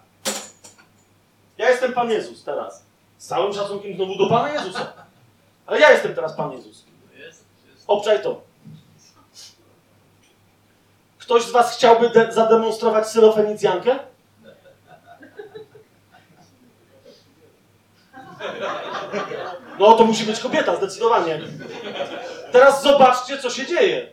Ja 1.57 1.69
jestem 1.69 1.93
Pan 1.93 2.09
Jezus 2.11 2.43
teraz. 2.43 2.83
Z 3.17 3.27
całym 3.27 3.53
szacunkiem 3.53 3.95
znowu 3.95 4.17
do 4.17 4.29
Pana 4.29 4.53
Jezusa. 4.53 4.93
Ale 5.65 5.79
ja 5.79 5.91
jestem 5.91 6.15
teraz 6.15 6.33
Pan 6.33 6.51
Jezus. 6.51 6.83
Obczaj 7.87 8.23
to. 8.23 8.41
Ktoś 11.17 11.43
z 11.43 11.51
Was 11.51 11.77
chciałby 11.77 12.11
zademonstrować 12.29 13.07
syrofenicjankę? 13.07 13.99
No 19.79 19.93
to 19.93 20.05
musi 20.05 20.25
być 20.25 20.39
kobieta, 20.39 20.75
zdecydowanie. 20.75 21.41
Teraz 22.53 22.83
zobaczcie, 22.83 23.37
co 23.37 23.49
się 23.49 23.65
dzieje. 23.65 24.07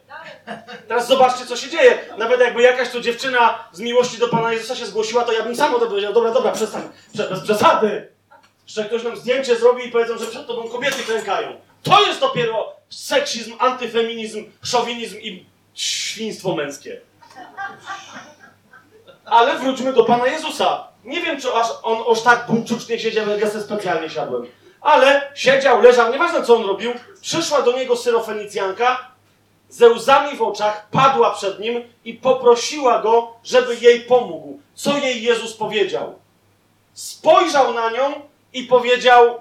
Teraz 0.89 1.09
zobaczcie, 1.09 1.47
co 1.47 1.57
się 1.57 1.71
dzieje. 1.71 1.99
Nawet 2.19 2.41
jakby 2.41 2.63
jakaś 2.63 2.89
to 2.91 3.01
dziewczyna 3.01 3.65
z 3.73 3.81
miłości 3.81 4.19
do 4.19 4.29
Pana 4.29 4.53
Jezusa 4.53 4.77
się 4.77 4.87
zgłosiła, 4.87 5.25
to 5.25 5.33
ja 5.33 5.43
bym 5.43 5.57
sam 5.57 5.73
to 5.73 5.87
powiedział, 5.87 6.13
dobra, 6.13 6.31
dobra, 6.31 6.53
przestań, 6.53 6.83
bez 7.15 7.41
przesady. 7.41 8.09
Jeszcze 8.67 8.85
ktoś 8.85 9.03
nam 9.03 9.17
zdjęcie 9.17 9.57
zrobi 9.57 9.89
i 9.89 9.93
powiedzą, 9.93 10.19
że 10.19 10.27
przed 10.27 10.47
tobą 10.47 10.69
kobiety 10.69 11.03
klękają. 11.03 11.61
To 11.83 12.07
jest 12.07 12.21
dopiero 12.21 12.73
seksizm, 12.91 13.53
antyfeminizm, 13.59 14.45
szowinizm 14.63 15.17
i 15.21 15.47
świństwo 15.75 16.55
męskie. 16.55 17.01
Ale 19.25 19.59
wróćmy 19.59 19.93
do 19.93 20.05
Pana 20.05 20.27
Jezusa. 20.27 20.89
Nie 21.05 21.21
wiem, 21.21 21.41
czy 21.41 21.53
aż 21.53 21.67
on 21.83 21.99
aż 22.13 22.23
tak 22.23 22.47
buńczucznie 22.47 22.99
siedział, 22.99 23.29
jak 23.29 23.41
ja 23.41 23.61
specjalnie 23.61 24.11
siadłem. 24.11 24.47
Ale 24.81 25.33
siedział, 25.35 25.83
leżał, 25.83 26.13
nieważne 26.13 26.43
co 26.43 26.57
on 26.57 26.65
robił, 26.65 26.93
przyszła 27.21 27.63
do 27.63 27.73
niego 27.73 27.97
syrofenicjanka, 27.97 29.11
ze 29.69 29.89
łzami 29.89 30.37
w 30.37 30.43
oczach, 30.43 30.89
padła 30.91 31.35
przed 31.35 31.61
nim 31.61 31.83
i 32.05 32.15
poprosiła 32.15 33.03
go, 33.03 33.37
żeby 33.45 33.77
jej 33.77 34.01
pomógł. 34.01 34.61
Co 34.75 34.99
jej 34.99 35.23
Jezus 35.23 35.57
powiedział? 35.57 36.19
Spojrzał 36.95 37.75
na 37.75 37.91
nią 37.91 38.13
i 38.53 38.63
powiedział: 38.63 39.41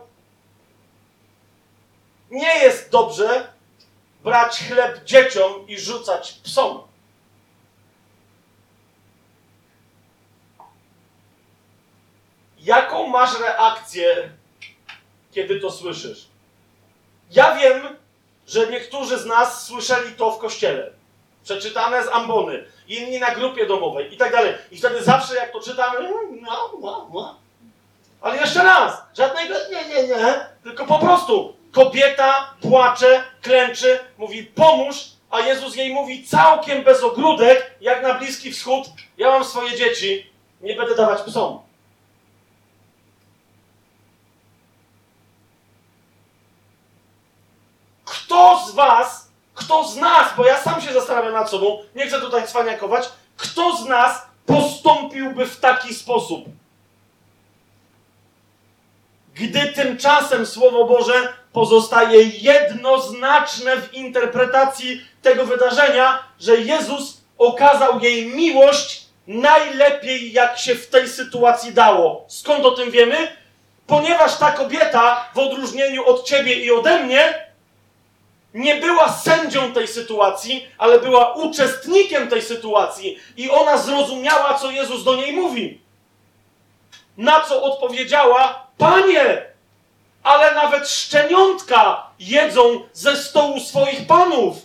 Nie 2.32 2.58
jest 2.58 2.92
dobrze 2.92 3.48
brać 4.24 4.60
chleb 4.60 5.04
dzieciom 5.04 5.68
i 5.68 5.80
rzucać 5.80 6.32
psom. 6.44 6.82
Jaką 12.60 13.08
masz 13.08 13.40
reakcję, 13.40 14.30
kiedy 15.32 15.60
to 15.60 15.72
słyszysz? 15.72 16.28
Ja 17.32 17.56
wiem, 17.56 17.82
że 18.48 18.68
niektórzy 18.68 19.18
z 19.18 19.26
nas 19.26 19.66
słyszeli 19.68 20.12
to 20.16 20.32
w 20.32 20.40
kościele. 20.40 20.92
Przeczytane 21.44 22.04
z 22.04 22.08
ambony, 22.08 22.66
inni 22.88 23.20
na 23.20 23.36
grupie 23.36 23.66
domowej 23.66 24.14
i 24.14 24.18
tak 24.18 24.32
dalej. 24.32 24.54
I 24.72 24.78
wtedy 24.78 25.04
zawsze 25.04 25.36
jak 25.36 25.52
to 25.52 25.60
czytamy. 25.60 26.00
Ale 28.22 28.38
jeszcze 28.38 28.64
raz, 28.64 29.02
żadnego 29.18 29.56
nie, 29.72 29.96
nie, 29.96 30.08
nie, 30.08 30.46
tylko 30.64 30.86
po 30.86 31.00
prostu 31.00 31.54
kobieta 31.72 32.54
płacze, 32.62 33.24
klęczy, 33.42 34.00
mówi 34.18 34.44
pomóż, 34.44 34.96
a 35.30 35.40
Jezus 35.40 35.76
jej 35.76 35.94
mówi 35.94 36.24
całkiem 36.24 36.84
bez 36.84 37.04
ogródek, 37.04 37.72
jak 37.82 38.04
na 38.04 38.14
Bliski 38.14 38.52
Wschód, 38.52 38.88
ja 39.18 39.30
mam 39.30 39.46
swoje 39.46 39.78
dzieci, 39.78 40.32
nie 40.62 40.76
będę 40.76 40.96
dawać 40.96 41.22
psom. 41.22 41.60
Kto 48.30 48.62
z 48.68 48.72
was, 48.72 49.30
kto 49.56 49.84
z 49.84 49.96
nas, 49.98 50.28
bo 50.38 50.46
ja 50.46 50.62
sam 50.62 50.82
się 50.82 50.94
zastanawiam 50.94 51.34
nad 51.34 51.50
sobą, 51.50 51.78
nie 51.96 52.08
chcę 52.08 52.22
tutaj 52.22 52.48
cwaniakować, 52.48 53.10
kto 53.38 53.78
z 53.78 53.86
nas 53.86 54.22
postąpiłby 54.46 55.46
w 55.46 55.60
taki 55.60 55.94
sposób? 55.94 56.46
Gdy 59.36 59.74
tymczasem 59.74 60.46
Słowo 60.46 60.86
Boże 60.86 61.34
pozostaje 61.54 62.24
jednoznaczne 62.24 63.78
w 63.78 63.94
interpretacji 63.94 65.02
tego 65.22 65.46
wydarzenia, 65.46 66.24
że 66.40 66.58
Jezus 66.58 67.22
okazał 67.38 68.00
jej 68.00 68.26
miłość 68.26 69.06
najlepiej, 69.28 70.34
jak 70.34 70.58
się 70.58 70.76
w 70.76 70.88
tej 70.88 71.08
sytuacji 71.08 71.74
dało. 71.74 72.26
Skąd 72.28 72.66
o 72.66 72.72
tym 72.72 72.92
wiemy? 72.92 73.38
Ponieważ 73.88 74.38
ta 74.38 74.52
kobieta, 74.52 75.30
w 75.36 75.40
odróżnieniu 75.40 76.06
od 76.06 76.24
ciebie 76.24 76.54
i 76.54 76.72
ode 76.72 77.04
mnie, 77.04 77.49
nie 78.54 78.76
była 78.76 79.12
sędzią 79.12 79.74
tej 79.74 79.88
sytuacji, 79.88 80.68
ale 80.78 81.00
była 81.00 81.34
uczestnikiem 81.34 82.28
tej 82.28 82.42
sytuacji 82.42 83.20
i 83.38 83.50
ona 83.50 83.78
zrozumiała, 83.78 84.54
co 84.54 84.72
Jezus 84.72 85.04
do 85.04 85.16
niej 85.16 85.34
mówi. 85.34 85.82
Na 87.18 87.42
co 87.42 87.64
odpowiedziała: 87.64 88.68
Panie, 88.78 89.46
ale 90.24 90.56
nawet 90.56 90.90
szczeniątka 90.90 92.08
jedzą 92.20 92.82
ze 92.94 93.18
stołu 93.18 93.60
swoich 93.60 94.08
panów. 94.08 94.58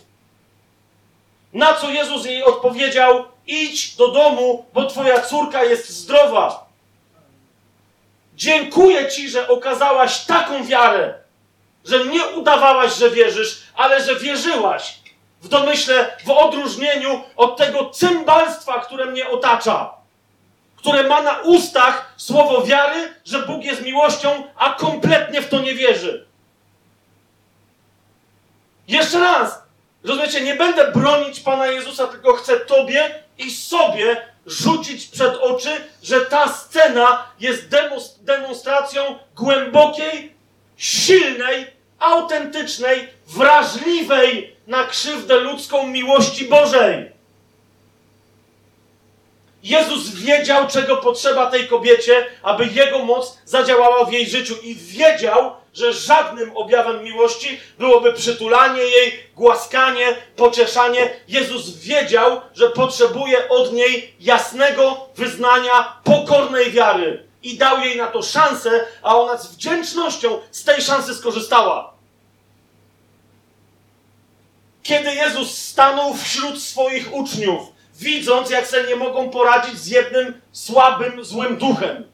Na 1.53 1.73
co 1.73 1.89
Jezus 1.89 2.25
jej 2.25 2.43
odpowiedział: 2.43 3.25
Idź 3.47 3.95
do 3.95 4.07
domu, 4.07 4.65
bo 4.73 4.85
twoja 4.85 5.21
córka 5.21 5.63
jest 5.63 5.89
zdrowa. 5.89 6.65
Dziękuję 8.35 9.11
ci, 9.11 9.29
że 9.29 9.47
okazałaś 9.47 10.25
taką 10.25 10.65
wiarę 10.65 11.24
że 11.85 12.05
nie 12.05 12.27
udawałaś, 12.27 12.95
że 12.95 13.09
wierzysz, 13.09 13.63
ale 13.75 14.03
że 14.03 14.15
wierzyłaś 14.15 14.99
w 15.41 15.47
domyśle, 15.47 16.17
w 16.25 16.29
odróżnieniu 16.29 17.21
od 17.35 17.57
tego 17.57 17.89
cymbalstwa, 17.89 18.79
które 18.79 19.05
mnie 19.05 19.29
otacza, 19.29 19.93
które 20.75 21.03
ma 21.03 21.21
na 21.21 21.37
ustach 21.37 22.13
słowo 22.17 22.61
wiary, 22.61 23.13
że 23.25 23.39
Bóg 23.39 23.63
jest 23.63 23.81
miłością, 23.81 24.43
a 24.55 24.73
kompletnie 24.73 25.41
w 25.41 25.49
to 25.49 25.59
nie 25.59 25.75
wierzy. 25.75 26.25
Jeszcze 28.87 29.19
raz, 29.19 29.61
rozumiecie, 30.03 30.41
nie 30.41 30.55
będę 30.55 30.91
bronić 30.91 31.39
Pana 31.39 31.67
Jezusa, 31.67 32.07
tylko 32.07 32.33
chcę 32.33 32.59
Tobie 32.59 33.23
i 33.37 33.51
sobie 33.51 34.21
rzucić 34.45 35.07
przed 35.07 35.35
oczy, 35.35 35.69
że 36.03 36.21
ta 36.21 36.47
scena 36.47 37.25
jest 37.39 37.69
demonstracją 38.21 39.19
głębokiej, 39.35 40.35
silnej, 40.77 41.74
autentycznej, 41.99 43.07
wrażliwej 43.27 44.55
na 44.67 44.83
krzywdę 44.83 45.35
ludzką 45.35 45.87
miłości 45.87 46.45
Bożej. 46.45 47.15
Jezus 49.63 50.09
wiedział, 50.09 50.67
czego 50.67 50.97
potrzeba 50.97 51.51
tej 51.51 51.67
kobiecie, 51.67 52.25
aby 52.43 52.65
Jego 52.65 52.99
moc 52.99 53.37
zadziałała 53.45 54.05
w 54.05 54.13
jej 54.13 54.29
życiu 54.29 54.55
i 54.63 54.75
wiedział, 54.75 55.51
że 55.73 55.93
żadnym 55.93 56.57
objawem 56.57 57.03
miłości 57.03 57.59
byłoby 57.79 58.13
przytulanie 58.13 58.81
jej, 58.81 59.19
głaskanie, 59.35 60.15
pocieszanie. 60.35 61.09
Jezus 61.27 61.77
wiedział, 61.77 62.41
że 62.53 62.69
potrzebuje 62.69 63.49
od 63.49 63.73
niej 63.73 64.13
jasnego 64.19 65.09
wyznania, 65.15 65.93
pokornej 66.03 66.71
wiary 66.71 67.25
i 67.45 67.57
dał 67.57 67.79
jej 67.79 67.97
na 67.97 68.07
to 68.07 68.21
szansę, 68.21 68.85
a 69.01 69.15
ona 69.15 69.37
z 69.37 69.55
wdzięcznością 69.55 70.39
z 70.51 70.63
tej 70.63 70.81
szansy 70.81 71.15
skorzystała. 71.15 71.93
Kiedy 74.83 75.15
Jezus 75.15 75.57
stanął 75.57 76.13
wśród 76.13 76.61
swoich 76.61 77.13
uczniów, 77.13 77.61
widząc, 77.95 78.49
jak 78.49 78.67
sobie 78.67 78.83
nie 78.83 78.95
mogą 78.95 79.29
poradzić 79.29 79.79
z 79.79 79.87
jednym 79.87 80.41
słabym, 80.51 81.25
złym 81.25 81.57
duchem, 81.57 82.07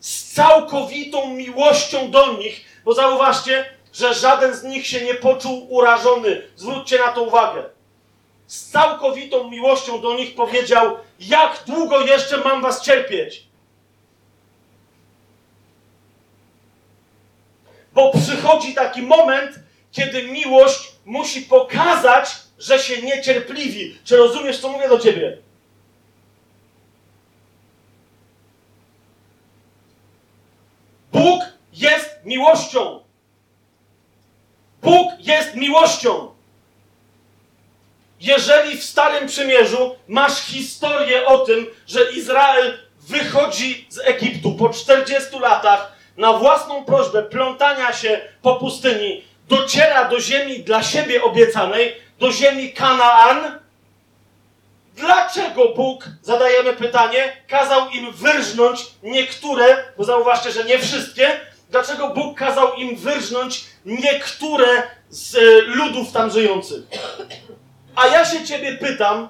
z 0.00 0.32
całkowitą 0.32 1.34
miłością 1.34 2.10
do 2.10 2.32
nich, 2.32 2.64
bo 2.84 2.94
zauważcie, 2.94 3.64
że 3.92 4.14
żaden 4.14 4.54
z 4.54 4.62
nich 4.62 4.86
się 4.86 5.04
nie 5.04 5.14
poczuł 5.14 5.66
urażony. 5.74 6.42
Zwróćcie 6.56 6.98
na 6.98 7.12
to 7.12 7.22
uwagę. 7.22 7.64
Z 8.46 8.70
całkowitą 8.70 9.50
miłością 9.50 10.00
do 10.00 10.14
nich 10.14 10.34
powiedział: 10.34 10.96
Jak 11.20 11.62
długo 11.66 12.00
jeszcze 12.00 12.36
mam 12.36 12.62
was 12.62 12.82
cierpieć? 12.82 13.51
Bo 17.94 18.12
przychodzi 18.12 18.74
taki 18.74 19.02
moment, 19.02 19.58
kiedy 19.92 20.22
miłość 20.22 20.92
musi 21.04 21.42
pokazać, 21.42 22.30
że 22.58 22.78
się 22.78 23.02
niecierpliwi. 23.02 23.98
Czy 24.04 24.16
rozumiesz, 24.16 24.60
co 24.60 24.68
mówię 24.68 24.88
do 24.88 24.98
ciebie? 24.98 25.38
Bóg 31.12 31.42
jest 31.72 32.10
miłością. 32.24 33.00
Bóg 34.82 35.12
jest 35.20 35.54
miłością. 35.54 36.32
Jeżeli 38.20 38.78
w 38.78 38.84
Starym 38.84 39.28
Przymierzu 39.28 39.96
masz 40.08 40.40
historię 40.40 41.26
o 41.26 41.38
tym, 41.38 41.66
że 41.86 42.12
Izrael 42.12 42.78
wychodzi 43.00 43.86
z 43.88 43.98
Egiptu 43.98 44.54
po 44.54 44.68
40 44.68 45.38
latach 45.38 45.92
na 46.16 46.32
własną 46.32 46.84
prośbę 46.84 47.22
plątania 47.22 47.92
się 47.92 48.20
po 48.42 48.56
pustyni, 48.56 49.24
dociera 49.48 50.08
do 50.08 50.20
ziemi 50.20 50.58
dla 50.58 50.82
siebie 50.82 51.22
obiecanej, 51.22 51.96
do 52.18 52.32
ziemi 52.32 52.72
Kanaan, 52.72 53.58
dlaczego 54.96 55.68
Bóg, 55.68 56.04
zadajemy 56.22 56.72
pytanie, 56.72 57.36
kazał 57.48 57.90
im 57.90 58.12
wyrżnąć 58.12 58.86
niektóre, 59.02 59.84
bo 59.96 60.04
zauważcie, 60.04 60.52
że 60.52 60.64
nie 60.64 60.78
wszystkie, 60.78 61.40
dlaczego 61.70 62.08
Bóg 62.08 62.38
kazał 62.38 62.74
im 62.74 62.96
wyrżnąć 62.96 63.64
niektóre 63.84 64.82
z 65.10 65.34
e, 65.34 65.40
ludów 65.60 66.12
tam 66.12 66.30
żyjących? 66.30 66.82
A 67.96 68.06
ja 68.06 68.24
się 68.24 68.44
ciebie 68.44 68.76
pytam, 68.76 69.28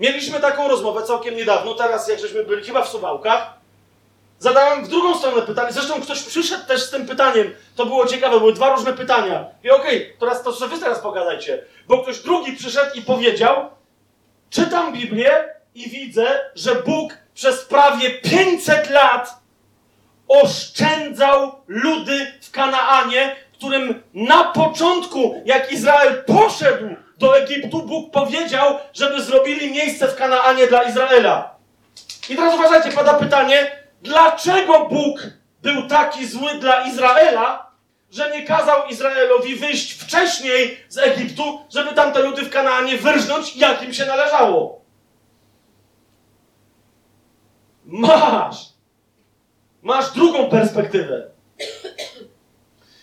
mieliśmy 0.00 0.40
taką 0.40 0.68
rozmowę 0.68 1.02
całkiem 1.02 1.36
niedawno, 1.36 1.74
teraz 1.74 2.08
jak 2.08 2.20
żeśmy 2.20 2.44
byli 2.44 2.64
chyba 2.64 2.82
w 2.82 2.88
Suwałkach, 2.88 3.57
zadałem 4.38 4.84
w 4.84 4.88
drugą 4.88 5.18
stronę 5.18 5.42
pytanie, 5.42 5.72
zresztą 5.72 6.00
ktoś 6.00 6.22
przyszedł 6.22 6.66
też 6.66 6.82
z 6.82 6.90
tym 6.90 7.06
pytaniem, 7.06 7.54
to 7.76 7.86
było 7.86 8.06
ciekawe, 8.06 8.38
były 8.38 8.52
dwa 8.52 8.74
różne 8.74 8.92
pytania. 8.92 9.46
I 9.64 9.70
okej, 9.70 10.16
teraz 10.20 10.42
to 10.42 10.52
sobie 10.52 10.74
wy 10.74 10.80
teraz 10.80 10.98
pogadajcie, 10.98 11.64
bo 11.88 12.02
ktoś 12.02 12.18
drugi 12.18 12.52
przyszedł 12.52 12.90
i 12.94 13.02
powiedział, 13.02 13.70
czytam 14.50 14.92
Biblię 14.92 15.54
i 15.74 15.90
widzę, 15.90 16.40
że 16.54 16.74
Bóg 16.74 17.12
przez 17.34 17.64
prawie 17.64 18.10
500 18.10 18.90
lat 18.90 19.38
oszczędzał 20.28 21.52
ludy 21.66 22.32
w 22.42 22.50
Kanaanie, 22.50 23.36
którym 23.52 24.02
na 24.14 24.44
początku, 24.44 25.42
jak 25.44 25.72
Izrael 25.72 26.24
poszedł 26.24 26.88
do 27.18 27.38
Egiptu, 27.38 27.82
Bóg 27.82 28.10
powiedział, 28.12 28.78
żeby 28.94 29.22
zrobili 29.22 29.70
miejsce 29.70 30.08
w 30.08 30.16
Kanaanie 30.16 30.66
dla 30.66 30.82
Izraela. 30.82 31.54
I 32.28 32.36
teraz 32.36 32.54
uważajcie, 32.54 32.92
pada 32.92 33.14
pytanie, 33.14 33.77
dlaczego 34.02 34.86
Bóg 34.86 35.20
był 35.62 35.88
taki 35.88 36.26
zły 36.26 36.54
dla 36.54 36.86
Izraela, 36.86 37.70
że 38.10 38.30
nie 38.30 38.46
kazał 38.46 38.86
Izraelowi 38.86 39.56
wyjść 39.56 39.92
wcześniej 39.92 40.84
z 40.88 40.98
Egiptu, 40.98 41.66
żeby 41.74 41.92
tamte 41.94 42.22
ludy 42.22 42.42
w 42.42 42.50
Kanaanie 42.50 42.96
wyrżnąć, 42.96 43.56
jak 43.56 43.82
im 43.82 43.94
się 43.94 44.06
należało? 44.06 44.80
Masz! 47.84 48.68
Masz 49.82 50.10
drugą 50.12 50.50
perspektywę. 50.50 51.30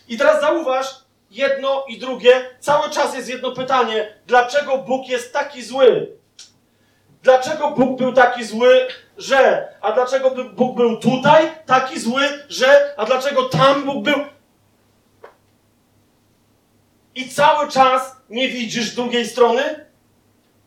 I 0.08 0.18
teraz 0.18 0.42
zauważ, 0.42 0.88
jedno 1.32 1.86
i 1.88 1.98
drugie, 1.98 2.50
cały 2.60 2.90
czas 2.90 3.16
jest 3.16 3.30
jedno 3.30 3.52
pytanie. 3.52 4.14
Dlaczego 4.28 4.78
Bóg 4.78 5.08
jest 5.08 5.34
taki 5.34 5.64
zły? 5.64 6.18
Dlaczego 7.24 7.72
Bóg 7.72 8.00
był 8.00 8.14
taki 8.14 8.44
zły, 8.44 8.88
że? 9.18 9.68
A 9.82 9.92
dlaczego 9.92 10.32
Bóg 10.54 10.76
był 10.76 10.98
tutaj 10.98 11.52
taki 11.66 12.00
zły, 12.00 12.22
że? 12.50 12.94
A 12.98 13.06
dlaczego 13.06 13.50
tam 13.50 13.86
Bóg 13.86 14.04
był? 14.04 14.20
I 17.16 17.30
cały 17.30 17.72
czas 17.72 18.16
nie 18.30 18.48
widzisz 18.50 18.96
drugiej 18.96 19.28
strony, 19.28 19.86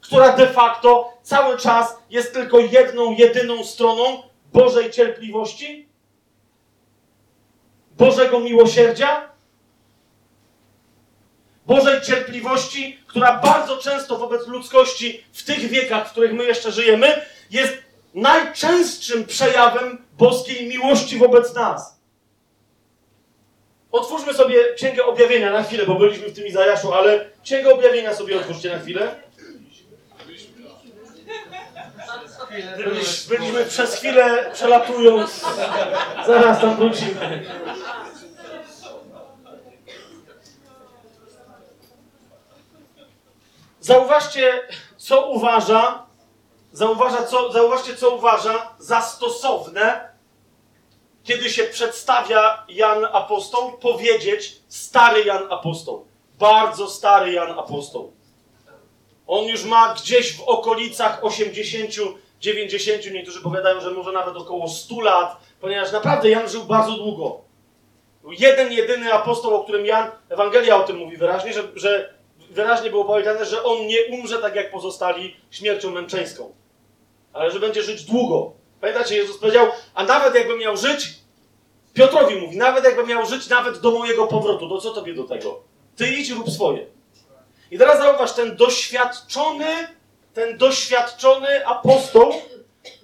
która 0.01 0.37
de 0.37 0.47
facto 0.47 1.13
cały 1.23 1.59
czas 1.59 1.97
jest 2.11 2.33
tylko 2.33 2.59
jedną, 2.59 3.13
jedyną 3.13 3.65
stroną 3.65 4.23
Bożej 4.53 4.91
cierpliwości, 4.91 5.89
Bożego 7.99 8.41
miłosierdzia, 8.41 9.29
Bożej 11.67 12.01
cierpliwości, 12.01 12.99
która 13.07 13.41
bardzo 13.41 13.77
często 13.77 14.19
wobec 14.19 14.47
ludzkości 14.47 15.25
w 15.33 15.45
tych 15.45 15.59
wiekach, 15.59 16.09
w 16.09 16.11
których 16.11 16.33
my 16.33 16.45
jeszcze 16.45 16.73
żyjemy, 16.73 17.23
jest 17.51 17.88
najczęstszym 18.15 19.25
przejawem 19.25 20.05
boskiej 20.19 20.69
miłości 20.69 21.19
wobec 21.19 21.55
nas. 21.55 21.99
Otwórzmy 23.93 24.35
sobie 24.35 24.75
Księgę 24.75 25.05
Objawienia 25.05 25.53
na 25.53 25.63
chwilę, 25.63 25.87
bo 25.87 25.95
byliśmy 25.95 26.29
w 26.29 26.35
tym 26.35 26.47
Izajaszu, 26.47 26.95
ale 26.95 27.31
Księgę 27.45 27.75
Objawienia 27.75 28.15
sobie 28.15 28.37
otwórzcie 28.37 28.71
na 28.71 28.79
chwilę. 28.79 29.15
Byliśmy, 33.29 33.65
przez 33.65 33.95
chwilę 33.95 34.51
przelatując. 34.55 35.45
Zaraz 36.27 36.61
tam 36.61 36.77
wrócimy. 36.77 37.47
Zauważcie, 43.81 44.63
co 44.97 45.31
uważa, 45.31 46.07
zauważa, 46.79 47.23
co, 47.23 47.53
zauważcie, 47.53 47.97
co 47.97 48.11
uważa 48.11 48.75
za 48.79 49.03
stosowne, 49.03 50.09
kiedy 51.25 51.51
się 51.51 51.65
przedstawia 51.65 52.65
Jan 52.69 53.05
Apostoł, 53.13 53.73
powiedzieć 53.73 54.57
stary 54.69 55.25
Jan 55.25 55.53
Apostoł. 55.53 56.07
Bardzo 56.39 56.89
stary 56.89 57.33
Jan 57.33 57.59
Apostoł. 57.59 58.13
On 59.27 59.45
już 59.45 59.65
ma 59.65 59.95
gdzieś 59.95 60.37
w 60.37 60.43
okolicach 60.43 61.25
80, 61.25 61.95
90, 62.41 63.13
niektórzy 63.13 63.43
powiadają, 63.43 63.81
że 63.81 63.91
może 63.91 64.13
nawet 64.13 64.37
około 64.37 64.69
100 64.69 65.01
lat, 65.01 65.37
ponieważ 65.61 65.93
naprawdę 65.93 66.31
Jan 66.31 66.49
żył 66.49 66.65
bardzo 66.65 66.93
długo. 66.93 67.41
Jeden, 68.25 68.73
jedyny 68.73 69.13
apostoł, 69.13 69.55
o 69.55 69.65
którym 69.65 69.87
Jan, 69.87 70.11
Ewangelia 70.29 70.77
o 70.77 70.83
tym 70.83 70.97
mówi 70.97 71.17
wyraźnie, 71.17 71.53
że, 71.53 71.63
że 71.75 72.15
wyraźnie 72.51 72.91
było 72.91 73.05
powiedziane, 73.05 73.45
że 73.45 73.65
on 73.65 73.87
nie 73.87 74.05
umrze 74.11 74.39
tak 74.39 74.55
jak 74.55 74.71
pozostali 74.71 75.37
śmiercią 75.51 75.91
męczeńską, 75.91 76.53
ale 77.39 77.51
że 77.51 77.61
będzie 77.61 77.83
żyć 77.83 78.05
długo. 78.05 78.53
Pamiętacie, 78.81 79.17
Jezus 79.17 79.39
powiedział, 79.39 79.69
a 79.95 80.05
nawet 80.05 80.35
jakby 80.35 80.59
miał 80.59 80.77
żyć, 80.77 81.15
Piotrowi 81.95 82.37
mówi, 82.37 82.57
nawet 82.57 82.85
jakby 82.85 83.07
miał 83.07 83.27
żyć 83.27 83.49
nawet 83.49 83.79
do 83.81 83.91
mojego 83.91 84.27
powrotu, 84.27 84.69
to 84.69 84.81
co 84.81 84.91
tobie 84.91 85.15
do 85.15 85.25
tego? 85.25 85.61
Ty 85.97 86.09
idź 86.09 86.31
rób 86.31 86.51
swoje. 86.51 86.87
I 87.71 87.79
teraz 87.79 87.99
zauważ, 87.99 88.33
ten 88.33 88.57
doświadczony, 88.57 89.89
ten 90.35 90.59
doświadczony 90.59 91.67
apostoł, 91.67 92.33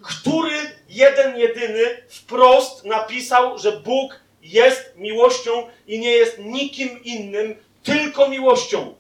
który 0.03 0.57
jeden 0.89 1.39
jedyny 1.39 2.03
wprost 2.09 2.85
napisał, 2.85 3.59
że 3.59 3.73
Bóg 3.73 4.21
jest 4.43 4.93
miłością 4.97 5.67
i 5.87 5.99
nie 5.99 6.11
jest 6.11 6.39
nikim 6.39 7.05
innym, 7.05 7.57
tylko 7.83 8.29
miłością. 8.29 8.95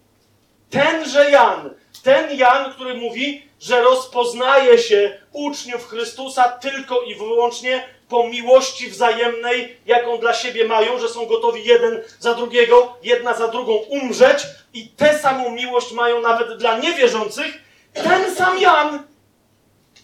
Tenże 0.70 1.30
Jan, 1.30 1.74
ten 2.04 2.38
Jan, 2.38 2.72
który 2.72 2.94
mówi, 2.94 3.48
że 3.60 3.80
rozpoznaje 3.82 4.78
się 4.78 5.18
uczniów 5.32 5.88
Chrystusa 5.88 6.48
tylko 6.48 7.00
i 7.00 7.14
wyłącznie 7.14 7.88
po 8.08 8.28
miłości 8.28 8.90
wzajemnej, 8.90 9.76
jaką 9.86 10.18
dla 10.18 10.34
siebie 10.34 10.64
mają, 10.64 10.98
że 10.98 11.08
są 11.08 11.26
gotowi 11.26 11.64
jeden 11.64 12.02
za 12.18 12.34
drugiego, 12.34 12.96
jedna 13.02 13.34
za 13.34 13.48
drugą 13.48 13.72
umrzeć 13.72 14.38
i 14.74 14.88
tę 14.88 15.18
samą 15.18 15.50
miłość 15.50 15.92
mają 15.92 16.20
nawet 16.20 16.58
dla 16.58 16.78
niewierzących. 16.78 17.62
Ten 17.92 18.36
sam 18.36 18.58
Jan, 18.58 19.02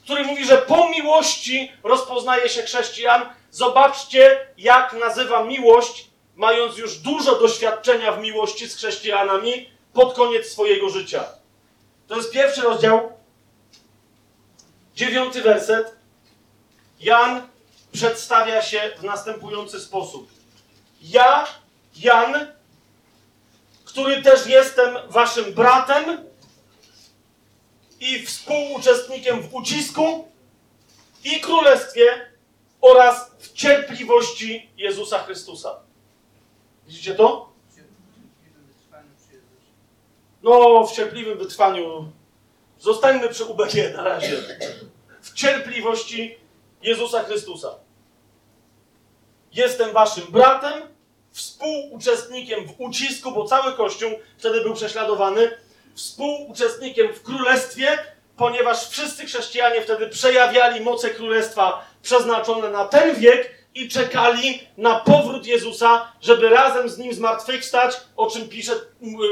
który 0.05 0.25
mówi, 0.25 0.45
że 0.45 0.59
po 0.59 0.89
miłości 0.89 1.73
rozpoznaje 1.85 2.49
się 2.49 2.63
chrześcijan, 2.63 3.23
zobaczcie, 3.51 4.47
jak 4.59 4.93
nazywa 4.93 5.45
miłość, 5.45 6.07
mając 6.37 6.79
już 6.79 6.99
dużo 6.99 7.39
doświadczenia 7.39 8.13
w 8.13 8.21
miłości 8.21 8.69
z 8.69 8.77
chrześcijanami 8.77 9.71
pod 9.93 10.15
koniec 10.15 10.47
swojego 10.47 10.89
życia. 10.89 11.40
To 12.11 12.17
jest 12.17 12.31
pierwszy 12.31 12.61
rozdział, 12.61 13.13
dziewiąty 14.95 15.43
werset. 15.43 15.97
Jan 17.01 17.49
przedstawia 17.93 18.63
się 18.63 18.93
w 18.99 19.03
następujący 19.03 19.81
sposób. 19.81 20.31
Ja, 21.03 21.47
Jan, 21.97 22.47
który 23.85 24.23
też 24.23 24.47
jestem 24.47 24.97
waszym 25.09 25.55
bratem 25.55 26.25
i 28.01 28.27
współuczestnikiem 28.27 29.43
w 29.43 29.55
ucisku 29.55 30.29
i 31.25 31.41
królestwie 31.41 32.31
oraz 32.81 33.31
w 33.39 33.53
cierpliwości 33.53 34.71
Jezusa 34.77 35.19
Chrystusa. 35.19 35.81
Widzicie 36.87 37.15
to? 37.15 37.50
No, 40.43 40.87
w 40.87 40.93
cierpliwym 40.93 41.39
wytrwaniu. 41.39 42.13
Zostańmy 42.79 43.29
przy 43.29 43.45
UBG 43.45 43.75
na 43.97 44.05
razie. 44.05 44.37
W 45.23 45.35
cierpliwości 45.35 46.39
Jezusa 46.83 47.23
Chrystusa. 47.23 47.75
Jestem 49.53 49.93
waszym 49.93 50.25
bratem, 50.31 50.83
współuczestnikiem 51.31 52.67
w 52.67 52.81
ucisku, 52.81 53.33
bo 53.33 53.45
cały 53.45 53.73
Kościół 53.73 54.11
wtedy 54.39 54.61
był 54.61 54.75
prześladowany, 54.75 55.51
współuczestnikiem 55.95 57.13
w 57.13 57.23
królestwie, 57.23 57.99
ponieważ 58.37 58.89
wszyscy 58.89 59.27
chrześcijanie 59.27 59.83
wtedy 59.83 60.09
przejawiali 60.09 60.81
moce 60.81 61.11
królestwa 61.11 61.87
przeznaczone 62.03 62.71
na 62.71 62.85
ten 62.85 63.17
wiek 63.17 63.51
i 63.75 63.89
czekali 63.89 64.61
na 64.77 65.01
powrót 65.01 65.47
Jezusa, 65.47 66.13
żeby 66.21 66.49
razem 66.49 66.89
z 66.89 66.99
nim 66.99 67.15
zmartwychwstać, 67.15 67.97
o 68.17 68.31
czym 68.31 68.49
pisze 68.49 68.73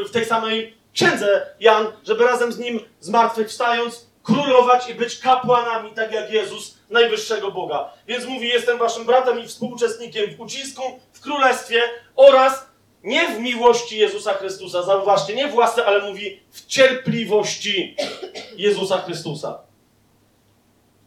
w 0.09 0.11
tej 0.11 0.25
samej 0.25 0.78
księdze 0.99 1.47
Jan, 1.61 1.87
żeby 2.05 2.25
razem 2.25 2.53
z 2.53 2.59
nim 2.59 2.81
zmartwychwstając 3.01 4.07
królować 4.23 4.91
i 4.91 4.95
być 4.95 5.19
kapłanami, 5.19 5.91
tak 5.95 6.13
jak 6.13 6.31
Jezus, 6.31 6.79
najwyższego 6.91 7.51
Boga. 7.51 7.93
Więc 8.07 8.25
mówi, 8.25 8.49
jestem 8.49 8.79
waszym 8.79 9.05
bratem 9.07 9.41
i 9.41 9.49
współuczestnikiem 9.49 10.37
w 10.37 10.41
ucisku, 10.41 10.83
w 11.13 11.21
królestwie 11.21 11.83
oraz 12.17 12.67
nie 13.03 13.29
w 13.29 13.41
miłości 13.41 13.99
Jezusa 13.99 14.35
Chrystusa, 14.35 14.83
zauważcie, 14.83 15.35
nie 15.35 15.49
w 15.49 15.55
łasce, 15.55 15.87
ale 15.87 16.09
mówi 16.09 16.41
w 16.51 16.67
cierpliwości 16.67 17.97
Jezusa 18.57 18.99
Chrystusa. 18.99 19.59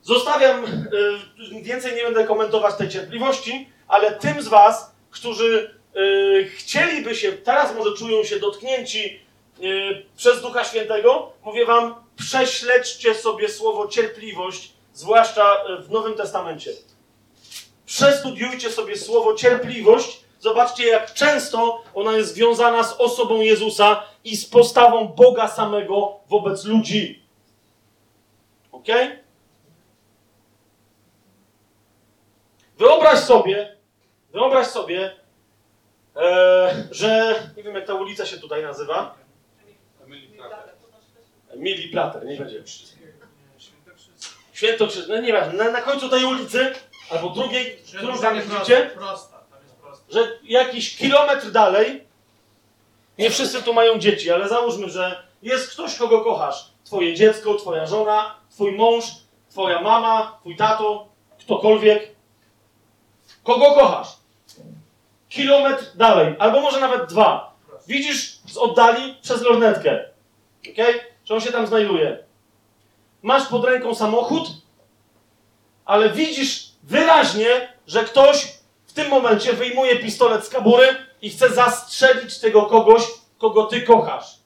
Zostawiam, 0.01 0.65
y, 0.65 1.61
więcej 1.61 1.95
nie 1.95 2.03
będę 2.03 2.23
komentować 2.23 2.75
tej 2.75 2.89
cierpliwości, 2.89 3.69
ale 3.87 4.11
tym 4.11 4.41
z 4.41 4.47
was, 4.47 4.95
którzy 5.09 5.75
y, 5.95 6.49
chcieliby 6.55 7.15
się, 7.15 7.31
teraz 7.31 7.75
może 7.75 7.97
czują 7.97 8.23
się 8.23 8.39
dotknięci 8.39 9.30
przez 10.17 10.41
Ducha 10.41 10.63
Świętego, 10.63 11.31
mówię 11.43 11.65
wam, 11.65 11.95
prześledźcie 12.15 13.15
sobie 13.15 13.49
słowo 13.49 13.87
cierpliwość, 13.87 14.73
zwłaszcza 14.93 15.63
w 15.79 15.91
Nowym 15.91 16.13
Testamencie. 16.13 16.71
Przestudiujcie 17.85 18.71
sobie 18.71 18.97
słowo 18.97 19.33
cierpliwość, 19.33 20.21
zobaczcie 20.39 20.87
jak 20.87 21.13
często 21.13 21.83
ona 21.93 22.17
jest 22.17 22.33
związana 22.33 22.83
z 22.83 22.93
osobą 22.93 23.41
Jezusa 23.41 24.03
i 24.23 24.37
z 24.37 24.45
postawą 24.49 25.07
Boga 25.07 25.47
samego 25.47 26.19
wobec 26.29 26.65
ludzi. 26.65 27.21
Ok? 28.71 28.87
Wyobraź 32.77 33.19
sobie, 33.19 33.77
wyobraź 34.31 34.67
sobie, 34.67 35.15
e, 36.15 36.87
że 36.91 37.39
nie 37.57 37.63
wiem 37.63 37.75
jak 37.75 37.87
ta 37.87 37.93
ulica 37.93 38.25
się 38.25 38.37
tutaj 38.37 38.63
nazywa. 38.63 39.20
Mili 41.61 41.89
Plater, 41.89 42.25
nie 42.25 42.35
będzie. 42.37 42.63
Świętokrzyżne, 44.53 45.15
no 45.15 45.21
nie 45.21 45.33
wiem, 45.33 45.57
na, 45.57 45.71
na 45.71 45.81
końcu 45.81 46.09
tej 46.09 46.25
ulicy, 46.25 46.73
albo 47.09 47.29
drugiej, 47.29 47.77
którą 47.97 48.17
tam 48.17 48.41
widzicie, 48.41 48.89
że 50.09 50.39
jakiś 50.43 50.97
kilometr 50.97 51.51
dalej, 51.51 52.03
nie 53.17 53.29
wszyscy 53.29 53.63
tu 53.63 53.73
mają 53.73 53.99
dzieci, 53.99 54.31
ale 54.31 54.49
załóżmy, 54.49 54.89
że 54.89 55.23
jest 55.41 55.71
ktoś, 55.71 55.95
kogo 55.95 56.21
kochasz. 56.21 56.71
Twoje 56.83 57.15
dziecko, 57.15 57.55
twoja 57.55 57.85
żona, 57.85 58.35
twój 58.49 58.71
mąż, 58.71 59.05
twoja 59.49 59.81
mama, 59.81 60.37
twój 60.39 60.55
tato, 60.55 61.07
ktokolwiek. 61.39 62.09
Kogo 63.43 63.75
kochasz? 63.75 64.07
Kilometr 65.29 65.85
dalej, 65.95 66.35
albo 66.39 66.61
może 66.61 66.79
nawet 66.79 67.09
dwa. 67.09 67.55
Widzisz 67.87 68.39
z 68.47 68.57
oddali 68.57 69.15
przez 69.21 69.41
lornetkę. 69.41 70.09
ok? 70.69 71.10
Że 71.25 71.33
on 71.33 71.41
się 71.41 71.51
tam 71.51 71.67
znajduje. 71.67 72.23
Masz 73.21 73.47
pod 73.47 73.65
ręką 73.65 73.95
samochód, 73.95 74.47
ale 75.85 76.09
widzisz 76.09 76.71
wyraźnie, 76.83 77.73
że 77.87 78.03
ktoś 78.03 78.47
w 78.85 78.93
tym 78.93 79.09
momencie 79.09 79.53
wyjmuje 79.53 79.99
pistolet 79.99 80.45
z 80.45 80.49
kabury 80.49 80.87
i 81.21 81.29
chce 81.29 81.49
zastrzelić 81.49 82.39
tego 82.39 82.61
kogoś, 82.61 83.03
kogo 83.37 83.63
ty 83.63 83.81
kochasz. 83.81 84.41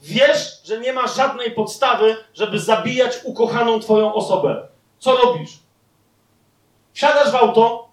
Wiesz, 0.00 0.62
że 0.64 0.80
nie 0.80 0.92
ma 0.92 1.06
żadnej 1.06 1.50
podstawy, 1.50 2.16
żeby 2.34 2.60
zabijać 2.60 3.18
ukochaną 3.24 3.80
twoją 3.80 4.14
osobę. 4.14 4.68
Co 4.98 5.16
robisz? 5.16 5.50
Wsiadasz 6.92 7.30
w 7.30 7.34
auto, 7.34 7.88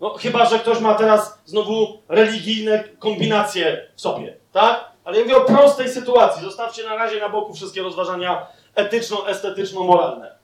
no 0.00 0.10
chyba, 0.10 0.44
że 0.44 0.58
ktoś 0.58 0.80
ma 0.80 0.94
teraz 0.94 1.38
znowu 1.44 2.02
religijne 2.08 2.84
kombinacje 2.98 3.88
w 3.96 4.00
sobie, 4.00 4.36
tak? 4.52 4.87
Ale 5.08 5.18
ja 5.18 5.24
mówię 5.24 5.36
o 5.36 5.44
prostej 5.44 5.88
sytuacji. 5.88 6.42
Zostawcie 6.42 6.84
na 6.84 6.96
razie 6.96 7.20
na 7.20 7.28
boku 7.28 7.54
wszystkie 7.54 7.82
rozważania 7.82 8.46
etyczno-estetyczno-moralne. 8.74 10.38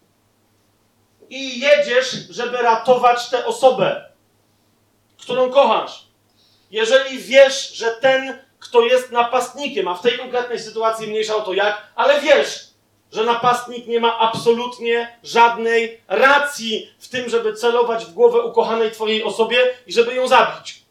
I 1.30 1.60
jedziesz, 1.60 2.10
żeby 2.30 2.56
ratować 2.56 3.28
tę 3.28 3.46
osobę, 3.46 4.04
którą 5.18 5.50
kochasz. 5.50 6.06
Jeżeli 6.70 7.18
wiesz, 7.18 7.74
że 7.74 7.90
ten, 7.90 8.38
kto 8.58 8.80
jest 8.80 9.12
napastnikiem, 9.12 9.88
a 9.88 9.94
w 9.94 10.02
tej 10.02 10.18
konkretnej 10.18 10.58
sytuacji 10.58 11.06
mniejsza 11.06 11.36
o 11.36 11.40
to 11.40 11.52
jak, 11.52 11.82
ale 11.94 12.20
wiesz, 12.20 12.66
że 13.12 13.24
napastnik 13.24 13.86
nie 13.86 14.00
ma 14.00 14.18
absolutnie 14.18 15.18
żadnej 15.22 16.00
racji 16.08 16.90
w 16.98 17.08
tym, 17.08 17.28
żeby 17.28 17.54
celować 17.54 18.04
w 18.04 18.12
głowę 18.12 18.40
ukochanej 18.40 18.90
twojej 18.90 19.24
osobie 19.24 19.58
i 19.86 19.92
żeby 19.92 20.14
ją 20.14 20.28
zabić. 20.28 20.83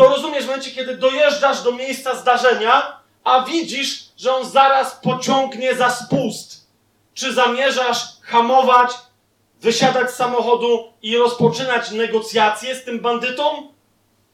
To 0.00 0.08
rozumiesz 0.08 0.44
w 0.44 0.46
momencie, 0.46 0.70
kiedy 0.70 0.96
dojeżdżasz 0.96 1.62
do 1.62 1.72
miejsca 1.72 2.14
zdarzenia, 2.14 3.00
a 3.24 3.44
widzisz, 3.44 4.02
że 4.16 4.34
on 4.34 4.50
zaraz 4.50 4.94
pociągnie 4.94 5.74
za 5.74 5.90
spust. 5.90 6.66
Czy 7.14 7.32
zamierzasz 7.32 8.04
hamować, 8.22 8.90
wysiadać 9.60 10.10
z 10.10 10.16
samochodu 10.16 10.92
i 11.02 11.16
rozpoczynać 11.16 11.90
negocjacje 11.90 12.74
z 12.74 12.84
tym 12.84 13.00
bandytą? 13.00 13.72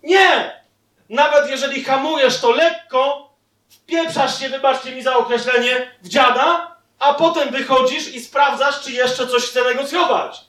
Nie! 0.02 0.60
Nawet 1.08 1.50
jeżeli 1.50 1.84
hamujesz 1.84 2.40
to 2.40 2.50
lekko, 2.50 3.30
wpieprzasz 3.68 4.40
się, 4.40 4.48
wybaczcie 4.48 4.94
mi 4.94 5.02
za 5.02 5.16
określenie, 5.16 5.90
w 6.02 6.08
dziada, 6.08 6.76
a 6.98 7.14
potem 7.14 7.50
wychodzisz 7.50 8.08
i 8.08 8.20
sprawdzasz, 8.20 8.80
czy 8.80 8.92
jeszcze 8.92 9.26
coś 9.26 9.42
chce 9.42 9.64
negocjować. 9.64 10.44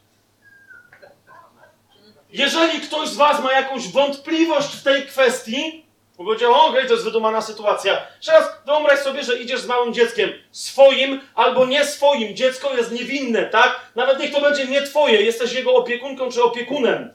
Jeżeli 2.30 2.82
ktoś 2.82 3.10
z 3.10 3.16
Was 3.16 3.44
ma 3.44 3.54
jakąś 3.54 3.88
wątpliwość 3.88 4.68
w 4.68 4.84
tej 4.84 5.06
kwestii, 5.08 5.86
bo 6.18 6.24
powiedział, 6.24 6.54
okej, 6.54 6.88
to 6.88 6.94
jest 6.94 7.06
wydumana 7.06 7.42
sytuacja. 7.42 8.08
Teraz 8.26 8.50
wyobraź 8.66 9.00
sobie, 9.00 9.24
że 9.24 9.40
idziesz 9.40 9.62
z 9.62 9.68
małym 9.68 9.94
dzieckiem, 9.94 10.30
swoim 10.52 11.22
albo 11.36 11.66
nie 11.66 11.86
swoim. 11.86 12.36
Dziecko 12.36 12.74
jest 12.74 12.92
niewinne, 12.92 13.46
tak? 13.46 13.80
Nawet 13.96 14.20
niech 14.20 14.32
to 14.32 14.42
będzie 14.42 14.66
nie 14.66 14.82
twoje, 14.82 15.22
jesteś 15.22 15.54
jego 15.54 15.74
opiekunką 15.76 16.32
czy 16.32 16.44
opiekunem. 16.44 17.14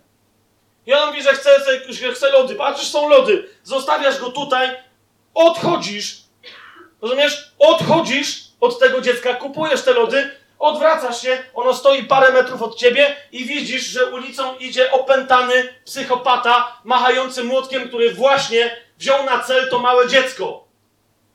I 0.86 0.93
on 0.93 1.09
mówi, 1.09 1.22
że 1.22 1.32
chce, 1.32 1.51
że 1.89 2.12
chce 2.12 2.30
lody. 2.30 2.55
Patrzysz, 2.55 2.89
są 2.89 3.09
lody. 3.09 3.48
Zostawiasz 3.62 4.18
go 4.18 4.30
tutaj, 4.30 4.70
odchodzisz, 5.34 6.22
Rozumiesz? 7.02 7.52
Odchodzisz 7.59 8.44
od 8.60 8.78
tego 8.78 9.01
dziecka, 9.01 9.34
kupujesz 9.34 9.82
te 9.82 9.93
lody, 9.93 10.30
odwracasz 10.62 11.22
się, 11.22 11.43
ono 11.55 11.74
stoi 11.74 12.05
parę 12.05 12.32
metrów 12.32 12.62
od 12.62 12.76
ciebie 12.76 13.16
i 13.32 13.44
widzisz, 13.44 13.82
że 13.82 14.06
ulicą 14.06 14.56
idzie 14.56 14.93
opętany 14.93 15.74
psychopata 15.84 16.80
machający 16.84 17.44
młotkiem, 17.44 17.89
który 17.89 18.14
właśnie 18.14 18.76
wziął 18.98 19.24
na 19.24 19.39
cel 19.39 19.70
to 19.70 19.78
małe 19.78 20.09
dziecko. 20.09 20.64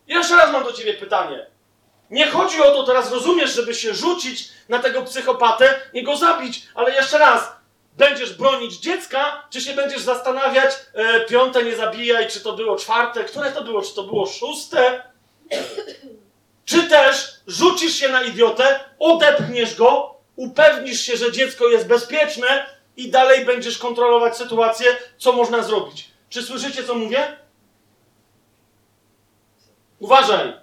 Jeszcze 0.07 0.35
raz 0.35 0.51
mam 0.51 0.63
do 0.63 0.73
ciebie 0.73 0.93
pytanie. 0.93 1.45
Nie 2.09 2.27
chodzi 2.27 2.61
o 2.61 2.71
to 2.71 2.83
teraz, 2.83 3.11
rozumiesz, 3.11 3.55
żeby 3.55 3.75
się 3.75 3.93
rzucić 3.93 4.49
na 4.69 4.79
tego 4.79 5.01
psychopatę 5.01 5.81
i 5.93 6.03
go 6.03 6.15
zabić, 6.17 6.67
ale 6.75 6.91
jeszcze 6.93 7.17
raz, 7.17 7.51
będziesz 7.97 8.33
bronić 8.33 8.77
dziecka, 8.77 9.47
czy 9.49 9.61
się 9.61 9.73
będziesz 9.73 10.01
zastanawiać, 10.01 10.71
e, 10.93 11.19
piąte 11.19 11.63
nie 11.63 11.75
zabijaj, 11.75 12.27
czy 12.27 12.39
to 12.39 12.53
było 12.53 12.75
czwarte, 12.75 13.23
które 13.23 13.51
to 13.51 13.63
było, 13.63 13.81
czy 13.81 13.95
to 13.95 14.03
było 14.03 14.25
szóste? 14.25 15.03
Czy 16.67 16.83
też 16.83 17.33
rzucisz 17.47 17.95
się 17.95 18.09
na 18.09 18.23
idiotę, 18.23 18.79
odepchniesz 18.99 19.75
go, 19.75 20.15
upewnisz 20.35 21.01
się, 21.01 21.17
że 21.17 21.31
dziecko 21.31 21.67
jest 21.67 21.87
bezpieczne 21.87 22.65
i 22.97 23.11
dalej 23.11 23.45
będziesz 23.45 23.77
kontrolować 23.77 24.37
sytuację, 24.37 24.87
co 25.17 25.33
można 25.33 25.63
zrobić. 25.63 26.11
Czy 26.29 26.43
słyszycie, 26.43 26.83
co 26.83 26.95
mówię? 26.95 27.37
Uważaj! 29.99 30.53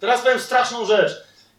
Teraz 0.00 0.22
powiem 0.22 0.40
straszną 0.40 0.84
rzecz. 0.84 1.12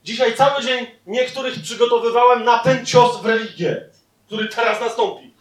Dzisiaj 0.03 0.35
cały 0.35 0.63
dzień 0.63 0.87
niektórych 1.05 1.61
przygotowywałem 1.61 2.43
na 2.43 2.59
ten 2.59 2.85
cios 2.85 3.21
w 3.21 3.25
religię, 3.25 3.89
który 4.25 4.47
teraz 4.47 4.81
nastąpi. 4.81 5.33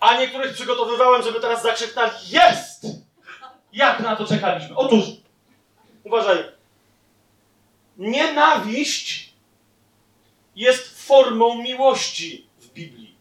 A 0.00 0.16
niektórych 0.16 0.54
przygotowywałem, 0.54 1.22
żeby 1.22 1.40
teraz 1.40 1.62
zakrzyknęli 1.62 2.10
Jest! 2.28 2.86
Jak 3.72 4.00
na 4.00 4.16
to 4.16 4.26
czekaliśmy? 4.26 4.76
Otóż, 4.76 5.04
uważaj, 6.04 6.44
nienawiść 7.96 9.32
jest 10.56 11.06
formą 11.06 11.62
miłości 11.62 12.46
w 12.58 12.68
Biblii. 12.68 13.16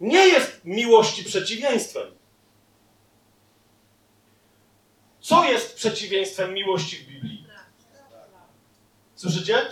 Nie 0.00 0.26
jest 0.26 0.60
miłości 0.64 1.24
przeciwieństwem. 1.24 2.18
Co 5.20 5.44
jest 5.44 5.76
przeciwieństwem 5.76 6.54
miłości 6.54 6.96
w 6.96 7.06
Biblii? 7.06 7.46
Słyszycie? 9.14 9.66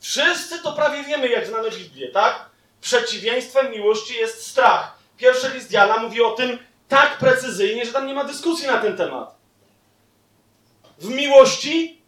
Wszyscy 0.00 0.62
to 0.62 0.72
prawie 0.72 1.04
wiemy, 1.04 1.28
jak 1.28 1.46
znamy 1.46 1.70
Biblię, 1.70 2.08
tak? 2.08 2.50
Przeciwieństwem 2.80 3.70
miłości 3.70 4.14
jest 4.14 4.46
strach. 4.46 4.98
Pierwszy 5.16 5.48
list 5.48 5.72
Jana 5.72 5.96
mówi 5.96 6.22
o 6.22 6.30
tym 6.30 6.58
tak 6.88 7.18
precyzyjnie, 7.18 7.86
że 7.86 7.92
tam 7.92 8.06
nie 8.06 8.14
ma 8.14 8.24
dyskusji 8.24 8.66
na 8.66 8.78
ten 8.78 8.96
temat. 8.96 9.41
W 11.02 11.08
miłości 11.08 12.02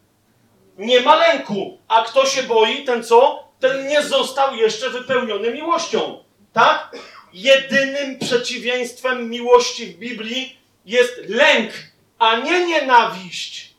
nie 0.77 1.01
ma 1.01 1.15
lęku, 1.15 1.77
a 1.87 2.03
kto 2.03 2.25
się 2.25 2.43
boi, 2.43 2.83
ten 2.83 3.03
co? 3.03 3.43
Ten 3.59 3.87
nie 3.87 4.03
został 4.03 4.55
jeszcze 4.55 4.89
wypełniony 4.89 5.51
miłością, 5.51 6.23
tak? 6.53 6.97
Jedynym 7.33 8.19
przeciwieństwem 8.19 9.29
miłości 9.29 9.85
w 9.85 9.97
Biblii 9.97 10.59
jest 10.85 11.13
lęk 11.27 11.71
a 12.19 12.39
nie 12.39 12.67
nienawiść. 12.67 13.73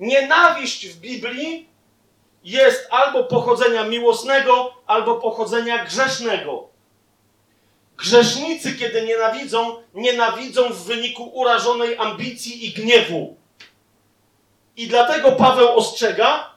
Nienawiść 0.00 0.88
w 0.88 1.00
Biblii 1.00 1.68
jest 2.44 2.86
albo 2.90 3.24
pochodzenia 3.24 3.84
miłosnego, 3.84 4.74
albo 4.86 5.16
pochodzenia 5.16 5.84
grzesznego. 5.84 6.68
Grzesznicy, 7.96 8.74
kiedy 8.74 9.02
nienawidzą, 9.02 9.82
nienawidzą 9.94 10.68
w 10.68 10.84
wyniku 10.84 11.24
urażonej 11.24 11.96
ambicji 11.98 12.66
i 12.66 12.72
gniewu. 12.72 13.36
I 14.78 14.86
dlatego 14.86 15.32
Paweł 15.32 15.68
ostrzega, 15.68 16.50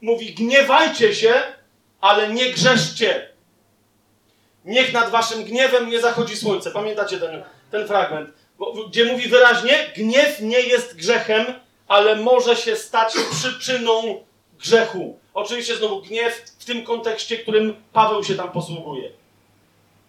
mówi: 0.00 0.34
gniewajcie 0.34 1.14
się, 1.14 1.42
ale 2.00 2.28
nie 2.28 2.52
grzeszcie. 2.52 3.28
Niech 4.64 4.92
nad 4.92 5.10
waszym 5.10 5.44
gniewem 5.44 5.90
nie 5.90 6.00
zachodzi 6.00 6.36
słońce. 6.36 6.70
Pamiętacie 6.70 7.18
ten, 7.18 7.42
ten 7.70 7.86
fragment? 7.86 8.30
gdzie 8.88 9.04
mówi 9.04 9.28
wyraźnie, 9.28 9.92
gniew 9.96 10.40
nie 10.40 10.60
jest 10.60 10.96
grzechem, 10.96 11.44
ale 11.88 12.16
może 12.16 12.56
się 12.56 12.76
stać 12.76 13.14
przyczyną 13.30 14.24
grzechu. 14.58 15.18
Oczywiście 15.34 15.76
znowu 15.76 16.02
gniew 16.02 16.42
w 16.58 16.64
tym 16.64 16.84
kontekście, 16.84 17.38
którym 17.38 17.82
Paweł 17.92 18.24
się 18.24 18.34
tam 18.34 18.52
posługuje. 18.52 19.10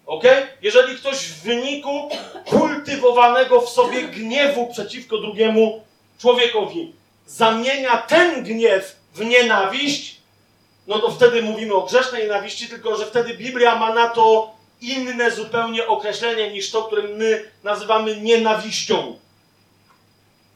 Ok? 0.05 0.23
Jeżeli 0.61 0.95
ktoś 0.95 1.17
w 1.17 1.43
wyniku 1.43 2.09
kultywowanego 2.45 3.61
w 3.61 3.69
sobie 3.69 4.03
gniewu 4.03 4.67
przeciwko 4.67 5.17
drugiemu 5.17 5.84
człowiekowi 6.23 6.93
zamienia 7.25 7.97
ten 7.97 8.43
gniew 8.43 8.95
w 9.13 9.25
nienawiść, 9.25 10.21
no 10.87 10.99
to 10.99 11.11
wtedy 11.11 11.41
mówimy 11.41 11.73
o 11.73 11.81
grzesznej 11.81 12.23
nienawiści, 12.23 12.67
tylko 12.67 12.95
że 12.95 13.05
wtedy 13.05 13.33
Biblia 13.33 13.75
ma 13.75 13.93
na 13.93 14.09
to 14.09 14.55
inne 14.81 15.31
zupełnie 15.31 15.87
określenie 15.87 16.51
niż 16.51 16.71
to, 16.71 16.83
które 16.83 17.03
my 17.03 17.51
nazywamy 17.63 18.17
nienawiścią. 18.17 19.19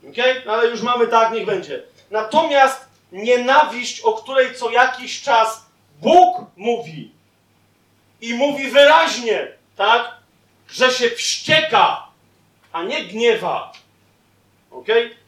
Ok? 0.09 0.15
No 0.45 0.53
ale 0.53 0.67
już 0.67 0.81
mamy 0.81 1.07
tak, 1.07 1.33
niech 1.33 1.45
będzie. 1.45 1.83
Natomiast 2.11 2.85
nienawiść, 3.11 4.01
o 4.01 4.13
której 4.13 4.55
co 4.55 4.71
jakiś 4.71 5.21
czas 5.21 5.65
Bóg 6.01 6.45
mówi 6.57 7.11
i 8.21 8.33
mówi 8.33 8.71
wyraźnie, 8.71 9.47
tak, 9.75 10.17
że 10.69 10.91
się 10.91 11.09
wścieka, 11.09 12.07
a 12.71 12.83
nie 12.83 13.03
gniewa. 13.03 13.73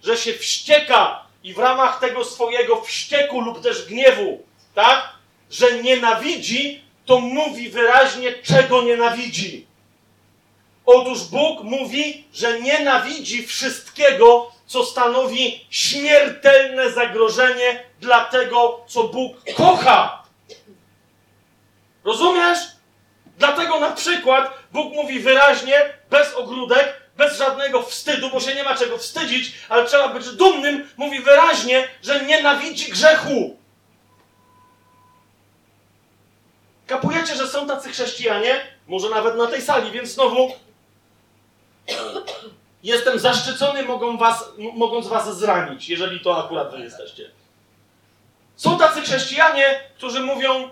Że 0.04 0.18
się 0.18 0.34
wścieka 0.34 1.24
i 1.44 1.54
w 1.54 1.58
ramach 1.58 2.00
tego 2.00 2.26
swojego 2.26 2.82
wścieku 2.82 3.42
lub 3.42 3.62
też 3.64 3.86
gniewu, 3.86 4.44
tak, 4.76 5.10
że 5.52 5.82
nienawidzi, 5.84 6.84
to 7.06 7.20
mówi 7.20 7.70
wyraźnie, 7.70 8.34
czego 8.34 8.82
nienawidzi. 8.82 9.68
Otóż 10.86 11.24
Bóg 11.24 11.64
mówi, 11.64 12.28
że 12.34 12.60
nienawidzi 12.60 13.48
wszystkiego, 13.48 14.52
co 14.66 14.86
stanowi 14.86 15.66
śmiertelne 15.70 16.92
zagrożenie 16.92 17.84
dla 18.02 18.26
tego, 18.26 18.86
co 18.88 19.04
Bóg 19.04 19.38
kocha. 19.56 20.24
Rozumiesz? 22.04 22.60
Dlatego 23.38 23.80
na 23.80 23.92
przykład 23.92 24.54
Bóg 24.72 24.94
mówi 24.94 25.20
wyraźnie, 25.20 25.94
bez 26.10 26.34
ogródek, 26.34 27.02
bez 27.20 27.38
żadnego 27.38 27.84
wstydu, 27.84 28.30
bo 28.30 28.40
się 28.40 28.56
nie 28.56 28.64
ma 28.64 28.76
czego 28.76 28.98
wstydzić, 28.98 29.54
ale 29.70 29.86
trzeba 29.86 30.08
być 30.08 30.30
dumnym, 30.30 30.90
mówi 30.98 31.20
wyraźnie, 31.20 31.88
że 32.04 32.26
nienawidzi 32.26 32.92
grzechu. 32.92 33.58
Kapujecie, 36.88 37.36
że 37.36 37.48
są 37.48 37.68
tacy 37.68 37.90
chrześcijanie, 37.90 38.62
może 38.88 39.10
nawet 39.10 39.36
na 39.36 39.48
tej 39.48 39.62
sali, 39.62 39.92
więc 39.92 40.10
znowu 40.10 40.54
jestem 42.84 43.20
zaszczycony, 43.20 43.84
mogą 43.84 44.18
was, 44.18 44.46
mogąc 44.58 45.08
was 45.08 45.38
zranić, 45.38 45.90
jeżeli 45.90 46.20
to 46.20 46.46
akurat 46.46 46.72
wy 46.72 46.80
jesteście. 46.80 47.32
Są 48.56 48.78
tacy 48.78 49.02
chrześcijanie, 49.02 49.80
którzy 49.98 50.20
mówią, 50.20 50.70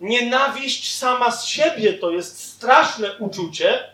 nienawiść 0.00 0.98
sama 0.98 1.30
z 1.30 1.46
siebie 1.46 1.92
to 1.92 2.10
jest 2.10 2.52
straszne 2.54 3.16
uczucie, 3.18 3.93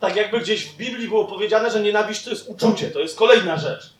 tak 0.00 0.16
jakby 0.16 0.40
gdzieś 0.40 0.66
w 0.66 0.76
Biblii 0.76 1.08
było 1.08 1.24
powiedziane, 1.24 1.70
że 1.70 1.80
nienawiść 1.80 2.24
to 2.24 2.30
jest 2.30 2.48
uczucie, 2.48 2.90
to 2.90 3.00
jest 3.00 3.16
kolejna 3.16 3.56
rzecz, 3.56 3.94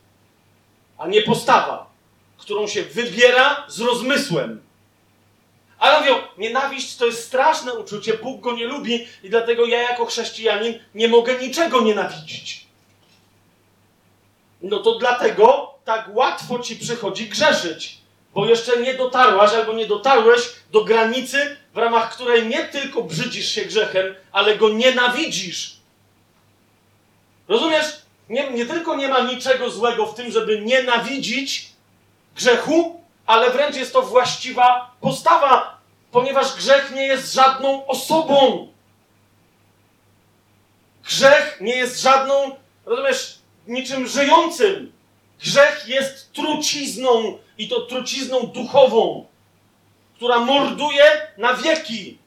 a 0.97 1.07
nie 1.07 1.21
postawa, 1.21 1.89
którą 2.37 2.67
się 2.67 2.83
wybiera 2.83 3.65
z 3.67 3.79
rozmysłem. 3.79 4.61
Ale 5.79 5.99
mówią, 5.99 6.15
nienawiść 6.37 6.95
to 6.95 7.05
jest 7.05 7.27
straszne 7.27 7.73
uczucie, 7.73 8.13
Bóg 8.13 8.41
go 8.41 8.51
nie 8.51 8.65
lubi 8.65 9.07
i 9.23 9.29
dlatego 9.29 9.65
ja 9.65 9.81
jako 9.81 10.05
chrześcijanin 10.05 10.79
nie 10.95 11.07
mogę 11.07 11.35
niczego 11.35 11.81
nienawidzić. 11.81 12.65
No 14.61 14.79
to 14.79 14.99
dlatego 14.99 15.73
tak 15.85 16.09
łatwo 16.13 16.59
ci 16.59 16.75
przychodzi 16.75 17.29
grzeszyć, 17.29 17.97
bo 18.33 18.45
jeszcze 18.45 18.81
nie 18.81 18.93
dotarłaś 18.93 19.53
albo 19.53 19.73
nie 19.73 19.85
dotarłeś 19.87 20.41
do 20.71 20.83
granicy, 20.83 21.57
w 21.73 21.77
ramach 21.77 22.15
której 22.15 22.47
nie 22.47 22.63
tylko 22.63 23.03
brzydzisz 23.03 23.49
się 23.49 23.65
grzechem, 23.65 24.15
ale 24.31 24.57
go 24.57 24.69
nienawidzisz. 24.69 25.74
Rozumiesz? 27.47 27.85
Nie, 28.29 28.51
nie 28.51 28.65
tylko 28.65 28.95
nie 28.95 29.07
ma 29.07 29.19
niczego 29.19 29.69
złego 29.69 30.05
w 30.05 30.15
tym, 30.15 30.31
żeby 30.31 30.61
nienawidzić 30.61 31.69
grzechu, 32.35 33.01
ale 33.25 33.49
wręcz 33.49 33.75
jest 33.75 33.93
to 33.93 34.01
właściwa 34.01 34.95
postawa, 35.01 35.77
ponieważ 36.11 36.55
grzech 36.55 36.91
nie 36.91 37.07
jest 37.07 37.33
żadną 37.33 37.87
osobą. 37.87 38.67
Grzech 41.03 41.57
nie 41.61 41.75
jest 41.75 42.01
żadną, 42.01 42.55
rozumiesz, 42.85 43.39
niczym 43.67 44.07
żyjącym. 44.07 44.91
Grzech 45.39 45.87
jest 45.87 46.33
trucizną 46.33 47.37
i 47.57 47.67
to 47.69 47.81
trucizną 47.81 48.39
duchową, 48.39 49.25
która 50.15 50.39
morduje 50.39 51.27
na 51.37 51.53
wieki. 51.53 52.17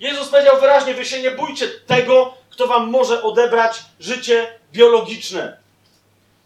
Jezus 0.00 0.28
powiedział 0.28 0.60
wyraźnie: 0.60 0.94
Wy 0.94 1.04
się 1.04 1.22
nie 1.22 1.30
bójcie 1.30 1.68
tego, 1.68 2.34
kto 2.54 2.66
wam 2.66 2.90
może 2.90 3.22
odebrać 3.22 3.82
życie 4.00 4.58
biologiczne. 4.72 5.56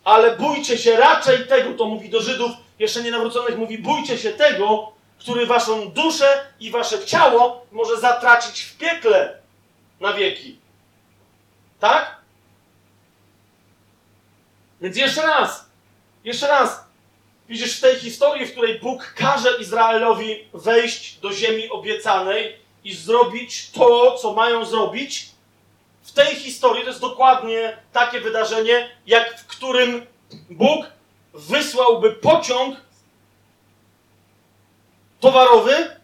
Ale 0.05 0.37
bójcie 0.37 0.79
się 0.79 0.97
raczej 0.97 1.47
tego, 1.47 1.75
to 1.75 1.85
mówi 1.85 2.09
do 2.09 2.23
Żydów, 2.23 2.51
jeszcze 2.79 3.03
nienawróconych 3.03 3.59
mówi, 3.59 3.79
bójcie 3.79 4.19
się 4.19 4.31
tego, 4.31 4.93
który 5.19 5.47
waszą 5.47 5.91
duszę 5.91 6.45
i 6.61 6.71
wasze 6.71 7.05
ciało 7.05 7.67
może 7.73 8.01
zatracić 8.01 8.63
w 8.63 8.77
piekle 8.77 9.39
na 10.01 10.13
wieki. 10.13 10.59
Tak? 11.81 12.17
Więc 14.81 14.97
jeszcze 14.97 15.23
raz, 15.23 15.65
jeszcze 16.25 16.49
raz. 16.49 16.85
Widzisz, 17.49 17.77
w 17.77 17.81
tej 17.81 17.97
historii, 17.97 18.47
w 18.47 18.53
której 18.53 18.79
Bóg 18.81 19.15
każe 19.17 19.51
Izraelowi 19.61 20.45
wejść 20.55 21.19
do 21.19 21.33
ziemi 21.33 21.69
obiecanej 21.69 22.57
i 22.85 22.95
zrobić 22.95 23.71
to, 23.71 24.19
co 24.19 24.33
mają 24.33 24.65
zrobić, 24.65 25.28
w 26.09 26.13
tej 26.13 26.37
historii 26.37 26.83
to 26.83 26.89
jest 26.89 27.01
dokładnie 27.01 27.77
takie 27.93 28.21
wydarzenie, 28.21 28.91
jak 29.07 29.41
w 29.41 29.47
którym 29.47 30.07
Bóg 30.51 30.87
wysłałby 31.35 32.13
pociąg 32.13 32.77
towarowy, 35.21 35.97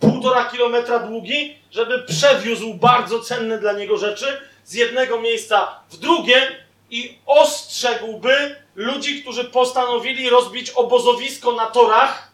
półtora 0.00 0.44
kilometra 0.44 0.98
długi, 0.98 1.56
żeby 1.70 2.02
przewiózł 2.02 2.74
bardzo 2.74 3.20
cenne 3.20 3.58
dla 3.58 3.72
niego 3.72 3.96
rzeczy 3.96 4.40
z 4.64 4.74
jednego 4.74 5.20
miejsca 5.20 5.80
w 5.90 5.96
drugie 5.96 6.64
i 6.90 7.18
ostrzegłby 7.26 8.56
ludzi, 8.74 9.22
którzy 9.22 9.44
postanowili 9.44 10.30
rozbić 10.30 10.70
obozowisko 10.70 11.52
na 11.52 11.66
torach. 11.66 12.32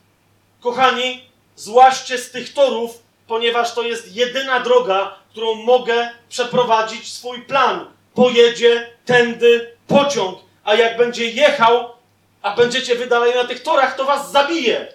Kochani, 0.61 1.25
złaście 1.57 2.19
z 2.19 2.31
tych 2.31 2.53
torów, 2.53 3.03
ponieważ 3.29 3.75
to 3.75 3.83
jest 3.83 4.17
jedyna 4.17 4.61
droga, 4.61 5.15
którą 5.31 5.55
mogę 5.55 6.11
przeprowadzić 6.29 7.13
swój 7.13 7.43
plan. 7.43 7.87
Pojedzie 8.15 8.91
tędy 9.05 9.77
pociąg, 9.87 10.39
a 10.65 10.75
jak 10.75 10.97
będzie 10.97 11.31
jechał, 11.31 11.91
a 12.43 12.57
będziecie 12.57 12.95
wydaleni 12.95 13.35
na 13.35 13.45
tych 13.45 13.63
torach, 13.63 13.97
to 13.97 14.05
was 14.05 14.31
zabije. 14.31 14.93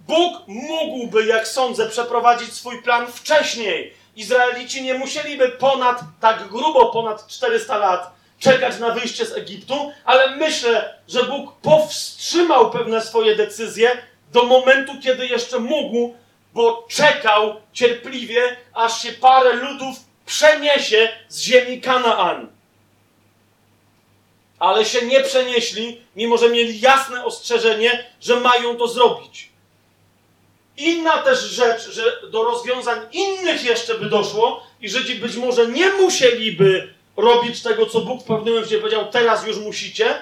Bóg 0.00 0.42
mógłby, 0.46 1.26
jak 1.26 1.48
sądzę, 1.48 1.88
przeprowadzić 1.88 2.54
swój 2.54 2.82
plan 2.82 3.06
wcześniej. 3.12 3.94
Izraelici 4.16 4.82
nie 4.82 4.94
musieliby 4.94 5.48
ponad, 5.48 6.00
tak 6.20 6.48
grubo 6.48 6.92
ponad 6.92 7.26
400 7.26 7.78
lat 7.78 8.10
czekać 8.38 8.78
na 8.78 8.90
wyjście 8.90 9.26
z 9.26 9.32
Egiptu, 9.32 9.92
ale 10.04 10.36
myślę, 10.36 10.94
że 11.08 11.24
Bóg 11.24 11.52
powstrzymał 11.62 12.70
pewne 12.70 13.00
swoje 13.00 13.36
decyzje 13.36 14.02
do 14.32 14.44
momentu, 14.44 14.92
kiedy 15.02 15.26
jeszcze 15.26 15.58
mógł, 15.58 16.14
bo 16.54 16.86
czekał 16.90 17.60
cierpliwie, 17.72 18.56
aż 18.74 19.02
się 19.02 19.12
parę 19.12 19.52
ludów 19.52 19.96
przeniesie 20.26 21.08
z 21.28 21.42
ziemi 21.42 21.80
Kanaan. 21.80 22.48
Ale 24.58 24.84
się 24.84 25.06
nie 25.06 25.20
przenieśli, 25.20 26.00
mimo 26.16 26.38
że 26.38 26.48
mieli 26.48 26.80
jasne 26.80 27.24
ostrzeżenie, 27.24 28.06
że 28.20 28.40
mają 28.40 28.76
to 28.76 28.88
zrobić. 28.88 29.50
Inna 30.76 31.18
też 31.18 31.40
rzecz, 31.40 31.90
że 31.90 32.02
do 32.30 32.42
rozwiązań 32.42 32.98
innych 33.12 33.64
jeszcze 33.64 33.98
by 33.98 34.06
doszło 34.06 34.66
i 34.80 34.88
Żydzi 34.88 35.14
być 35.14 35.36
może 35.36 35.66
nie 35.66 35.90
musieliby 35.92 36.94
robić 37.16 37.62
tego, 37.62 37.86
co 37.86 38.00
Bóg 38.00 38.22
w 38.22 38.26
pewnym 38.26 38.54
momencie 38.54 38.78
powiedział, 38.78 39.10
teraz 39.10 39.46
już 39.46 39.56
musicie, 39.58 40.18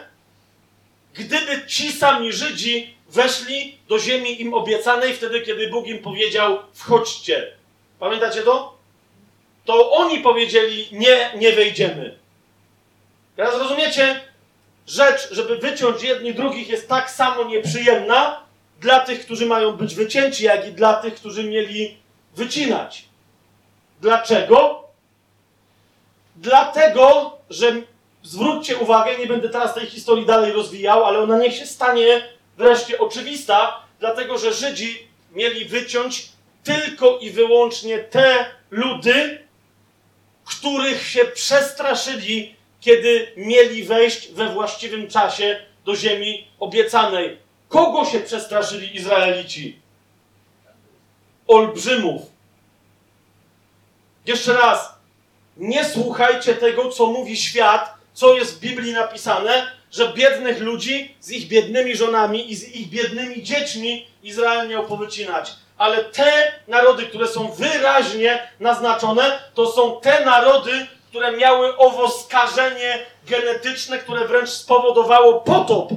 gdyby 1.14 1.66
ci 1.66 1.93
sami 1.93 2.32
Żydzi 2.32 2.98
weszli 3.09 3.78
do 3.89 3.98
ziemi 3.98 4.43
im 4.43 4.55
obiecanej 4.55 5.14
wtedy, 5.14 5.40
kiedy 5.40 5.68
Bóg 5.68 5.86
im 5.86 5.98
powiedział, 5.98 6.59
wchodźcie. 6.74 7.52
Pamiętacie 7.98 8.43
to? 8.43 8.78
To 9.64 9.93
oni 9.93 10.20
powiedzieli, 10.20 10.89
nie, 10.93 11.30
nie 11.36 11.52
wejdziemy. 11.52 12.18
Teraz 13.36 13.59
rozumiecie? 13.59 14.20
Rzecz, 14.86 15.28
żeby 15.30 15.59
wyciąć 15.59 16.02
jedni 16.02 16.35
drugich 16.35 16.68
jest 16.68 16.89
tak 16.89 17.10
samo 17.10 17.44
nieprzyjemna, 17.44 18.48
dla 18.80 19.01
tych, 19.01 19.24
którzy 19.24 19.47
mają 19.47 19.72
być 19.72 19.94
wycięci, 19.94 20.44
jak 20.44 20.68
i 20.68 20.72
dla 20.72 20.94
tych, 20.94 21.14
którzy 21.14 21.44
mieli 21.44 21.97
wycinać. 22.36 23.05
Dlaczego? 24.01 24.85
Dlatego, 26.36 27.36
że 27.51 27.72
zwróćcie 28.22 28.76
uwagę, 28.76 29.18
nie 29.18 29.26
będę 29.26 29.48
teraz 29.48 29.74
tej 29.74 29.86
historii 29.86 30.26
dalej 30.26 30.52
rozwijał, 30.52 31.05
ale 31.05 31.18
ona 31.18 31.39
niech 31.39 31.55
się 31.55 31.66
stanie 31.66 32.28
wreszcie 32.59 32.98
oczywista, 32.98 33.82
dlatego 34.01 34.39
że 34.39 34.52
Żydzi 34.52 35.09
mieli 35.32 35.64
wyciąć 35.64 36.28
tylko 36.64 37.18
i 37.18 37.30
wyłącznie 37.30 37.98
te 37.98 38.51
ludy, 38.70 39.44
których 40.44 41.09
się 41.09 41.24
przestraszyli, 41.24 42.56
kiedy 42.80 43.32
mieli 43.36 43.85
wejść 43.85 44.28
we 44.32 44.48
właściwym 44.48 45.10
czasie 45.10 45.60
do 45.85 45.97
ziemi 45.97 46.48
obiecanej. 46.60 47.39
Kogo 47.68 48.05
się 48.05 48.20
przestraszyli 48.20 48.97
Izraelici? 48.97 49.78
Olbrzymów. 51.47 52.22
Jeszcze 54.26 54.52
raz, 54.52 54.94
nie 55.56 55.85
słuchajcie 55.85 56.55
tego, 56.55 56.89
co 56.89 57.06
mówi 57.06 57.36
świat, 57.36 57.94
co 58.14 58.35
jest 58.35 58.56
w 58.56 58.60
Biblii 58.60 58.93
napisane, 58.93 59.77
że 59.90 60.09
biednych 60.09 60.60
ludzi 60.60 61.15
z 61.20 61.31
ich 61.31 61.48
biednymi 61.48 61.97
żonami 61.97 62.52
i 62.52 62.56
z 62.56 62.69
ich 62.74 62.89
biednymi 62.89 63.43
dziećmi 63.43 64.06
Izrael 64.23 64.69
miał 64.69 64.86
powycinać. 64.86 65.51
Ale 65.78 66.05
te 66.05 66.52
narody, 66.69 67.06
które 67.06 67.28
są 67.28 67.52
wyraźnie 67.52 68.48
naznaczone, 68.60 69.39
to 69.55 69.73
są 69.73 70.01
te 70.01 70.24
narody, 70.24 70.86
które 71.09 71.32
miały 71.32 71.77
owo 71.77 72.09
skażenie 72.09 73.06
genetyczne, 73.27 73.98
które 73.98 74.28
wręcz 74.28 74.48
spowodowało 74.51 75.40
potop. 75.40 75.90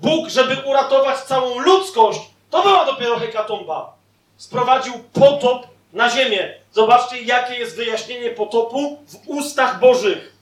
Bóg, 0.00 0.28
żeby 0.28 0.56
uratować 0.64 1.18
całą 1.18 1.58
ludzkość, 1.58 2.20
to 2.50 2.62
była 2.62 2.84
dopiero 2.84 3.18
hekatomba. 3.18 3.96
Sprowadził 4.36 4.92
potop 5.12 5.66
na 5.92 6.10
ziemię. 6.10 6.54
Zobaczcie, 6.72 7.22
jakie 7.22 7.54
jest 7.54 7.76
wyjaśnienie 7.76 8.30
potopu 8.30 8.98
w 9.06 9.28
ustach 9.28 9.80
Bożych. 9.80 10.35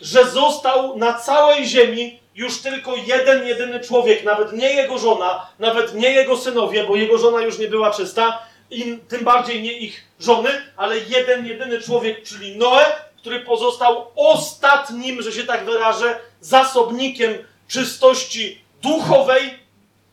Że 0.00 0.30
został 0.30 0.98
na 0.98 1.14
całej 1.14 1.66
ziemi 1.66 2.20
już 2.34 2.62
tylko 2.62 2.96
jeden, 2.96 3.46
jedyny 3.46 3.80
człowiek, 3.80 4.24
nawet 4.24 4.52
nie 4.52 4.72
jego 4.72 4.98
żona, 4.98 5.46
nawet 5.58 5.94
nie 5.94 6.10
jego 6.10 6.36
synowie, 6.36 6.84
bo 6.84 6.96
jego 6.96 7.18
żona 7.18 7.40
już 7.40 7.58
nie 7.58 7.68
była 7.68 7.90
czysta, 7.90 8.42
i 8.70 8.98
tym 9.08 9.24
bardziej 9.24 9.62
nie 9.62 9.72
ich 9.72 10.04
żony, 10.20 10.50
ale 10.76 10.98
jeden, 10.98 11.46
jedyny 11.46 11.80
człowiek, 11.80 12.22
czyli 12.22 12.56
Noe, 12.56 12.84
który 13.16 13.40
pozostał 13.40 14.10
ostatnim, 14.16 15.22
że 15.22 15.32
się 15.32 15.44
tak 15.44 15.64
wyrażę, 15.64 16.20
zasobnikiem 16.40 17.34
czystości 17.68 18.64
duchowej 18.82 19.58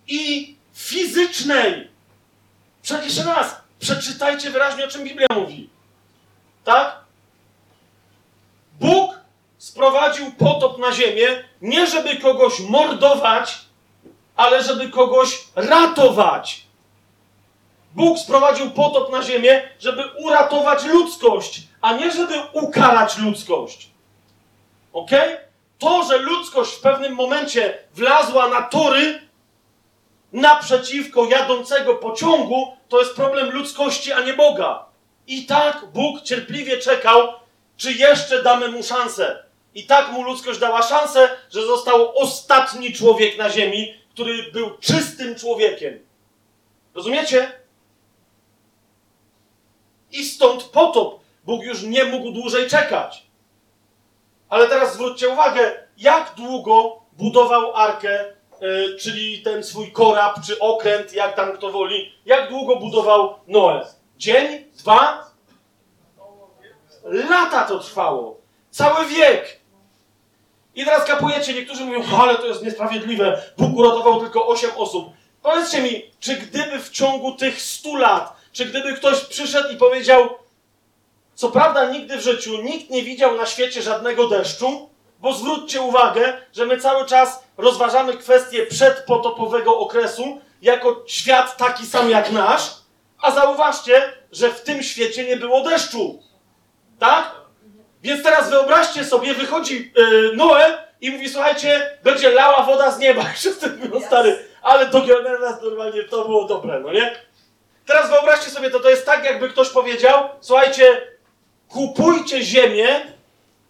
i 0.08 0.56
fizycznej. 0.74 1.88
Przecież 2.82 3.06
jeszcze 3.06 3.24
raz, 3.24 3.56
przeczytajcie 3.80 4.50
wyraźnie, 4.50 4.86
o 4.86 4.88
czym 4.88 5.04
Biblia 5.04 5.28
mówi. 5.36 5.70
Tak? 6.64 7.00
Bóg 8.80 9.13
sprowadził 9.74 10.32
potop 10.32 10.78
na 10.78 10.92
ziemię, 10.92 11.44
nie 11.62 11.88
żeby 11.88 12.18
kogoś 12.18 12.60
mordować, 12.60 13.62
ale 14.36 14.64
żeby 14.64 14.90
kogoś 14.90 15.44
ratować. 15.56 16.64
Bóg 17.96 18.20
sprowadził 18.20 18.72
potop 18.72 19.12
na 19.12 19.24
ziemię, 19.24 19.70
żeby 19.80 20.04
uratować 20.20 20.86
ludzkość, 20.86 21.62
a 21.82 21.94
nie 21.94 22.12
żeby 22.12 22.34
ukarać 22.52 23.18
ludzkość. 23.18 23.90
Ok? 24.94 25.12
To, 25.80 26.04
że 26.04 26.18
ludzkość 26.18 26.72
w 26.72 26.82
pewnym 26.82 27.14
momencie 27.14 27.78
wlazła 27.94 28.48
na 28.48 28.62
tory 28.62 29.22
naprzeciwko 30.34 31.26
jadącego 31.26 31.96
pociągu, 31.96 32.78
to 32.90 33.00
jest 33.00 33.16
problem 33.16 33.52
ludzkości, 33.52 34.12
a 34.12 34.22
nie 34.22 34.34
Boga. 34.34 34.86
I 35.28 35.46
tak 35.46 35.86
Bóg 35.94 36.22
cierpliwie 36.22 36.78
czekał, 36.78 37.28
czy 37.78 37.94
jeszcze 37.94 38.44
damy 38.44 38.68
mu 38.68 38.84
szansę. 38.84 39.53
I 39.76 39.86
tak 39.86 40.12
mu 40.12 40.24
ludzkość 40.24 40.60
dała 40.60 40.82
szansę, 40.82 41.30
że 41.50 41.66
został 41.66 42.18
ostatni 42.18 42.94
człowiek 42.94 43.38
na 43.38 43.50
ziemi, 43.50 43.94
który 44.14 44.52
był 44.52 44.78
czystym 44.78 45.36
człowiekiem. 45.36 46.00
Rozumiecie? 46.96 47.52
I 50.12 50.26
stąd 50.26 50.64
potop. 50.64 51.20
Bóg 51.44 51.64
już 51.64 51.84
nie 51.84 52.04
mógł 52.04 52.32
dłużej 52.32 52.70
czekać. 52.70 53.24
Ale 54.50 54.68
teraz 54.68 54.94
zwróćcie 54.94 55.30
uwagę, 55.30 55.88
jak 55.98 56.34
długo 56.38 57.02
budował 57.14 57.76
arkę, 57.76 58.26
yy, 58.62 58.98
czyli 59.00 59.42
ten 59.42 59.64
swój 59.64 59.92
korab, 59.92 60.46
czy 60.46 60.60
okręt, 60.60 61.14
jak 61.14 61.36
tam 61.36 61.54
kto 61.54 61.72
woli, 61.72 62.14
jak 62.26 62.50
długo 62.50 62.76
budował 62.76 63.36
Noe? 63.48 63.86
Dzień? 64.18 64.66
Dwa? 64.78 65.32
Lata 67.04 67.64
to 67.66 67.80
trwało. 67.80 68.38
Cały 68.72 69.06
wiek. 69.06 69.63
I 70.76 70.86
teraz 70.86 71.06
kapujecie, 71.06 71.54
niektórzy 71.54 71.86
mówią, 71.86 72.04
ale 72.22 72.36
to 72.36 72.48
jest 72.48 72.64
niesprawiedliwe, 72.64 73.42
Bóg 73.58 73.78
uratował 73.78 74.20
tylko 74.20 74.48
osiem 74.48 74.72
osób. 74.76 75.10
Powiedzcie 75.42 75.82
mi, 75.82 76.12
czy 76.20 76.36
gdyby 76.36 76.80
w 76.80 76.90
ciągu 76.90 77.32
tych 77.32 77.62
stu 77.62 77.96
lat 77.96 78.44
czy 78.54 78.66
gdyby 78.66 78.94
ktoś 78.94 79.20
przyszedł 79.20 79.70
i 79.70 79.78
powiedział, 79.78 80.30
co 81.36 81.52
prawda 81.52 81.90
nigdy 81.90 82.18
w 82.18 82.22
życiu 82.22 82.62
nikt 82.62 82.90
nie 82.90 83.04
widział 83.04 83.36
na 83.36 83.46
świecie 83.46 83.82
żadnego 83.82 84.28
deszczu, 84.28 84.90
bo 85.20 85.34
zwróćcie 85.34 85.82
uwagę, 85.82 86.38
że 86.54 86.66
my 86.66 86.78
cały 86.78 87.06
czas 87.06 87.44
rozważamy 87.58 88.18
kwestię 88.18 88.66
przedpotopowego 88.66 89.78
okresu 89.80 90.42
jako 90.62 91.04
świat 91.08 91.58
taki 91.58 91.86
sam 91.86 92.10
jak 92.10 92.32
nasz, 92.32 92.72
a 93.22 93.32
zauważcie, 93.32 94.14
że 94.32 94.50
w 94.52 94.62
tym 94.62 94.84
świecie 94.84 95.24
nie 95.28 95.38
było 95.38 95.62
deszczu. 95.62 96.24
Tak? 97.00 97.36
Więc 98.04 98.24
teraz 98.24 98.50
wyobraźcie 98.50 99.06
sobie, 99.06 99.34
wychodzi 99.34 99.92
yy, 99.96 100.32
Noe 100.36 100.78
i 101.02 101.12
mówi, 101.12 101.30
słuchajcie, 101.30 101.98
będzie 102.04 102.30
lała 102.30 102.64
woda 102.64 102.92
z 102.92 103.00
nieba. 103.00 103.22
I 103.22 103.36
wszyscy 103.36 103.70
mówią, 103.70 104.08
stary, 104.08 104.46
ale 104.62 104.86
do 104.88 105.00
nas 105.40 105.62
normalnie 105.62 106.04
to 106.04 106.26
było 106.26 106.46
dobre, 106.46 106.80
no 106.80 106.94
nie? 106.94 107.16
Teraz 107.86 108.10
wyobraźcie 108.10 108.50
sobie, 108.50 108.70
to 108.70 108.80
to 108.80 108.90
jest 108.90 109.06
tak, 109.06 109.26
jakby 109.26 109.50
ktoś 109.50 109.70
powiedział, 109.70 110.30
słuchajcie, 110.42 111.02
kupujcie 111.68 112.42
ziemię 112.42 113.02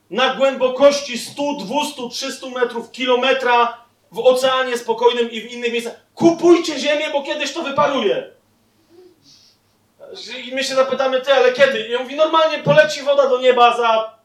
na 0.10 0.36
głębokości 0.36 1.18
100, 1.18 1.44
200, 1.54 2.02
300 2.12 2.48
metrów, 2.48 2.92
kilometra 2.92 3.78
w 4.12 4.20
oceanie 4.20 4.78
spokojnym 4.78 5.32
i 5.32 5.42
w 5.42 5.52
innych 5.52 5.72
miejscach. 5.72 5.94
Kupujcie 6.16 6.80
ziemię, 6.80 7.06
bo 7.14 7.24
kiedyś 7.24 7.54
to 7.54 7.62
wyparuje. 7.62 8.32
I 10.46 10.56
my 10.56 10.64
się 10.64 10.76
zapytamy, 10.76 11.22
ty, 11.22 11.34
ale 11.34 11.52
kiedy? 11.52 11.88
I 11.88 11.96
on 11.96 12.04
mówi, 12.04 12.16
normalnie 12.16 12.60
poleci 12.60 13.02
woda 13.02 13.30
do 13.30 13.38
nieba 13.38 13.78
za 13.78 14.23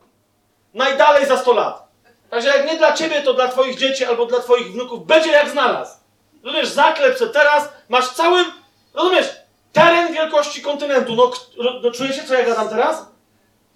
najdalej 0.78 1.26
za 1.26 1.36
100 1.36 1.52
lat. 1.52 1.88
Także 2.30 2.48
jak 2.48 2.66
nie 2.66 2.76
dla 2.76 2.92
ciebie, 2.92 3.22
to 3.22 3.34
dla 3.34 3.48
twoich 3.48 3.78
dzieci 3.78 4.04
albo 4.04 4.26
dla 4.26 4.40
twoich 4.40 4.72
wnuków 4.72 5.06
będzie 5.06 5.30
jak 5.30 5.50
znalazł. 5.50 5.98
Rozumiesz, 6.44 6.68
zaklep 6.68 7.18
se 7.18 7.28
teraz, 7.28 7.68
masz 7.88 8.08
cały, 8.08 8.44
rozumiesz, 8.94 9.26
teren 9.72 10.12
wielkości 10.12 10.62
kontynentu. 10.62 11.14
No, 11.14 11.30
no 11.82 11.90
czujecie, 11.90 12.24
co 12.24 12.34
ja 12.34 12.44
gadam 12.44 12.68
teraz? 12.68 13.06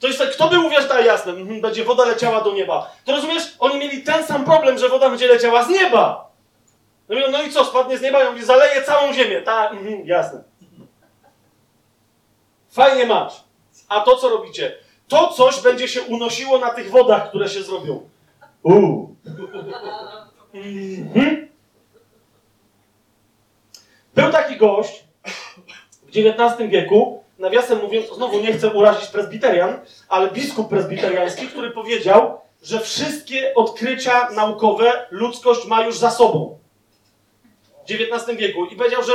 To 0.00 0.06
jest 0.06 0.18
tak, 0.18 0.30
kto 0.30 0.48
by 0.48 0.60
uwierzył, 0.60 0.88
tak 0.88 1.04
jasne, 1.04 1.32
mhm, 1.32 1.60
będzie 1.60 1.84
woda 1.84 2.04
leciała 2.04 2.40
do 2.40 2.52
nieba. 2.52 2.90
To 3.04 3.12
rozumiesz, 3.12 3.42
oni 3.58 3.78
mieli 3.78 4.02
ten 4.02 4.26
sam 4.26 4.44
problem, 4.44 4.78
że 4.78 4.88
woda 4.88 5.10
będzie 5.10 5.26
leciała 5.26 5.64
z 5.64 5.68
nieba. 5.68 6.30
No, 7.08 7.16
no 7.30 7.42
i 7.42 7.50
co, 7.50 7.64
spadnie 7.64 7.98
z 7.98 8.02
nieba 8.02 8.22
i 8.22 8.26
on 8.26 8.32
mówi, 8.32 8.44
zaleje 8.44 8.82
całą 8.82 9.12
ziemię. 9.12 9.42
Tak, 9.42 9.72
mhm, 9.72 10.06
jasne. 10.06 10.42
Fajnie 12.70 13.06
masz. 13.06 13.44
A 13.88 14.00
to, 14.00 14.16
co 14.16 14.28
robicie? 14.28 14.76
To 15.12 15.28
coś 15.28 15.60
będzie 15.60 15.88
się 15.88 16.02
unosiło 16.02 16.58
na 16.58 16.70
tych 16.70 16.90
wodach, 16.90 17.28
które 17.28 17.48
się 17.48 17.62
zrobią. 17.62 18.08
Uuu. 18.62 19.16
Mhm. 20.54 21.48
Był 24.14 24.32
taki 24.32 24.56
gość 24.56 25.04
w 26.02 26.08
XIX 26.08 26.70
wieku, 26.70 27.22
nawiasem 27.38 27.78
mówiąc, 27.82 28.06
znowu 28.16 28.40
nie 28.40 28.52
chcę 28.52 28.70
urazić 28.70 29.08
prezbiterian, 29.08 29.80
ale 30.08 30.30
biskup 30.30 30.68
prezbiteriański, 30.68 31.46
który 31.46 31.70
powiedział, 31.70 32.40
że 32.62 32.80
wszystkie 32.80 33.54
odkrycia 33.54 34.30
naukowe 34.30 35.06
ludzkość 35.10 35.66
ma 35.66 35.84
już 35.84 35.98
za 35.98 36.10
sobą. 36.10 36.58
W 37.86 37.90
XIX 37.90 38.38
wieku. 38.38 38.66
I 38.66 38.76
powiedział, 38.76 39.02
że 39.04 39.12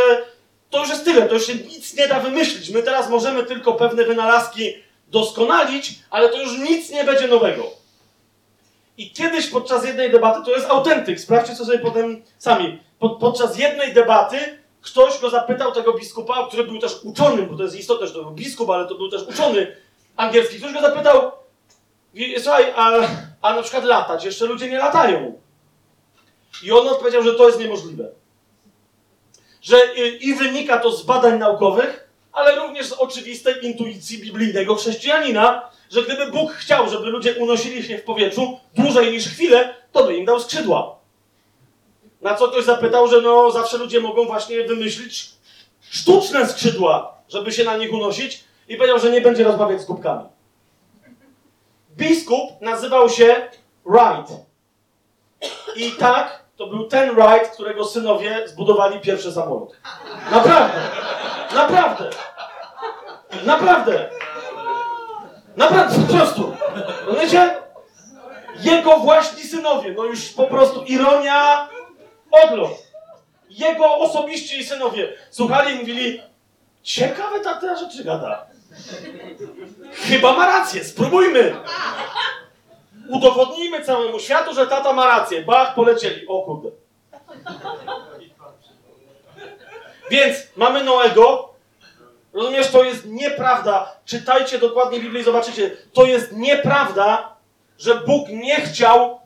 to 0.69 0.79
już 0.79 0.89
jest 0.89 1.05
tyle, 1.05 1.27
to 1.27 1.33
już 1.33 1.47
się 1.47 1.55
nic 1.55 1.97
nie 1.97 2.07
da 2.07 2.19
wymyślić. 2.19 2.69
My 2.69 2.83
teraz 2.83 3.09
możemy 3.09 3.43
tylko 3.43 3.73
pewne 3.73 4.03
wynalazki 4.03 4.86
doskonalić, 5.07 5.99
ale 6.09 6.29
to 6.29 6.41
już 6.41 6.57
nic 6.57 6.89
nie 6.89 7.03
będzie 7.03 7.27
nowego. 7.27 7.63
I 8.97 9.11
kiedyś 9.11 9.47
podczas 9.47 9.85
jednej 9.85 10.11
debaty, 10.11 10.45
to 10.45 10.51
jest 10.55 10.69
autentyk, 10.69 11.19
sprawdźcie 11.19 11.55
co 11.55 11.65
sobie 11.65 11.79
potem 11.79 12.21
sami. 12.37 12.79
Pod, 12.99 13.17
podczas 13.19 13.57
jednej 13.59 13.93
debaty 13.93 14.37
ktoś 14.81 15.19
go 15.19 15.29
zapytał, 15.29 15.71
tego 15.71 15.93
biskupa, 15.93 16.47
który 16.47 16.63
był 16.63 16.79
też 16.79 16.95
uczonym, 17.03 17.47
bo 17.47 17.57
to 17.57 17.63
jest 17.63 17.75
istotne, 17.79 18.07
że 18.07 18.13
to 18.13 18.21
był 18.23 18.31
biskup, 18.31 18.69
ale 18.69 18.87
to 18.87 18.95
był 18.95 19.09
też 19.09 19.21
uczony 19.23 19.75
angielski. 20.15 20.57
Ktoś 20.57 20.73
go 20.73 20.81
zapytał, 20.81 21.31
"Wi- 22.13 22.35
słuchaj, 22.41 22.73
a, 22.75 22.91
a 23.41 23.53
na 23.55 23.61
przykład 23.61 23.83
latać, 23.83 24.23
jeszcze 24.25 24.45
ludzie 24.45 24.69
nie 24.69 24.77
latają. 24.79 25.39
I 26.63 26.71
on 26.71 26.87
odpowiedział, 26.87 27.23
że 27.23 27.33
to 27.33 27.47
jest 27.47 27.59
niemożliwe. 27.59 28.09
Że 29.61 29.77
y, 29.97 30.07
i 30.07 30.33
wynika 30.35 30.77
to 30.77 30.91
z 30.91 31.03
badań 31.03 31.39
naukowych, 31.39 32.06
ale 32.37 32.55
również 32.55 32.87
z 32.87 32.93
oczywistej 32.93 33.65
intuicji 33.65 34.17
biblijnego 34.17 34.75
chrześcijanina, 34.75 35.69
że 35.91 36.03
gdyby 36.03 36.31
Bóg 36.31 36.51
chciał, 36.51 36.89
żeby 36.89 37.05
ludzie 37.05 37.33
unosili 37.33 37.83
się 37.83 37.97
w 37.97 38.03
powietrzu 38.03 38.59
dłużej 38.75 39.11
niż 39.11 39.27
chwilę, 39.27 39.75
to 39.91 40.03
by 40.03 40.15
im 40.15 40.25
dał 40.25 40.39
skrzydła. 40.39 40.95
Na 42.21 42.35
co 42.35 42.47
ktoś 42.47 42.65
zapytał, 42.65 43.07
że 43.07 43.21
no 43.21 43.51
zawsze 43.51 43.77
ludzie 43.77 43.99
mogą 43.99 44.25
właśnie 44.25 44.63
wymyślić 44.63 45.29
sztuczne 45.89 46.47
skrzydła, 46.47 47.17
żeby 47.29 47.51
się 47.51 47.63
na 47.63 47.77
nich 47.77 47.93
unosić 47.93 48.43
i 48.67 48.75
powiedział, 48.75 48.99
że 48.99 49.11
nie 49.11 49.21
będzie 49.21 49.43
rozmawiać 49.43 49.81
z 49.81 49.85
głupkami. 49.85 50.23
Biskup 51.97 52.61
nazywał 52.61 53.09
się 53.09 53.49
Wright. 53.85 54.33
I 55.75 55.91
tak, 55.91 56.43
to 56.57 56.67
był 56.67 56.87
ten 56.87 57.15
Wright, 57.15 57.53
którego 57.53 57.85
synowie 57.85 58.47
zbudowali 58.47 58.99
pierwszy 58.99 59.31
samolot. 59.31 59.75
Naprawdę. 60.31 60.81
Naprawdę. 61.55 62.09
Naprawdę. 63.45 64.09
Naprawdę, 65.57 66.07
po 66.07 66.13
prostu. 66.13 66.55
Rozumiecie? 67.05 67.55
Jego 68.59 68.97
właśnie 68.97 69.43
synowie, 69.43 69.93
no 69.97 70.03
już 70.03 70.29
po 70.29 70.43
prostu 70.47 70.83
ironia, 70.83 71.69
odlot. 72.31 72.71
Jego 73.49 73.95
osobiści 73.95 74.63
synowie 74.63 75.13
słuchali 75.29 75.75
i 75.75 75.79
mówili, 75.79 76.21
ciekawe 76.83 77.39
ta, 77.39 77.53
ta 77.53 77.75
rzeczy 77.75 78.03
gada. 78.03 78.45
Chyba 79.93 80.33
ma 80.33 80.45
rację, 80.45 80.83
spróbujmy. 80.83 81.55
Udowodnijmy 83.09 83.83
całemu 83.83 84.19
światu, 84.19 84.53
że 84.53 84.67
tata 84.67 84.93
ma 84.93 85.05
rację. 85.05 85.41
Bach, 85.41 85.75
polecieli. 85.75 86.27
O 86.27 86.41
kurde. 86.41 86.69
Więc 90.11 90.37
mamy 90.55 90.83
Noego. 90.83 91.53
Rozumiesz, 92.37 92.71
to 92.71 92.83
jest 92.83 93.05
nieprawda. 93.05 93.95
Czytajcie 94.05 94.59
dokładnie 94.59 94.99
Biblię 94.99 95.21
i 95.21 95.23
zobaczycie. 95.23 95.71
To 95.93 96.05
jest 96.05 96.31
nieprawda, 96.31 97.35
że 97.77 97.95
Bóg 97.95 98.29
nie 98.29 98.55
chciał 98.55 99.19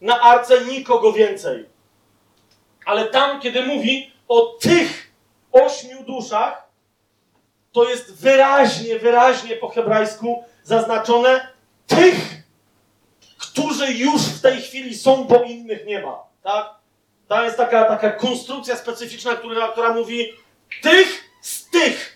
na 0.00 0.20
arce 0.20 0.64
nikogo 0.64 1.12
więcej. 1.12 1.66
Ale 2.84 3.04
tam, 3.04 3.40
kiedy 3.40 3.62
mówi 3.62 4.12
o 4.28 4.40
tych 4.40 5.12
ośmiu 5.52 6.04
duszach, 6.04 6.68
to 7.72 7.88
jest 7.88 8.20
wyraźnie, 8.22 8.98
wyraźnie 8.98 9.56
po 9.56 9.68
hebrajsku 9.68 10.44
zaznaczone 10.62 11.48
tych, 11.86 12.16
którzy 13.38 13.92
już 13.92 14.22
w 14.22 14.40
tej 14.40 14.60
chwili 14.60 14.94
są, 14.94 15.24
bo 15.24 15.42
innych 15.42 15.86
nie 15.86 16.02
ma. 16.02 16.22
Tak? 16.42 16.74
Tam 17.28 17.44
jest 17.44 17.56
taka, 17.56 17.84
taka 17.84 18.10
konstrukcja 18.10 18.76
specyficzna, 18.76 19.36
która, 19.36 19.68
która 19.68 19.92
mówi 19.92 20.32
tych 20.82 21.30
z 21.40 21.70
tych. 21.70 22.09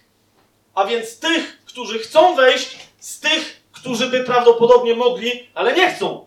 A 0.74 0.84
więc 0.84 1.18
tych, 1.18 1.64
którzy 1.64 1.98
chcą 1.98 2.34
wejść, 2.34 2.78
z 2.98 3.20
tych, 3.20 3.62
którzy 3.72 4.06
by 4.06 4.24
prawdopodobnie 4.24 4.94
mogli, 4.94 5.48
ale 5.54 5.72
nie 5.72 5.94
chcą. 5.94 6.26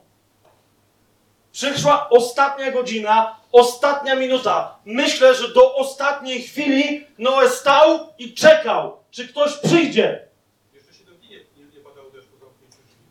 Przyszła 1.52 2.10
ostatnia 2.10 2.72
godzina, 2.72 3.40
ostatnia 3.52 4.16
minuta. 4.16 4.80
Myślę, 4.86 5.36
że 5.36 5.54
do 5.54 5.76
ostatniej 5.76 6.42
chwili 6.42 7.06
Noe 7.18 7.50
stał 7.50 8.00
i 8.18 8.34
czekał, 8.34 8.98
czy 9.12 9.28
ktoś 9.28 9.58
przyjdzie. 9.58 10.28
Jeszcze 10.74 10.94
7 10.94 11.18
dni 11.18 11.30
nie, 11.74 11.82
padało 11.82 12.10
deszczu. 12.10 12.32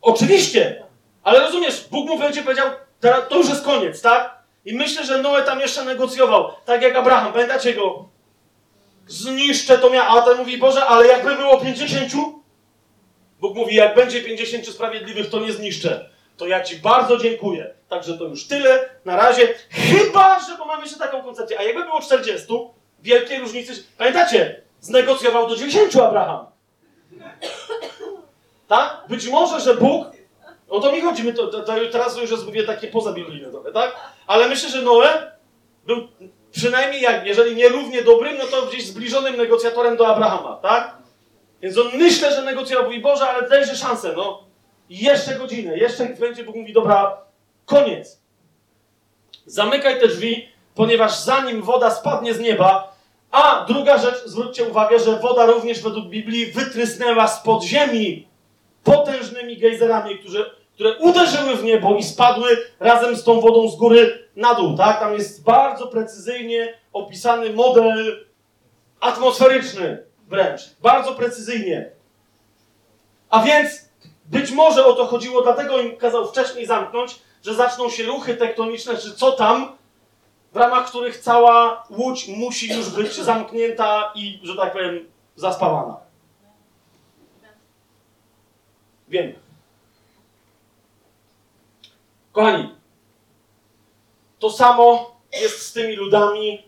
Oczywiście, 0.02 0.84
ale 1.22 1.40
rozumiesz, 1.40 1.84
Bóg 1.90 2.08
mu 2.08 2.18
będzie 2.18 2.42
powiedział, 2.42 2.70
to 3.28 3.36
już 3.36 3.48
jest 3.48 3.64
koniec, 3.64 4.02
tak? 4.02 4.36
I 4.64 4.74
myślę, 4.74 5.04
że 5.04 5.18
Noe 5.18 5.42
tam 5.42 5.60
jeszcze 5.60 5.84
negocjował, 5.84 6.52
tak 6.64 6.82
jak 6.82 6.96
Abraham, 6.96 7.32
pamiętacie 7.32 7.74
go? 7.74 8.08
Zniszczę 9.06 9.78
to 9.78 9.90
miasto, 9.90 10.10
a 10.12 10.22
ten 10.22 10.38
mówi, 10.38 10.58
Boże, 10.58 10.86
ale 10.86 11.06
jakby 11.06 11.34
było 11.34 11.60
50? 11.60 12.12
Bóg 13.40 13.56
mówi, 13.56 13.74
jak 13.74 13.94
będzie 13.94 14.22
50 14.22 14.68
sprawiedliwych, 14.68 15.30
to 15.30 15.40
nie 15.40 15.52
zniszczę. 15.52 16.10
To 16.36 16.46
ja 16.46 16.62
Ci 16.62 16.76
bardzo 16.76 17.16
dziękuję. 17.16 17.74
Także 17.88 18.18
to 18.18 18.24
już 18.24 18.46
tyle, 18.46 18.88
na 19.04 19.16
razie. 19.16 19.54
Chyba, 19.70 20.40
że, 20.40 20.56
bo 20.58 20.64
mam 20.64 20.80
jeszcze 20.80 20.98
taką 20.98 21.22
koncepcję, 21.22 21.58
a 21.58 21.62
jakby 21.62 21.84
było 21.84 22.00
40, 22.00 22.46
wielkiej 23.02 23.38
różnicy, 23.38 23.84
pamiętacie? 23.98 24.62
Znegocjował 24.80 25.48
do 25.48 25.56
10 25.56 25.96
Abraham. 25.96 26.46
Tak? 28.68 29.04
Być 29.08 29.28
może, 29.28 29.60
że 29.60 29.74
Bóg 29.74 30.16
o 30.68 30.80
to 30.80 30.92
mi 30.92 31.00
chodzi, 31.00 31.24
my 31.24 31.32
to, 31.32 31.46
to, 31.46 31.60
to 31.60 31.74
teraz 31.92 32.16
już 32.16 32.30
jest 32.30 32.46
mówię 32.46 32.64
takie 32.64 32.88
pozabiblijne 32.88 33.50
trochę, 33.50 33.72
tak? 33.72 33.96
Ale 34.26 34.48
myślę, 34.48 34.68
że 34.68 34.82
Noe 34.82 35.32
był 35.86 36.08
przynajmniej 36.56 37.02
jak, 37.02 37.26
jeżeli 37.26 37.56
nie 37.56 37.68
równie 37.68 38.02
dobrym, 38.02 38.38
no 38.38 38.44
to 38.44 38.66
gdzieś 38.66 38.86
zbliżonym 38.86 39.36
negocjatorem 39.36 39.96
do 39.96 40.08
Abrahama, 40.08 40.56
tak? 40.56 40.96
Więc 41.62 41.78
on 41.78 41.86
myślę, 41.94 42.34
że 42.34 42.42
negocjował, 42.42 42.84
mówi 42.84 43.00
Boże, 43.00 43.28
ale 43.28 43.48
dajże 43.48 43.76
szansę, 43.76 44.12
no. 44.16 44.44
Jeszcze 44.90 45.34
godzinę, 45.34 45.78
jeszcze 45.78 46.06
będzie, 46.06 46.44
Bóg 46.44 46.56
mówi, 46.56 46.72
dobra, 46.72 47.18
koniec. 47.66 48.20
Zamykaj 49.46 50.00
te 50.00 50.08
drzwi, 50.08 50.48
ponieważ 50.74 51.18
zanim 51.18 51.62
woda 51.62 51.90
spadnie 51.90 52.34
z 52.34 52.40
nieba, 52.40 52.96
A 53.30 53.64
druga 53.68 53.98
rzecz, 53.98 54.24
zwróćcie 54.24 54.64
uwagę, 54.64 54.98
że 54.98 55.18
woda 55.18 55.46
również 55.46 55.82
według 55.82 56.06
Biblii 56.08 56.46
wytrysnęła 56.46 57.28
z 57.28 57.42
podziemi 57.42 58.28
potężnymi 58.84 59.56
gejzerami, 59.56 60.18
które, 60.18 60.44
które 60.76 60.98
uderzyły 60.98 61.56
w 61.56 61.64
niebo 61.64 61.96
i 61.96 62.02
spadły 62.02 62.48
razem 62.80 63.16
z 63.16 63.24
tą 63.24 63.40
wodą 63.40 63.68
z 63.68 63.76
góry 63.76 64.28
na 64.36 64.54
dół, 64.54 64.76
tak? 64.76 65.00
Tam 65.00 65.14
jest 65.14 65.44
bardzo 65.44 65.86
precyzyjnie 65.86 66.74
opisany 66.92 67.52
model 67.52 68.26
atmosferyczny 69.00 70.04
wręcz. 70.28 70.60
Bardzo 70.82 71.12
precyzyjnie. 71.12 71.90
A 73.30 73.42
więc 73.42 73.88
być 74.24 74.50
może 74.50 74.86
o 74.86 74.92
to 74.92 75.06
chodziło, 75.06 75.42
dlatego 75.42 75.80
im 75.80 75.96
kazał 75.96 76.28
wcześniej 76.28 76.66
zamknąć, 76.66 77.18
że 77.44 77.54
zaczną 77.54 77.90
się 77.90 78.02
ruchy 78.02 78.34
tektoniczne, 78.34 78.96
czy 78.96 79.14
co 79.14 79.32
tam, 79.32 79.76
w 80.52 80.56
ramach 80.56 80.86
których 80.86 81.18
cała 81.18 81.86
łódź 81.90 82.28
musi 82.28 82.68
już 82.68 82.90
być 82.90 83.14
zamknięta 83.14 84.12
i, 84.14 84.40
że 84.42 84.56
tak 84.56 84.72
powiem, 84.72 85.08
zaspawana. 85.36 85.96
Wiem. 89.08 89.45
Kochani, 92.36 92.68
to 94.38 94.50
samo 94.50 95.16
jest 95.32 95.58
z 95.58 95.72
tymi 95.72 95.96
ludami, 95.96 96.62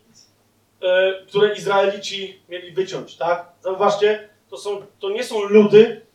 e, 0.82 1.14
które 1.26 1.54
Izraelici 1.54 2.42
mieli 2.48 2.72
wyciąć, 2.72 3.16
tak? 3.16 3.52
Zauważcie, 3.60 4.28
to, 4.50 4.56
są, 4.56 4.82
to 4.98 5.10
nie 5.10 5.24
są 5.24 5.42
ludy, 5.42 6.06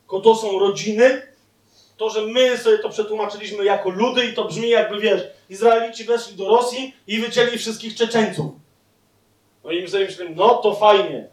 tylko 0.00 0.20
to 0.20 0.34
są 0.34 0.58
rodziny. 0.58 1.22
To, 1.96 2.10
że 2.10 2.22
my 2.22 2.58
sobie 2.58 2.78
to 2.78 2.88
przetłumaczyliśmy 2.88 3.64
jako 3.64 3.90
ludy 3.90 4.26
i 4.26 4.34
to 4.34 4.44
brzmi 4.44 4.68
jakby, 4.68 5.00
wiesz, 5.00 5.22
Izraelici 5.50 6.04
weszli 6.04 6.36
do 6.36 6.48
Rosji 6.48 6.94
i 7.06 7.20
wycięli 7.20 7.58
wszystkich 7.58 7.94
Czeczeńców. 7.94 8.52
No 9.64 9.70
i 9.70 9.88
sobie 9.88 10.04
myślimy, 10.04 10.34
no 10.36 10.54
to 10.54 10.74
fajnie. 10.74 11.28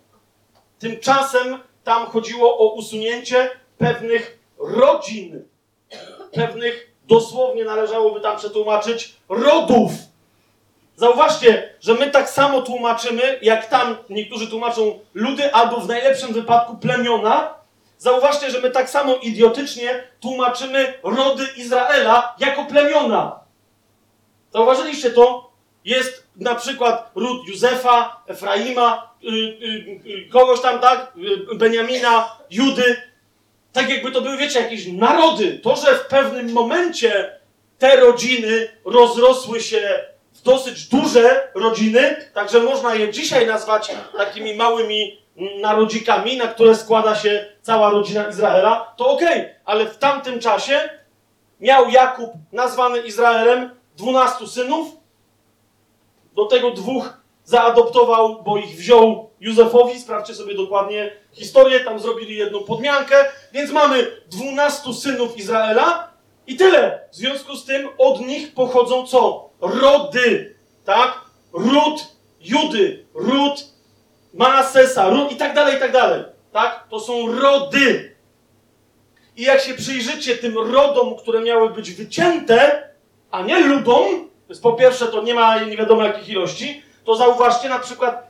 Tymczasem 0.80 1.60
tam 1.84 2.06
chodziło 2.06 2.58
o 2.58 2.74
usunięcie 2.74 3.50
pewnych 3.78 4.40
rodzin, 4.58 5.44
pewnych, 6.34 6.95
dosłownie 7.08 7.64
należałoby 7.64 8.20
tam 8.22 8.38
przetłumaczyć, 8.38 9.16
rodów. 9.30 9.92
Zauważcie, 10.96 11.76
że 11.80 11.94
my 11.94 12.12
tak 12.12 12.30
samo 12.30 12.62
tłumaczymy, 12.62 13.40
jak 13.42 13.70
tam 13.70 13.98
niektórzy 14.10 14.48
tłumaczą 14.48 15.00
ludy, 15.14 15.54
albo 15.54 15.78
w 15.78 15.88
najlepszym 15.88 16.34
wypadku 16.34 16.78
plemiona. 16.78 17.54
Zauważcie, 17.98 18.52
że 18.52 18.62
my 18.62 18.72
tak 18.72 18.90
samo 18.90 19.16
idiotycznie 19.16 20.04
tłumaczymy 20.22 20.94
rody 21.04 21.48
Izraela 21.58 22.36
jako 22.40 22.66
plemiona. 22.66 23.40
Zauważyliście 24.54 25.12
to? 25.12 25.52
Jest 25.86 26.28
na 26.36 26.56
przykład 26.56 27.12
ród 27.16 27.48
Józefa, 27.48 28.24
Efraima, 28.28 29.10
y, 29.24 29.28
y, 29.28 30.02
y, 30.06 30.30
kogoś 30.30 30.62
tam, 30.62 30.80
tak? 30.80 31.14
Beniamina, 31.56 32.30
Judy. 32.50 33.15
Tak 33.76 33.90
jakby 33.90 34.12
to 34.12 34.22
były, 34.22 34.38
wiecie, 34.38 34.60
jakieś 34.62 34.88
narody. 34.88 35.60
To, 35.64 35.76
że 35.76 35.96
w 35.96 36.08
pewnym 36.08 36.52
momencie 36.54 37.40
te 37.78 37.96
rodziny 37.96 38.70
rozrosły 38.86 39.62
się 39.62 40.06
w 40.34 40.42
dosyć 40.42 40.88
duże 40.88 41.52
rodziny, 41.56 42.30
także 42.34 42.60
można 42.60 42.96
je 42.96 43.12
dzisiaj 43.12 43.48
nazwać 43.48 43.92
takimi 44.18 44.56
małymi 44.56 45.22
narodzikami, 45.62 46.38
na 46.38 46.48
które 46.48 46.76
składa 46.76 47.16
się 47.16 47.46
cała 47.62 47.90
rodzina 47.90 48.30
Izraela, 48.30 48.94
to 48.98 49.08
okej, 49.08 49.42
okay. 49.42 49.56
ale 49.66 49.86
w 49.86 49.98
tamtym 49.98 50.40
czasie 50.40 50.90
miał 51.60 51.90
Jakub, 51.90 52.32
nazwany 52.52 53.00
Izraelem, 53.00 53.70
dwunastu 53.98 54.48
synów, 54.48 54.88
do 56.36 56.46
tego 56.46 56.72
dwóch 56.72 57.18
zaadoptował, 57.46 58.44
bo 58.44 58.58
ich 58.58 58.76
wziął 58.78 59.30
Józefowi, 59.40 60.00
sprawdźcie 60.00 60.36
sobie 60.36 60.56
dokładnie 60.56 61.12
historię, 61.32 61.80
tam 61.80 62.00
zrobili 62.00 62.38
jedną 62.38 62.64
podmiankę, 62.64 63.16
więc 63.54 63.72
mamy 63.72 64.12
dwunastu 64.32 64.94
synów 64.94 65.38
Izraela 65.38 66.14
i 66.48 66.56
tyle. 66.56 67.00
W 67.12 67.16
związku 67.16 67.56
z 67.56 67.66
tym 67.66 67.90
od 67.98 68.20
nich 68.20 68.54
pochodzą 68.54 69.08
co? 69.08 69.50
Rody, 69.62 70.56
tak? 70.86 71.22
Ród 71.54 72.16
Judy, 72.46 73.06
ród 73.14 73.66
Manasesa, 74.34 75.10
ród 75.10 75.32
i 75.32 75.36
tak 75.36 75.54
dalej, 75.54 75.76
i 75.78 75.80
tak 75.80 75.92
dalej, 75.92 76.24
tak? 76.52 76.88
To 76.90 77.00
są 77.00 77.40
rody. 77.40 78.16
I 79.38 79.44
jak 79.44 79.62
się 79.62 79.74
przyjrzycie 79.74 80.36
tym 80.36 80.58
rodom, 80.58 81.16
które 81.18 81.42
miały 81.42 81.70
być 81.70 81.92
wycięte, 81.92 82.90
a 83.32 83.42
nie 83.42 83.60
ludom, 83.60 84.30
więc 84.50 84.62
po 84.62 84.74
pierwsze 84.74 85.08
to 85.08 85.24
nie 85.24 85.34
ma 85.34 85.60
nie 85.64 85.78
wiadomo 85.78 86.04
jakich 86.04 86.30
ilości, 86.30 86.82
to 87.06 87.16
zauważcie 87.16 87.70
na 87.70 87.80
przykład 87.80 88.30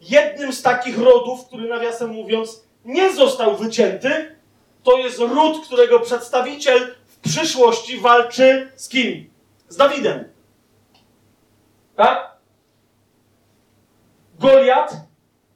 jednym 0.00 0.52
z 0.52 0.62
takich 0.62 0.98
rodów, 0.98 1.46
który 1.46 1.68
nawiasem 1.68 2.10
mówiąc 2.10 2.64
nie 2.84 3.12
został 3.12 3.56
wycięty, 3.56 4.36
to 4.82 4.98
jest 4.98 5.18
ród, 5.18 5.66
którego 5.66 6.00
przedstawiciel 6.00 6.94
w 7.06 7.18
przyszłości 7.18 8.00
walczy 8.00 8.72
z 8.76 8.88
kim? 8.88 9.30
Z 9.68 9.76
Dawidem. 9.76 10.24
Tak? 11.96 12.36
Goliat 14.38 14.96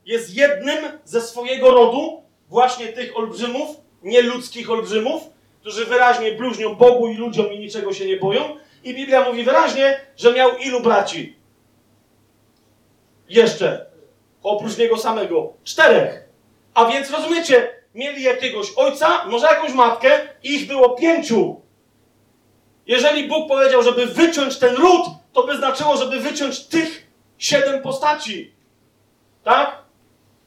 jest 0.07 0.35
jednym 0.35 0.79
ze 1.05 1.21
swojego 1.21 1.71
rodu, 1.71 2.23
właśnie 2.49 2.89
tych 2.89 3.17
olbrzymów, 3.17 3.77
nieludzkich 4.03 4.71
olbrzymów, 4.71 5.23
którzy 5.61 5.85
wyraźnie 5.85 6.33
bluźnią 6.33 6.75
Bogu 6.75 7.09
i 7.09 7.17
ludziom 7.17 7.53
i 7.53 7.59
niczego 7.59 7.93
się 7.93 8.07
nie 8.07 8.17
boją. 8.17 8.57
I 8.85 8.95
Biblia 8.95 9.25
mówi 9.25 9.45
wyraźnie, 9.45 10.01
że 10.17 10.33
miał 10.33 10.59
ilu 10.59 10.81
braci? 10.81 11.38
Jeszcze. 13.29 13.87
Oprócz 14.43 14.79
niego 14.79 14.99
samego. 14.99 15.53
Czterech. 15.65 16.29
A 16.75 16.85
więc 16.85 17.11
rozumiecie, 17.11 17.69
mieli 17.95 18.23
jakiegoś 18.23 18.73
ojca, 18.77 19.25
może 19.27 19.47
jakąś 19.47 19.73
matkę 19.73 20.21
i 20.43 20.55
ich 20.55 20.69
było 20.69 20.91
pięciu. 20.91 21.61
Jeżeli 22.87 23.29
Bóg 23.29 23.49
powiedział, 23.49 23.83
żeby 23.83 24.07
wyciąć 24.07 24.59
ten 24.59 24.75
ród, 24.75 25.07
to 25.33 25.43
by 25.43 25.57
znaczyło, 25.57 25.97
żeby 25.97 26.21
wyciąć 26.21 26.61
tych 26.61 27.07
siedem 27.39 27.83
postaci. 27.83 28.55
Tak? 29.45 29.83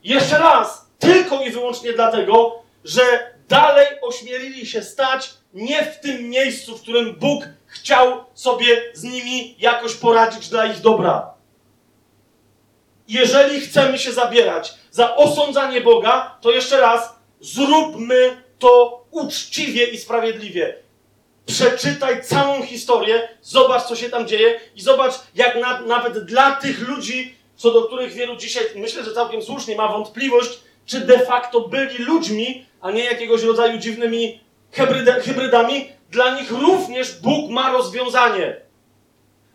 Jeszcze 0.03 0.39
raz, 0.39 0.85
tylko 0.99 1.41
i 1.41 1.51
wyłącznie 1.51 1.93
dlatego, 1.93 2.61
że 2.83 3.01
dalej 3.49 3.87
ośmielili 4.01 4.65
się 4.65 4.81
stać 4.81 5.33
nie 5.53 5.83
w 5.83 5.99
tym 5.99 6.29
miejscu, 6.29 6.77
w 6.77 6.81
którym 6.81 7.15
Bóg 7.15 7.43
chciał 7.67 8.23
sobie 8.33 8.81
z 8.93 9.03
nimi 9.03 9.55
jakoś 9.59 9.95
poradzić 9.95 10.49
dla 10.49 10.65
ich 10.65 10.79
dobra. 10.79 11.33
Jeżeli 13.11 13.61
chcemy 13.61 13.99
się 13.99 14.11
zabierać 14.11 14.73
za 14.91 15.15
osądzanie 15.15 15.81
Boga, 15.81 16.37
to 16.41 16.51
jeszcze 16.51 16.81
raz, 16.81 17.15
zróbmy 17.39 18.43
to 18.59 19.03
uczciwie 19.11 19.85
i 19.85 19.97
sprawiedliwie. 19.97 20.75
Przeczytaj 21.45 22.23
całą 22.23 22.63
historię, 22.63 23.29
zobacz, 23.41 23.83
co 23.83 23.95
się 23.95 24.09
tam 24.09 24.27
dzieje 24.27 24.59
i 24.75 24.81
zobacz, 24.81 25.13
jak 25.35 25.61
na, 25.61 25.81
nawet 25.81 26.25
dla 26.25 26.51
tych 26.55 26.87
ludzi, 26.87 27.35
co 27.55 27.71
do 27.71 27.81
których 27.81 28.13
wielu 28.13 28.35
dzisiaj, 28.35 28.63
myślę, 28.75 29.03
że 29.03 29.13
całkiem 29.13 29.41
słusznie 29.41 29.75
ma 29.75 29.87
wątpliwość, 29.87 30.59
czy 30.85 30.99
de 30.99 31.19
facto 31.25 31.61
byli 31.61 31.97
ludźmi, 31.97 32.65
a 32.81 32.91
nie 32.91 33.03
jakiegoś 33.03 33.43
rodzaju 33.43 33.77
dziwnymi 33.77 34.39
hybrydami, 35.23 35.89
dla 36.09 36.35
nich 36.35 36.51
również 36.51 37.19
Bóg 37.21 37.51
ma 37.51 37.71
rozwiązanie. 37.71 38.70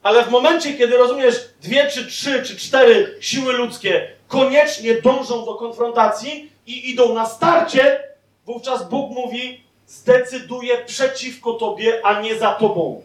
Ale 0.07 0.25
w 0.25 0.31
momencie, 0.31 0.75
kiedy 0.75 0.97
rozumiesz, 0.97 1.35
dwie, 1.63 1.91
czy 1.91 2.07
trzy, 2.07 2.43
czy 2.43 2.57
cztery 2.57 3.17
siły 3.21 3.53
ludzkie 3.53 4.09
koniecznie 4.29 4.95
dążą 4.95 5.45
do 5.45 5.55
konfrontacji 5.55 6.53
i 6.67 6.91
idą 6.91 7.15
na 7.15 7.27
starcie, 7.27 8.03
wówczas 8.45 8.89
Bóg 8.89 9.11
mówi: 9.11 9.65
zdecyduje 9.87 10.85
przeciwko 10.85 11.53
tobie, 11.53 12.01
a 12.05 12.21
nie 12.21 12.39
za 12.39 12.55
tobą. 12.55 13.03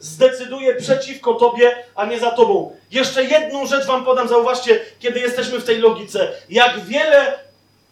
Zdecyduje 0.00 0.74
przeciwko 0.74 1.34
tobie, 1.34 1.76
a 1.94 2.06
nie 2.06 2.20
za 2.20 2.30
tobą. 2.30 2.76
Jeszcze 2.90 3.24
jedną 3.24 3.66
rzecz 3.66 3.86
wam 3.86 4.04
podam, 4.04 4.28
zauważcie, 4.28 4.80
kiedy 4.98 5.20
jesteśmy 5.20 5.58
w 5.58 5.64
tej 5.64 5.78
logice. 5.78 6.32
Jak 6.50 6.84
wiele 6.84 7.38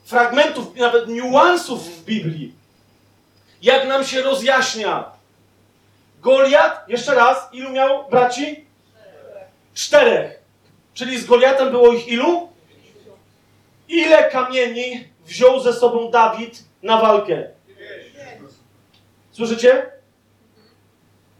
fragmentów, 0.05 0.77
nawet 0.77 1.09
niuansów 1.09 1.97
w 1.97 2.05
Biblii, 2.05 2.55
jak 3.63 3.89
nam 3.89 4.05
się 4.05 4.23
rozjaśnia. 4.23 5.16
Goliat, 6.27 6.89
jeszcze 6.89 7.15
raz, 7.15 7.49
ilu 7.53 7.71
miał 7.71 8.09
braci? 8.11 8.65
Czterech. 9.75 10.41
Czyli 10.95 11.19
z 11.19 11.27
Goliatem 11.27 11.71
było 11.71 11.93
ich 11.93 12.09
ilu? 12.09 12.49
Ile 13.89 14.31
kamieni 14.31 15.09
wziął 15.27 15.61
ze 15.61 15.73
sobą 15.73 16.11
Dawid 16.11 16.65
na 16.83 17.01
walkę? 17.01 17.51
Słyszycie? 19.33 19.87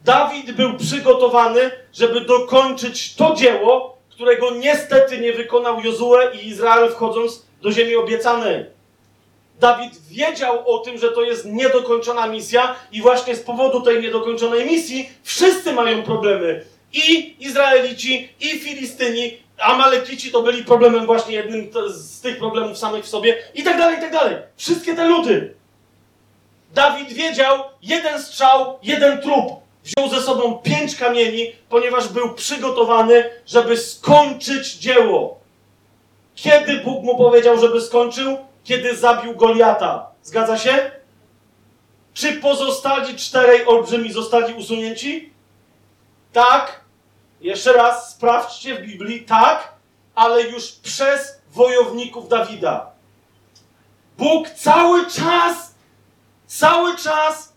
Dawid 0.05 0.53
był 0.53 0.77
przygotowany, 0.77 1.71
żeby 1.93 2.21
dokończyć 2.21 3.15
to 3.15 3.35
dzieło, 3.35 3.99
którego 4.11 4.51
niestety 4.51 5.19
nie 5.19 5.33
wykonał 5.33 5.81
Jozue 5.81 6.17
i 6.35 6.47
Izrael 6.49 6.93
wchodząc 6.93 7.47
do 7.63 7.73
ziemi 7.73 7.97
obiecanej. 7.97 8.76
Dawid 9.61 9.93
wiedział 10.11 10.75
o 10.75 10.79
tym, 10.79 10.99
że 10.99 11.13
to 11.13 11.23
jest 11.23 11.45
niedokończona 11.45 12.27
misja 12.27 12.77
i 12.93 13.03
właśnie 13.03 13.37
z 13.37 13.41
powodu 13.41 13.81
tej 13.81 14.03
niedokończonej 14.03 14.67
misji 14.67 15.11
wszyscy 15.23 15.73
mają 15.73 16.03
problemy. 16.03 16.65
I 16.93 17.37
Izraelici, 17.45 18.29
i 18.41 18.49
Filistyni, 18.49 19.39
Amalekici 19.59 20.33
to 20.33 20.43
byli 20.43 20.65
problemem 20.65 21.07
właśnie 21.07 21.35
jednym 21.35 21.71
z 21.89 22.21
tych 22.21 22.39
problemów 22.39 22.79
samych 22.79 23.05
w 23.05 23.09
sobie 23.09 23.37
i 23.55 23.63
tak 23.63 23.79
dalej, 23.79 23.99
i 23.99 24.01
tak 24.01 24.13
dalej. 24.13 24.37
Wszystkie 24.57 24.95
te 24.95 25.09
ludy. 25.09 25.55
Dawid 26.75 27.13
wiedział, 27.13 27.59
jeden 27.83 28.23
strzał, 28.23 28.79
jeden 28.83 29.21
trup. 29.21 29.45
Wziął 29.85 30.11
ze 30.11 30.23
sobą 30.23 30.59
pięć 30.59 30.97
kamieni, 30.97 31.53
ponieważ 31.69 32.09
był 32.09 32.35
przygotowany, 32.35 33.31
żeby 33.47 33.77
skończyć 33.77 34.75
dzieło. 34.75 35.41
Kiedy 36.35 36.81
Bóg 36.81 37.05
mu 37.05 37.17
powiedział, 37.17 37.59
żeby 37.61 37.81
skończył? 37.81 38.39
Kiedy 38.67 38.97
zabił 38.97 39.37
Goliata. 39.37 40.11
Zgadza 40.23 40.59
się? 40.59 40.91
Czy 42.15 42.33
pozostali 42.33 43.17
czterej 43.17 43.67
olbrzymi 43.67 44.13
zostali 44.13 44.55
usunięci? 44.55 45.33
Tak. 46.33 46.81
Jeszcze 47.41 47.73
raz 47.73 48.11
sprawdźcie 48.11 48.75
w 48.75 48.83
Biblii. 48.83 49.23
Tak, 49.23 49.73
ale 50.15 50.43
już 50.43 50.73
przez 50.73 51.41
wojowników 51.51 52.29
Dawida. 52.29 52.91
Bóg 54.19 54.51
cały 54.51 55.11
czas, 55.11 55.75
cały 56.47 56.97
czas, 56.97 57.53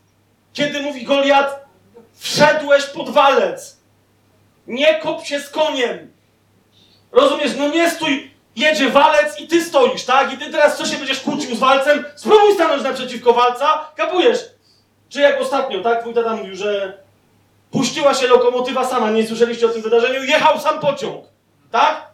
kiedy 0.53 0.81
mówi 0.81 1.03
Goliat, 1.03 1.65
wszedłeś 2.13 2.85
pod 2.85 3.09
walec. 3.09 3.77
Nie 4.67 4.99
kop 4.99 5.25
się 5.25 5.39
z 5.39 5.49
koniem. 5.49 6.13
Rozumiesz? 7.11 7.51
No 7.57 7.67
nie 7.67 7.91
stój, 7.91 8.28
jedzie 8.59 8.89
walec 8.89 9.39
i 9.39 9.47
ty 9.47 9.63
stoisz, 9.63 10.05
tak? 10.05 10.33
I 10.33 10.37
ty 10.37 10.51
teraz 10.51 10.77
co 10.77 10.85
się 10.85 10.97
będziesz 10.97 11.19
kłócił 11.19 11.55
z 11.55 11.59
walcem? 11.59 12.05
Spróbuj 12.15 12.53
stanąć 12.53 12.83
naprzeciwko 12.83 13.33
walca, 13.33 13.91
kapujesz? 13.95 14.39
Czy 15.09 15.21
jak 15.21 15.41
ostatnio, 15.41 15.81
tak? 15.81 16.01
Twój 16.01 16.13
tata 16.13 16.35
mówił, 16.35 16.55
że 16.55 16.97
puściła 17.71 18.13
się 18.13 18.27
lokomotywa 18.27 18.87
sama, 18.87 19.11
nie 19.11 19.27
słyszeliście 19.27 19.65
o 19.65 19.69
tym 19.69 19.81
wydarzeniu, 19.81 20.23
jechał 20.23 20.59
sam 20.59 20.79
pociąg, 20.79 21.25
tak? 21.71 22.07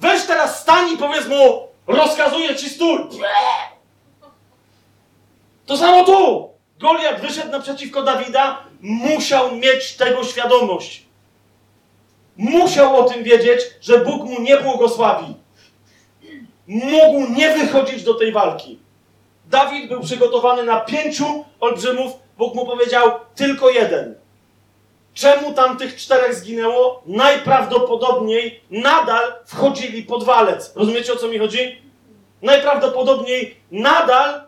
Weź 0.00 0.22
teraz 0.26 0.60
stań 0.60 0.90
i 0.92 0.96
powiedz 0.96 1.26
mu, 1.26 1.68
rozkazuję 1.86 2.56
ci 2.56 2.70
stój. 2.70 2.98
To 5.66 5.76
samo 5.76 6.04
tu. 6.04 6.48
Goliat 6.78 7.20
wyszedł 7.20 7.50
naprzeciwko 7.50 8.02
Dawida, 8.02 8.64
musiał 8.80 9.56
mieć 9.56 9.96
tego 9.96 10.24
świadomość. 10.24 11.02
Musiał 12.36 12.96
o 12.96 13.10
tym 13.10 13.24
wiedzieć, 13.24 13.60
że 13.80 13.98
Bóg 13.98 14.24
mu 14.24 14.40
nie 14.40 14.56
błogosławi. 14.56 15.34
Mógł 16.68 17.32
nie 17.34 17.58
wychodzić 17.58 18.02
do 18.02 18.14
tej 18.14 18.32
walki. 18.32 18.78
Dawid 19.46 19.88
był 19.88 20.00
przygotowany 20.00 20.62
na 20.62 20.80
pięciu 20.80 21.44
olbrzymów. 21.60 22.12
Bóg 22.38 22.54
mu 22.54 22.66
powiedział 22.66 23.10
tylko 23.34 23.70
jeden. 23.70 24.14
Czemu 25.14 25.52
tamtych 25.52 25.96
czterech 25.96 26.34
zginęło? 26.34 27.02
Najprawdopodobniej 27.06 28.60
nadal 28.70 29.32
wchodzili 29.46 30.02
pod 30.02 30.24
walec. 30.24 30.72
Rozumiecie 30.76 31.12
o 31.12 31.16
co 31.16 31.28
mi 31.28 31.38
chodzi? 31.38 31.82
Najprawdopodobniej 32.42 33.56
nadal 33.70 34.42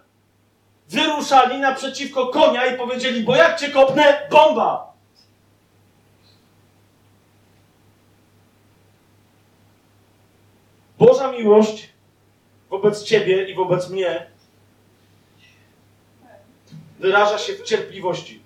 wyruszali 0.88 1.58
naprzeciwko 1.58 2.26
konia 2.26 2.66
i 2.66 2.78
powiedzieli: 2.78 3.24
Bo 3.24 3.36
jak 3.36 3.60
cię 3.60 3.68
kopnę, 3.68 4.28
bomba! 4.30 4.92
Boża 10.98 11.32
miłość 11.32 11.89
wobec 12.70 13.02
ciebie 13.02 13.50
i 13.50 13.54
wobec 13.54 13.90
mnie 13.90 14.26
wyraża 16.98 17.38
się 17.38 17.52
w 17.52 17.62
cierpliwości. 17.62 18.42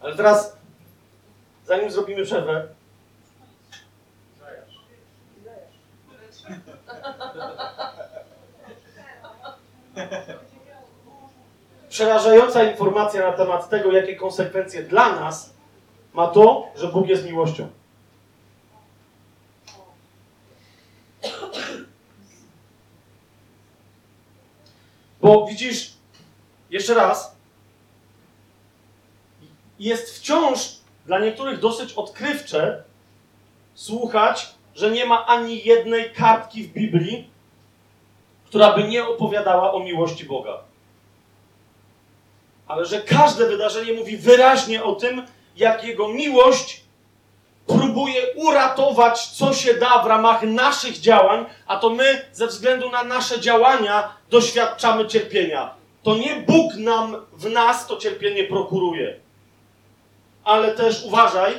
Ale 0.00 0.16
teraz, 0.16 0.56
zanim 1.66 1.90
zrobimy 1.90 2.24
przerwę, 2.24 2.68
przerażająca 11.88 12.64
informacja 12.64 13.30
na 13.30 13.32
temat 13.32 13.68
tego, 13.68 13.92
jakie 13.92 14.16
konsekwencje 14.16 14.82
dla 14.82 15.20
nas 15.20 15.54
ma 16.14 16.26
to, 16.26 16.68
że 16.76 16.88
Bóg 16.88 17.08
jest 17.08 17.24
miłością. 17.24 17.68
Bo 25.24 25.46
widzisz, 25.46 25.92
jeszcze 26.70 26.94
raz, 26.94 27.36
jest 29.78 30.18
wciąż 30.18 30.58
dla 31.06 31.18
niektórych 31.18 31.60
dosyć 31.60 31.92
odkrywcze 31.92 32.82
słuchać, 33.74 34.54
że 34.74 34.90
nie 34.90 35.06
ma 35.06 35.26
ani 35.26 35.64
jednej 35.64 36.12
kartki 36.12 36.64
w 36.64 36.72
Biblii, 36.72 37.30
która 38.44 38.72
by 38.72 38.84
nie 38.84 39.06
opowiadała 39.06 39.72
o 39.72 39.80
miłości 39.80 40.24
Boga. 40.24 40.58
Ale 42.66 42.84
że 42.84 43.02
każde 43.02 43.48
wydarzenie 43.48 43.92
mówi 43.92 44.16
wyraźnie 44.16 44.84
o 44.84 44.94
tym, 44.94 45.26
jak 45.56 45.84
Jego 45.84 46.08
miłość 46.08 46.83
próbuje 47.66 48.34
uratować, 48.34 49.26
co 49.26 49.52
się 49.52 49.74
da 49.74 50.02
w 50.02 50.06
ramach 50.06 50.42
naszych 50.42 51.00
działań, 51.00 51.46
a 51.66 51.76
to 51.76 51.90
my, 51.90 52.24
ze 52.32 52.46
względu 52.46 52.90
na 52.90 53.04
nasze 53.04 53.40
działania, 53.40 54.14
doświadczamy 54.30 55.06
cierpienia. 55.06 55.74
To 56.02 56.16
nie 56.16 56.36
Bóg 56.36 56.74
nam 56.76 57.16
w 57.32 57.50
nas 57.50 57.86
to 57.86 57.96
cierpienie 57.96 58.44
prokuruje. 58.44 59.14
Ale 60.44 60.72
też 60.72 61.04
uważaj, 61.04 61.54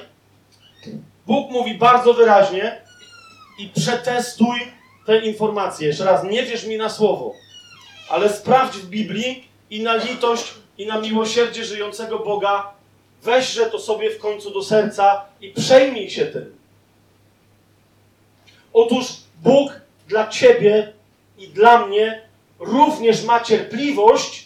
Bóg 1.27 1.51
mówi 1.51 1.75
bardzo 1.75 2.13
wyraźnie 2.13 2.81
i 3.59 3.67
przetestuj 3.67 4.57
te 5.05 5.19
informacje. 5.19 5.87
Jeszcze 5.87 6.05
raz, 6.05 6.23
nie 6.23 6.43
wierz 6.43 6.65
mi 6.65 6.77
na 6.77 6.89
słowo, 6.89 7.33
ale 8.09 8.29
sprawdź 8.29 8.77
w 8.77 8.85
Biblii 8.85 9.47
i 9.69 9.83
na 9.83 9.95
litość 9.95 10.53
i 10.77 10.85
na 10.85 10.99
miłosierdzie 10.99 11.65
żyjącego 11.65 12.19
Boga 12.19 12.74
weźże 13.25 13.65
to 13.65 13.79
sobie 13.79 14.11
w 14.11 14.19
końcu 14.19 14.51
do 14.51 14.63
serca 14.63 15.25
i 15.41 15.49
przejmij 15.51 16.09
się 16.09 16.25
tym. 16.25 16.57
Otóż 18.73 19.05
Bóg 19.43 19.81
dla 20.07 20.27
ciebie 20.27 20.93
i 21.37 21.47
dla 21.47 21.85
mnie 21.85 22.21
również 22.59 23.23
ma 23.23 23.39
cierpliwość, 23.39 24.45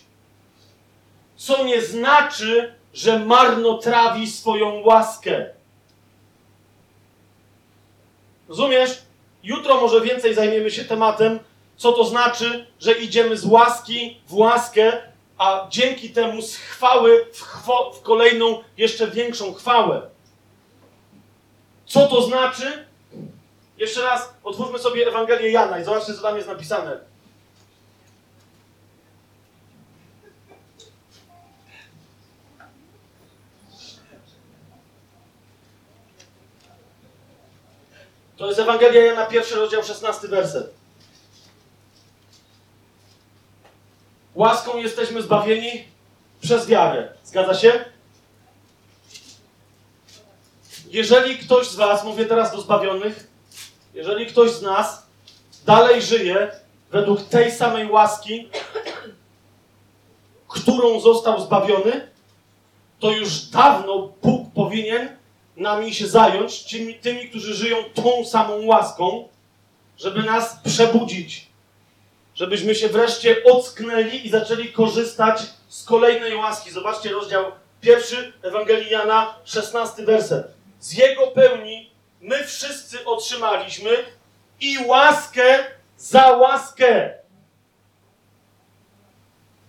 co 1.35 1.63
nie 1.63 1.81
znaczy, 1.81 2.73
że 2.93 3.19
marnotrawi 3.19 4.27
swoją 4.27 4.81
łaskę. 4.83 5.45
Rozumiesz? 8.49 9.01
Jutro 9.43 9.81
może 9.81 10.01
więcej 10.01 10.33
zajmiemy 10.33 10.71
się 10.71 10.85
tematem, 10.85 11.39
co 11.77 11.91
to 11.91 12.05
znaczy, 12.05 12.67
że 12.79 12.91
idziemy 12.91 13.37
z 13.37 13.45
łaski 13.45 14.17
w 14.27 14.33
łaskę, 14.35 15.01
a 15.39 15.67
dzięki 15.69 16.09
temu 16.09 16.41
z 16.41 16.55
chwały 16.55 17.25
w, 17.33 17.41
chwo- 17.43 17.93
w 17.93 18.01
kolejną, 18.01 18.63
jeszcze 18.77 19.07
większą 19.07 19.53
chwałę. 19.53 20.01
Co 21.85 22.07
to 22.07 22.21
znaczy? 22.21 22.85
Jeszcze 23.77 24.01
raz 24.01 24.33
otwórzmy 24.43 24.79
sobie 24.79 25.07
Ewangelię 25.07 25.51
Jana 25.51 25.79
i 25.79 25.83
zobaczcie, 25.83 26.13
co 26.13 26.21
tam 26.21 26.35
jest 26.35 26.47
napisane. 26.47 26.99
To 38.37 38.47
jest 38.47 38.59
Ewangelia 38.59 39.05
Jana, 39.05 39.25
pierwszy 39.25 39.55
rozdział, 39.55 39.83
szesnasty 39.83 40.27
werset. 40.27 40.78
Łaską 44.39 44.77
jesteśmy 44.77 45.21
zbawieni 45.21 45.83
przez 46.41 46.67
wiarę. 46.67 47.13
Zgadza 47.23 47.53
się? 47.53 47.85
Jeżeli 50.89 51.37
ktoś 51.37 51.67
z 51.67 51.75
Was, 51.75 52.03
mówię 52.03 52.25
teraz 52.25 52.51
do 52.51 52.61
zbawionych, 52.61 53.27
jeżeli 53.93 54.25
ktoś 54.25 54.51
z 54.51 54.61
nas 54.61 55.03
dalej 55.65 56.01
żyje 56.01 56.51
według 56.91 57.23
tej 57.23 57.51
samej 57.51 57.91
łaski, 57.91 58.49
którą 60.47 60.99
został 60.99 61.41
zbawiony, 61.41 62.07
to 62.99 63.11
już 63.11 63.41
dawno 63.41 64.13
Bóg 64.21 64.53
powinien 64.55 65.17
nami 65.57 65.93
się 65.93 66.07
zająć, 66.07 66.63
tymi, 66.63 66.95
tymi 66.95 67.29
którzy 67.29 67.53
żyją 67.53 67.77
tą 67.93 68.25
samą 68.25 68.65
łaską, 68.65 69.27
żeby 69.97 70.23
nas 70.23 70.59
przebudzić 70.63 71.48
żebyśmy 72.39 72.75
się 72.75 72.89
wreszcie 72.89 73.43
ocknęli 73.43 74.27
i 74.27 74.29
zaczęli 74.29 74.71
korzystać 74.73 75.41
z 75.69 75.83
kolejnej 75.83 76.35
łaski. 76.35 76.71
Zobaczcie 76.71 77.09
rozdział 77.09 77.45
pierwszy 77.81 78.33
Ewangelii 78.41 78.91
Jana, 78.91 79.35
16 79.45 80.03
werset. 80.05 80.47
Z 80.79 80.93
jego 80.93 81.27
pełni 81.27 81.91
my 82.21 82.43
wszyscy 82.43 83.05
otrzymaliśmy 83.05 83.89
i 84.59 84.77
łaskę 84.85 85.65
za 85.97 86.31
łaskę. 86.31 87.13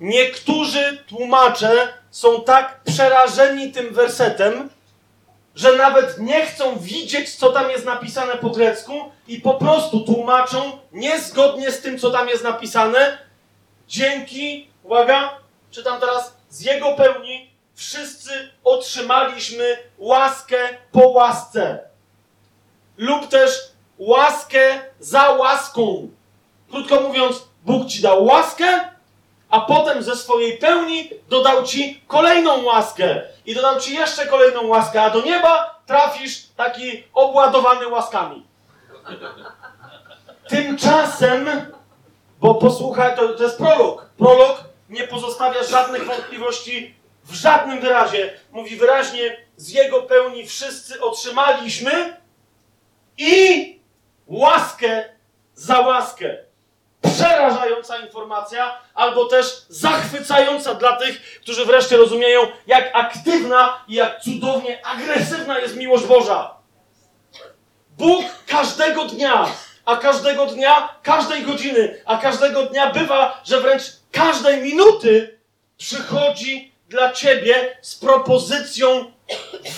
Niektórzy 0.01 1.05
tłumacze 1.09 1.89
są 2.11 2.45
tak 2.45 2.81
przerażeni 2.85 3.73
tym 3.73 3.95
wersetem, 3.95 4.71
że 5.55 5.77
nawet 5.77 6.19
nie 6.19 6.47
chcą 6.47 6.79
widzieć, 6.79 7.35
co 7.35 7.53
tam 7.53 7.71
jest 7.71 7.85
napisane 7.85 8.37
po 8.37 8.51
grecku 8.51 8.93
i 9.29 9.41
po 9.41 9.55
prostu 9.55 10.01
tłumaczą 10.01 10.79
niezgodnie 10.93 11.71
z 11.71 11.81
tym, 11.81 11.99
co 11.99 12.11
tam 12.11 12.29
jest 12.29 12.45
napisane. 12.45 13.19
Dzięki, 13.89 14.71
uwaga, 14.85 15.39
czytam 15.71 16.01
teraz, 16.01 16.37
z 16.49 16.61
Jego 16.61 16.93
pełni 16.93 17.51
wszyscy 17.75 18.31
otrzymaliśmy 18.65 19.77
łaskę 19.99 20.69
po 20.93 21.09
łasce. 21.09 21.79
Lub 22.97 23.29
też 23.29 23.51
łaskę 23.99 24.81
za 25.01 25.31
łaską. 25.31 26.09
Krótko 26.71 27.01
mówiąc, 27.01 27.43
Bóg 27.65 27.89
ci 27.89 28.03
dał 28.03 28.25
łaskę, 28.25 28.90
a 29.51 29.61
potem 29.61 30.03
ze 30.03 30.17
swojej 30.17 30.59
pełni 30.59 31.11
dodał 31.29 31.63
ci 31.63 32.03
kolejną 32.07 32.63
łaskę. 32.63 33.23
I 33.47 33.55
dodał 33.55 33.81
ci 33.81 33.95
jeszcze 33.95 34.27
kolejną 34.27 34.67
łaskę, 34.67 35.03
a 35.03 35.11
do 35.11 35.23
nieba 35.23 35.81
trafisz 35.87 36.47
taki 36.57 37.05
obładowany 37.15 37.89
łaskami. 37.89 38.47
Tymczasem, 40.49 41.49
bo 42.41 42.55
posłuchaj, 42.55 43.17
to, 43.17 43.29
to 43.29 43.43
jest 43.43 43.59
prolog. 43.59 44.07
Prolog 44.19 44.65
nie 44.89 45.07
pozostawia 45.07 45.63
żadnych 45.63 46.07
wątpliwości 46.07 46.95
w 47.25 47.35
żadnym 47.35 47.81
wyrazie. 47.81 48.41
Mówi 48.53 48.77
wyraźnie, 48.77 49.37
z 49.57 49.69
jego 49.69 50.03
pełni 50.03 50.47
wszyscy 50.47 51.01
otrzymaliśmy 51.01 52.17
i 53.19 53.79
łaskę 54.27 55.05
za 55.55 55.81
łaskę 55.81 56.50
przerażająca 57.15 57.99
informacja, 57.99 58.79
albo 58.95 59.25
też 59.25 59.63
zachwycająca 59.69 60.75
dla 60.75 60.97
tych, 60.97 61.41
którzy 61.41 61.65
wreszcie 61.65 61.97
rozumieją, 61.97 62.41
jak 62.67 62.91
aktywna 62.93 63.85
i 63.89 63.95
jak 63.95 64.21
cudownie 64.21 64.87
agresywna 64.87 65.59
jest 65.59 65.77
miłość 65.77 66.05
Boża. 66.05 66.55
Bóg 67.99 68.25
każdego 68.47 69.05
dnia, 69.05 69.47
a 69.85 69.97
każdego 69.97 70.47
dnia, 70.47 70.89
każdej 71.03 71.43
godziny, 71.43 72.03
a 72.07 72.17
każdego 72.17 72.63
dnia 72.63 72.91
bywa, 72.91 73.41
że 73.45 73.61
wręcz 73.61 73.83
każdej 74.13 74.61
minuty 74.61 75.39
przychodzi 75.79 76.73
dla 76.89 77.13
ciebie 77.13 77.79
z 77.83 77.97
propozycją 77.97 79.13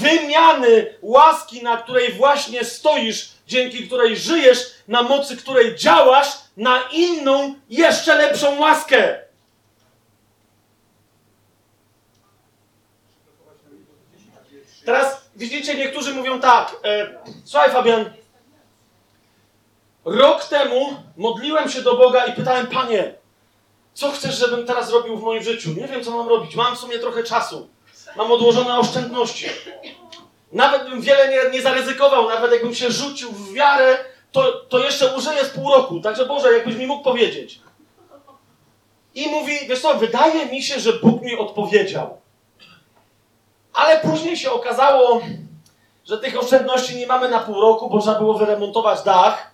wymiany 0.00 0.94
łaski, 1.02 1.62
na 1.62 1.76
której 1.76 2.12
właśnie 2.12 2.64
stoisz, 2.64 3.28
dzięki 3.46 3.86
której 3.86 4.16
żyjesz, 4.16 4.58
na 4.88 5.02
mocy 5.02 5.36
której 5.36 5.76
działasz, 5.76 6.28
na 6.56 6.80
inną, 6.92 7.54
jeszcze 7.70 8.14
lepszą 8.14 8.60
łaskę. 8.60 9.18
Teraz 14.84 15.20
widzicie, 15.36 15.74
niektórzy 15.74 16.14
mówią 16.14 16.40
tak. 16.40 16.76
E, 16.84 17.08
słuchaj, 17.44 17.70
Fabian. 17.70 18.10
Rok 20.04 20.44
temu 20.44 20.96
modliłem 21.16 21.70
się 21.70 21.82
do 21.82 21.96
Boga 21.96 22.26
i 22.26 22.32
pytałem, 22.32 22.66
Panie, 22.66 23.14
co 23.94 24.10
chcesz, 24.10 24.38
żebym 24.38 24.66
teraz 24.66 24.90
robił 24.90 25.16
w 25.16 25.22
moim 25.22 25.42
życiu? 25.42 25.70
Nie 25.70 25.88
wiem, 25.88 26.04
co 26.04 26.10
mam 26.10 26.28
robić. 26.28 26.56
Mam 26.56 26.76
w 26.76 26.78
sumie 26.78 26.98
trochę 26.98 27.24
czasu. 27.24 27.68
Mam 28.16 28.32
odłożone 28.32 28.78
oszczędności. 28.78 29.46
Nawet 30.52 30.90
bym 30.90 31.00
wiele 31.00 31.28
nie, 31.28 31.50
nie 31.50 31.62
zaryzykował, 31.62 32.28
nawet 32.28 32.52
jakbym 32.52 32.74
się 32.74 32.90
rzucił 32.90 33.32
w 33.32 33.52
wiarę, 33.52 33.98
to, 34.32 34.52
to 34.52 34.78
jeszcze 34.78 35.16
użyję 35.16 35.44
z 35.44 35.50
pół 35.50 35.70
roku. 35.70 36.00
Także 36.00 36.26
Boże, 36.26 36.52
jakbyś 36.52 36.76
mi 36.76 36.86
mógł 36.86 37.04
powiedzieć. 37.04 37.60
I 39.14 39.28
mówi, 39.28 39.58
wiesz 39.68 39.80
co, 39.80 39.94
wydaje 39.94 40.46
mi 40.46 40.62
się, 40.62 40.80
że 40.80 40.92
Bóg 40.92 41.22
mi 41.22 41.36
odpowiedział. 41.36 42.18
Ale 43.72 44.00
później 44.00 44.36
się 44.36 44.50
okazało, 44.50 45.22
że 46.04 46.18
tych 46.18 46.38
oszczędności 46.38 46.96
nie 46.96 47.06
mamy 47.06 47.28
na 47.28 47.40
pół 47.40 47.60
roku, 47.60 47.90
bo 47.90 48.00
trzeba 48.00 48.18
było 48.18 48.34
wyremontować 48.34 49.02
dach. 49.02 49.50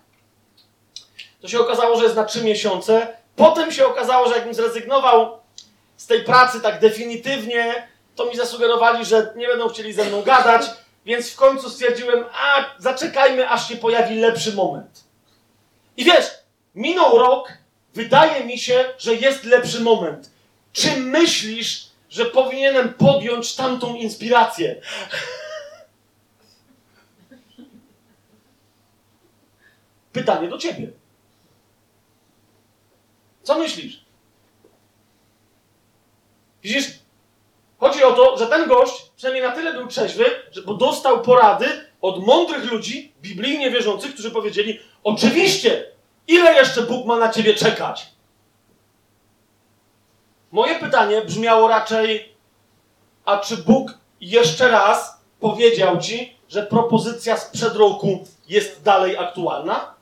To 1.41 1.47
się 1.47 1.59
okazało, 1.59 1.97
że 1.97 2.03
jest 2.03 2.15
na 2.15 2.25
trzy 2.25 2.43
miesiące. 2.43 3.17
Potem 3.35 3.71
się 3.71 3.87
okazało, 3.87 4.29
że 4.29 4.35
jakbym 4.35 4.53
zrezygnował 4.53 5.39
z 5.97 6.07
tej 6.07 6.23
pracy 6.23 6.61
tak 6.61 6.79
definitywnie, 6.79 7.87
to 8.15 8.25
mi 8.25 8.35
zasugerowali, 8.35 9.05
że 9.05 9.33
nie 9.35 9.47
będą 9.47 9.69
chcieli 9.69 9.93
ze 9.93 10.05
mną 10.05 10.21
gadać, 10.21 10.61
więc 11.09 11.31
w 11.31 11.35
końcu 11.35 11.69
stwierdziłem, 11.69 12.25
a 12.33 12.65
zaczekajmy, 12.77 13.49
aż 13.49 13.67
się 13.67 13.75
pojawi 13.75 14.15
lepszy 14.15 14.53
moment. 14.53 15.03
I 15.97 16.05
wiesz, 16.05 16.25
minął 16.75 17.17
rok, 17.17 17.57
wydaje 17.93 18.45
mi 18.45 18.59
się, 18.59 18.93
że 18.97 19.15
jest 19.15 19.43
lepszy 19.43 19.79
moment. 19.79 20.31
Czy 20.73 20.97
myślisz, 20.97 21.89
że 22.09 22.25
powinienem 22.25 22.93
podjąć 22.93 23.55
tamtą 23.55 23.95
inspirację? 23.95 24.81
Pytanie 30.13 30.47
do 30.47 30.57
ciebie. 30.57 30.91
Co 33.43 33.59
myślisz? 33.59 34.05
Widzisz, 36.63 36.87
chodzi 37.79 38.03
o 38.03 38.11
to, 38.11 38.37
że 38.37 38.47
ten 38.47 38.67
gość 38.67 39.08
przynajmniej 39.19 39.43
na 39.43 39.55
tyle 39.55 39.73
był 39.73 39.87
trzeźwy, 39.87 40.25
że, 40.51 40.61
bo 40.61 40.73
dostał 40.73 41.21
porady 41.21 41.65
od 42.01 42.25
mądrych 42.25 42.71
ludzi, 42.71 43.13
biblijnie 43.21 43.71
wierzących, 43.71 44.13
którzy 44.13 44.31
powiedzieli: 44.31 44.79
Oczywiście, 45.03 45.85
ile 46.27 46.53
jeszcze 46.53 46.81
Bóg 46.81 47.05
ma 47.05 47.17
na 47.17 47.29
ciebie 47.29 47.53
czekać? 47.53 48.07
Moje 50.51 50.79
pytanie 50.79 51.21
brzmiało 51.21 51.67
raczej: 51.67 52.35
A 53.25 53.37
czy 53.37 53.57
Bóg 53.57 53.97
jeszcze 54.21 54.67
raz 54.67 55.19
powiedział 55.39 55.99
ci, 55.99 56.37
że 56.49 56.63
propozycja 56.63 57.37
sprzed 57.37 57.75
roku 57.75 58.27
jest 58.47 58.83
dalej 58.83 59.17
aktualna? 59.17 59.93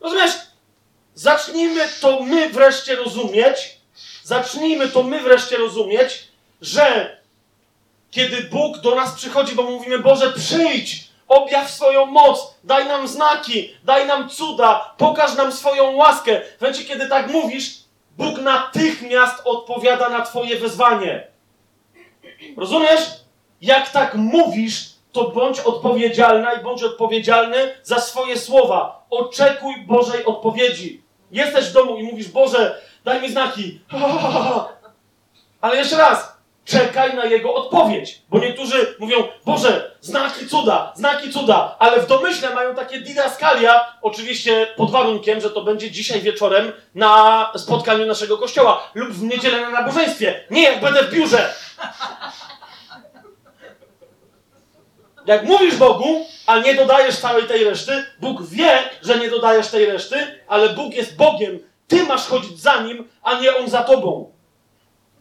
Rozumiesz? 0.00 0.32
Zacznijmy 1.14 1.80
to 2.00 2.22
my 2.22 2.48
wreszcie 2.48 2.96
rozumieć, 2.96 3.77
zacznijmy 4.28 4.88
to 4.88 5.02
my 5.02 5.20
wreszcie 5.20 5.56
rozumieć, 5.56 6.28
że 6.60 7.16
kiedy 8.10 8.42
Bóg 8.42 8.78
do 8.78 8.94
nas 8.94 9.14
przychodzi, 9.14 9.54
bo 9.54 9.62
mówimy, 9.62 9.98
Boże, 9.98 10.32
przyjdź, 10.32 11.08
objaw 11.28 11.70
swoją 11.70 12.06
moc, 12.06 12.54
daj 12.64 12.86
nam 12.86 13.08
znaki, 13.08 13.74
daj 13.84 14.06
nam 14.06 14.28
cuda, 14.28 14.94
pokaż 14.98 15.36
nam 15.36 15.52
swoją 15.52 15.96
łaskę. 15.96 16.40
W 16.58 16.60
momencie, 16.60 16.84
kiedy 16.84 17.08
tak 17.08 17.30
mówisz, 17.30 17.70
Bóg 18.18 18.38
natychmiast 18.38 19.42
odpowiada 19.44 20.08
na 20.08 20.22
Twoje 20.22 20.58
wezwanie. 20.58 21.26
Rozumiesz? 22.56 23.00
Jak 23.60 23.90
tak 23.90 24.14
mówisz, 24.14 24.88
to 25.12 25.30
bądź 25.30 25.60
odpowiedzialna 25.60 26.52
i 26.52 26.62
bądź 26.62 26.82
odpowiedzialny 26.82 27.74
za 27.82 28.00
swoje 28.00 28.38
słowa. 28.38 29.06
Oczekuj 29.10 29.74
Bożej 29.86 30.24
odpowiedzi. 30.24 31.07
Jesteś 31.30 31.66
w 31.66 31.72
domu 31.72 31.96
i 31.96 32.02
mówisz, 32.02 32.28
Boże, 32.28 32.80
daj 33.04 33.22
mi 33.22 33.30
znaki. 33.30 33.80
Ale 35.60 35.76
jeszcze 35.76 35.96
raz, 35.96 36.38
czekaj 36.64 37.16
na 37.16 37.24
Jego 37.24 37.54
odpowiedź. 37.54 38.22
Bo 38.28 38.38
niektórzy 38.38 38.96
mówią, 38.98 39.16
Boże, 39.44 39.90
znaki 40.00 40.46
cuda, 40.46 40.92
znaki 40.96 41.32
cuda, 41.32 41.76
ale 41.78 42.00
w 42.00 42.06
domyśle 42.06 42.54
mają 42.54 42.74
takie 42.74 43.00
didaskalia, 43.00 43.96
oczywiście 44.02 44.66
pod 44.76 44.90
warunkiem, 44.90 45.40
że 45.40 45.50
to 45.50 45.62
będzie 45.62 45.90
dzisiaj 45.90 46.20
wieczorem 46.20 46.72
na 46.94 47.52
spotkaniu 47.56 48.06
naszego 48.06 48.38
kościoła 48.38 48.90
lub 48.94 49.08
w 49.10 49.22
niedzielę 49.22 49.60
na 49.60 49.70
nabożeństwie. 49.70 50.44
Nie 50.50 50.62
jak 50.62 50.80
będę 50.80 51.02
w 51.02 51.10
biurze. 51.10 51.54
Jak 55.28 55.44
mówisz 55.44 55.76
Bogu, 55.76 56.26
a 56.46 56.58
nie 56.58 56.74
dodajesz 56.74 57.18
całej 57.18 57.44
tej 57.44 57.64
reszty, 57.64 58.04
Bóg 58.20 58.42
wie, 58.42 58.78
że 59.02 59.18
nie 59.18 59.30
dodajesz 59.30 59.68
tej 59.68 59.86
reszty, 59.86 60.16
ale 60.46 60.68
Bóg 60.68 60.94
jest 60.94 61.16
Bogiem. 61.16 61.58
Ty 61.88 62.02
masz 62.02 62.26
chodzić 62.26 62.60
za 62.60 62.82
Nim, 62.82 63.08
a 63.22 63.40
nie 63.40 63.56
On 63.56 63.68
za 63.68 63.82
Tobą. 63.82 64.32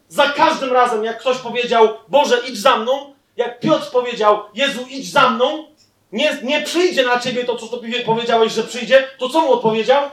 Za 0.07 0.29
każdym 0.29 0.73
razem, 0.73 1.03
jak 1.03 1.19
ktoś 1.19 1.37
powiedział, 1.37 1.89
Boże, 2.07 2.41
idź 2.49 2.57
za 2.57 2.77
mną, 2.77 3.13
jak 3.37 3.59
Piotr 3.59 3.91
powiedział, 3.91 4.39
Jezu, 4.53 4.85
idź 4.89 5.11
za 5.11 5.29
mną, 5.29 5.65
nie, 6.11 6.37
nie 6.43 6.61
przyjdzie 6.61 7.05
na 7.05 7.19
Ciebie 7.19 7.43
to, 7.43 7.55
co 7.55 7.67
Tobie 7.67 8.01
powiedziałeś, 8.01 8.53
że 8.53 8.63
przyjdzie, 8.63 9.07
to 9.17 9.29
co 9.29 9.41
mu 9.41 9.51
odpowiedział? 9.53 10.03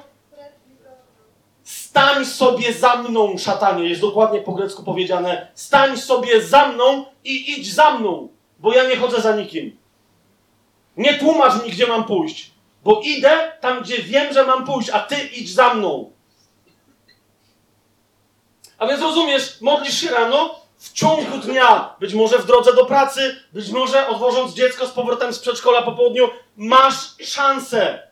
Stań 1.64 2.24
sobie 2.24 2.72
za 2.72 2.96
mną, 2.96 3.38
szatanie. 3.38 3.88
Jest 3.88 4.00
dokładnie 4.00 4.40
po 4.40 4.52
grecku 4.52 4.82
powiedziane. 4.82 5.48
Stań 5.54 5.96
sobie 5.96 6.42
za 6.42 6.68
mną 6.68 7.04
i 7.24 7.52
idź 7.52 7.74
za 7.74 7.90
mną, 7.90 8.28
bo 8.58 8.74
ja 8.74 8.88
nie 8.88 8.96
chodzę 8.96 9.20
za 9.20 9.36
nikim. 9.36 9.83
Nie 10.96 11.14
tłumacz 11.14 11.64
mi, 11.64 11.70
gdzie 11.70 11.86
mam 11.86 12.04
pójść, 12.04 12.50
bo 12.84 13.00
idę 13.04 13.52
tam, 13.60 13.82
gdzie 13.82 13.98
wiem, 14.02 14.34
że 14.34 14.44
mam 14.44 14.66
pójść, 14.66 14.90
a 14.90 14.98
ty 14.98 15.16
idź 15.16 15.54
za 15.54 15.74
mną. 15.74 16.10
A 18.78 18.86
więc 18.86 19.02
rozumiesz, 19.02 19.60
modlisz 19.60 20.00
się 20.00 20.10
rano 20.10 20.60
w 20.78 20.92
ciągu 20.92 21.38
dnia, 21.38 21.94
być 22.00 22.14
może 22.14 22.38
w 22.38 22.46
drodze 22.46 22.74
do 22.74 22.86
pracy, 22.86 23.36
być 23.52 23.70
może 23.70 24.08
odwożąc 24.08 24.54
dziecko 24.54 24.86
z 24.86 24.90
powrotem 24.90 25.32
z 25.32 25.38
przedszkola 25.38 25.82
po 25.82 25.92
południu, 25.92 26.28
masz 26.56 26.94
szansę, 27.24 28.08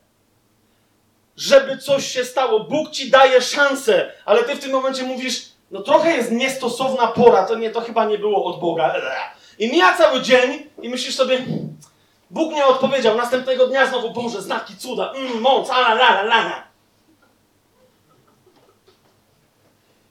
żeby 1.37 1.79
coś 1.79 2.07
się 2.07 2.25
stało. 2.25 2.61
Bóg 2.61 2.91
ci 2.91 3.11
daje 3.11 3.43
szansę, 3.43 4.13
ale 4.25 4.45
ty 4.45 4.55
w 4.55 4.61
tym 4.61 4.73
momencie 4.73 5.03
mówisz, 5.03 5.43
no 5.71 5.83
trochę 5.83 6.17
jest 6.17 6.31
niestosowna 6.31 7.07
pora, 7.07 7.47
to 7.47 7.55
nie, 7.55 7.71
to 7.71 7.81
chyba 7.81 8.05
nie 8.05 8.19
było 8.19 8.45
od 8.45 8.61
Boga. 8.61 8.95
I 9.59 9.71
mija 9.71 9.97
cały 9.97 10.21
dzień 10.21 10.67
i 10.83 10.89
myślisz 10.89 11.15
sobie, 11.15 11.45
Bóg 12.33 12.55
nie 12.55 12.67
odpowiedział. 12.67 13.17
Następnego 13.17 13.67
dnia 13.67 13.87
znowu, 13.87 14.11
Boże, 14.11 14.43
znaki, 14.43 14.77
cuda, 14.77 15.13
mm, 15.13 15.41
moc, 15.41 15.71
ala, 15.71 15.93
la, 15.95 16.11
la, 16.11 16.23
la, 16.23 16.47
la. 16.47 16.65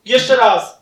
Jeszcze 0.06 0.36
raz. 0.36 0.82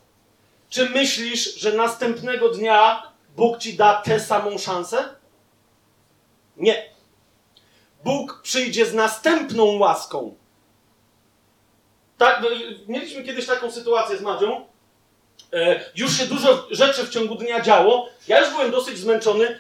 Czy 0.70 0.90
myślisz, 0.90 1.56
że 1.56 1.74
następnego 1.74 2.50
dnia 2.50 3.04
Bóg 3.36 3.58
ci 3.58 3.74
da 3.74 4.02
tę 4.02 4.20
samą 4.20 4.58
szansę? 4.58 5.16
Nie. 6.58 6.90
Bóg 8.04 8.42
przyjdzie 8.44 8.86
z 8.86 8.94
następną 8.94 9.66
łaską. 9.78 10.36
Tak, 12.18 12.42
no, 12.42 12.50
mieliśmy 12.88 13.24
kiedyś 13.24 13.46
taką 13.46 13.72
sytuację 13.72 14.18
z 14.18 14.22
Madzią. 14.22 14.66
E, 15.54 15.92
już 15.96 16.18
się 16.18 16.26
dużo 16.26 16.68
rzeczy 16.72 17.04
w 17.04 17.10
ciągu 17.10 17.36
dnia 17.36 17.62
działo. 17.62 18.10
Ja 18.28 18.40
już 18.40 18.50
byłem 18.50 18.72
dosyć 18.72 18.98
zmęczony. 18.98 19.60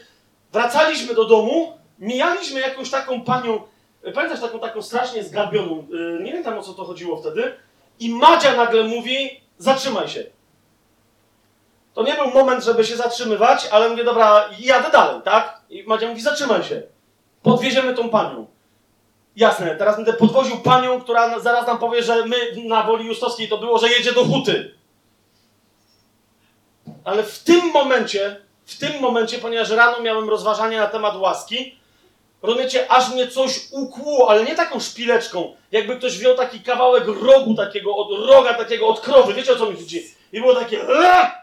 Wracaliśmy 0.53 1.13
do 1.13 1.25
domu, 1.25 1.77
mijaliśmy 1.99 2.59
jakąś 2.59 2.89
taką 2.89 3.21
panią, 3.21 3.61
e, 4.03 4.11
pamiętasz 4.11 4.41
taką, 4.41 4.59
taką 4.59 4.81
strasznie 4.81 5.23
zgarbioną, 5.23 5.87
e, 6.19 6.23
nie 6.23 6.33
wiem 6.33 6.43
tam 6.43 6.57
o 6.57 6.63
co 6.63 6.73
to 6.73 6.85
chodziło 6.85 7.17
wtedy, 7.17 7.53
i 7.99 8.09
Madzia 8.09 8.55
nagle 8.55 8.83
mówi, 8.83 9.41
zatrzymaj 9.57 10.07
się. 10.07 10.23
To 11.93 12.03
nie 12.03 12.13
był 12.13 12.27
moment, 12.31 12.63
żeby 12.63 12.85
się 12.85 12.95
zatrzymywać, 12.95 13.67
ale 13.71 13.89
mówię, 13.89 14.03
dobra, 14.03 14.49
jadę 14.59 14.91
dalej, 14.91 15.21
tak? 15.25 15.61
I 15.69 15.83
Madzia 15.83 16.07
mówi, 16.09 16.21
zatrzymaj 16.21 16.63
się. 16.63 16.81
Podwieziemy 17.43 17.93
tą 17.93 18.09
panią. 18.09 18.47
Jasne, 19.35 19.75
teraz 19.75 19.95
będę 19.95 20.13
podwoził 20.13 20.57
panią, 20.57 21.01
która 21.01 21.39
zaraz 21.39 21.67
nam 21.67 21.77
powie, 21.77 22.03
że 22.03 22.25
my 22.25 22.35
na 22.65 22.83
Woli 22.83 23.05
Justowskiej 23.05 23.47
to 23.47 23.57
było, 23.57 23.77
że 23.77 23.89
jedzie 23.89 24.13
do 24.13 24.25
Huty. 24.25 24.75
Ale 27.03 27.23
w 27.23 27.39
tym 27.39 27.71
momencie, 27.71 28.41
w 28.69 28.77
tym 28.77 29.01
momencie, 29.01 29.37
ponieważ 29.37 29.69
rano 29.69 29.99
miałem 29.99 30.29
rozważanie 30.29 30.77
na 30.77 30.87
temat 30.87 31.15
łaski, 31.15 31.79
rozumiecie, 32.41 32.91
aż 32.91 33.09
mnie 33.09 33.27
coś 33.27 33.59
ukłuło, 33.71 34.29
ale 34.29 34.43
nie 34.43 34.55
taką 34.55 34.79
szpileczką, 34.79 35.55
jakby 35.71 35.95
ktoś 35.95 36.17
wziął 36.17 36.35
taki 36.35 36.59
kawałek 36.59 37.03
rogu 37.07 37.55
takiego, 37.55 37.95
od 37.95 38.27
roga 38.29 38.53
takiego 38.53 38.87
od 38.87 38.99
krowy, 38.99 39.33
wiecie 39.33 39.53
o 39.53 39.55
co 39.55 39.65
mi 39.65 39.75
chodzi? 39.75 40.15
I 40.33 40.41
było 40.41 40.55
takie, 40.55 40.79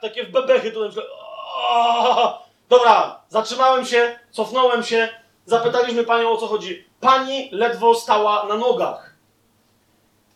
takie 0.03 0.25
w 0.25 0.31
bebechy, 0.31 0.73
to 0.73 0.91
Dobra, 2.69 3.21
zatrzymałem 3.29 3.87
się, 3.87 4.19
cofnąłem 4.31 4.83
się, 4.83 5.09
zapytaliśmy 5.47 6.05
panią 6.05 6.31
o 6.31 6.37
co 6.37 6.47
chodzi. 6.47 6.87
Pani 7.01 7.49
ledwo 7.53 7.95
stała 7.95 8.47
na 8.47 8.57
nogach. 8.57 9.17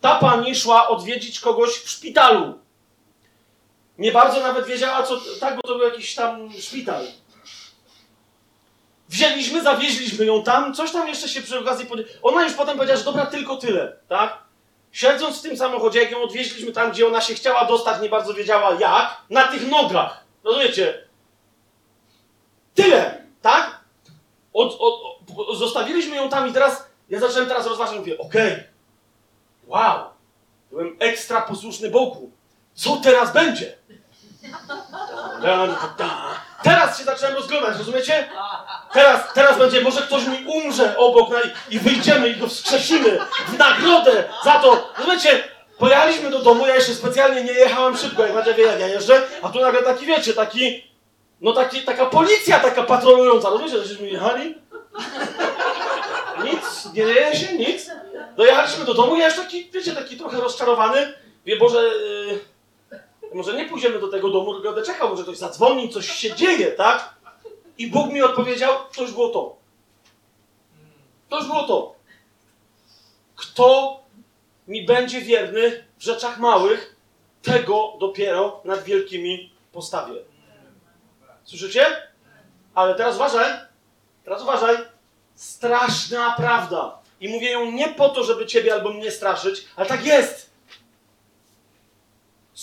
Ta 0.01 0.15
pani 0.15 0.55
szła 0.55 0.87
odwiedzić 0.87 1.39
kogoś 1.39 1.69
w 1.69 1.89
szpitalu. 1.89 2.59
Nie 4.01 4.11
bardzo 4.11 4.39
nawet 4.39 4.65
wiedziała, 4.65 5.03
co. 5.03 5.21
Tak, 5.39 5.55
bo 5.55 5.61
to 5.61 5.75
był 5.77 5.87
jakiś 5.87 6.15
tam 6.15 6.53
szpital. 6.59 7.05
Wzięliśmy, 9.09 9.63
zawieźliśmy 9.63 10.25
ją 10.25 10.43
tam, 10.43 10.73
coś 10.73 10.91
tam 10.91 11.07
jeszcze 11.07 11.29
się 11.29 11.41
przy 11.41 11.59
okazji. 11.59 11.87
Ona 12.23 12.43
już 12.43 12.53
potem 12.53 12.75
powiedziała, 12.77 12.99
że 12.99 13.05
dobra, 13.05 13.25
tylko 13.25 13.57
tyle, 13.57 13.97
tak? 14.07 14.37
Siedząc 14.91 15.39
w 15.39 15.41
tym 15.41 15.57
samochodzie, 15.57 16.01
jak 16.01 16.11
ją 16.11 16.21
odwieźliśmy 16.23 16.71
tam, 16.71 16.91
gdzie 16.91 17.07
ona 17.07 17.21
się 17.21 17.33
chciała 17.33 17.65
dostać, 17.65 18.01
nie 18.01 18.09
bardzo 18.09 18.33
wiedziała 18.33 18.73
jak, 18.79 19.17
na 19.29 19.47
tych 19.47 19.69
nogach. 19.69 20.23
Rozumiecie? 20.43 21.07
Tyle, 22.75 23.23
tak? 23.41 23.81
Od, 24.53 24.77
od, 24.79 25.01
od, 25.37 25.57
zostawiliśmy 25.57 26.15
ją 26.15 26.29
tam 26.29 26.49
i 26.49 26.53
teraz, 26.53 26.87
ja 27.09 27.19
zacząłem 27.19 27.47
teraz 27.47 27.67
rozważać, 27.67 27.97
mówię, 27.97 28.17
okej, 28.17 28.51
okay. 28.51 28.63
wow, 29.67 30.09
byłem 30.71 30.95
ekstra 30.99 31.41
posłuszny 31.41 31.89
Bogu. 31.89 32.31
Co 32.73 32.97
teraz 32.97 33.33
będzie? 33.33 33.80
Teraz 36.63 36.97
się 36.97 37.03
zacząłem 37.03 37.35
rozglądać, 37.35 37.77
rozumiecie? 37.77 38.29
Teraz, 38.93 39.33
teraz 39.33 39.57
będzie, 39.57 39.81
może 39.81 40.01
ktoś 40.01 40.25
mi 40.25 40.45
umrze 40.45 40.97
obok 40.97 41.29
i, 41.69 41.75
i 41.75 41.79
wyjdziemy 41.79 42.29
i 42.29 42.35
go 42.35 42.47
wskrzesimy 42.47 43.19
w 43.47 43.57
nagrodę 43.57 44.23
za 44.43 44.59
to. 44.59 44.93
Rozumiecie? 44.97 45.43
Pojechaliśmy 45.77 46.29
do 46.29 46.39
domu, 46.39 46.67
ja 46.67 46.75
jeszcze 46.75 46.93
specjalnie 46.93 47.43
nie 47.43 47.53
jechałem 47.53 47.97
szybko, 47.97 48.23
jak 48.23 48.35
Macie 48.35 48.53
wie, 48.53 48.63
jak 48.63 48.79
ja 48.79 48.87
jeżdżę, 48.87 49.21
a 49.41 49.49
tu 49.49 49.59
nagle 49.59 49.83
taki, 49.83 50.05
wiecie, 50.05 50.33
taki, 50.33 50.91
no 51.41 51.53
taki, 51.53 51.81
taka 51.81 52.05
policja 52.05 52.59
taka 52.59 52.83
patrolująca, 52.83 53.49
rozumiecie, 53.49 53.83
żeśmy 53.83 54.09
jechali? 54.09 54.55
Nic, 56.43 56.85
nie 56.85 57.05
dzieje 57.05 57.35
się, 57.35 57.57
nic. 57.57 57.91
Dojechaliśmy 58.37 58.85
do 58.85 58.93
domu, 58.93 59.15
ja 59.15 59.25
już 59.25 59.35
taki, 59.35 59.71
wiecie, 59.71 59.91
taki 59.91 60.17
trochę 60.17 60.37
rozczarowany. 60.37 61.13
Wie, 61.45 61.57
Boże, 61.57 61.81
yy, 61.81 62.39
może 63.33 63.53
nie 63.53 63.65
pójdziemy 63.65 63.99
do 63.99 64.07
tego 64.07 64.29
domu, 64.29 64.53
tylko 64.53 64.71
będę 64.71 64.85
czekał, 64.85 65.09
może 65.09 65.23
ktoś 65.23 65.37
zadzwoni, 65.37 65.89
coś 65.89 66.11
się 66.11 66.35
dzieje, 66.35 66.71
tak? 66.71 67.15
I 67.77 67.87
Bóg 67.87 68.13
mi 68.13 68.21
odpowiedział, 68.21 68.73
to 68.95 69.01
już 69.01 69.11
było 69.11 69.29
to. 69.29 69.55
To 71.29 71.37
już 71.37 71.47
było 71.47 71.63
to. 71.63 71.95
Kto 73.35 73.99
mi 74.67 74.85
będzie 74.85 75.21
wierny 75.21 75.85
w 75.97 76.03
rzeczach 76.03 76.39
małych, 76.39 76.95
tego 77.41 77.93
dopiero 77.99 78.61
nad 78.65 78.83
wielkimi 78.83 79.53
postawię. 79.71 80.13
Słyszycie? 81.43 81.85
Ale 82.75 82.95
teraz 82.95 83.15
uważaj. 83.15 83.51
Teraz 84.23 84.41
uważaj. 84.41 84.77
Straszna 85.35 86.33
prawda. 86.37 86.99
I 87.21 87.29
mówię 87.29 87.51
ją 87.51 87.71
nie 87.71 87.87
po 87.87 88.09
to, 88.09 88.23
żeby 88.23 88.45
ciebie 88.45 88.73
albo 88.73 88.93
mnie 88.93 89.11
straszyć, 89.11 89.65
ale 89.75 89.87
tak 89.87 90.05
jest. 90.05 90.50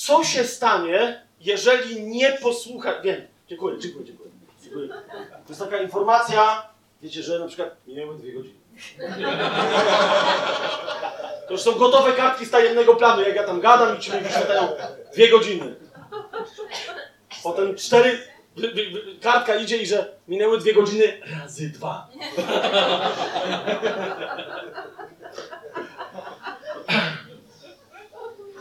Co 0.07 0.25
się 0.25 0.45
stanie, 0.45 1.23
jeżeli 1.41 2.03
nie 2.03 2.33
posłuchasz. 2.33 3.03
Wiem, 3.03 3.27
dziękuję, 3.49 3.79
dziękuję, 3.79 4.05
dziękuję, 4.05 4.31
dziękuję. 4.63 4.89
To 4.89 5.49
jest 5.49 5.61
taka 5.61 5.79
informacja, 5.83 6.69
wiecie, 7.03 7.23
że 7.23 7.39
na 7.39 7.47
przykład 7.47 7.77
minęły 7.87 8.19
dwie 8.19 8.33
godziny. 8.33 8.55
To 11.47 11.53
już 11.53 11.61
są 11.61 11.73
gotowe 11.73 12.13
kartki 12.13 12.47
z 12.47 12.51
tajemnego 12.51 12.97
planu, 12.97 13.23
jak 13.23 13.35
ja 13.37 13.45
tam 13.45 13.61
gadam 13.61 13.97
i 13.97 14.01
ci 14.01 14.13
mi 14.13 14.21
wyświetlają 14.21 14.69
dwie 15.13 15.29
godziny. 15.31 15.75
Potem 17.43 17.75
cztery, 17.75 18.19
kartka 19.23 19.55
idzie 19.57 19.77
i 19.77 19.87
że 19.87 20.13
minęły 20.29 20.59
dwie 20.59 20.75
godziny 20.75 21.21
razy 21.41 21.71
dwa. 21.71 22.09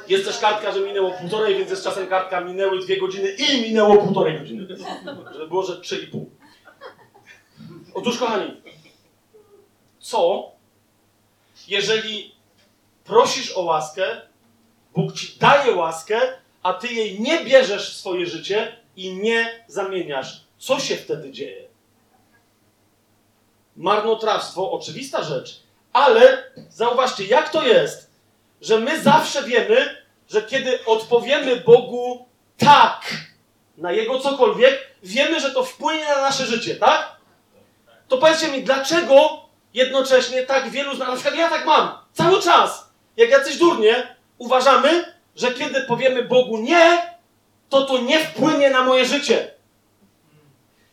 Jest 0.09 0.25
też 0.25 0.39
kartka, 0.39 0.71
że 0.71 0.79
minęło 0.79 1.11
półtorej, 1.11 1.55
więc 1.55 1.69
jest 1.69 1.83
czasem 1.83 2.07
kartka 2.07 2.41
minęły 2.41 2.79
dwie 2.79 2.97
godziny 2.97 3.29
i 3.31 3.61
minęło 3.61 3.97
półtorej 3.97 4.39
godziny. 4.39 4.67
Żeby 5.33 5.47
było, 5.47 5.63
że 5.63 5.81
trzy 5.81 5.97
i 6.03 6.07
pół. 6.07 6.29
Otóż, 7.93 8.17
kochani, 8.17 8.61
co, 9.99 10.51
jeżeli 11.67 12.35
prosisz 13.03 13.51
o 13.57 13.61
łaskę, 13.61 14.21
Bóg 14.95 15.13
ci 15.13 15.39
daje 15.39 15.75
łaskę, 15.75 16.21
a 16.63 16.73
ty 16.73 16.87
jej 16.87 17.21
nie 17.21 17.43
bierzesz 17.43 17.93
w 17.93 17.97
swoje 17.97 18.25
życie 18.25 18.75
i 18.95 19.13
nie 19.13 19.65
zamieniasz? 19.67 20.41
Co 20.57 20.79
się 20.79 20.95
wtedy 20.95 21.31
dzieje? 21.31 21.67
Marnotrawstwo, 23.75 24.71
oczywista 24.71 25.23
rzecz, 25.23 25.63
ale 25.93 26.43
zauważcie, 26.69 27.25
jak 27.25 27.49
to 27.49 27.67
jest, 27.67 28.06
że 28.61 28.79
my 28.79 29.01
zawsze 29.01 29.43
wiemy, 29.43 29.95
że 30.29 30.41
kiedy 30.41 30.85
odpowiemy 30.85 31.55
Bogu 31.55 32.27
tak 32.57 33.01
na 33.77 33.91
Jego 33.91 34.19
cokolwiek, 34.19 34.87
wiemy, 35.03 35.39
że 35.39 35.51
to 35.51 35.63
wpłynie 35.63 36.05
na 36.05 36.21
nasze 36.21 36.45
życie, 36.45 36.75
tak? 36.75 37.15
To 38.07 38.17
powiedzcie 38.17 38.47
mi, 38.47 38.63
dlaczego 38.63 39.41
jednocześnie 39.73 40.43
tak 40.43 40.69
wielu 40.69 40.95
z 40.95 40.99
nas, 40.99 41.07
na 41.07 41.13
przykład 41.15 41.35
ja 41.35 41.49
tak 41.49 41.65
mam, 41.65 41.97
cały 42.13 42.41
czas, 42.41 42.89
jak 43.17 43.29
jacyś 43.29 43.57
durnie, 43.57 44.15
uważamy, 44.37 45.13
że 45.35 45.51
kiedy 45.51 45.81
powiemy 45.81 46.23
Bogu 46.23 46.57
nie, 46.57 47.17
to 47.69 47.85
to 47.85 47.97
nie 47.97 48.19
wpłynie 48.19 48.69
na 48.69 48.83
moje 48.83 49.05
życie. 49.05 49.51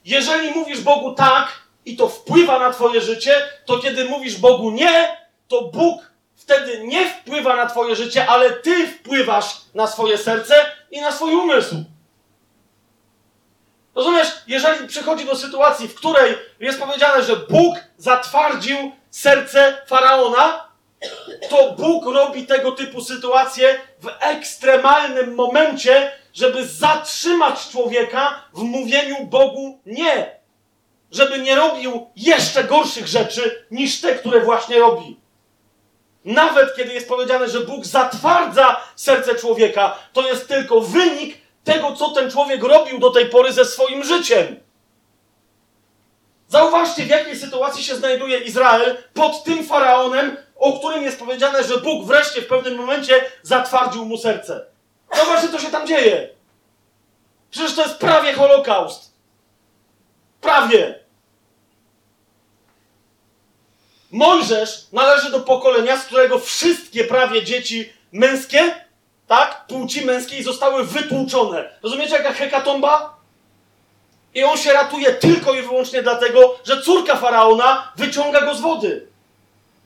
Jeżeli 0.05 0.51
mówisz 0.51 0.81
Bogu 0.81 1.15
tak 1.15 1.49
i 1.85 1.97
to 1.97 2.09
wpływa 2.09 2.59
na 2.59 2.73
Twoje 2.73 3.01
życie, 3.01 3.35
to 3.65 3.79
kiedy 3.79 4.05
mówisz 4.05 4.37
Bogu 4.37 4.71
nie, 4.71 5.17
to 5.49 5.63
Bóg 5.63 6.14
wtedy 6.45 6.87
nie 6.87 7.11
wpływa 7.11 7.57
na 7.57 7.67
Twoje 7.67 7.97
życie, 7.97 8.27
ale 8.27 8.51
Ty 8.51 8.89
wpływasz 8.89 9.57
na 9.75 9.87
swoje 9.87 10.19
serce 10.19 10.55
i 10.91 11.01
na 11.01 11.13
swój 11.13 11.35
umysł. 11.35 11.85
Rozumiesz? 13.95 14.29
Jeżeli 14.47 14.89
przychodzi 14.89 15.25
do 15.25 15.37
sytuacji, 15.37 15.89
w 15.89 15.95
której 15.95 16.35
jest 16.61 16.81
powiedziane, 16.81 17.23
że 17.23 17.37
Bóg 17.37 17.77
zatwardził 17.99 18.93
serce 19.11 19.77
faraona, 19.87 20.69
to 21.51 21.73
Bóg 21.73 22.05
robi 22.05 22.47
tego 22.47 22.73
typu 22.73 23.01
sytuacje 23.01 23.81
w 24.01 24.09
ekstremalnym 24.21 25.35
momencie, 25.35 26.13
żeby 26.33 26.67
zatrzymać 26.67 27.69
człowieka 27.69 28.45
w 28.55 28.63
mówieniu 28.63 29.27
Bogu 29.27 29.81
nie. 29.87 30.41
Żeby 31.11 31.39
nie 31.39 31.55
robił 31.55 32.11
jeszcze 32.17 32.65
gorszych 32.65 33.07
rzeczy 33.07 33.67
niż 33.71 34.01
te, 34.01 34.15
które 34.15 34.41
właśnie 34.41 34.79
robi. 34.79 35.24
Nawet 36.25 36.77
kiedy 36.77 36.95
jest 36.95 37.09
powiedziane, 37.09 37.49
że 37.49 37.61
Bóg 37.61 37.85
zatwardza 37.85 38.81
serce 38.97 39.35
człowieka, 39.35 39.99
to 40.13 40.29
jest 40.29 40.49
tylko 40.49 40.81
wynik 40.81 41.37
tego, 41.65 41.97
co 41.97 42.11
ten 42.11 42.31
człowiek 42.31 42.63
robił 42.63 42.99
do 42.99 43.11
tej 43.11 43.27
pory 43.27 43.53
ze 43.53 43.65
swoim 43.65 44.05
życiem. 44.05 44.61
Zauważcie, 46.49 47.03
w 47.03 47.09
jakiej 47.09 47.37
sytuacji 47.37 47.85
się 47.85 47.97
znajduje 47.97 48.39
Izrael 48.39 48.97
pod 49.15 49.45
tym 49.45 49.65
faraonem, 49.67 50.37
o 50.57 50.79
którym 50.79 51.03
jest 51.03 51.19
powiedziane, 51.19 51.65
że 51.65 51.81
Bóg 51.81 52.07
wreszcie 52.07 52.43
w 52.43 52.47
pewnym 52.47 52.75
momencie 52.75 53.25
zatwardził 53.43 54.05
mu 54.05 54.19
serce. 54.19 54.67
Zobaczcie, 55.17 55.49
co 55.49 55.59
się 55.59 55.71
tam 55.71 55.87
dzieje. 55.87 56.29
Przecież 57.51 57.75
to 57.75 57.83
jest 57.83 57.99
prawie 57.99 58.33
Holokaust. 58.33 59.13
Prawie. 60.41 61.04
Mojżesz 64.15 64.87
należy 64.93 65.31
do 65.31 65.41
pokolenia, 65.41 65.97
z 65.97 66.05
którego 66.05 66.39
wszystkie 66.39 67.05
prawie 67.05 67.45
dzieci 67.45 67.93
męskie, 68.13 68.75
tak, 69.27 69.67
płci 69.67 70.05
męskiej 70.05 70.43
zostały 70.43 70.85
wytłuczone. 70.85 71.71
Rozumiecie, 71.83 72.15
jaka 72.15 72.33
hekatomba? 72.33 73.17
I 74.35 74.45
on 74.45 74.59
się 74.59 74.73
ratuje 74.73 75.13
tylko 75.13 75.55
i 75.55 75.63
wyłącznie 75.63 76.03
dlatego, 76.03 76.59
że 76.65 76.83
córka 76.83 77.17
faraona 77.17 77.93
wyciąga 77.97 78.41
go 78.41 78.55
z 78.55 78.61
wody. 78.61 79.07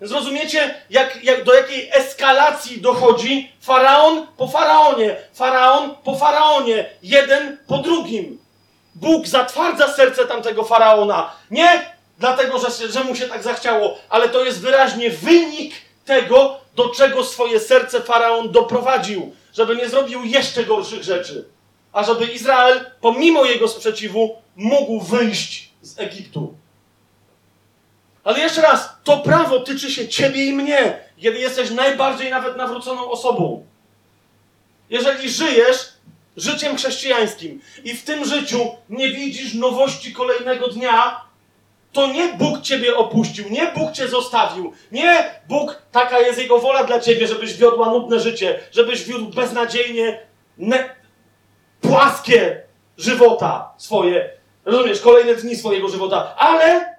Więc 0.01 0.13
rozumiecie, 0.13 0.75
jak, 0.91 1.25
jak, 1.25 1.45
do 1.45 1.55
jakiej 1.55 1.91
eskalacji 1.93 2.81
dochodzi 2.81 3.53
faraon 3.61 4.27
po 4.37 4.49
faraonie, 4.49 5.17
faraon 5.35 5.95
po 6.05 6.17
faraonie, 6.17 6.91
jeden 7.03 7.59
po 7.67 7.79
drugim. 7.79 8.39
Bóg 8.95 9.27
zatwardza 9.27 9.89
serce 9.93 10.27
tamtego 10.27 10.65
faraona. 10.65 11.31
Nie 11.51 11.98
dlatego, 12.19 12.59
że, 12.59 12.89
że 12.93 13.05
mu 13.05 13.16
się 13.16 13.28
tak 13.28 13.43
zachciało, 13.43 13.99
ale 14.09 14.28
to 14.28 14.45
jest 14.45 14.61
wyraźnie 14.61 15.11
wynik 15.11 15.74
tego, 16.05 16.61
do 16.77 16.89
czego 16.89 17.24
swoje 17.24 17.61
serce 17.61 18.01
faraon 18.01 18.53
doprowadził, 18.53 19.35
żeby 19.55 19.77
nie 19.77 19.89
zrobił 19.89 20.24
jeszcze 20.24 20.65
gorszych 20.65 21.03
rzeczy, 21.03 21.49
a 21.93 22.05
żeby 22.05 22.27
Izrael, 22.27 22.90
pomimo 23.01 23.45
jego 23.45 23.69
sprzeciwu, 23.69 24.36
mógł 24.57 25.01
wyjść 25.01 25.70
z 25.82 25.99
Egiptu. 25.99 26.55
Ale 28.24 28.39
jeszcze 28.39 28.62
raz, 28.62 28.89
to 29.05 29.19
prawo 29.19 29.61
tyczy 29.61 29.90
się 29.90 30.09
ciebie 30.09 30.45
i 30.45 30.53
mnie, 30.53 31.01
kiedy 31.20 31.39
jesteś 31.39 31.70
najbardziej 31.70 32.31
nawet 32.31 32.57
nawróconą 32.57 33.11
osobą. 33.11 33.66
Jeżeli 34.90 35.31
żyjesz 35.31 35.93
życiem 36.36 36.77
chrześcijańskim 36.77 37.61
i 37.85 37.95
w 37.95 38.05
tym 38.05 38.24
życiu 38.24 38.77
nie 38.89 39.12
widzisz 39.12 39.55
nowości 39.55 40.12
kolejnego 40.12 40.69
dnia, 40.69 41.28
to 41.93 42.06
nie 42.06 42.28
Bóg 42.32 42.60
ciebie 42.60 42.97
opuścił, 42.97 43.48
nie 43.51 43.73
Bóg 43.73 43.93
cię 43.93 44.09
zostawił, 44.09 44.73
nie 44.93 45.40
Bóg, 45.48 45.82
taka 45.93 46.19
jest 46.19 46.39
Jego 46.39 46.59
wola 46.59 46.85
dla 46.85 47.01
ciebie, 47.01 47.27
żebyś 47.27 47.56
wiodła 47.56 47.90
nudne 47.90 48.20
życie, 48.20 48.60
żebyś 48.73 49.05
wiódł 49.05 49.35
beznadziejnie 49.35 50.20
ne- 50.59 50.94
płaskie 51.81 52.62
żywota 52.97 53.73
swoje, 53.77 54.31
rozumiesz, 54.65 55.01
kolejne 55.01 55.35
dni 55.35 55.56
swojego 55.56 55.89
żywota, 55.89 56.35
ale 56.36 56.97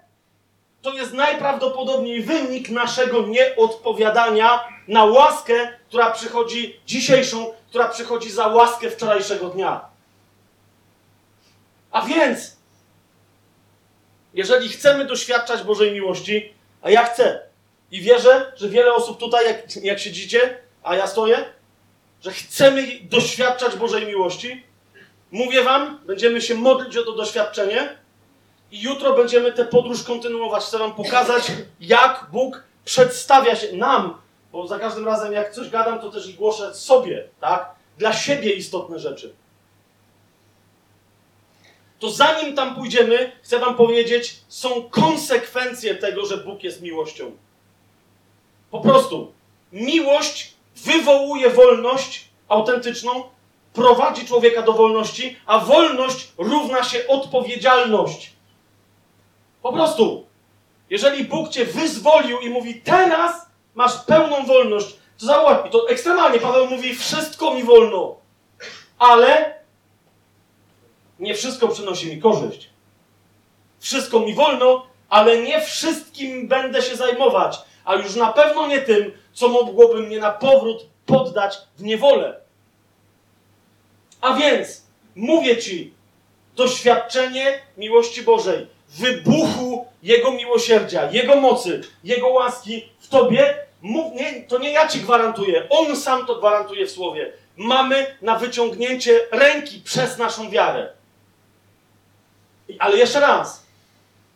to 0.81 0.93
jest 0.93 1.13
najprawdopodobniej 1.13 2.21
wynik 2.21 2.69
naszego 2.69 3.27
nieodpowiadania 3.27 4.63
na 4.87 5.05
łaskę, 5.05 5.53
która 5.87 6.11
przychodzi 6.11 6.79
dzisiejszą, 6.85 7.53
która 7.69 7.87
przychodzi 7.87 8.31
za 8.31 8.47
łaskę 8.47 8.89
wczorajszego 8.89 9.49
dnia. 9.49 9.81
A 11.91 12.01
więc, 12.01 12.57
jeżeli 14.39 14.69
chcemy 14.69 15.05
doświadczać 15.05 15.63
Bożej 15.63 15.91
miłości, 15.91 16.53
a 16.81 16.89
ja 16.89 17.05
chcę 17.05 17.39
i 17.91 18.01
wierzę, 18.01 18.51
że 18.55 18.69
wiele 18.69 18.93
osób 18.93 19.19
tutaj, 19.19 19.45
jak, 19.45 19.83
jak 19.83 19.99
siedzicie, 19.99 20.57
a 20.83 20.95
ja 20.95 21.07
stoję, 21.07 21.45
że 22.21 22.31
chcemy 22.31 22.87
doświadczać 23.03 23.75
Bożej 23.75 24.05
miłości, 24.05 24.63
mówię 25.31 25.63
Wam, 25.63 25.99
będziemy 26.05 26.41
się 26.41 26.55
modlić 26.55 26.97
o 26.97 27.03
to 27.03 27.13
doświadczenie 27.13 27.97
i 28.71 28.81
jutro 28.81 29.13
będziemy 29.13 29.51
tę 29.51 29.65
podróż 29.65 30.03
kontynuować. 30.03 30.63
Chcę 30.63 30.77
Wam 30.77 30.93
pokazać, 30.93 31.43
jak 31.79 32.27
Bóg 32.31 32.63
przedstawia 32.85 33.55
się 33.55 33.77
nam, 33.77 34.21
bo 34.51 34.67
za 34.67 34.79
każdym 34.79 35.05
razem, 35.05 35.33
jak 35.33 35.51
coś 35.51 35.69
gadam, 35.69 35.99
to 35.99 36.11
też 36.11 36.27
i 36.27 36.33
głoszę 36.33 36.75
sobie, 36.75 37.27
tak? 37.41 37.69
Dla 37.97 38.13
siebie 38.13 38.51
istotne 38.53 38.99
rzeczy 38.99 39.33
to 41.99 42.09
zanim 42.09 42.55
tam 42.55 42.76
pójdziemy, 42.76 43.31
chcę 43.41 43.59
Wam 43.59 43.76
powiedzieć, 43.76 44.35
są 44.47 44.84
konsekwencje 44.89 45.95
tego, 45.95 46.26
że 46.26 46.38
Bóg 46.38 46.63
jest 46.63 46.81
miłością. 46.81 47.31
Po 48.71 48.80
prostu. 48.81 49.34
Miłość 49.71 50.53
wywołuje 50.76 51.49
wolność 51.49 52.26
autentyczną, 52.47 53.23
prowadzi 53.73 54.26
człowieka 54.27 54.61
do 54.61 54.73
wolności, 54.73 55.38
a 55.45 55.59
wolność 55.59 56.27
równa 56.38 56.84
się 56.84 57.07
odpowiedzialność. 57.07 58.34
Po 59.61 59.73
prostu. 59.73 60.26
Jeżeli 60.89 61.23
Bóg 61.23 61.49
cię 61.49 61.65
wyzwolił 61.65 62.39
i 62.39 62.49
mówi, 62.49 62.81
teraz 62.81 63.45
masz 63.76 63.97
pełną 64.05 64.45
wolność, 64.45 64.95
to 65.19 65.26
zauważ, 65.26 65.67
i 65.67 65.69
to 65.69 65.89
ekstremalnie 65.89 66.39
Paweł 66.39 66.67
mówi, 66.67 66.95
wszystko 66.95 67.53
mi 67.53 67.63
wolno, 67.63 68.15
ale 68.99 69.59
nie 71.19 71.35
wszystko 71.35 71.67
przynosi 71.67 72.07
mi 72.07 72.21
korzyść. 72.21 72.69
Wszystko 73.79 74.19
mi 74.19 74.33
wolno, 74.33 74.85
ale 75.09 75.41
nie 75.41 75.61
wszystkim 75.61 76.47
będę 76.47 76.81
się 76.81 76.95
zajmować, 76.95 77.57
a 77.85 77.95
już 77.95 78.15
na 78.15 78.33
pewno 78.33 78.67
nie 78.67 78.81
tym, 78.81 79.11
co 79.33 79.47
mogłoby 79.47 80.01
mnie 80.01 80.19
na 80.19 80.31
powrót 80.31 80.85
poddać 81.05 81.57
w 81.77 81.83
niewolę. 81.83 82.39
A 84.21 84.33
więc 84.33 84.83
mówię 85.15 85.57
ci, 85.57 85.93
doświadczenie 86.55 87.61
miłości 87.77 88.21
Bożej, 88.21 88.67
wybuchu 88.89 89.85
Jego 90.03 90.31
miłosierdzia, 90.31 91.11
Jego 91.11 91.35
mocy, 91.35 91.81
Jego 92.03 92.27
łaski 92.27 92.89
w 92.99 93.07
Tobie, 93.07 93.55
mów, 93.81 94.13
nie, 94.13 94.43
to 94.43 94.57
nie 94.57 94.71
ja 94.71 94.87
Ci 94.87 94.99
gwarantuję, 94.99 95.67
On 95.69 95.95
sam 95.95 96.25
to 96.25 96.35
gwarantuje 96.35 96.85
w 96.85 96.91
Słowie. 96.91 97.33
Mamy 97.57 98.15
na 98.21 98.39
wyciągnięcie 98.39 99.19
ręki 99.31 99.81
przez 99.81 100.17
naszą 100.17 100.49
wiarę. 100.49 100.98
Ale 102.79 102.97
jeszcze 102.97 103.19
raz. 103.19 103.65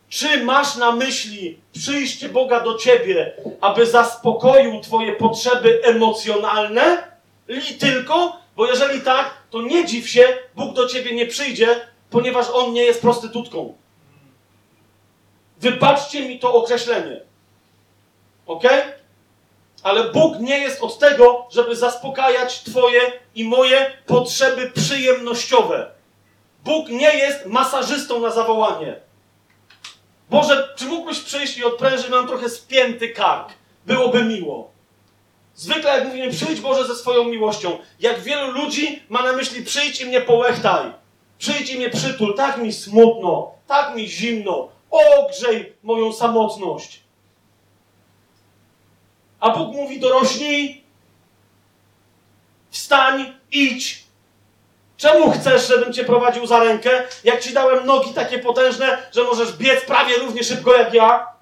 Czy 0.08 0.44
masz 0.44 0.76
na 0.76 0.92
myśli 0.92 1.58
przyjście 1.72 2.28
Boga 2.28 2.60
do 2.60 2.74
ciebie, 2.74 3.32
aby 3.60 3.86
zaspokoił 3.86 4.80
twoje 4.80 5.12
potrzeby 5.12 5.80
emocjonalne? 5.84 7.02
Li 7.48 7.74
tylko? 7.74 8.36
Bo 8.56 8.66
jeżeli 8.66 9.00
tak, 9.00 9.34
to 9.50 9.62
nie 9.62 9.84
dziw 9.84 10.08
się, 10.08 10.38
Bóg 10.56 10.74
do 10.74 10.86
ciebie 10.88 11.14
nie 11.14 11.26
przyjdzie, 11.26 11.80
ponieważ 12.10 12.46
On 12.52 12.72
nie 12.72 12.82
jest 12.82 13.00
prostytutką. 13.00 13.74
Wybaczcie 15.60 16.28
mi 16.28 16.38
to 16.38 16.54
określenie. 16.54 17.20
Ok? 18.46 18.64
Ale 19.82 20.04
Bóg 20.04 20.40
nie 20.40 20.58
jest 20.58 20.82
od 20.82 20.98
tego, 20.98 21.46
żeby 21.50 21.76
zaspokajać 21.76 22.62
Twoje 22.62 23.00
i 23.34 23.44
moje 23.44 23.92
potrzeby 24.06 24.70
przyjemnościowe. 24.70 25.90
Bóg 26.64 26.88
nie 26.88 27.16
jest 27.16 27.46
masażystą 27.46 28.20
na 28.20 28.30
zawołanie. 28.30 29.00
Boże, 30.30 30.68
czy 30.76 30.84
mógłbyś 30.84 31.20
przyjść 31.20 31.58
i 31.58 31.64
odprężyć 31.64 32.10
nam 32.10 32.26
trochę 32.28 32.48
spięty 32.48 33.08
kark? 33.08 33.48
Byłoby 33.86 34.24
miło. 34.24 34.70
Zwykle 35.54 35.98
jak 35.98 36.08
mówimy, 36.08 36.30
przyjdź 36.30 36.60
Boże 36.60 36.86
ze 36.86 36.96
swoją 36.96 37.24
miłością. 37.24 37.78
Jak 38.00 38.20
wielu 38.20 38.50
ludzi 38.50 39.02
ma 39.08 39.22
na 39.22 39.32
myśli, 39.32 39.64
przyjdź 39.64 40.00
i 40.00 40.06
mnie 40.06 40.20
połechtaj. 40.20 40.92
Przyjdź 41.38 41.70
i 41.70 41.76
mnie 41.76 41.90
przytul. 41.90 42.34
Tak 42.34 42.58
mi 42.58 42.72
smutno, 42.72 43.52
tak 43.66 43.96
mi 43.96 44.08
zimno. 44.08 44.68
Ogrzej 44.90 45.72
moją 45.82 46.12
samotność. 46.12 47.00
A 49.40 49.50
Bóg 49.50 49.74
mówi, 49.74 50.00
dorośnij, 50.00 50.84
wstań, 52.70 53.34
idź, 53.52 54.03
Czemu 54.96 55.30
chcesz, 55.30 55.68
żebym 55.68 55.92
cię 55.92 56.04
prowadził 56.04 56.46
za 56.46 56.58
rękę, 56.58 57.02
jak 57.24 57.40
ci 57.40 57.52
dałem 57.52 57.86
nogi 57.86 58.14
takie 58.14 58.38
potężne, 58.38 58.98
że 59.12 59.24
możesz 59.24 59.52
biec 59.52 59.84
prawie 59.84 60.16
równie 60.16 60.44
szybko 60.44 60.74
jak 60.74 60.94
ja? 60.94 61.34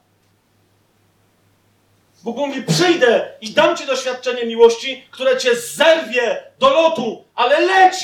Bóg 2.22 2.36
mówi, 2.36 2.62
przyjdę 2.62 3.28
i 3.40 3.50
dam 3.50 3.76
ci 3.76 3.86
doświadczenie 3.86 4.46
miłości, 4.46 5.06
które 5.10 5.38
cię 5.38 5.56
zerwie 5.56 6.42
do 6.58 6.70
lotu, 6.70 7.24
ale 7.34 7.60
leć! 7.60 7.94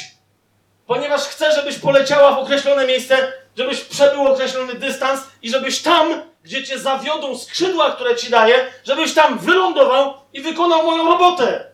Ponieważ 0.86 1.20
chcę, 1.20 1.52
żebyś 1.52 1.78
poleciała 1.78 2.32
w 2.32 2.38
określone 2.38 2.86
miejsce, 2.86 3.32
żebyś 3.56 3.80
przebył 3.80 4.26
określony 4.26 4.74
dystans 4.74 5.20
i 5.42 5.50
żebyś 5.50 5.82
tam, 5.82 6.22
gdzie 6.42 6.64
cię 6.64 6.78
zawiodą 6.78 7.38
skrzydła, 7.38 7.90
które 7.90 8.16
ci 8.16 8.30
daję, 8.30 8.66
żebyś 8.84 9.14
tam 9.14 9.38
wylądował 9.38 10.14
i 10.32 10.40
wykonał 10.40 10.86
moją 10.86 11.08
robotę. 11.08 11.64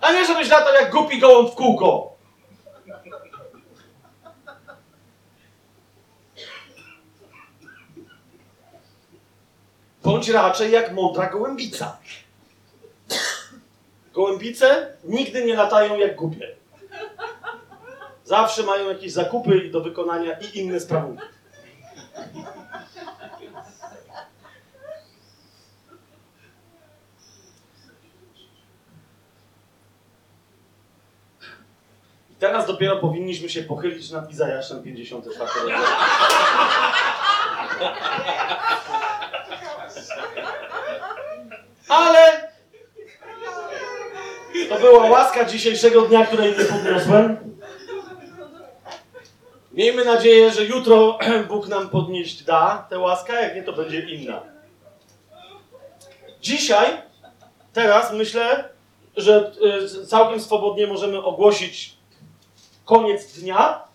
A 0.00 0.12
nie, 0.12 0.26
żebyś 0.26 0.48
latał 0.48 0.74
jak 0.74 0.90
głupi 0.90 1.18
gołąb 1.18 1.52
w 1.52 1.54
kółko. 1.54 2.11
Bądź 10.02 10.28
raczej 10.28 10.72
jak 10.72 10.92
mądra 10.92 11.30
gołębica. 11.30 11.98
Gołębice 14.14 14.96
nigdy 15.04 15.44
nie 15.44 15.54
latają 15.54 15.98
jak 15.98 16.16
głupie. 16.16 16.48
Zawsze 18.24 18.62
mają 18.62 18.88
jakieś 18.88 19.12
zakupy 19.12 19.70
do 19.70 19.80
wykonania 19.80 20.32
i 20.38 20.58
inne 20.58 20.80
sprawy. 20.80 21.16
I 32.30 32.34
teraz 32.38 32.66
dopiero 32.66 32.96
powinniśmy 32.96 33.48
się 33.48 33.62
pochylić 33.62 34.10
nad 34.10 34.30
Izajaszem 34.30 34.82
54 34.82 35.50
rozdział. 35.56 35.80
Ale 41.88 42.50
to 44.68 44.78
była 44.78 45.10
łaska 45.10 45.44
dzisiejszego 45.44 46.02
dnia, 46.02 46.26
której 46.26 46.58
nie 46.58 46.64
podniosłem. 46.64 47.36
Miejmy 49.72 50.04
nadzieję, 50.04 50.50
że 50.50 50.64
jutro 50.64 51.18
Bóg 51.48 51.68
nam 51.68 51.88
podnieść 51.88 52.42
da 52.42 52.86
tę 52.90 52.98
łaskę, 52.98 53.42
jak 53.42 53.54
nie 53.54 53.62
to 53.62 53.72
będzie 53.72 54.00
inna. 54.00 54.42
Dzisiaj, 56.40 56.86
teraz 57.72 58.12
myślę, 58.12 58.68
że 59.16 59.52
y, 60.02 60.06
całkiem 60.06 60.40
swobodnie 60.40 60.86
możemy 60.86 61.22
ogłosić 61.22 61.96
koniec 62.84 63.32
dnia 63.32 63.91